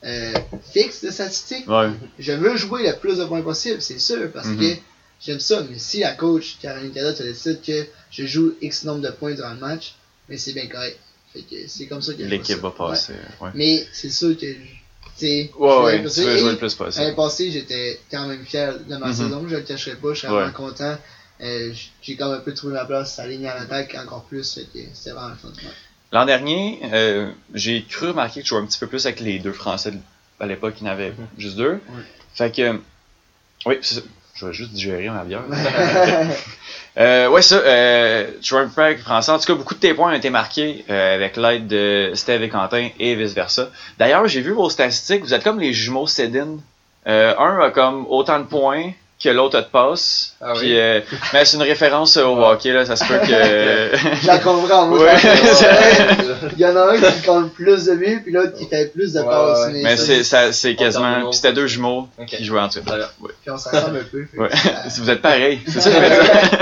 euh, 0.05 0.33
fixe 0.73 1.03
de 1.05 1.11
statistique. 1.11 1.69
Ouais. 1.69 1.89
Je 2.21 2.33
veux 2.33 2.57
jouer 2.57 2.87
le 2.87 2.95
plus 2.97 3.19
de 3.19 3.25
points 3.25 3.43
possible, 3.43 3.83
c'est 3.83 3.99
sûr, 3.99 4.31
parce 4.33 4.47
Mhm. 4.47 4.59
que 4.61 4.77
j'aime 5.25 5.41
ça. 5.41 5.65
Mais 5.69 5.79
si 5.79 5.99
la 6.01 6.13
coach, 6.13 6.57
Caroline 6.63 6.93
Cadotte, 6.93 7.21
décide 7.23 7.61
que 7.63 7.85
je 8.13 8.25
joue 8.27 8.55
X 8.63 8.85
nombre 8.85 9.01
de 9.01 9.11
points 9.11 9.35
durant 9.35 9.55
le 9.55 9.59
match, 9.61 9.95
mais 10.29 10.39
c'est 10.39 10.53
bien 10.53 10.67
correct. 10.69 10.99
C'est 11.67 11.87
comme 11.87 12.01
ça 12.01 12.15
que 12.15 12.23
L'équipe 12.23 12.59
va 12.59 12.71
passer. 12.71 13.13
Ouais, 13.41 13.51
Mais 13.55 13.87
c'est 13.93 14.11
sûr 14.11 14.37
que, 14.39 14.47
tu 14.47 14.57
sais, 15.17 15.51
ouais, 15.59 16.03
tu 16.03 16.21
veux 16.23 16.37
jouer 16.39 16.51
le 16.53 16.57
plus 16.57 16.75
possible. 16.75 17.03
L'année 17.05 17.17
passée, 17.17 17.51
j'étais 17.51 17.99
quand 18.11 18.27
même 18.29 18.45
fier 18.45 18.79
de 18.79 18.97
ma 18.97 19.09
Mhm. 19.09 19.15
saison, 19.15 19.47
je 19.49 19.57
le 19.57 19.63
cacherai 19.63 19.97
pas, 19.97 20.15
je 20.15 20.19
suis 20.21 20.29
Ouais. 20.29 20.35
vraiment 20.35 20.53
content. 20.53 20.97
J'ai 21.41 22.17
même 22.19 22.29
un 22.33 22.39
peu 22.41 22.53
trouvé 22.55 22.75
ma 22.75 22.85
place 22.85 23.19
à 23.19 23.23
la 23.25 23.29
ligne 23.31 23.49
en 23.49 23.61
attaque 23.63 23.95
encore 24.01 24.25
plus, 24.25 24.45
c'était 24.45 25.11
vraiment 25.11 25.35
fun. 25.37 25.49
Ouais. 25.49 25.71
L'an 26.13 26.25
dernier, 26.25 26.81
euh, 26.93 27.31
j'ai 27.55 27.85
cru 27.85 28.09
remarquer 28.09 28.41
que 28.41 28.47
je 28.47 28.51
jouais 28.51 28.61
un 28.63 28.67
petit 28.67 28.79
peu 28.79 28.87
plus 28.87 29.05
avec 29.07 29.21
les 29.21 29.39
deux 29.39 29.53
Français 29.53 29.91
de- 29.93 29.99
à 30.41 30.47
l'époque, 30.47 30.75
il 30.81 30.87
y 30.87 30.89
en 30.89 30.93
avait 30.93 31.11
Mhm. 31.11 31.27
juste 31.37 31.57
deux. 31.57 31.73
Ouais. 31.73 32.03
Fait 32.35 32.55
que, 32.55 32.81
oui, 33.67 33.77
ça. 33.83 34.01
Je 34.35 34.47
vais 34.47 34.53
juste 34.53 34.71
digérer 34.73 35.09
ma 35.11 35.25
bière. 35.25 35.43
Euh, 36.97 37.29
ouais, 37.29 37.43
ça, 37.43 37.55
euh, 37.59 38.27
tu 38.41 38.49
jouais 38.49 38.63
un 38.63 38.69
peu 38.69 38.83
avec 38.83 38.99
les 38.99 39.05
Français. 39.05 39.31
En 39.31 39.39
tout 39.39 39.45
cas, 39.47 39.55
beaucoup 39.55 39.75
de 39.75 39.79
tes 39.79 39.95
points 39.95 40.11
ont 40.11 40.17
été 40.17 40.31
marqués 40.31 40.85
euh, 40.91 41.15
avec 41.15 41.37
l'aide 41.37 41.69
de 41.69 42.11
Steve 42.15 42.43
et 42.43 42.49
Quentin 42.49 42.89
et 42.99 43.15
vice-versa. 43.15 43.71
D'ailleurs, 43.99 44.27
j'ai 44.27 44.41
vu 44.41 44.51
vos 44.51 44.69
statistiques. 44.69 45.23
Vous 45.23 45.33
êtes 45.33 45.45
comme 45.45 45.61
les 45.61 45.73
jumeaux 45.73 46.09
Sedin. 46.09 46.57
Euh, 47.07 47.37
un 47.39 47.61
a 47.61 47.71
comme 47.71 48.05
autant 48.09 48.41
de 48.41 48.47
points, 48.47 48.91
que 49.23 49.29
l'autre 49.31 49.61
te 49.61 49.71
passe. 49.71 50.35
Ah 50.41 50.53
puis, 50.55 50.69
oui? 50.73 50.79
euh, 50.79 51.01
mais 51.33 51.45
c'est 51.45 51.57
une 51.57 51.63
référence 51.65 52.17
au 52.17 52.37
Ouais. 52.37 52.45
hockey, 52.47 52.73
là, 52.73 52.87
ça 52.87 52.95
se 52.97 53.05
peut 53.05 53.19
que... 53.19 53.27
Je 54.23 54.43
comprends, 54.45 54.87
moi. 54.87 54.99
Ouais. 55.09 56.51
Il 56.57 56.61
y 56.61 56.67
en 56.67 56.77
a 56.77 56.93
un 56.93 57.01
qui 57.01 57.23
compte 57.27 57.53
plus 57.53 57.87
de 57.87 57.95
buts, 57.95 58.21
puis 58.23 58.33
l'autre 58.33 58.55
qui 58.55 58.67
fait 58.69 58.93
plus 58.93 59.13
de 59.15 59.21
Ouais, 59.21 59.27
passes. 59.27 59.67
ouais. 59.67 59.81
mais 59.83 59.97
c'est 59.97 60.73
En 60.73 60.75
quasiment... 60.77 61.15
Puis 61.29 61.35
c'était 61.37 61.53
deux 61.53 61.67
jumeaux 61.67 62.09
qui 62.27 62.45
jouaient. 62.45 62.69
Très 62.69 62.81
bien. 62.81 63.07
Puis 63.43 63.51
on 63.51 63.55
un 63.55 63.91
peu. 64.11 64.27
Si 64.89 65.01
vous 65.01 65.11
êtes 65.11 65.23
pareil, 65.23 65.61
c'est 65.67 65.81
ça 65.81 65.91
que 65.91 65.97
je 65.97 66.01
veux 66.03 66.25
dire. 66.25 66.59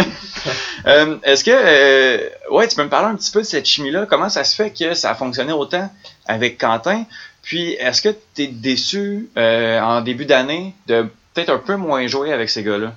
Euh, 0.87 1.17
Est-ce 1.25 1.43
que, 1.43 1.51
euh, 1.53 2.19
ouais, 2.53 2.69
tu 2.69 2.77
peux 2.77 2.85
me 2.85 2.89
parler 2.89 3.09
un 3.09 3.17
petit 3.17 3.31
peu 3.33 3.41
de 3.41 3.47
cette 3.47 3.67
chimie-là? 3.67 4.07
Comment 4.09 4.29
ça 4.29 4.45
se 4.45 4.55
fait 4.55 4.71
que 4.71 4.95
ça 4.95 5.11
a 5.11 5.15
fonctionné 5.15 5.53
autant 5.53 5.91
avec 6.27 6.59
Quentin? 6.59 7.05
Puis, 7.43 7.73
est-ce 7.75 8.01
que 8.03 8.11
tu 8.35 8.43
es 8.43 8.47
déçu 8.47 9.29
euh, 9.37 9.81
en 9.81 10.01
début 10.01 10.27
d'année 10.27 10.75
de 10.87 11.07
peut-être 11.37 11.51
un 11.51 11.59
peu 11.59 11.77
moins 11.77 12.07
jouer 12.07 12.33
avec 12.33 12.49
ces 12.51 12.63
gars-là? 12.65 12.95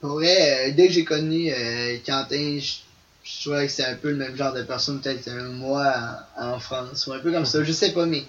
Pour 0.00 0.12
vrai, 0.12 0.70
euh, 0.70 0.72
dès 0.74 0.86
que 0.86 0.94
j'ai 0.94 1.04
connu 1.04 1.52
euh, 1.52 1.98
Quentin, 2.06 2.58
je, 2.58 2.76
je 3.22 3.40
trouvais 3.42 3.66
que 3.66 3.70
c'est 3.72 3.84
un 3.84 3.96
peu 3.96 4.08
le 4.08 4.16
même 4.16 4.34
genre 4.34 4.54
de 4.54 4.62
personne, 4.62 4.98
peut-être 5.02 5.28
euh, 5.28 5.50
moi 5.50 5.92
en, 6.38 6.52
en 6.54 6.58
France, 6.58 7.06
ou 7.06 7.12
un 7.12 7.18
peu 7.18 7.30
comme 7.30 7.44
ça, 7.44 7.62
je 7.62 7.70
sais 7.70 7.92
pas, 7.92 8.06
mais 8.06 8.22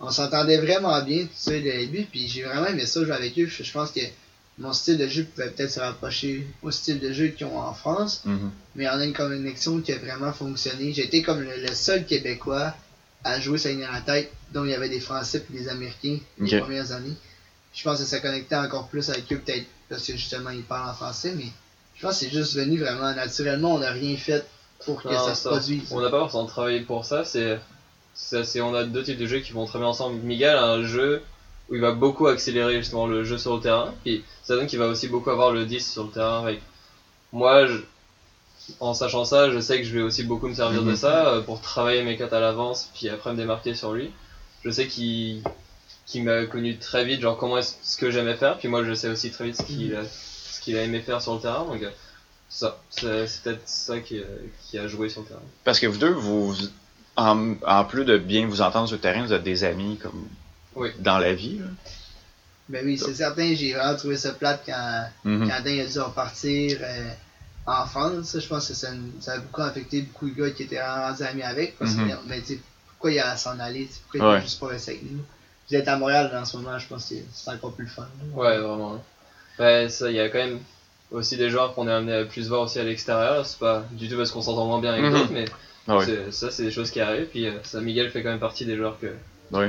on 0.00 0.10
s'entendait 0.10 0.56
vraiment 0.56 1.02
bien, 1.02 1.24
tu 1.24 1.28
sais, 1.34 1.60
le 1.60 1.70
début, 1.70 2.04
puis 2.10 2.26
j'ai 2.28 2.44
vraiment 2.44 2.68
aimé 2.68 2.86
ça 2.86 3.04
jouer 3.04 3.12
avec 3.12 3.38
eux. 3.38 3.46
Je, 3.46 3.62
je 3.62 3.70
pense 3.72 3.90
que 3.90 4.00
mon 4.56 4.72
style 4.72 4.96
de 4.96 5.06
jeu 5.06 5.24
pouvait 5.24 5.50
peut-être 5.50 5.70
se 5.70 5.80
rapprocher 5.80 6.46
au 6.62 6.70
style 6.70 6.98
de 6.98 7.12
jeu 7.12 7.28
qu'ils 7.28 7.44
ont 7.46 7.58
en 7.58 7.74
France, 7.74 8.22
Mhm. 8.24 8.50
mais 8.76 8.88
on 8.88 8.92
a 8.92 9.04
une 9.04 9.12
connexion 9.12 9.80
qui 9.82 9.92
a 9.92 9.98
vraiment 9.98 10.32
fonctionné. 10.32 10.98
Été 10.98 11.20
comme 11.22 11.42
le, 11.42 11.56
le 11.60 11.74
seul 11.74 12.06
Québécois 12.06 12.74
à 13.22 13.38
jouer 13.38 13.58
ça 13.58 13.68
à 13.68 13.92
la 13.92 14.00
tête, 14.00 14.30
dont 14.54 14.64
il 14.64 14.70
y 14.70 14.74
avait 14.74 14.88
des 14.88 15.00
Français 15.00 15.44
et 15.50 15.52
des 15.52 15.68
Américains 15.68 16.20
les 16.38 16.54
Ok. 16.56 16.62
premières 16.62 16.90
années. 16.92 17.16
Je 17.74 17.82
pense 17.84 17.98
que 17.98 18.04
ça 18.04 18.18
connectait 18.18 18.56
encore 18.56 18.88
plus 18.88 19.08
avec 19.10 19.30
eux, 19.32 19.38
peut-être 19.38 19.66
parce 19.88 20.06
que 20.06 20.12
justement 20.14 20.50
ils 20.50 20.62
parlent 20.62 20.90
en 20.90 20.94
français, 20.94 21.32
mais 21.36 21.50
je 21.96 22.02
pense 22.02 22.18
que 22.18 22.26
c'est 22.26 22.30
juste 22.30 22.54
venu 22.54 22.78
vraiment 22.78 23.12
naturellement. 23.14 23.74
On 23.74 23.78
n'a 23.78 23.90
rien 23.90 24.16
fait 24.16 24.44
pour 24.84 25.02
que 25.02 25.08
Non, 25.08 25.24
ça 25.24 25.34
se 25.34 25.48
produise. 25.48 25.82
On 25.92 26.00
n'a 26.00 26.10
pas 26.10 26.18
forcément 26.20 26.46
travaillé 26.46 26.80
pour 26.80 27.04
ça. 27.04 27.24
C'est, 27.24 28.60
on 28.60 28.74
a 28.74 28.84
deux 28.84 29.02
types 29.02 29.18
de 29.18 29.26
jeux 29.26 29.40
qui 29.40 29.52
vont 29.52 29.64
très 29.66 29.78
bien 29.78 29.88
ensemble. 29.88 30.16
Miguel 30.16 30.56
a 30.56 30.64
un 30.72 30.82
jeu 30.82 31.20
où 31.68 31.74
il 31.74 31.80
va 31.80 31.92
beaucoup 31.92 32.26
accélérer 32.26 32.76
justement 32.78 33.06
le 33.06 33.24
jeu 33.24 33.36
sur 33.38 33.54
le 33.54 33.60
terrain. 33.60 33.92
Puis 34.04 34.22
ça 34.42 34.56
donne 34.56 34.66
qu'il 34.66 34.78
va 34.78 34.86
aussi 34.88 35.06
beaucoup 35.08 35.30
avoir 35.30 35.50
le 35.50 35.64
10 35.64 35.92
sur 35.92 36.04
le 36.04 36.10
terrain. 36.10 36.42
Avec 36.42 36.60
moi, 37.32 37.66
je- 37.66 37.80
en 38.80 38.94
sachant 38.94 39.24
ça, 39.24 39.50
je 39.50 39.58
sais 39.60 39.78
que 39.78 39.84
je 39.84 39.92
vais 39.94 40.00
aussi 40.00 40.22
beaucoup 40.22 40.48
me 40.48 40.54
servir 40.54 40.82
de 40.82 40.90
Mhm. 40.90 40.96
ça 40.96 41.26
euh, 41.28 41.40
pour 41.40 41.60
travailler 41.60 42.02
mes 42.02 42.16
cotes 42.16 42.32
à 42.32 42.40
l'avance, 42.40 42.88
puis 42.94 43.08
après 43.08 43.32
me 43.32 43.36
démarquer 43.36 43.74
sur 43.74 43.92
lui. 43.92 44.10
Je 44.64 44.70
sais 44.70 44.86
qu'il 44.86 45.42
qu'il 46.08 46.24
m'a 46.24 46.46
connu 46.46 46.76
très 46.78 47.04
vite, 47.04 47.20
genre 47.20 47.36
comment 47.36 47.58
est-ce 47.58 47.74
ce 47.82 47.96
que 47.96 48.10
j'aimais 48.10 48.34
faire, 48.34 48.56
puis 48.58 48.66
moi 48.68 48.82
je 48.82 48.94
sais 48.94 49.08
aussi 49.08 49.30
très 49.30 49.44
vite 49.44 49.56
ce 49.56 49.62
qu'il 49.62 49.94
a, 49.94 50.02
ce 50.04 50.58
qu'il 50.60 50.76
a 50.76 50.82
aimé 50.82 51.00
faire 51.00 51.20
sur 51.20 51.34
le 51.34 51.40
terrain. 51.40 51.64
Donc 51.64 51.82
euh, 51.82 51.90
ça, 52.48 52.78
c'est 52.88 53.26
c'est 53.26 53.42
peut-être 53.42 53.68
ça 53.68 54.00
qui, 54.00 54.18
euh, 54.18 54.24
qui 54.64 54.78
a 54.78 54.88
joué 54.88 55.08
sur 55.10 55.20
le 55.20 55.26
terrain. 55.28 55.40
Parce 55.64 55.78
que 55.78 55.86
vous 55.86 55.98
deux, 55.98 56.08
vous, 56.10 56.56
en, 57.16 57.54
en 57.66 57.84
plus 57.84 58.04
de 58.06 58.16
bien 58.16 58.46
vous 58.46 58.62
entendre 58.62 58.86
sur 58.88 58.96
le 58.96 59.02
terrain, 59.02 59.22
vous 59.22 59.34
êtes 59.34 59.42
des 59.42 59.64
amis 59.64 59.98
comme 59.98 60.26
Oui. 60.74 60.90
dans 60.98 61.18
la 61.18 61.34
vie. 61.34 61.58
là? 61.58 61.66
Ben 62.70 62.84
oui, 62.84 62.98
c'est 62.98 63.14
certain, 63.14 63.54
j'ai 63.54 63.72
vraiment 63.74 63.96
trouvé 63.96 64.16
ça 64.16 64.32
plate 64.32 64.62
quand 64.66 65.04
Mhm. 65.24 65.48
Quentin 65.48 65.78
a 65.80 65.84
dû 65.86 65.98
repartir 66.00 66.78
euh, 66.82 67.10
en 67.66 67.84
France. 67.86 68.36
Je 68.38 68.46
pense 68.46 68.68
que 68.68 68.74
ça, 68.74 68.88
ça 69.20 69.32
a 69.32 69.38
beaucoup 69.38 69.60
affecté 69.62 70.02
beaucoup 70.02 70.28
de 70.30 70.34
gars 70.34 70.50
qui 70.50 70.62
étaient 70.62 70.82
rendus 70.82 71.22
amis 71.22 71.42
avec. 71.42 71.78
Parce 71.78 71.94
que, 71.94 72.00
Mhm. 72.00 72.16
mais 72.26 72.40
tu 72.40 72.46
sais, 72.54 72.60
pourquoi 72.88 73.10
il 73.12 73.18
a 73.20 73.30
à 73.32 73.36
s'en 73.36 73.58
aller 73.58 73.88
Pourquoi 74.04 74.20
il 74.20 74.22
Ouais. 74.32 74.36
peut 74.38 74.44
juste 74.46 74.60
pas 74.60 74.66
rester 74.68 74.92
avec 74.92 75.02
nous? 75.02 75.22
Vous 75.70 75.76
êtes 75.76 75.88
à 75.88 75.96
Montréal 75.96 76.30
en 76.34 76.44
ce 76.44 76.56
moment, 76.56 76.78
je 76.78 76.86
pense 76.86 77.06
que 77.08 77.14
c'est 77.32 77.50
encore 77.50 77.72
plus 77.72 77.84
le 77.84 77.90
fun. 77.90 78.06
Ouais, 78.34 78.56
vraiment. 78.58 79.02
Ouais, 79.58 79.88
ça, 79.88 80.08
il 80.10 80.16
y 80.16 80.20
a 80.20 80.28
quand 80.28 80.38
même 80.38 80.60
aussi 81.10 81.36
des 81.36 81.50
joueurs 81.50 81.74
qu'on 81.74 81.86
est 81.88 81.92
amené 81.92 82.14
à 82.14 82.24
plus 82.24 82.48
voir 82.48 82.62
aussi 82.62 82.78
à 82.78 82.84
l'extérieur. 82.84 83.44
C'est 83.44 83.58
pas 83.58 83.82
du 83.92 84.08
tout 84.08 84.16
parce 84.16 84.30
qu'on 84.30 84.40
s'entend 84.42 84.64
moins 84.66 84.80
bien 84.80 84.92
avec 84.92 85.04
Mhm. 85.04 85.12
d'autres, 85.12 85.32
mais 85.32 85.44
Ah 85.86 85.98
oui. 85.98 86.04
c'est- 86.06 86.32
ça, 86.32 86.50
c'est 86.50 86.62
des 86.62 86.70
choses 86.70 86.90
qui 86.90 87.00
arrivent. 87.00 87.26
Puis 87.26 87.46
euh, 87.46 87.52
ça, 87.64 87.80
Miguel 87.80 88.10
fait 88.10 88.22
quand 88.22 88.30
même 88.30 88.38
partie 88.38 88.64
des 88.64 88.76
joueurs 88.76 88.98
que 89.00 89.08
Oui. 89.52 89.66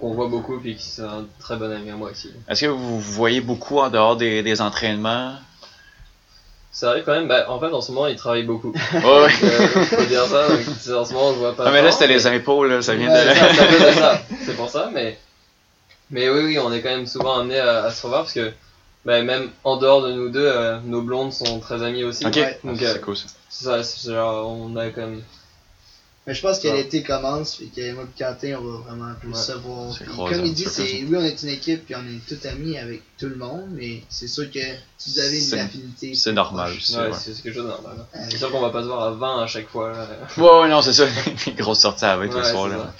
qu'on 0.00 0.12
voit 0.14 0.28
beaucoup, 0.28 0.58
puis 0.58 0.76
qui 0.76 0.84
c'est 0.84 1.02
un 1.02 1.24
très 1.38 1.56
bon 1.56 1.70
ami 1.70 1.90
à 1.90 1.94
moi 1.96 2.10
aussi. 2.10 2.30
Est-ce 2.48 2.62
que 2.62 2.66
vous 2.66 3.00
vous 3.00 3.12
voyez 3.12 3.40
beaucoup 3.40 3.78
en 3.78 3.88
dehors 3.90 4.16
des, 4.16 4.42
des 4.42 4.60
entraînements? 4.60 5.34
Ça 6.72 6.90
arrive 6.90 7.04
quand 7.04 7.12
même. 7.12 7.26
Bah, 7.28 7.46
en 7.48 7.58
fait, 7.58 7.66
en 7.72 7.80
ce 7.80 7.90
moment, 7.92 8.06
il 8.06 8.16
travaille 8.16 8.44
beaucoup. 8.44 8.72
Ouais, 8.92 9.00
Donc, 9.00 9.02
ouais. 9.02 9.32
euh, 9.44 9.66
faut 9.84 10.04
dire 10.04 10.26
ça. 10.26 10.48
Donc, 10.48 10.60
c'est- 10.78 10.92
en 10.92 11.04
ce 11.04 11.12
moment, 11.14 11.28
on 11.28 11.32
se 11.32 11.38
voit 11.38 11.56
pas. 11.56 11.64
Ah, 11.66 11.70
mais 11.72 11.80
là, 11.82 11.88
tant, 11.90 11.96
c'était 11.96 12.12
les 12.12 12.26
impôts, 12.26 12.64
là, 12.66 12.82
ça 12.82 12.94
vient 12.94 13.10
Ouais, 13.10 13.24
de... 13.24 13.30
C'est 13.30 13.34
ça, 13.38 13.54
c'est 13.54 13.60
un 13.62 13.66
peu 13.66 13.78
de 13.78 13.92
ça. 13.98 14.22
C'est 14.44 14.56
pour 14.56 14.68
ça, 14.70 14.90
mais. 14.92 15.18
Mais 16.10 16.28
oui, 16.30 16.40
oui, 16.44 16.58
on 16.58 16.72
est 16.72 16.80
quand 16.80 16.88
même 16.90 17.06
souvent 17.06 17.38
amené 17.40 17.58
à, 17.58 17.84
à 17.84 17.90
se 17.90 18.02
revoir 18.02 18.22
parce 18.22 18.32
que 18.32 18.52
bah, 19.04 19.22
même 19.22 19.50
en 19.64 19.76
dehors 19.76 20.02
de 20.02 20.12
nous 20.12 20.28
deux, 20.28 20.46
euh, 20.46 20.78
nos 20.84 21.02
blondes 21.02 21.32
sont 21.32 21.60
très 21.60 21.82
amies 21.82 22.04
aussi. 22.04 22.26
Ok, 22.26 22.36
Ouais. 22.36 22.58
Donc, 22.64 22.80
euh, 22.82 22.92
c'est 22.92 23.00
cool 23.00 23.16
ça. 23.16 23.26
c'est 23.48 23.64
ça, 23.64 23.82
c'est 23.82 24.10
genre, 24.12 24.48
on 24.50 24.76
a 24.76 24.88
quand 24.90 25.02
même. 25.02 25.22
Mais 26.28 26.34
je 26.34 26.42
pense 26.42 26.58
que 26.60 26.68
Ouais. 26.68 26.76
l'été 26.76 27.02
commence, 27.02 27.58
et 27.62 27.66
que 27.74 27.92
moi 27.94 28.04
et 28.04 28.22
Quentin, 28.22 28.58
on 28.60 28.64
va 28.64 28.78
vraiment 28.90 29.14
plus 29.18 29.30
Ouais. 29.30 29.34
se 29.34 29.52
voir. 29.52 29.92
C'est 29.92 30.04
Puis 30.04 30.12
croisé 30.12 30.34
comme 30.36 30.44
il 30.46 30.52
dit, 30.52 30.66
c'est 30.70 30.82
oui, 31.08 31.16
on 31.16 31.24
est 31.24 31.42
une 31.42 31.48
équipe, 31.48 31.86
puis 31.86 31.94
on 31.96 32.00
est 32.00 32.20
tous 32.28 32.46
amis 32.46 32.76
avec 32.78 33.00
tout 33.18 33.26
le 33.28 33.36
monde, 33.36 33.64
mais 33.72 34.02
c'est 34.10 34.28
sûr 34.28 34.48
que 34.50 34.60
si 34.98 35.10
vous 35.12 35.18
avez 35.20 35.40
C'est- 35.40 35.56
une 35.56 35.62
affinité. 35.62 36.14
C'est 36.14 36.32
normal 36.32 36.70
Ouais, 36.70 36.96
ouais. 37.00 37.08
c'est 37.14 37.32
c'est 37.34 37.42
quelque 37.42 37.54
chose 37.54 37.64
de 37.64 37.68
normal. 37.70 37.96
Euh, 38.14 38.18
C'est 38.30 38.36
sûr 38.36 38.50
qu'on 38.52 38.60
va 38.60 38.68
pas 38.70 38.82
se 38.82 38.86
voir 38.88 39.04
à 39.04 39.10
20 39.12 39.42
à 39.42 39.46
chaque 39.46 39.68
fois. 39.68 39.90
là. 39.92 40.06
Ouais, 40.36 40.60
ouais, 40.62 40.68
non, 40.68 40.82
c'est 40.82 40.92
ça. 40.92 41.06
Les 41.46 41.52
grosses 41.54 41.80
sorties 41.80 42.04
avec 42.04 42.32
le 42.34 42.44
soir, 42.44 42.68
là. 42.68 42.92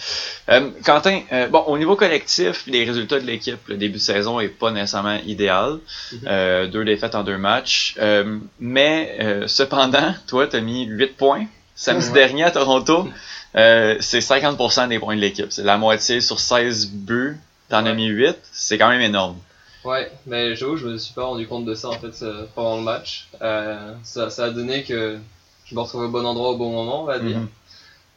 Euh, 0.49 0.71
Quentin, 0.83 1.21
euh, 1.33 1.49
bon, 1.49 1.61
au 1.67 1.77
niveau 1.77 1.95
collectif, 1.97 2.65
les 2.67 2.85
résultats 2.85 3.21
de 3.21 3.27
l'équipe, 3.27 3.59
le 3.69 3.77
début 3.77 3.99
de 3.99 4.03
saison 4.03 4.41
est 4.41 4.49
pas 4.49 4.71
nécessairement 4.71 5.19
idéal. 5.27 5.81
Mhm. 6.13 6.19
Euh, 6.27 6.67
deux 6.67 6.85
défaites 6.87 7.15
en 7.15 7.23
deux 7.25 7.37
matchs. 7.37 7.95
Euh, 8.01 8.39
mais, 8.59 9.19
euh, 9.21 9.47
cependant, 9.49 10.15
toi, 10.27 10.47
t'as 10.47 10.61
mis 10.63 10.87
8 10.87 11.15
points. 11.17 11.45
Samedi 11.81 12.09
Ouais. 12.09 12.13
dernier 12.13 12.43
à 12.45 12.51
Toronto, 12.51 13.09
euh, 13.55 13.97
c'est 14.01 14.19
50% 14.19 14.89
des 14.89 14.99
points 14.99 15.15
de 15.15 15.21
l'équipe. 15.21 15.47
C'est 15.51 15.63
la 15.63 15.79
moitié 15.79 16.21
sur 16.21 16.41
16 16.41 16.91
buts. 16.91 17.37
T'en 17.69 17.79
as 17.79 17.91
Ouais. 17.91 17.95
mis 17.95 18.07
8. 18.09 18.37
C'est 18.53 18.79
quand 18.79 18.89
même 18.89 19.01
énorme. 19.01 19.37
Ouais, 19.85 20.11
mais 20.27 20.57
j'avoue, 20.57 20.77
je 20.77 20.89
me 20.89 20.99
suis 20.99 21.15
pas 21.15 21.23
rendu 21.25 21.47
compte 21.47 21.65
de 21.65 21.75
ça 21.75 21.89
en 21.89 21.93
fait 21.99 22.23
euh, 22.23 22.47
pendant 22.55 22.77
le 22.79 22.83
match. 22.83 23.29
Euh, 23.43 23.93
ça, 24.03 24.29
ça 24.29 24.47
a 24.47 24.51
donné 24.51 24.83
que 24.83 25.19
je 25.67 25.75
me 25.75 25.81
retrouvais 25.81 26.07
au 26.07 26.11
bon 26.11 26.27
endroit 26.27 26.51
au 26.51 26.57
bon 26.57 26.73
moment, 26.73 27.03
on 27.03 27.05
va 27.05 27.19
dire. 27.21 27.39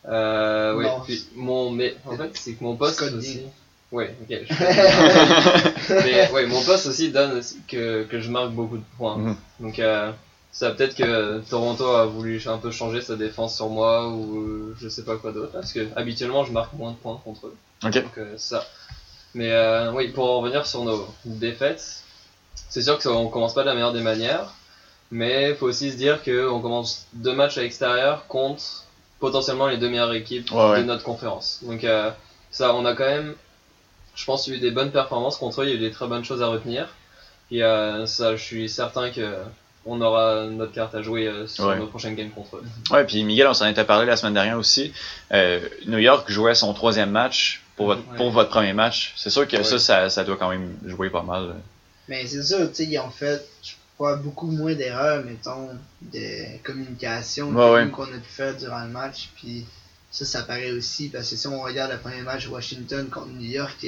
Ouais, 0.07 0.89
puis 1.05 1.23
mon, 1.35 1.69
mais 1.69 1.95
en 2.05 2.17
fait, 2.17 2.31
c'est 2.33 2.53
que 2.53 2.63
mon 2.63 2.75
poste 2.75 2.95
Scott 2.95 3.13
aussi. 3.13 3.41
Ouais, 3.91 4.15
ok. 4.23 4.37
je- 4.49 5.93
mais 6.03 6.31
ouais, 6.31 6.45
mon 6.47 6.61
poste 6.63 6.87
aussi 6.87 7.11
donne 7.11 7.41
que, 7.67 8.03
que 8.03 8.19
je 8.21 8.29
marque 8.31 8.51
beaucoup 8.51 8.77
de 8.77 8.83
points. 8.97 9.17
Mhm. 9.17 9.35
Donc, 9.59 9.79
euh, 9.79 10.11
ça 10.51 10.71
peut-être 10.71 10.95
que 10.95 11.39
Toronto 11.49 11.85
a 11.95 12.05
voulu 12.05 12.41
un 12.45 12.57
peu 12.57 12.71
changer 12.71 13.01
sa 13.01 13.15
défense 13.15 13.55
sur 13.55 13.69
moi 13.69 14.09
ou 14.09 14.39
euh, 14.39 14.75
je 14.79 14.89
sais 14.89 15.03
pas 15.03 15.15
quoi 15.15 15.31
d'autre. 15.31 15.53
Parce 15.53 15.71
que 15.71 15.87
habituellement, 15.95 16.43
je 16.43 16.51
marque 16.51 16.73
moins 16.73 16.91
de 16.91 16.97
points 16.97 17.19
contre 17.23 17.47
eux. 17.47 17.55
Ok. 17.85 17.93
Donc, 17.93 18.17
euh, 18.17 18.33
ça. 18.37 18.65
Mais 19.33 19.51
euh, 19.51 19.91
oui, 19.93 20.09
pour 20.09 20.29
en 20.29 20.41
revenir 20.41 20.67
sur 20.67 20.83
nos 20.83 21.07
défaites, 21.23 22.03
c'est 22.69 22.81
sûr 22.81 22.99
qu'on 22.99 23.27
commence 23.29 23.53
pas 23.53 23.61
de 23.61 23.67
la 23.67 23.73
meilleure 23.73 23.93
des 23.93 24.01
manières. 24.01 24.53
Mais 25.09 25.51
il 25.51 25.55
faut 25.55 25.67
aussi 25.67 25.91
se 25.91 25.97
dire 25.97 26.21
qu'on 26.23 26.59
commence 26.59 27.05
deux 27.13 27.33
matchs 27.33 27.57
à 27.57 27.61
l'extérieur 27.61 28.27
contre 28.27 28.85
potentiellement 29.19 29.67
les 29.67 29.77
deux 29.77 29.89
meilleures 29.89 30.13
équipes 30.13 30.51
Ouais, 30.51 30.71
ouais. 30.71 30.79
de 30.79 30.83
notre 30.87 31.03
conférence. 31.03 31.59
Donc 31.63 31.83
euh, 31.83 32.11
ça, 32.49 32.73
on 32.73 32.85
a 32.85 32.93
quand 32.93 33.05
même, 33.05 33.35
je 34.15 34.25
pense, 34.25 34.47
eu 34.47 34.57
des 34.59 34.71
bonnes 34.71 34.91
performances 34.91 35.37
contre 35.37 35.61
eux. 35.61 35.65
Il 35.65 35.69
y 35.69 35.73
a 35.73 35.75
eu 35.75 35.79
des 35.79 35.91
très 35.91 36.07
bonnes 36.07 36.25
choses 36.25 36.41
à 36.41 36.47
retenir. 36.47 36.89
Et 37.51 37.59
ça, 37.59 38.35
je 38.37 38.41
suis 38.41 38.69
certain 38.69 39.09
que 39.09 39.35
on 39.85 39.99
aura 40.01 40.45
notre 40.45 40.73
carte 40.73 40.93
à 40.95 41.01
jouer 41.01 41.27
euh, 41.27 41.47
sur 41.47 41.65
Ouais. 41.65 41.77
nos 41.77 41.87
prochaines 41.87 42.15
games 42.15 42.29
contre 42.29 42.57
eux. 42.57 42.63
Ouais, 42.91 43.03
puis 43.05 43.23
Miguel, 43.23 43.47
on 43.47 43.53
s'en 43.53 43.67
était 43.67 43.83
parlé 43.83 44.05
la 44.05 44.15
semaine 44.15 44.33
dernière 44.35 44.57
aussi. 44.57 44.93
Euh, 45.33 45.59
New 45.87 45.97
York 45.97 46.29
jouait 46.31 46.53
son 46.55 46.73
troisième 46.73 47.09
match 47.11 47.63
pour 47.75 47.87
votre, 47.87 48.01
Ouais. 48.11 48.17
pour 48.17 48.29
votre 48.31 48.49
premier 48.49 48.73
match. 48.73 49.13
C'est 49.17 49.29
sûr 49.31 49.47
que 49.47 49.57
Ouais. 49.57 49.63
ça, 49.63 49.79
ça, 49.79 50.09
ça 50.09 50.23
doit 50.23 50.37
quand 50.37 50.49
même 50.49 50.77
jouer 50.85 51.09
pas 51.09 51.23
mal. 51.23 51.55
Mais 52.07 52.25
c'est 52.27 52.43
sûr, 52.43 52.69
tu 52.69 52.75
sais, 52.75 52.85
ils 52.85 52.99
ont 52.99 53.09
fait, 53.09 53.41
je 53.63 53.71
crois, 53.95 54.17
beaucoup 54.17 54.51
moins 54.51 54.73
d'erreurs, 54.73 55.23
mettons, 55.23 55.69
de 56.01 56.57
communication 56.63 57.51
qu'on 57.51 58.03
a 58.03 58.07
pu 58.17 58.29
faire 58.29 58.55
durant 58.55 58.83
le 58.83 58.89
match. 58.89 59.29
Puis 59.35 59.65
ça, 60.11 60.25
ça 60.25 60.41
paraît 60.43 60.71
aussi, 60.71 61.09
parce 61.09 61.29
que 61.29 61.35
si 61.35 61.47
on 61.47 61.61
regarde 61.61 61.91
le 61.91 61.97
premier 61.97 62.21
match 62.21 62.47
Washington 62.47 63.07
contre 63.09 63.29
New 63.29 63.49
York, 63.49 63.77
euh, 63.85 63.87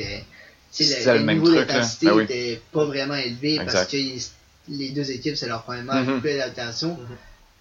tu 0.76 0.84
sais, 0.84 0.96
C'était 0.96 1.06
le, 1.06 1.14
le 1.14 1.20
le 1.20 1.26
même 1.26 1.40
niveau 1.40 1.54
d'intensité 1.54 2.08
Ah 2.10 2.16
oui. 2.16 2.24
était 2.24 2.62
pas 2.72 2.86
vraiment 2.86 3.16
élevé 3.16 3.58
parce 3.58 3.74
Exact. 3.74 3.92
que 3.92 3.98
les 4.70 4.90
deux 4.90 5.12
équipes, 5.12 5.36
c'est 5.36 5.48
leur 5.48 5.64
premier 5.64 5.82
match, 5.82 6.06
peu 6.22 6.30
d'adaptation. 6.30 6.90
Mhm. 6.92 7.08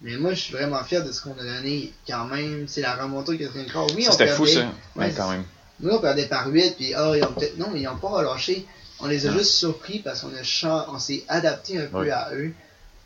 Mais 0.01 0.17
moi, 0.17 0.33
je 0.33 0.39
suis 0.41 0.53
vraiment 0.53 0.83
fier 0.83 1.03
de 1.05 1.11
ce 1.11 1.21
qu'on 1.21 1.31
a 1.39 1.43
donné 1.43 1.93
quand 2.07 2.25
même. 2.25 2.67
C'est 2.67 2.81
la 2.81 2.95
remontée 2.95 3.33
au 3.33 3.37
quatrième 3.37 3.67
quart. 3.71 3.87
Oui, 3.95 4.05
on 4.07 4.11
C'était 4.11 4.27
fou 4.27 4.43
perdait. 4.43 4.59
ça. 4.61 4.71
Ouais, 4.95 5.05
Ouais, 5.05 5.13
quand 5.15 5.29
même. 5.31 5.43
Nous, 5.79 5.89
on 5.91 5.99
perdait 5.99 6.25
par 6.25 6.47
8, 6.47 6.75
puis 6.75 6.93
ah, 6.93 7.13
ils 7.15 7.23
ont 7.23 7.31
peut-être. 7.33 7.57
Non, 7.57 7.71
ils 7.75 7.83
n'ont 7.83 7.95
pas 7.97 8.09
relâché. 8.09 8.65
On 8.99 9.07
les 9.07 9.27
a 9.27 9.31
juste 9.31 9.51
surpris 9.51 9.99
parce 9.99 10.21
qu'on 10.21 10.33
a 10.35 10.43
chan- 10.43 10.85
on 10.89 10.99
s'est 10.99 11.23
adapté 11.29 11.77
un 11.81 11.85
peu 11.87 11.99
Ouais. 12.01 12.11
à 12.11 12.33
eux. 12.33 12.53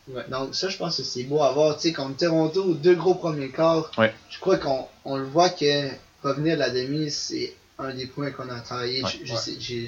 Ouais. 0.10 0.24
Donc, 0.30 0.56
ça, 0.56 0.70
je 0.70 0.78
pense 0.78 0.98
que 0.98 1.04
c'est 1.04 1.24
beau 1.24 1.42
à 1.44 1.52
voir. 1.52 1.76
Tu 1.78 1.90
sais, 1.90 1.94
contre 1.94 2.18
Toronto, 2.18 2.74
deux 2.76 2.96
gros 2.96 3.16
premiers 3.16 3.50
quarts. 3.50 3.92
Ouais. 3.98 4.14
Je 4.30 4.40
crois 4.40 4.58
qu'on 4.58 4.86
on 5.06 5.18
le 5.18 5.26
voit 5.26 5.50
que 5.50 5.90
revenir 6.24 6.56
de 6.56 6.60
la 6.60 6.70
demi, 6.70 7.12
c'est 7.12 7.54
un 7.80 7.94
des 7.94 8.06
points 8.08 8.32
qu'on 8.32 8.50
a 8.50 8.60
travaillé. 8.60 9.04
Ouais. 9.04 9.10
Je, 9.24 9.34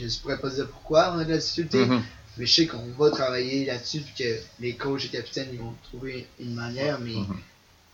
je 0.08 0.20
pourrais 0.22 0.38
pas 0.38 0.50
dire 0.50 0.68
pourquoi 0.68 1.14
on 1.16 1.20
a 1.20 1.24
de 1.26 1.32
la 1.32 1.38
difficulté, 1.38 1.86
Mhm. 1.86 2.02
Mais 2.40 2.46
je 2.46 2.54
sais 2.54 2.66
qu'on 2.68 2.84
va 2.98 3.12
travailler 3.12 3.66
là-dessus, 3.66 4.00
puis 4.02 4.14
que 4.26 4.40
les 4.62 4.76
coachs 4.76 5.06
et 5.06 5.10
capitaines 5.10 5.50
ils 5.54 5.60
vont 5.60 5.74
trouver 5.84 6.26
une 6.40 6.56
manière, 6.56 7.00
mais 7.00 7.14
Mhm. 7.14 7.26
tu 7.28 7.36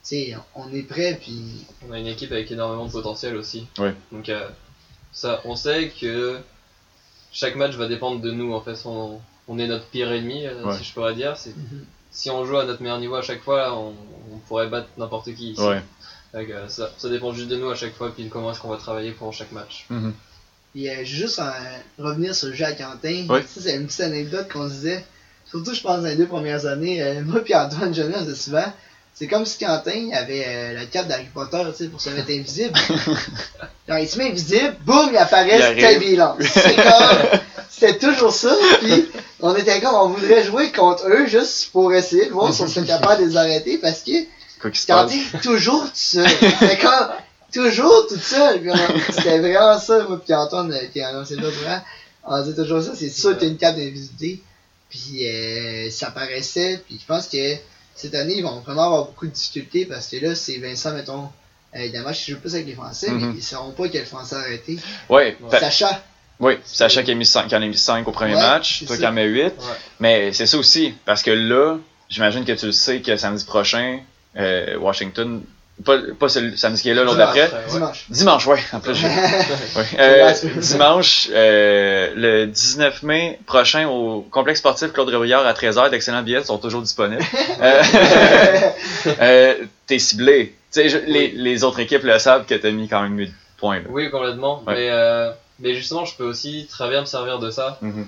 sais, 0.04 0.36
on 0.54 0.72
est 0.74 0.84
prêt, 0.84 1.20
puis 1.22 1.66
On 1.88 1.92
a 1.92 2.00
une 2.00 2.08
équipe 2.08 2.32
avec 2.32 2.50
énormément 2.52 2.86
de 2.86 2.92
potentiel 2.92 3.36
aussi. 3.36 3.68
Ouais. 3.80 3.94
Donc 4.12 4.30
euh, 4.30 4.48
ça, 5.12 5.42
on 5.46 5.56
sait 5.56 5.92
que 6.00 6.40
chaque 7.32 7.56
match 7.56 7.74
va 7.76 7.88
dépendre 7.88 8.22
de 8.22 8.32
nous. 8.32 8.54
En 8.54 8.62
fait, 8.62 8.78
on, 8.86 9.20
on 9.48 9.60
est 9.60 9.68
notre 9.68 9.86
pire 9.88 10.12
ennemi, 10.12 10.46
euh, 10.46 10.64
Ouais. 10.64 10.78
si 10.78 10.84
je 10.84 10.94
pourrais 10.94 11.16
dire. 11.16 11.36
C'est 11.38 11.54
si 12.12 12.30
on 12.30 12.46
joue 12.46 12.58
à 12.58 12.66
notre 12.66 12.82
meilleur 12.82 13.00
niveau 13.00 13.16
à 13.16 13.22
chaque 13.22 13.42
fois, 13.42 13.78
on, 13.78 13.94
on 14.32 14.38
pourrait 14.48 14.68
battre 14.70 14.88
n'importe 14.98 15.34
qui 15.36 15.52
ici. 15.52 15.62
Ouais. 15.62 15.82
Donc, 16.34 16.50
euh, 16.50 16.68
ça, 16.70 16.92
ça 16.98 17.10
dépend 17.10 17.34
juste 17.34 17.50
de 17.50 17.56
nous 17.58 17.70
à 17.70 17.76
chaque 17.76 17.94
fois, 17.96 18.14
puis 18.14 18.24
de 18.26 18.30
comment 18.30 18.52
est-ce 18.52 18.60
qu'on 18.62 18.70
va 18.70 18.78
travailler 18.78 19.12
pour 19.12 19.34
chaque 19.34 19.52
match. 19.52 19.86
Mhm. 19.90 20.14
Puis 20.76 20.90
euh, 20.90 21.06
juste 21.06 21.40
euh, 21.40 21.44
revenir 21.98 22.36
sur 22.36 22.50
le 22.50 22.54
jeu 22.54 22.66
à 22.66 22.74
Quentin, 22.74 23.26
Oui. 23.30 23.40
ça 23.48 23.62
c'est 23.64 23.76
une 23.76 23.88
petite 23.88 24.02
anecdote 24.02 24.50
qu'on 24.52 24.68
disait, 24.68 25.06
surtout 25.50 25.74
je 25.74 25.80
pense 25.80 26.02
dans 26.02 26.08
les 26.08 26.18
deux 26.18 26.28
premières 26.28 26.66
années, 26.66 27.02
euh, 27.02 27.22
moi 27.24 27.42
puis 27.42 27.56
Antoine 27.56 27.96
Jeunesse, 27.96 28.18
on 28.20 28.24
disait 28.26 28.36
souvent, 28.36 28.74
c'est 29.14 29.28
comme 29.28 29.46
si 29.46 29.58
Quentin 29.58 30.10
avait 30.14 30.44
euh, 30.46 30.74
la 30.74 30.86
cape 30.86 31.08
d'Harry 31.08 31.30
Potter, 31.34 31.62
tu 31.72 31.86
sais, 31.86 31.90
pour 31.90 32.02
se 32.02 32.10
mettre 32.10 32.30
invisible. 32.30 32.78
Genre 33.88 34.00
il 34.00 34.10
se 34.10 34.18
met 34.18 34.32
invisible, 34.32 34.76
boum, 34.86 35.12
il 35.12 35.18
apparaît. 35.18 35.60
C'est 36.42 36.76
comme, 36.76 37.40
c'était 37.70 37.98
toujours 37.98 38.34
ça, 38.34 38.54
puis 38.82 39.06
on 39.40 39.56
était 39.56 39.80
comme, 39.80 39.96
on 39.96 40.10
voudrait 40.10 40.44
jouer 40.44 40.74
contre 40.74 41.08
eux 41.08 41.26
juste 41.28 41.70
pour 41.72 41.94
essayer 41.94 42.26
de 42.26 42.32
voir 42.32 42.54
si 42.54 42.62
on 42.64 42.68
serait 42.68 42.86
capable 42.86 43.24
de 43.24 43.30
les 43.30 43.38
arrêter, 43.38 43.78
parce 43.78 44.02
que. 44.02 44.12
Quentin, 44.88 45.40
toujours 45.42 45.84
tout 45.86 45.92
seul. 45.94 46.28
C'était 46.60 46.80
comme, 46.80 47.08
toujours 47.60 48.06
tout 48.08 48.18
seul. 48.20 48.62
Puis 48.62 48.70
on- 48.72 49.12
C'était 49.14 49.40
vraiment 49.40 49.80
ça, 49.80 50.04
moi, 50.08 50.22
puis 50.24 50.34
Antoine, 50.34 50.72
euh, 50.72 50.86
qui 50.92 51.02
a 51.02 51.10
annoncé 51.10 51.36
l'autre 51.36 51.58
vrai, 51.62 51.82
on 52.24 52.42
disait 52.44 52.56
toujours 52.62 52.82
ça, 52.82 52.92
c'est 52.96 53.10
sûr 53.10 53.32
que 53.36 53.42
t'as 53.42 53.48
une 53.48 53.58
carte 53.58 53.76
d'invisibilité. 53.78 54.42
Puis 54.90 55.28
euh, 55.28 55.90
ça 55.90 56.12
paraissait, 56.12 56.82
puis 56.86 57.00
je 57.02 57.06
pense 57.06 57.28
que 57.28 57.56
cette 57.96 58.16
année, 58.16 58.36
ils 58.38 58.44
vont 58.44 58.60
vraiment 58.62 58.84
avoir 58.86 59.06
beaucoup 59.06 59.26
de 59.26 59.32
difficultés 59.32 59.86
parce 59.86 60.08
que 60.08 60.18
là, 60.18 60.36
c'est 60.36 60.58
Vincent, 60.58 60.94
mettons, 60.94 61.30
euh, 61.76 61.80
évidemment, 61.80 62.14
je 62.14 62.32
joue 62.34 62.40
plus 62.40 62.54
avec 62.56 62.68
les 62.68 62.74
Français, 62.76 63.10
Mhm. 63.10 63.32
mais 63.32 63.38
ils 63.40 63.44
sauront 63.44 63.72
pas 63.72 63.90
que 63.90 63.98
le 63.98 64.06
Français 64.06 64.36
a 64.36 64.40
arrêté. 64.40 64.78
Ouais, 65.10 65.38
fait- 65.50 65.60
Sacha, 65.60 66.04
oui, 66.40 66.54
Sacha 66.66 67.04
qui, 67.04 67.12
a 67.12 67.16
mis 67.16 67.26
cinq- 67.26 67.48
qui 67.48 67.56
en 67.56 67.62
a 67.62 67.66
mis 67.66 67.78
5 67.78 68.08
au 68.08 68.12
premier 68.12 68.36
Ouais, 68.36 68.42
match, 68.42 68.86
toi 68.86 68.96
ça. 68.96 69.02
qui 69.02 69.08
en 69.08 69.12
mets 69.14 69.26
8. 69.26 69.44
Ouais. 69.44 69.52
Mais 70.00 70.34
c'est 70.34 70.46
ça 70.46 70.58
aussi, 70.58 70.94
parce 71.06 71.24
que 71.24 71.32
là, 71.32 71.78
j'imagine 72.10 72.46
que 72.46 72.52
tu 72.54 72.66
le 72.68 72.72
sais 72.72 73.02
que 73.02 73.16
samedi 73.18 73.44
prochain, 73.46 74.00
euh, 74.38 74.78
Washington, 74.78 75.42
pas, 75.84 75.98
pas 76.18 76.30
celui, 76.30 76.58
samedi 76.58 76.82
qui 76.82 76.90
est 76.90 76.94
là, 76.94 77.04
l'autre 77.04 77.18
d'après. 77.18 77.42
ouais. 77.42 77.50
dimanche. 77.70 78.06
Dimanche, 78.10 78.48
ouais, 78.48 78.60
Euh, 80.00 80.32
dimanche, 80.58 81.28
euh, 81.34 82.14
le 82.16 82.46
19 82.48 83.04
mai 83.04 83.40
prochain 83.46 83.88
au 83.88 84.22
complexe 84.22 84.60
sportif 84.60 84.94
Claude 84.94 85.10
Réveillard 85.10 85.46
à 85.46 85.54
13h, 85.54 85.90
d'excellents 85.90 86.24
billets 86.24 86.44
sont 86.44 86.58
toujours 86.58 86.82
disponibles. 86.82 87.22
Euh, 87.62 87.82
euh, 89.22 89.54
T'es 89.88 90.00
ciblé. 90.00 90.56
Tu 90.74 90.82
sais, 90.82 90.90
je- 90.90 90.98
les, 90.98 91.30
les 91.30 91.64
autres 91.64 91.80
équipes 91.80 92.04
le 92.04 92.18
savent 92.20 92.46
que 92.46 92.56
t'as 92.56 92.72
mis 92.72 92.88
quand 92.88 93.02
même 93.02 93.18
8 93.18 93.34
points. 93.58 93.78
Là. 93.78 93.86
Oui, 93.90 94.10
complètement. 94.10 94.64
Ouais. 94.66 94.74
Mais, 94.76 94.88
euh, 94.90 95.32
mais 95.60 95.74
justement, 95.76 96.06
je 96.06 96.16
peux 96.16 96.26
aussi 96.26 96.68
très 96.70 96.90
bien 96.90 97.02
me 97.02 97.06
servir 97.06 97.40
de 97.40 97.50
ça. 97.50 97.78
Mhm. 97.82 98.08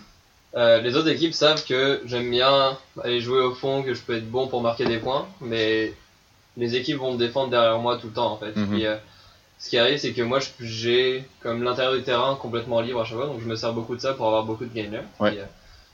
Euh, 0.55 0.81
les 0.81 0.95
autres 0.95 1.09
équipes 1.09 1.33
savent 1.33 1.63
que 1.65 2.01
j'aime 2.05 2.29
bien 2.31 2.77
aller 3.03 3.21
jouer 3.21 3.41
au 3.41 3.53
fond, 3.53 3.83
que 3.83 3.93
je 3.93 4.01
peux 4.01 4.17
être 4.17 4.29
bon 4.29 4.47
pour 4.47 4.61
marquer 4.61 4.85
des 4.85 4.97
points, 4.97 5.27
mais 5.39 5.93
les 6.57 6.75
équipes 6.75 6.97
vont 6.97 7.13
me 7.13 7.17
défendre 7.17 7.49
derrière 7.49 7.77
moi 7.79 7.97
tout 7.97 8.07
le 8.07 8.13
temps 8.13 8.31
en 8.33 8.37
fait. 8.37 8.55
Mhm. 8.55 8.79
Euh, 8.83 8.97
ce 9.59 9.69
qui 9.71 9.77
arrive, 9.77 9.97
c'est 9.97 10.11
que 10.13 10.21
moi, 10.21 10.39
j'ai 10.59 11.23
comme 11.41 11.63
l'intérieur 11.63 11.93
du 11.95 12.03
terrain 12.03 12.35
complètement 12.35 12.79
libre 12.81 13.01
à 13.01 13.05
chaque 13.05 13.17
fois, 13.17 13.25
donc 13.25 13.39
je 13.41 13.45
me 13.47 13.55
sers 13.55 13.73
beaucoup 13.73 13.95
de 13.95 14.01
ça 14.01 14.13
pour 14.13 14.27
avoir 14.27 14.43
beaucoup 14.43 14.65
de 14.65 14.73
gagners. 14.73 15.01
Ouais. 15.19 15.35
Euh, 15.39 15.45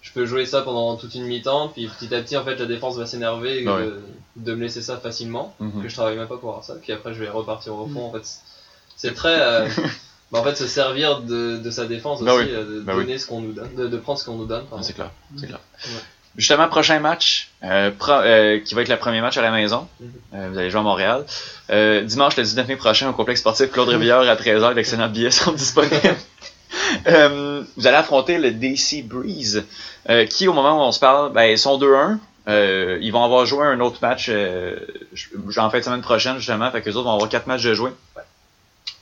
je 0.01 0.11
peux 0.11 0.26
jouer 0.26 0.45
ça 0.45 0.61
pendant 0.64 0.97
toute 0.97 1.16
une 1.16 1.24
mi-temps, 1.24 1.70
puis 1.70 1.88
petit 1.88 2.14
à 2.14 2.22
petit, 2.22 2.36
en 2.36 2.43
fait, 2.43 2.57
la 2.57 2.66
défense 2.66 2.97
va 2.97 3.05
s'énerver 3.05 3.66
Ouais. 3.66 3.86
de, 3.86 4.01
de 4.36 4.53
me 4.53 4.64
laisser 4.64 4.82
ça 4.82 4.97
facilement, 4.97 5.55
Mhm. 5.61 5.82
que 5.82 5.88
je 5.88 5.95
travaille 5.95 6.18
même 6.18 6.28
pas 6.28 6.36
pour 6.38 6.49
avoir 6.49 6.64
ça, 6.66 6.76
puis 6.82 6.91
après, 6.91 7.14
je 7.14 7.20
vais 7.20 7.30
repartir 7.30 7.74
au 7.76 7.88
fond. 7.88 8.07
En 8.07 8.11
fait, 8.11 8.28
c'est 8.97 9.14
très. 9.14 9.39
euh, 9.41 9.66
bah, 10.34 10.39
en 10.39 10.43
fait, 10.43 10.55
se 10.57 10.68
servir 10.68 11.22
de, 11.22 11.57
de 11.57 11.72
sa 11.72 11.86
défense 11.86 12.18
aussi, 12.22 12.26
Bah 12.26 12.36
oui. 12.36 12.49
euh, 12.51 12.66
de 12.66 12.80
Bah 12.82 12.93
oui. 12.97 13.03
donner 13.05 13.18
ce 13.18 13.28
qu'on 13.28 13.39
nous 13.39 13.53
donne, 13.53 13.74
de, 13.76 13.88
de 13.88 13.97
prendre 13.97 14.20
ce 14.20 14.26
qu'on 14.26 14.36
nous 14.36 14.45
donne. 14.45 14.66
C'est 14.82 14.91
clair, 14.91 15.11
c'est 15.38 15.47
clair. 15.47 15.61
Ouais. 15.86 15.91
Justement, 16.36 16.68
prochain 16.68 17.00
match, 17.00 17.50
euh, 17.64 17.92
pro- 17.92 18.12
euh, 18.12 18.60
qui 18.60 18.74
va 18.74 18.82
être 18.82 18.90
le 18.90 18.98
premier 18.98 19.22
match 19.22 19.38
à 19.38 19.42
la 19.44 19.52
maison. 19.52 19.88
Mhm. 20.00 20.10
Euh, 20.34 20.50
vous 20.52 20.58
allez 20.58 20.70
jouer 20.72 20.80
à 20.80 20.84
Montréal. 20.84 21.26
Euh, 21.70 22.02
dimanche, 22.02 22.36
le 22.38 22.44
19 22.44 22.68
mai 22.68 22.76
prochain, 22.76 23.10
au 23.10 23.14
complexe 23.14 23.42
sportif 23.42 23.72
Claude 23.72 23.90
Rivière 23.90 24.20
à 24.22 24.36
13h. 24.36 24.74
D'excellents 24.74 25.10
billets 25.10 25.30
sont 25.44 25.52
disponibles. 25.52 26.16
Euh, 27.08 27.64
vous 27.78 27.88
allez 27.88 27.98
affronter 27.98 28.38
le 28.40 28.52
DC 28.52 29.04
Breeze, 29.08 29.64
euh, 30.10 30.26
qui, 30.26 30.48
au 30.48 30.54
moment 30.54 30.78
où 30.80 30.82
on 30.82 30.92
se 30.92 31.00
parle, 31.00 31.32
ben, 31.34 31.44
ils 31.44 31.58
sont 31.60 31.78
2-1. 31.78 32.18
Euh, 32.48 32.98
ils 33.02 33.12
vont 33.12 33.24
avoir 33.24 33.46
joué 33.46 33.66
un 33.66 33.80
autre 33.80 34.00
match 34.02 34.26
euh, 34.30 34.76
en 35.58 35.70
fin 35.70 35.80
de 35.80 35.84
semaine 35.84 36.02
prochaine, 36.02 36.38
justement. 36.38 36.70
Fait 36.72 36.82
que 36.82 36.90
les 36.90 36.96
autres 36.98 37.06
vont 37.08 37.14
avoir 37.14 37.30
quatre 37.30 37.48
matchs 37.48 37.64
de 37.64 37.74
jouer. 37.74 37.92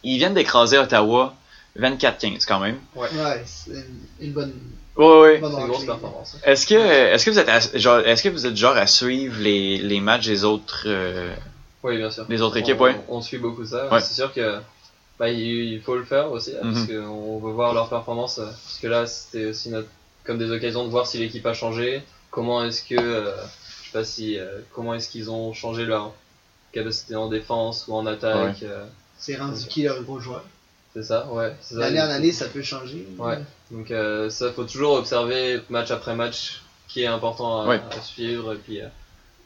Ils 0.04 0.18
viennent 0.18 0.34
d'écraser 0.34 0.78
Ottawa 0.78 1.34
24-15 1.80 2.46
quand 2.46 2.60
même. 2.60 2.78
Ouais, 2.96 3.08
c'est 3.46 3.86
une 4.20 4.34
bonne, 4.34 4.54
Ouais, 4.98 5.20
ouais. 5.22 5.42
C'est 5.42 5.48
une 5.62 5.68
grosse 5.68 5.86
performance. 5.86 6.38
Est-ce 6.44 6.68
que, 6.68 6.76
est-ce 6.76 7.26
que 7.26 7.32
vous 7.32 7.40
êtes, 7.40 7.50
à- 7.50 7.78
genre, 7.78 8.00
est-ce 8.00 8.22
que 8.24 8.30
vous 8.30 8.46
êtes 8.46 8.56
genre 8.58 8.76
à 8.78 8.88
suivre 8.88 9.40
les, 9.40 9.78
les 9.78 10.00
matchs 10.02 10.28
des 10.28 10.44
autres, 10.44 10.84
euh, 10.88 11.34
Oui, 11.84 11.98
bien 11.98 12.12
sûr. 12.12 12.26
les 12.28 12.42
autres 12.42 12.58
équipes, 12.58 12.78
on, 12.80 12.84
ouais? 12.84 12.96
on 13.08 13.22
suit 13.22 13.38
beaucoup 13.38 13.66
ça. 13.66 13.88
Ouais. 13.92 14.02
C'est 14.02 14.14
sûr 14.16 14.34
que 14.34 14.60
bah, 15.18 15.30
il, 15.30 15.40
il 15.74 15.82
faut 15.82 15.96
le 15.96 16.04
faire 16.04 16.32
aussi, 16.32 16.52
hein, 16.52 16.60
parce 16.64 16.88
Mhm. 16.88 17.06
qu'on 17.06 17.40
veut 17.40 17.52
voir 17.54 17.74
leur 17.74 17.88
performance. 17.90 18.40
euh, 18.40 18.46
Parce 18.46 18.80
que 18.82 18.88
là, 18.88 19.06
c'était 19.08 19.46
aussi 19.46 19.70
notre, 19.70 19.88
comme 20.26 20.38
des 20.38 20.52
occasions 20.52 20.84
de 20.86 20.90
voir 20.90 21.08
si 21.08 21.18
l'équipe 21.20 21.46
a 21.46 21.54
changé. 21.54 22.02
Comment 22.30 22.64
est-ce 22.66 22.84
que, 22.84 22.96
euh, 23.00 23.32
je 23.82 23.86
sais 23.86 23.92
pas 23.94 24.04
si, 24.04 24.38
euh, 24.40 24.60
comment 24.74 24.94
est-ce 24.94 25.10
qu'ils 25.10 25.30
ont 25.32 25.54
changé 25.54 25.86
leur 25.86 26.12
capacité 26.74 27.16
en 27.16 27.28
défense 27.30 27.86
ou 27.88 27.94
en 27.96 28.06
attaque. 28.06 28.64
euh, 28.64 28.86
C'est 29.18 29.36
rendu 29.38 29.66
qui 29.68 29.84
leur 29.84 30.02
gros 30.04 30.20
joueur? 30.20 30.44
c'est 30.94 31.04
ça, 31.04 31.28
ouais. 31.32 31.54
c'est 31.62 31.76
ça. 31.76 31.80
D'année 31.82 32.02
en 32.02 32.10
année, 32.10 32.32
ça 32.34 32.48
peut 32.48 32.62
changer. 32.62 33.08
Ouais. 33.18 33.38
Donc 33.72 33.90
euh, 33.92 34.30
ça, 34.30 34.52
faut 34.52 34.64
toujours 34.66 34.94
observer 34.94 35.62
match 35.70 35.92
après 35.92 36.14
match 36.16 36.62
qui 36.88 37.04
est 37.04 37.08
important 37.08 37.62
à, 37.62 37.68
Ouais. 37.68 37.80
à 37.98 38.02
suivre 38.02 38.54
et 38.54 38.58
puis 38.58 38.82
euh, 38.82 38.88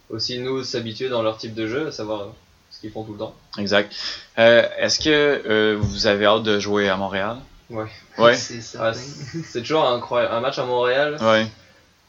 aussi 0.09 0.39
nous 0.39 0.63
s'habituer 0.63 1.09
dans 1.09 1.21
leur 1.21 1.37
type 1.37 1.53
de 1.53 1.67
jeu, 1.67 1.87
à 1.87 1.91
savoir 1.91 2.21
euh, 2.21 2.25
ce 2.71 2.79
qu'ils 2.79 2.91
font 2.91 3.03
tout 3.03 3.13
le 3.13 3.19
temps. 3.19 3.35
Exact. 3.59 3.93
Euh, 4.39 4.67
est-ce 4.79 4.99
que 4.99 5.09
euh, 5.09 5.77
vous 5.79 6.07
avez 6.07 6.25
hâte 6.25 6.43
de 6.43 6.59
jouer 6.59 6.89
à 6.89 6.97
Montréal? 6.97 7.37
Ouais. 7.69 7.85
Ouais. 8.17 8.35
C'est 8.35 8.77
Ah, 8.79 8.93
c'est 8.93 9.61
toujours 9.61 9.87
incroyable. 9.87 10.33
Un 10.33 10.39
match 10.39 10.57
à 10.59 10.65
Montréal, 10.65 11.17
Ouais. 11.21 11.45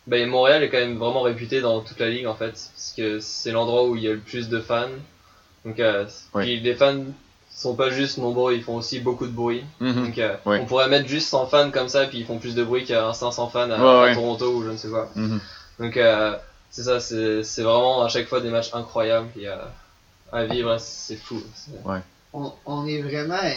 ben, 0.06 0.26
Montréal 0.28 0.62
est 0.62 0.68
quand 0.70 0.78
même 0.78 0.96
vraiment 0.98 1.22
réputé 1.22 1.60
dans 1.60 1.80
toute 1.80 1.98
la 2.00 2.08
ligue 2.08 2.26
en 2.26 2.34
fait, 2.34 2.52
parce 2.52 2.94
que 2.96 3.20
c'est 3.20 3.52
l'endroit 3.52 3.84
où 3.84 3.96
il 3.96 4.02
y 4.02 4.08
a 4.08 4.12
le 4.12 4.18
plus 4.20 4.48
de 4.48 4.60
fans. 4.60 4.88
Donc 5.66 5.80
euh, 5.80 6.06
Ouais. 6.34 6.44
puis 6.44 6.60
les 6.60 6.74
fans 6.74 7.04
sont 7.56 7.74
pas 7.74 7.90
juste 7.90 8.18
nombreux, 8.18 8.54
ils 8.54 8.62
font 8.62 8.76
aussi 8.76 9.00
beaucoup 9.00 9.26
de 9.26 9.32
bruit. 9.32 9.64
Mhm. 9.80 10.04
Donc 10.06 10.18
euh, 10.18 10.36
Ouais. 10.44 10.58
on 10.60 10.66
pourrait 10.66 10.88
mettre 10.88 11.08
juste 11.08 11.28
100 11.28 11.46
fans 11.46 11.70
comme 11.70 11.88
ça, 11.88 12.06
puis 12.06 12.18
ils 12.18 12.26
font 12.26 12.38
plus 12.38 12.54
de 12.54 12.62
bruit 12.64 12.84
qu'un 12.84 13.12
500 13.12 13.48
fans 13.48 13.70
à, 13.70 13.78
Ouais, 13.78 13.88
à 13.88 14.02
ouais. 14.02 14.14
Toronto 14.14 14.46
ou 14.56 14.64
je 14.64 14.70
ne 14.70 14.76
sais 14.76 14.88
quoi. 14.88 15.10
Mhm. 15.14 15.40
Donc 15.80 15.96
euh, 15.96 16.36
c'est 16.70 16.82
ça, 16.82 17.00
c'est 17.00 17.42
c'est 17.42 17.62
vraiment 17.62 18.02
à 18.04 18.08
chaque 18.08 18.28
fois 18.28 18.40
des 18.40 18.50
matchs 18.50 18.70
incroyables 18.74 19.28
puis, 19.34 19.46
euh, 19.46 19.56
à 20.32 20.44
vivre, 20.44 20.76
c'est 20.78 21.16
fou. 21.16 21.42
On, 22.32 22.52
on 22.66 22.86
est 22.86 23.00
vraiment 23.00 23.38
euh, 23.42 23.50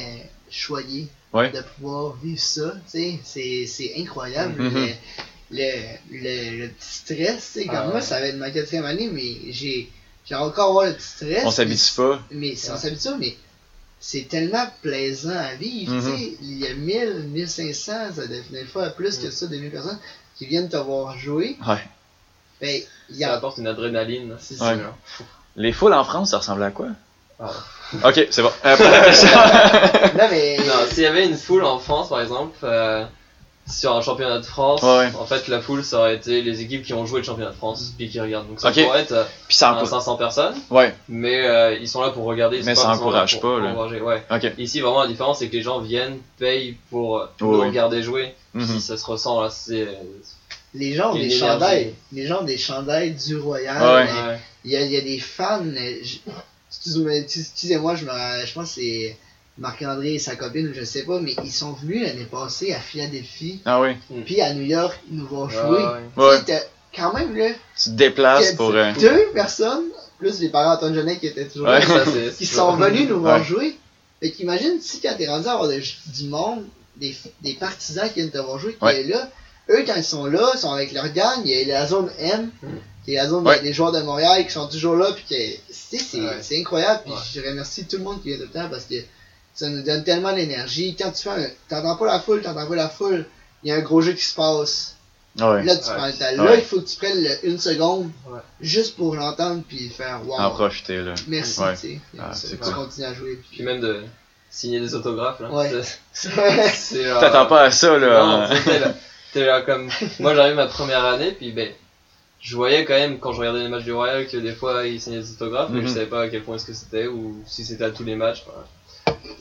choyé 0.50 1.08
Ouais. 1.34 1.52
de 1.52 1.62
pouvoir 1.62 2.16
vivre 2.24 2.41
ça, 2.41 2.74
tu 2.91 2.97
sais, 3.00 3.20
c'est, 3.24 3.66
c'est 3.68 3.93
incroyable. 4.00 4.60
Mhm. 4.64 4.74
le, 4.74 4.88
le, 5.52 5.72
le, 6.12 6.58
le 6.64 6.68
petit 6.70 6.88
stress, 6.89 7.60
comme 7.68 7.76
Ah 7.76 7.86
moi, 7.88 8.02
ça 8.02 8.20
va 8.20 8.28
être 8.28 8.38
ma 8.38 8.50
quatrième 8.50 8.86
année, 8.86 9.10
mais 9.12 9.52
j'ai, 9.52 9.91
j'ai 10.26 10.34
encore 10.36 10.70
avoir 10.70 10.86
le 10.86 10.93
petit 10.93 11.08
stress. 11.08 11.43
On 11.45 11.52
s'habitue 11.52 11.95
pas. 11.97 12.20
Mais 12.32 12.54
on 12.72 12.78
s'habitue, 12.78 13.10
mais 13.20 13.36
c'est 14.00 14.28
tellement 14.30 14.66
plaisant 14.82 15.30
à 15.36 15.56
vivre, 15.56 15.93
Mhm. 15.93 16.02
tu 16.02 16.18
sais, 16.24 16.38
il 16.41 16.60
y 16.60 16.68
a 16.68 16.74
1000, 16.74 17.24
1500, 17.34 17.91
ça 18.16 18.28
devient 18.28 18.41
des 18.52 18.66
fois 18.66 18.89
plus 18.89 19.18
que 19.18 19.30
ça, 19.30 19.47
2000 19.47 19.72
personnes 19.72 20.00
qui 20.38 20.45
viennent 20.45 20.70
te 20.70 20.78
voir 20.78 21.18
jouer. 21.18 21.58
Ouais. 21.68 21.84
Ben, 22.62 22.82
il 23.10 23.16
y 23.18 23.20
Ça 23.22 23.34
a, 23.34 23.38
apporte 23.38 23.58
une 23.58 23.68
adrénaline. 23.68 24.36
c'est 24.39 24.56
Ouais. 24.62 24.78
ça. 24.78 25.26
Les 25.56 25.72
foules 25.74 25.93
en 25.93 26.04
France, 26.04 26.32
ça 26.32 26.38
ressemble 26.38 26.64
à 26.64 26.72
quoi? 26.72 26.88
Ah. 27.39 27.52
Ok, 28.06 28.28
c'est 28.30 28.41
bon. 28.41 28.52
Euh. 28.66 28.76
Non, 30.18 30.28
mais, 30.30 30.58
Non, 30.60 30.74
s'il 30.89 31.04
y 31.04 31.06
avait 31.06 31.26
une 31.26 31.38
foule 31.38 31.64
en 31.66 31.80
France 31.80 32.10
par 32.10 32.22
exemple, 32.22 32.58
euh, 32.64 33.06
sur 33.72 33.96
un 33.96 34.02
championnat 34.02 34.40
de 34.40 34.46
France, 34.46 34.82
Ouais, 34.82 34.90
ouais. 34.90 35.12
en 35.20 35.26
fait 35.26 35.48
la 35.48 35.62
foule 35.62 35.84
ça 35.84 36.00
aurait 36.00 36.16
été 36.16 36.42
les 36.42 36.62
équipes 36.62 36.84
qui 36.84 36.94
ont 36.94 37.06
joué 37.06 37.20
le 37.20 37.26
championnat 37.26 37.52
de 37.52 37.56
France 37.56 37.94
puis 37.98 38.10
qui 38.10 38.20
regardent. 38.20 38.48
Donc 38.48 38.60
ça 38.60 38.72
pourrait 38.72 39.02
être 39.02 39.12
euh, 39.12 39.24
Puis 39.48 39.56
ça 39.58 39.70
un 39.70 39.72
encourage. 39.74 39.90
500 39.90 40.16
personnes, 40.18 40.56
Ouais, 40.70 40.94
mais 41.08 41.46
euh, 41.48 41.76
ils 41.80 41.88
sont 41.88 42.02
là 42.02 42.10
pour 42.10 42.26
regarder. 42.26 42.58
ils 42.58 42.66
Mais 42.66 42.76
sont 42.76 42.82
ça 42.84 42.92
encourage 42.92 43.36
là 43.36 43.40
pas, 43.42 43.48
pour 43.48 43.60
là. 43.60 43.70
encourager, 43.72 44.02
Ouais. 44.02 44.24
Ici 44.58 44.82
vraiment 44.82 45.02
la 45.04 45.08
différence 45.08 45.40
c'est 45.40 45.48
que 45.50 45.56
les 45.56 45.62
gens 45.62 45.80
viennent, 45.80 46.18
payent 46.38 46.78
pour 46.90 47.20
euh, 47.20 47.26
nous 47.42 47.60
regarder 47.62 48.02
jouer. 48.04 48.34
Mhm. 48.54 48.68
Puis 48.68 48.82
ça 48.82 48.98
se 48.98 49.06
ressent 49.06 49.42
là, 49.42 49.50
c'est. 49.52 49.88
les 50.74 50.94
gens 50.96 51.12
ont 51.12 51.16
des 51.16 51.30
chandails, 51.30 51.94
les 52.12 52.26
gens 52.26 52.42
ont 52.42 52.46
des 52.46 52.58
chandails 52.58 53.12
du 53.14 53.38
Royal. 53.38 53.82
Ouais. 53.82 54.06
mais 54.14 54.28
Ouais. 54.32 54.40
Il 54.66 54.72
y 54.72 54.76
a, 54.76 54.82
il 54.82 54.92
y 54.92 54.98
a 54.98 55.02
des 55.02 55.20
fans, 55.20 55.62
euh, 55.66 55.96
je- 56.04 56.18
excusez-moi, 56.70 57.96
je 57.96 58.06
me 58.06 58.46
je 58.46 58.54
pense 58.54 58.76
que 58.76 58.82
c'est 58.82 59.18
Marc-André 59.60 60.16
et 60.16 60.20
sa 60.20 60.36
copine, 60.36 60.72
je 60.74 60.84
sais 60.84 61.03
pas, 61.03 61.20
mais 61.20 61.36
ils 61.43 61.51
sont 61.51 61.74
venus 61.74 62.01
l'année 62.07 62.26
passée 62.26 62.74
à 62.74 62.80
Philadelphie, 62.80 63.62
Ah 63.66 63.82
oui. 63.82 63.89
puis 64.26 64.41
à 64.41 64.53
New 64.53 64.64
York, 64.64 64.97
ils 65.12 65.18
nous 65.18 65.28
vont 65.28 65.45
Ouais, 65.45 65.51
jouer. 65.53 65.84
ouais. 66.18 66.39
Tu 66.39 66.51
sais, 66.53 66.70
quand 66.95 67.14
même, 67.14 67.36
là, 67.36 67.49
Tu 67.78 67.89
te 67.89 67.95
déplaces 67.95 68.53
pour. 68.53 68.72
euh, 68.74 68.91
deux 68.99 69.28
personnes, 69.34 69.84
plus 70.18 70.39
les 70.39 70.49
parents 70.49 70.74
d'Antoine 70.74 70.95
Genet 70.95 71.18
qui 71.18 71.28
étaient 71.28 71.47
toujours 71.47 71.68
Ouais. 71.68 71.80
là, 71.80 71.86
Ça, 71.86 72.05
c'est- 72.05 72.38
qui 72.38 72.45
sont 72.45 72.74
venus 72.76 73.07
nous 73.10 73.20
voir 73.22 73.39
Ouais. 73.39 73.45
jouer. 73.45 73.78
Fait 74.22 74.32
qu'imagine 74.32 74.80
si 74.82 74.99
quand 75.01 75.14
t'es 75.18 75.28
rendu 75.28 75.47
à 75.47 75.53
avoir 75.53 75.68
de- 75.70 75.82
du 76.18 76.24
monde, 76.28 76.66
des, 76.97 77.16
des 77.41 77.53
partisans 77.53 78.07
qui 78.10 78.16
viennent 78.16 78.32
te 78.32 78.38
voir 78.38 78.60
jouer, 78.60 78.74
qui 78.76 78.84
Ouais. 78.84 79.01
est 79.01 79.07
là, 79.07 79.30
eux 79.70 79.84
quand 79.86 79.95
ils 79.95 80.03
sont 80.03 80.26
là, 80.26 80.51
ils 80.53 80.60
sont 80.60 80.74
avec 80.74 80.91
leur 80.91 81.07
gang, 81.10 81.39
il 81.45 81.51
y 81.51 81.72
a 81.72 81.80
la 81.80 81.88
zone 81.88 82.10
M, 82.20 82.49
qui 83.05 83.14
est 83.14 83.18
la 83.18 83.28
zone 83.30 83.47
Ouais. 83.47 83.62
des 83.62 83.72
joueurs 83.72 83.91
de 83.93 84.01
Montréal 84.01 84.45
qui 84.45 84.51
sont 84.51 84.68
toujours 84.68 84.95
là, 84.95 85.12
puis 85.14 85.24
que 85.30 85.36
tu 85.36 85.62
sais, 85.72 85.97
c'est 85.99 86.20
Ouais. 86.20 86.60
incroyable, 86.60 87.01
puis 87.05 87.14
Ouais. 87.14 87.20
je 87.34 87.39
remercie 87.41 87.86
tout 87.86 87.97
le 87.97 88.03
monde 88.03 88.22
qui 88.22 88.30
vient 88.30 88.38
tout 88.38 88.43
le 88.43 88.49
temps 88.60 88.68
parce 88.70 88.84
que 88.86 88.95
ça 89.60 89.70
nous 89.70 89.82
donne 89.84 90.03
tellement 90.03 90.34
d'énergie. 90.34 90.95
Quand 90.97 91.12
tu 91.12 91.24
fais 91.24 91.30
un, 91.30 91.47
t'entends 91.68 91.95
pas 91.97 92.05
la 92.05 92.20
foule, 92.20 92.41
t'entends 92.41 92.68
pas 92.68 92.76
la 92.76 92.89
foule, 92.89 93.26
il 93.64 93.70
y 93.70 93.72
a 93.72 93.76
un 93.76 93.82
gros 93.82 94.01
jeu 94.01 94.14
qui 94.14 94.24
se 94.24 94.36
passe. 94.36 94.95
ouais. 95.39 95.64
Là, 95.64 95.76
tu 95.78 95.89
Ouais. 95.89 95.95
prends 95.95 96.07
le 96.07 96.14
temps. 96.14 96.43
Là, 96.43 96.51
Ouais. 96.51 96.60
il 96.60 96.64
faut 96.66 96.80
que 96.82 96.88
tu 96.88 96.97
prennes 96.97 97.22
le- 97.22 97.45
une 97.49 97.60
seconde 97.60 98.10
Ouais. 98.28 98.39
juste 98.62 98.95
pour 98.95 99.16
l'entendre 99.16 99.62
puis 99.68 99.89
faire 99.89 100.22
wow. 100.26 100.39
En 100.39 100.51
profiter, 100.51 100.97
là. 101.01 101.14
Merci, 101.28 101.60
Ouais. 101.62 101.74
tu 101.76 101.80
sais. 101.80 101.99
Ah, 102.20 102.32
tu 102.49 102.57
cool. 102.57 102.74
continues 102.74 103.05
à 103.07 103.14
jouer. 103.14 103.39
Puis 103.51 103.64
même 103.64 103.80
de 103.82 104.03
signer 104.49 104.80
des 104.80 104.95
autographes, 104.95 105.39
là. 105.41 105.51
Ouais. 105.51 105.70
Genre- 106.24 107.20
T'attends 107.20 107.45
pas 107.45 107.64
à 107.64 107.72
ça, 107.72 107.97
là. 107.97 108.24
Non, 108.24 108.39
là. 108.39 108.93
T'es 109.34 109.45
là 109.45 109.62
comme. 109.62 109.89
Moi, 110.20 110.34
j'arrive 110.36 110.55
ma 110.55 110.68
première 110.68 111.03
année, 111.05 111.32
puis 111.32 111.51
ben. 111.51 111.70
Je 112.41 112.55
voyais 112.55 112.86
quand 112.86 112.93
même, 112.93 113.20
quand 113.20 113.34
je 113.34 113.39
regardais 113.41 113.60
les 113.60 113.68
matchs 113.68 113.84
du 113.84 113.91
Royal, 113.91 114.26
que 114.26 114.38
des 114.38 114.53
fois 114.53 114.88
ils 114.88 115.01
signaient 115.01 115.20
des 115.20 115.30
autographes, 115.34 115.72
mais 115.72 115.82
je 115.82 115.88
savais 115.89 116.05
pas 116.05 116.22
à 116.22 116.30
quel 116.30 116.41
point 116.41 116.55
est-ce 116.55 116.66
que 116.68 116.74
c'était, 116.74 117.05
ou 117.07 117.36
si 117.45 117.66
c'était 117.66 117.84
à 117.84 117.89
tous 117.89 118.05
les 118.05 118.16
matchs. 118.16 118.45
enfin. 118.47 118.64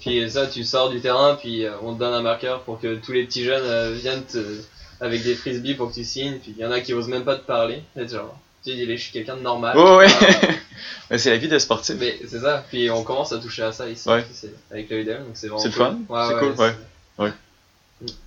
Puis 0.00 0.30
ça, 0.30 0.46
tu 0.46 0.64
sors 0.64 0.90
du 0.90 1.00
terrain, 1.00 1.34
puis 1.34 1.64
euh, 1.64 1.72
on 1.82 1.94
te 1.94 1.98
donne 1.98 2.14
un 2.14 2.22
marqueur 2.22 2.62
pour 2.62 2.80
que 2.80 2.96
tous 2.96 3.12
les 3.12 3.24
petits 3.24 3.44
jeunes 3.44 3.64
euh, 3.64 3.92
viennent 3.92 4.24
te- 4.24 4.60
avec 5.00 5.22
des 5.22 5.34
frisbees 5.34 5.74
pour 5.74 5.88
que 5.90 5.94
tu 5.94 6.04
signes, 6.04 6.38
puis 6.38 6.54
il 6.56 6.62
y 6.62 6.66
en 6.66 6.70
a 6.72 6.80
qui 6.80 6.94
osent 6.94 7.08
même 7.08 7.24
pas 7.24 7.36
te 7.36 7.44
parler. 7.46 7.82
Et 7.96 8.06
genre, 8.08 8.36
tu 8.64 8.74
dis, 8.74 8.86
je 8.86 8.96
suis 8.96 9.12
quelqu'un 9.12 9.36
de 9.36 9.42
normal. 9.42 9.76
Ouais, 9.76 9.96
ouais. 9.96 10.08
Mais 11.10 11.18
c'est 11.18 11.30
la 11.30 11.36
vie 11.38 11.48
de 11.48 11.58
sportif. 11.58 11.96
mais 11.98 12.18
c'est 12.28 12.40
ça, 12.40 12.64
puis 12.68 12.90
on 12.90 13.02
commence 13.02 13.32
à 13.32 13.38
toucher 13.38 13.62
à 13.62 13.72
ça 13.72 13.88
ici, 13.88 14.08
Ouais. 14.08 14.24
avec 14.70 14.88
le 14.90 15.00
IDL, 15.00 15.18
donc 15.24 15.28
c'est 15.34 15.48
vraiment 15.48 15.62
C'est 15.62 15.68
le 15.70 15.74
cool. 15.74 15.84
fun, 15.86 15.98
Ouais, 16.08 16.26
c'est 16.28 16.38
cool, 16.38 17.26
ouais. 17.26 17.32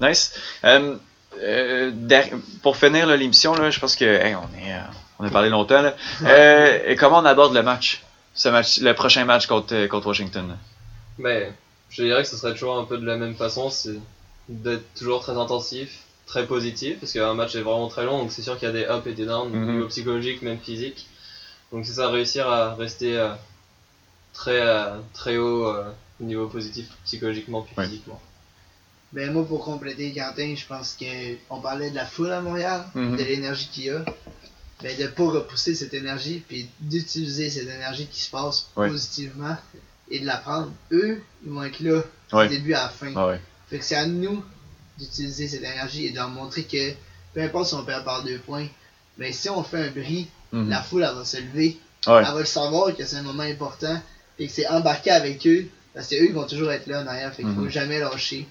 Nice. 0.02 0.34
Euh, 0.66 0.96
euh, 1.42 1.92
pour 2.62 2.76
finir 2.76 3.08
l'émission, 3.08 3.56
là, 3.56 3.70
je 3.70 3.80
pense 3.80 3.96
que 3.96 4.04
hey, 4.04 4.36
on 4.36 4.44
est, 4.60 4.74
euh, 4.74 4.80
on 5.20 5.26
a 5.26 5.30
parlé 5.30 5.50
longtemps. 5.50 5.82
Là. 5.82 5.96
Euh, 6.26 6.80
et 6.86 6.96
comment 6.98 7.20
on 7.20 7.26
aborde 7.26 7.54
le 7.54 7.64
match, 7.64 8.02
ce 8.34 8.50
match, 8.50 8.80
le 8.82 8.94
prochain 8.94 9.24
match 9.24 9.46
contre, 9.48 9.86
contre 9.88 10.08
Washington? 10.08 10.58
Mais 11.22 11.52
je 11.90 12.04
dirais 12.04 12.24
que 12.24 12.30
ce 12.30 12.36
serait 12.38 12.54
toujours 12.54 12.78
un 12.78 12.86
peu 12.86 12.98
de 12.98 13.06
la 13.06 13.16
même 13.18 13.36
façon, 13.36 13.70
c'est 13.70 14.00
d'être 14.50 14.84
toujours 14.96 15.22
très 15.22 15.34
intensif, 15.38 16.00
très 16.26 16.48
positif, 16.48 17.00
parce 17.00 17.14
qu'un 17.14 17.34
match 17.36 17.56
est 17.56 17.62
vraiment 17.62 17.88
très 17.90 18.06
long, 18.06 18.20
donc 18.20 18.32
c'est 18.32 18.42
sûr 18.42 18.58
qu'il 18.58 18.68
y 18.68 18.72
a 18.72 18.74
des 18.74 18.84
ups 18.86 19.06
et 19.08 19.14
des 19.14 19.26
downs, 19.26 19.54
au 19.54 19.72
niveau 19.72 19.88
psychologique, 19.88 20.42
même 20.42 20.58
physique. 20.60 21.08
Donc 21.72 21.86
c'est 21.86 21.94
ça, 21.94 22.10
réussir 22.10 22.48
à 22.50 22.74
rester 22.76 23.18
euh, 23.18 23.34
très, 24.34 24.60
euh, 24.62 24.98
très 25.14 25.38
haut 25.38 25.68
euh, 25.68 25.92
au 26.20 26.24
niveau 26.24 26.48
positif, 26.48 26.88
psychologiquement 27.06 27.62
puis 27.62 27.74
Ouais. 27.78 27.86
physiquement. 27.86 28.20
Ben 29.14 29.32
moi 29.32 29.46
pour 29.46 29.64
compléter 29.64 30.14
Quentin, 30.14 30.56
je 30.56 30.66
pense 30.66 30.96
que 31.00 31.36
on 31.50 31.60
parlait 31.62 31.92
de 31.92 31.96
la 31.96 32.06
foule 32.06 32.32
à 32.32 32.42
Montréal, 32.42 32.84
Mhm. 32.96 33.18
de 33.18 33.24
l'énergie 33.24 33.68
qu'il 33.72 33.84
y 33.86 33.90
a. 33.92 34.04
Ben 34.82 34.98
de 34.98 35.06
pas 35.08 35.26
repousser 35.26 35.76
cette 35.76 35.94
énergie 35.94 36.42
puis 36.48 36.68
d'utiliser 36.80 37.50
cette 37.52 37.68
énergie 37.68 38.08
qui 38.08 38.22
se 38.22 38.32
passe 38.32 38.70
Ouais. 38.76 38.88
positivement 38.90 39.56
et 40.12 40.20
de 40.20 40.26
la 40.26 40.38
prendre. 40.38 40.72
Eux, 40.92 41.22
ils 41.46 41.52
vont 41.52 41.64
être 41.64 41.80
là 41.80 42.02
Ouais. 42.34 42.48
du 42.48 42.58
début 42.58 42.74
à 42.74 42.84
la 42.84 42.90
fin. 42.90 43.12
Ah 43.16 43.28
ouais. 43.28 43.40
Fait 43.70 43.80
que 43.80 43.86
c'est 43.86 43.96
à 43.96 44.06
nous 44.06 44.44
d'utiliser 45.00 45.48
cette 45.48 45.62
énergie 45.64 46.06
et 46.08 46.12
de 46.12 46.16
leur 46.16 46.30
montrer 46.30 46.64
que 46.64 46.92
peu 47.34 47.42
importe 47.42 47.68
si 47.70 47.74
on 47.74 47.84
perd 47.84 48.04
par 48.06 48.24
deux 48.24 48.38
points, 48.40 48.68
ben 49.18 49.32
si 49.34 49.50
on 49.50 49.64
fait 49.64 49.78
un 49.88 49.90
bris, 49.92 50.28
Mhm. 50.52 50.70
la 50.70 50.82
foule 50.82 51.04
elle 51.10 51.16
va 51.16 51.24
se 51.26 51.38
lever, 51.38 51.78
Ouais. 52.08 52.18
elle 52.26 52.34
va 52.34 52.40
le 52.40 52.46
savoir 52.46 52.96
que 52.96 53.06
c'est 53.06 53.16
un 53.16 53.22
moment 53.24 53.44
important 53.44 54.00
et 54.38 54.48
que 54.48 54.52
c'est 54.54 54.68
embarqué 54.68 55.12
avec 55.12 55.46
eux 55.48 55.66
parce 55.94 56.08
que 56.08 56.16
eux 56.16 56.26
ils 56.28 56.34
vont 56.34 56.46
toujours 56.46 56.72
être 56.72 56.88
là 56.88 57.02
en 57.02 57.08
arrière, 57.08 57.34
fait 57.34 57.44
qu'il 57.44 57.54
faut 57.54 57.62
Mhm. 57.62 57.70
jamais 57.70 58.00
lâcher. 58.00 58.48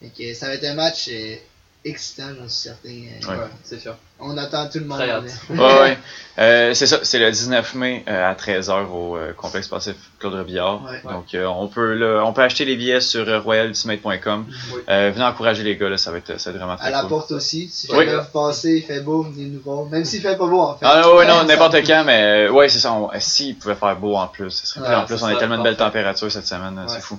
Fait 0.00 0.08
que 0.16 0.34
ça 0.34 0.48
va 0.48 0.54
être 0.54 0.64
un 0.64 0.74
match 0.74 1.08
euh, 1.10 1.36
excitant, 1.84 2.28
j'en 2.40 2.48
suis 2.48 2.68
certain. 2.68 2.88
euh, 2.88 3.28
Ouais. 3.32 3.38
Ouais, 3.42 3.48
c'est 3.62 3.80
sûr. 3.80 3.94
On 4.20 4.36
attend 4.38 4.68
tout 4.68 4.78
le 4.78 4.84
monde. 4.86 4.98
Très 4.98 5.06
là. 5.08 5.16
hâte. 5.16 5.24
Ouais, 5.50 5.56
ouais. 5.80 5.98
Euh, 6.38 6.72
c'est 6.74 6.86
ça, 6.86 7.00
c'est 7.02 7.18
le 7.18 7.30
19 7.30 7.74
mai 7.74 8.04
euh, 8.08 8.30
à 8.30 8.34
13h 8.34 8.86
au 8.88 9.16
euh, 9.16 9.32
complexe 9.32 9.66
sportif 9.66 9.94
Claude 10.18 10.34
Robillard. 10.34 10.82
Ouais. 10.84 11.02
Donc 11.12 11.34
euh, 11.34 11.46
on 11.46 11.68
peut 11.68 11.94
là, 11.94 12.22
on 12.24 12.32
peut 12.32 12.42
acheter 12.42 12.64
les 12.64 12.76
billets 12.76 13.00
sur 13.00 13.28
euh, 13.28 13.38
royalultimate.com. 13.40 14.46
Oui. 14.72 14.80
Euh, 14.88 15.10
venez 15.12 15.24
encourager 15.24 15.62
les 15.62 15.76
gars 15.76 15.88
là, 15.88 15.98
ça 15.98 16.10
va 16.10 16.18
être 16.18 16.40
ça 16.40 16.50
va 16.50 16.54
être 16.56 16.62
vraiment 16.62 16.76
très 16.76 16.86
À 16.88 16.90
la 16.90 17.00
cool. 17.00 17.08
porte 17.10 17.32
aussi, 17.32 17.68
si 17.68 17.88
Oui. 17.92 18.06
jamais 18.06 18.16
vous 18.18 18.30
passez, 18.32 18.76
il 18.78 18.82
fait 18.82 19.00
beau, 19.00 19.22
venez 19.22 19.46
nous 19.46 19.60
voir. 19.60 19.84
Même 19.86 20.04
s'il 20.04 20.20
fait 20.22 20.36
pas 20.36 20.46
beau 20.46 20.60
en 20.60 20.76
fait. 20.76 20.86
Ah 20.88 21.12
ouais, 21.14 21.26
non, 21.26 21.44
n'importe 21.46 21.76
quand, 21.86 22.04
mais 22.04 22.48
ouais, 22.48 22.68
c'est 22.68 22.78
ça. 22.80 22.92
on- 22.92 23.10
S'il 23.18 23.56
pouvait 23.56 23.74
faire 23.74 23.96
beau 23.96 24.14
en 24.16 24.26
plus, 24.28 24.50
ce 24.50 24.66
serait 24.66 24.80
Ouais, 24.80 24.86
cool. 24.86 24.94
En 24.96 25.04
plus, 25.06 25.22
on 25.22 25.26
a 25.26 25.36
tellement 25.36 25.58
de 25.58 25.62
belles 25.62 25.76
températures 25.76 26.30
cette 26.32 26.46
semaine, 26.46 26.80
c'est 26.88 26.94
Ouais. 26.94 27.00
fou. 27.00 27.18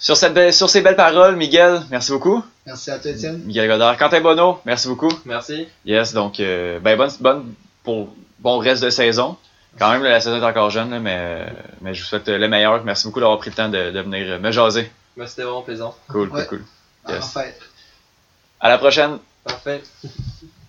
Sur, 0.00 0.16
cette 0.16 0.32
belle- 0.34 0.52
sur 0.54 0.68
ces 0.70 0.80
belles 0.80 0.96
paroles, 0.96 1.36
Miguel, 1.36 1.82
merci 1.90 2.10
beaucoup. 2.10 2.42
Merci 2.66 2.90
à 2.90 2.98
toi, 2.98 3.10
Étienne. 3.10 3.38
Miguel 3.44 3.68
Godard. 3.68 3.96
Quentin 3.98 4.20
Bonneau, 4.20 4.58
merci 4.64 4.88
beaucoup. 4.88 5.10
Merci. 5.26 5.68
Yes, 5.84 6.14
donc, 6.14 6.40
euh, 6.40 6.80
ben, 6.80 6.96
bonne, 6.96 7.10
bonne 7.20 7.54
pour 7.84 8.08
bon 8.38 8.58
reste 8.58 8.82
de 8.82 8.88
saison. 8.90 9.36
Quand 9.78 9.90
même, 9.92 10.02
là, 10.02 10.10
la 10.10 10.20
saison 10.20 10.40
est 10.40 10.44
encore 10.44 10.70
jeune, 10.70 10.90
là, 10.90 10.98
mais, 10.98 11.16
euh, 11.16 11.46
mais 11.82 11.94
je 11.94 12.00
vous 12.00 12.06
souhaite 12.06 12.28
le 12.28 12.48
meilleur. 12.48 12.82
Merci 12.82 13.06
beaucoup 13.06 13.20
d'avoir 13.20 13.38
pris 13.38 13.50
le 13.50 13.56
temps 13.56 13.68
de, 13.68 13.90
de 13.90 14.00
venir 14.00 14.40
me 14.40 14.50
jaser. 14.50 14.90
Bah, 15.16 15.26
C'était 15.26 15.42
vraiment 15.42 15.62
plaisant. 15.62 15.94
Cool, 16.08 16.28
Ouais. 16.30 16.46
cool, 16.46 16.58
cool. 16.58 16.64
En 17.04 17.12
Yes. 17.14 17.32
fait. 17.32 17.58
À 18.58 18.68
la 18.70 18.78
prochaine. 18.78 19.18
Parfait. 19.44 19.82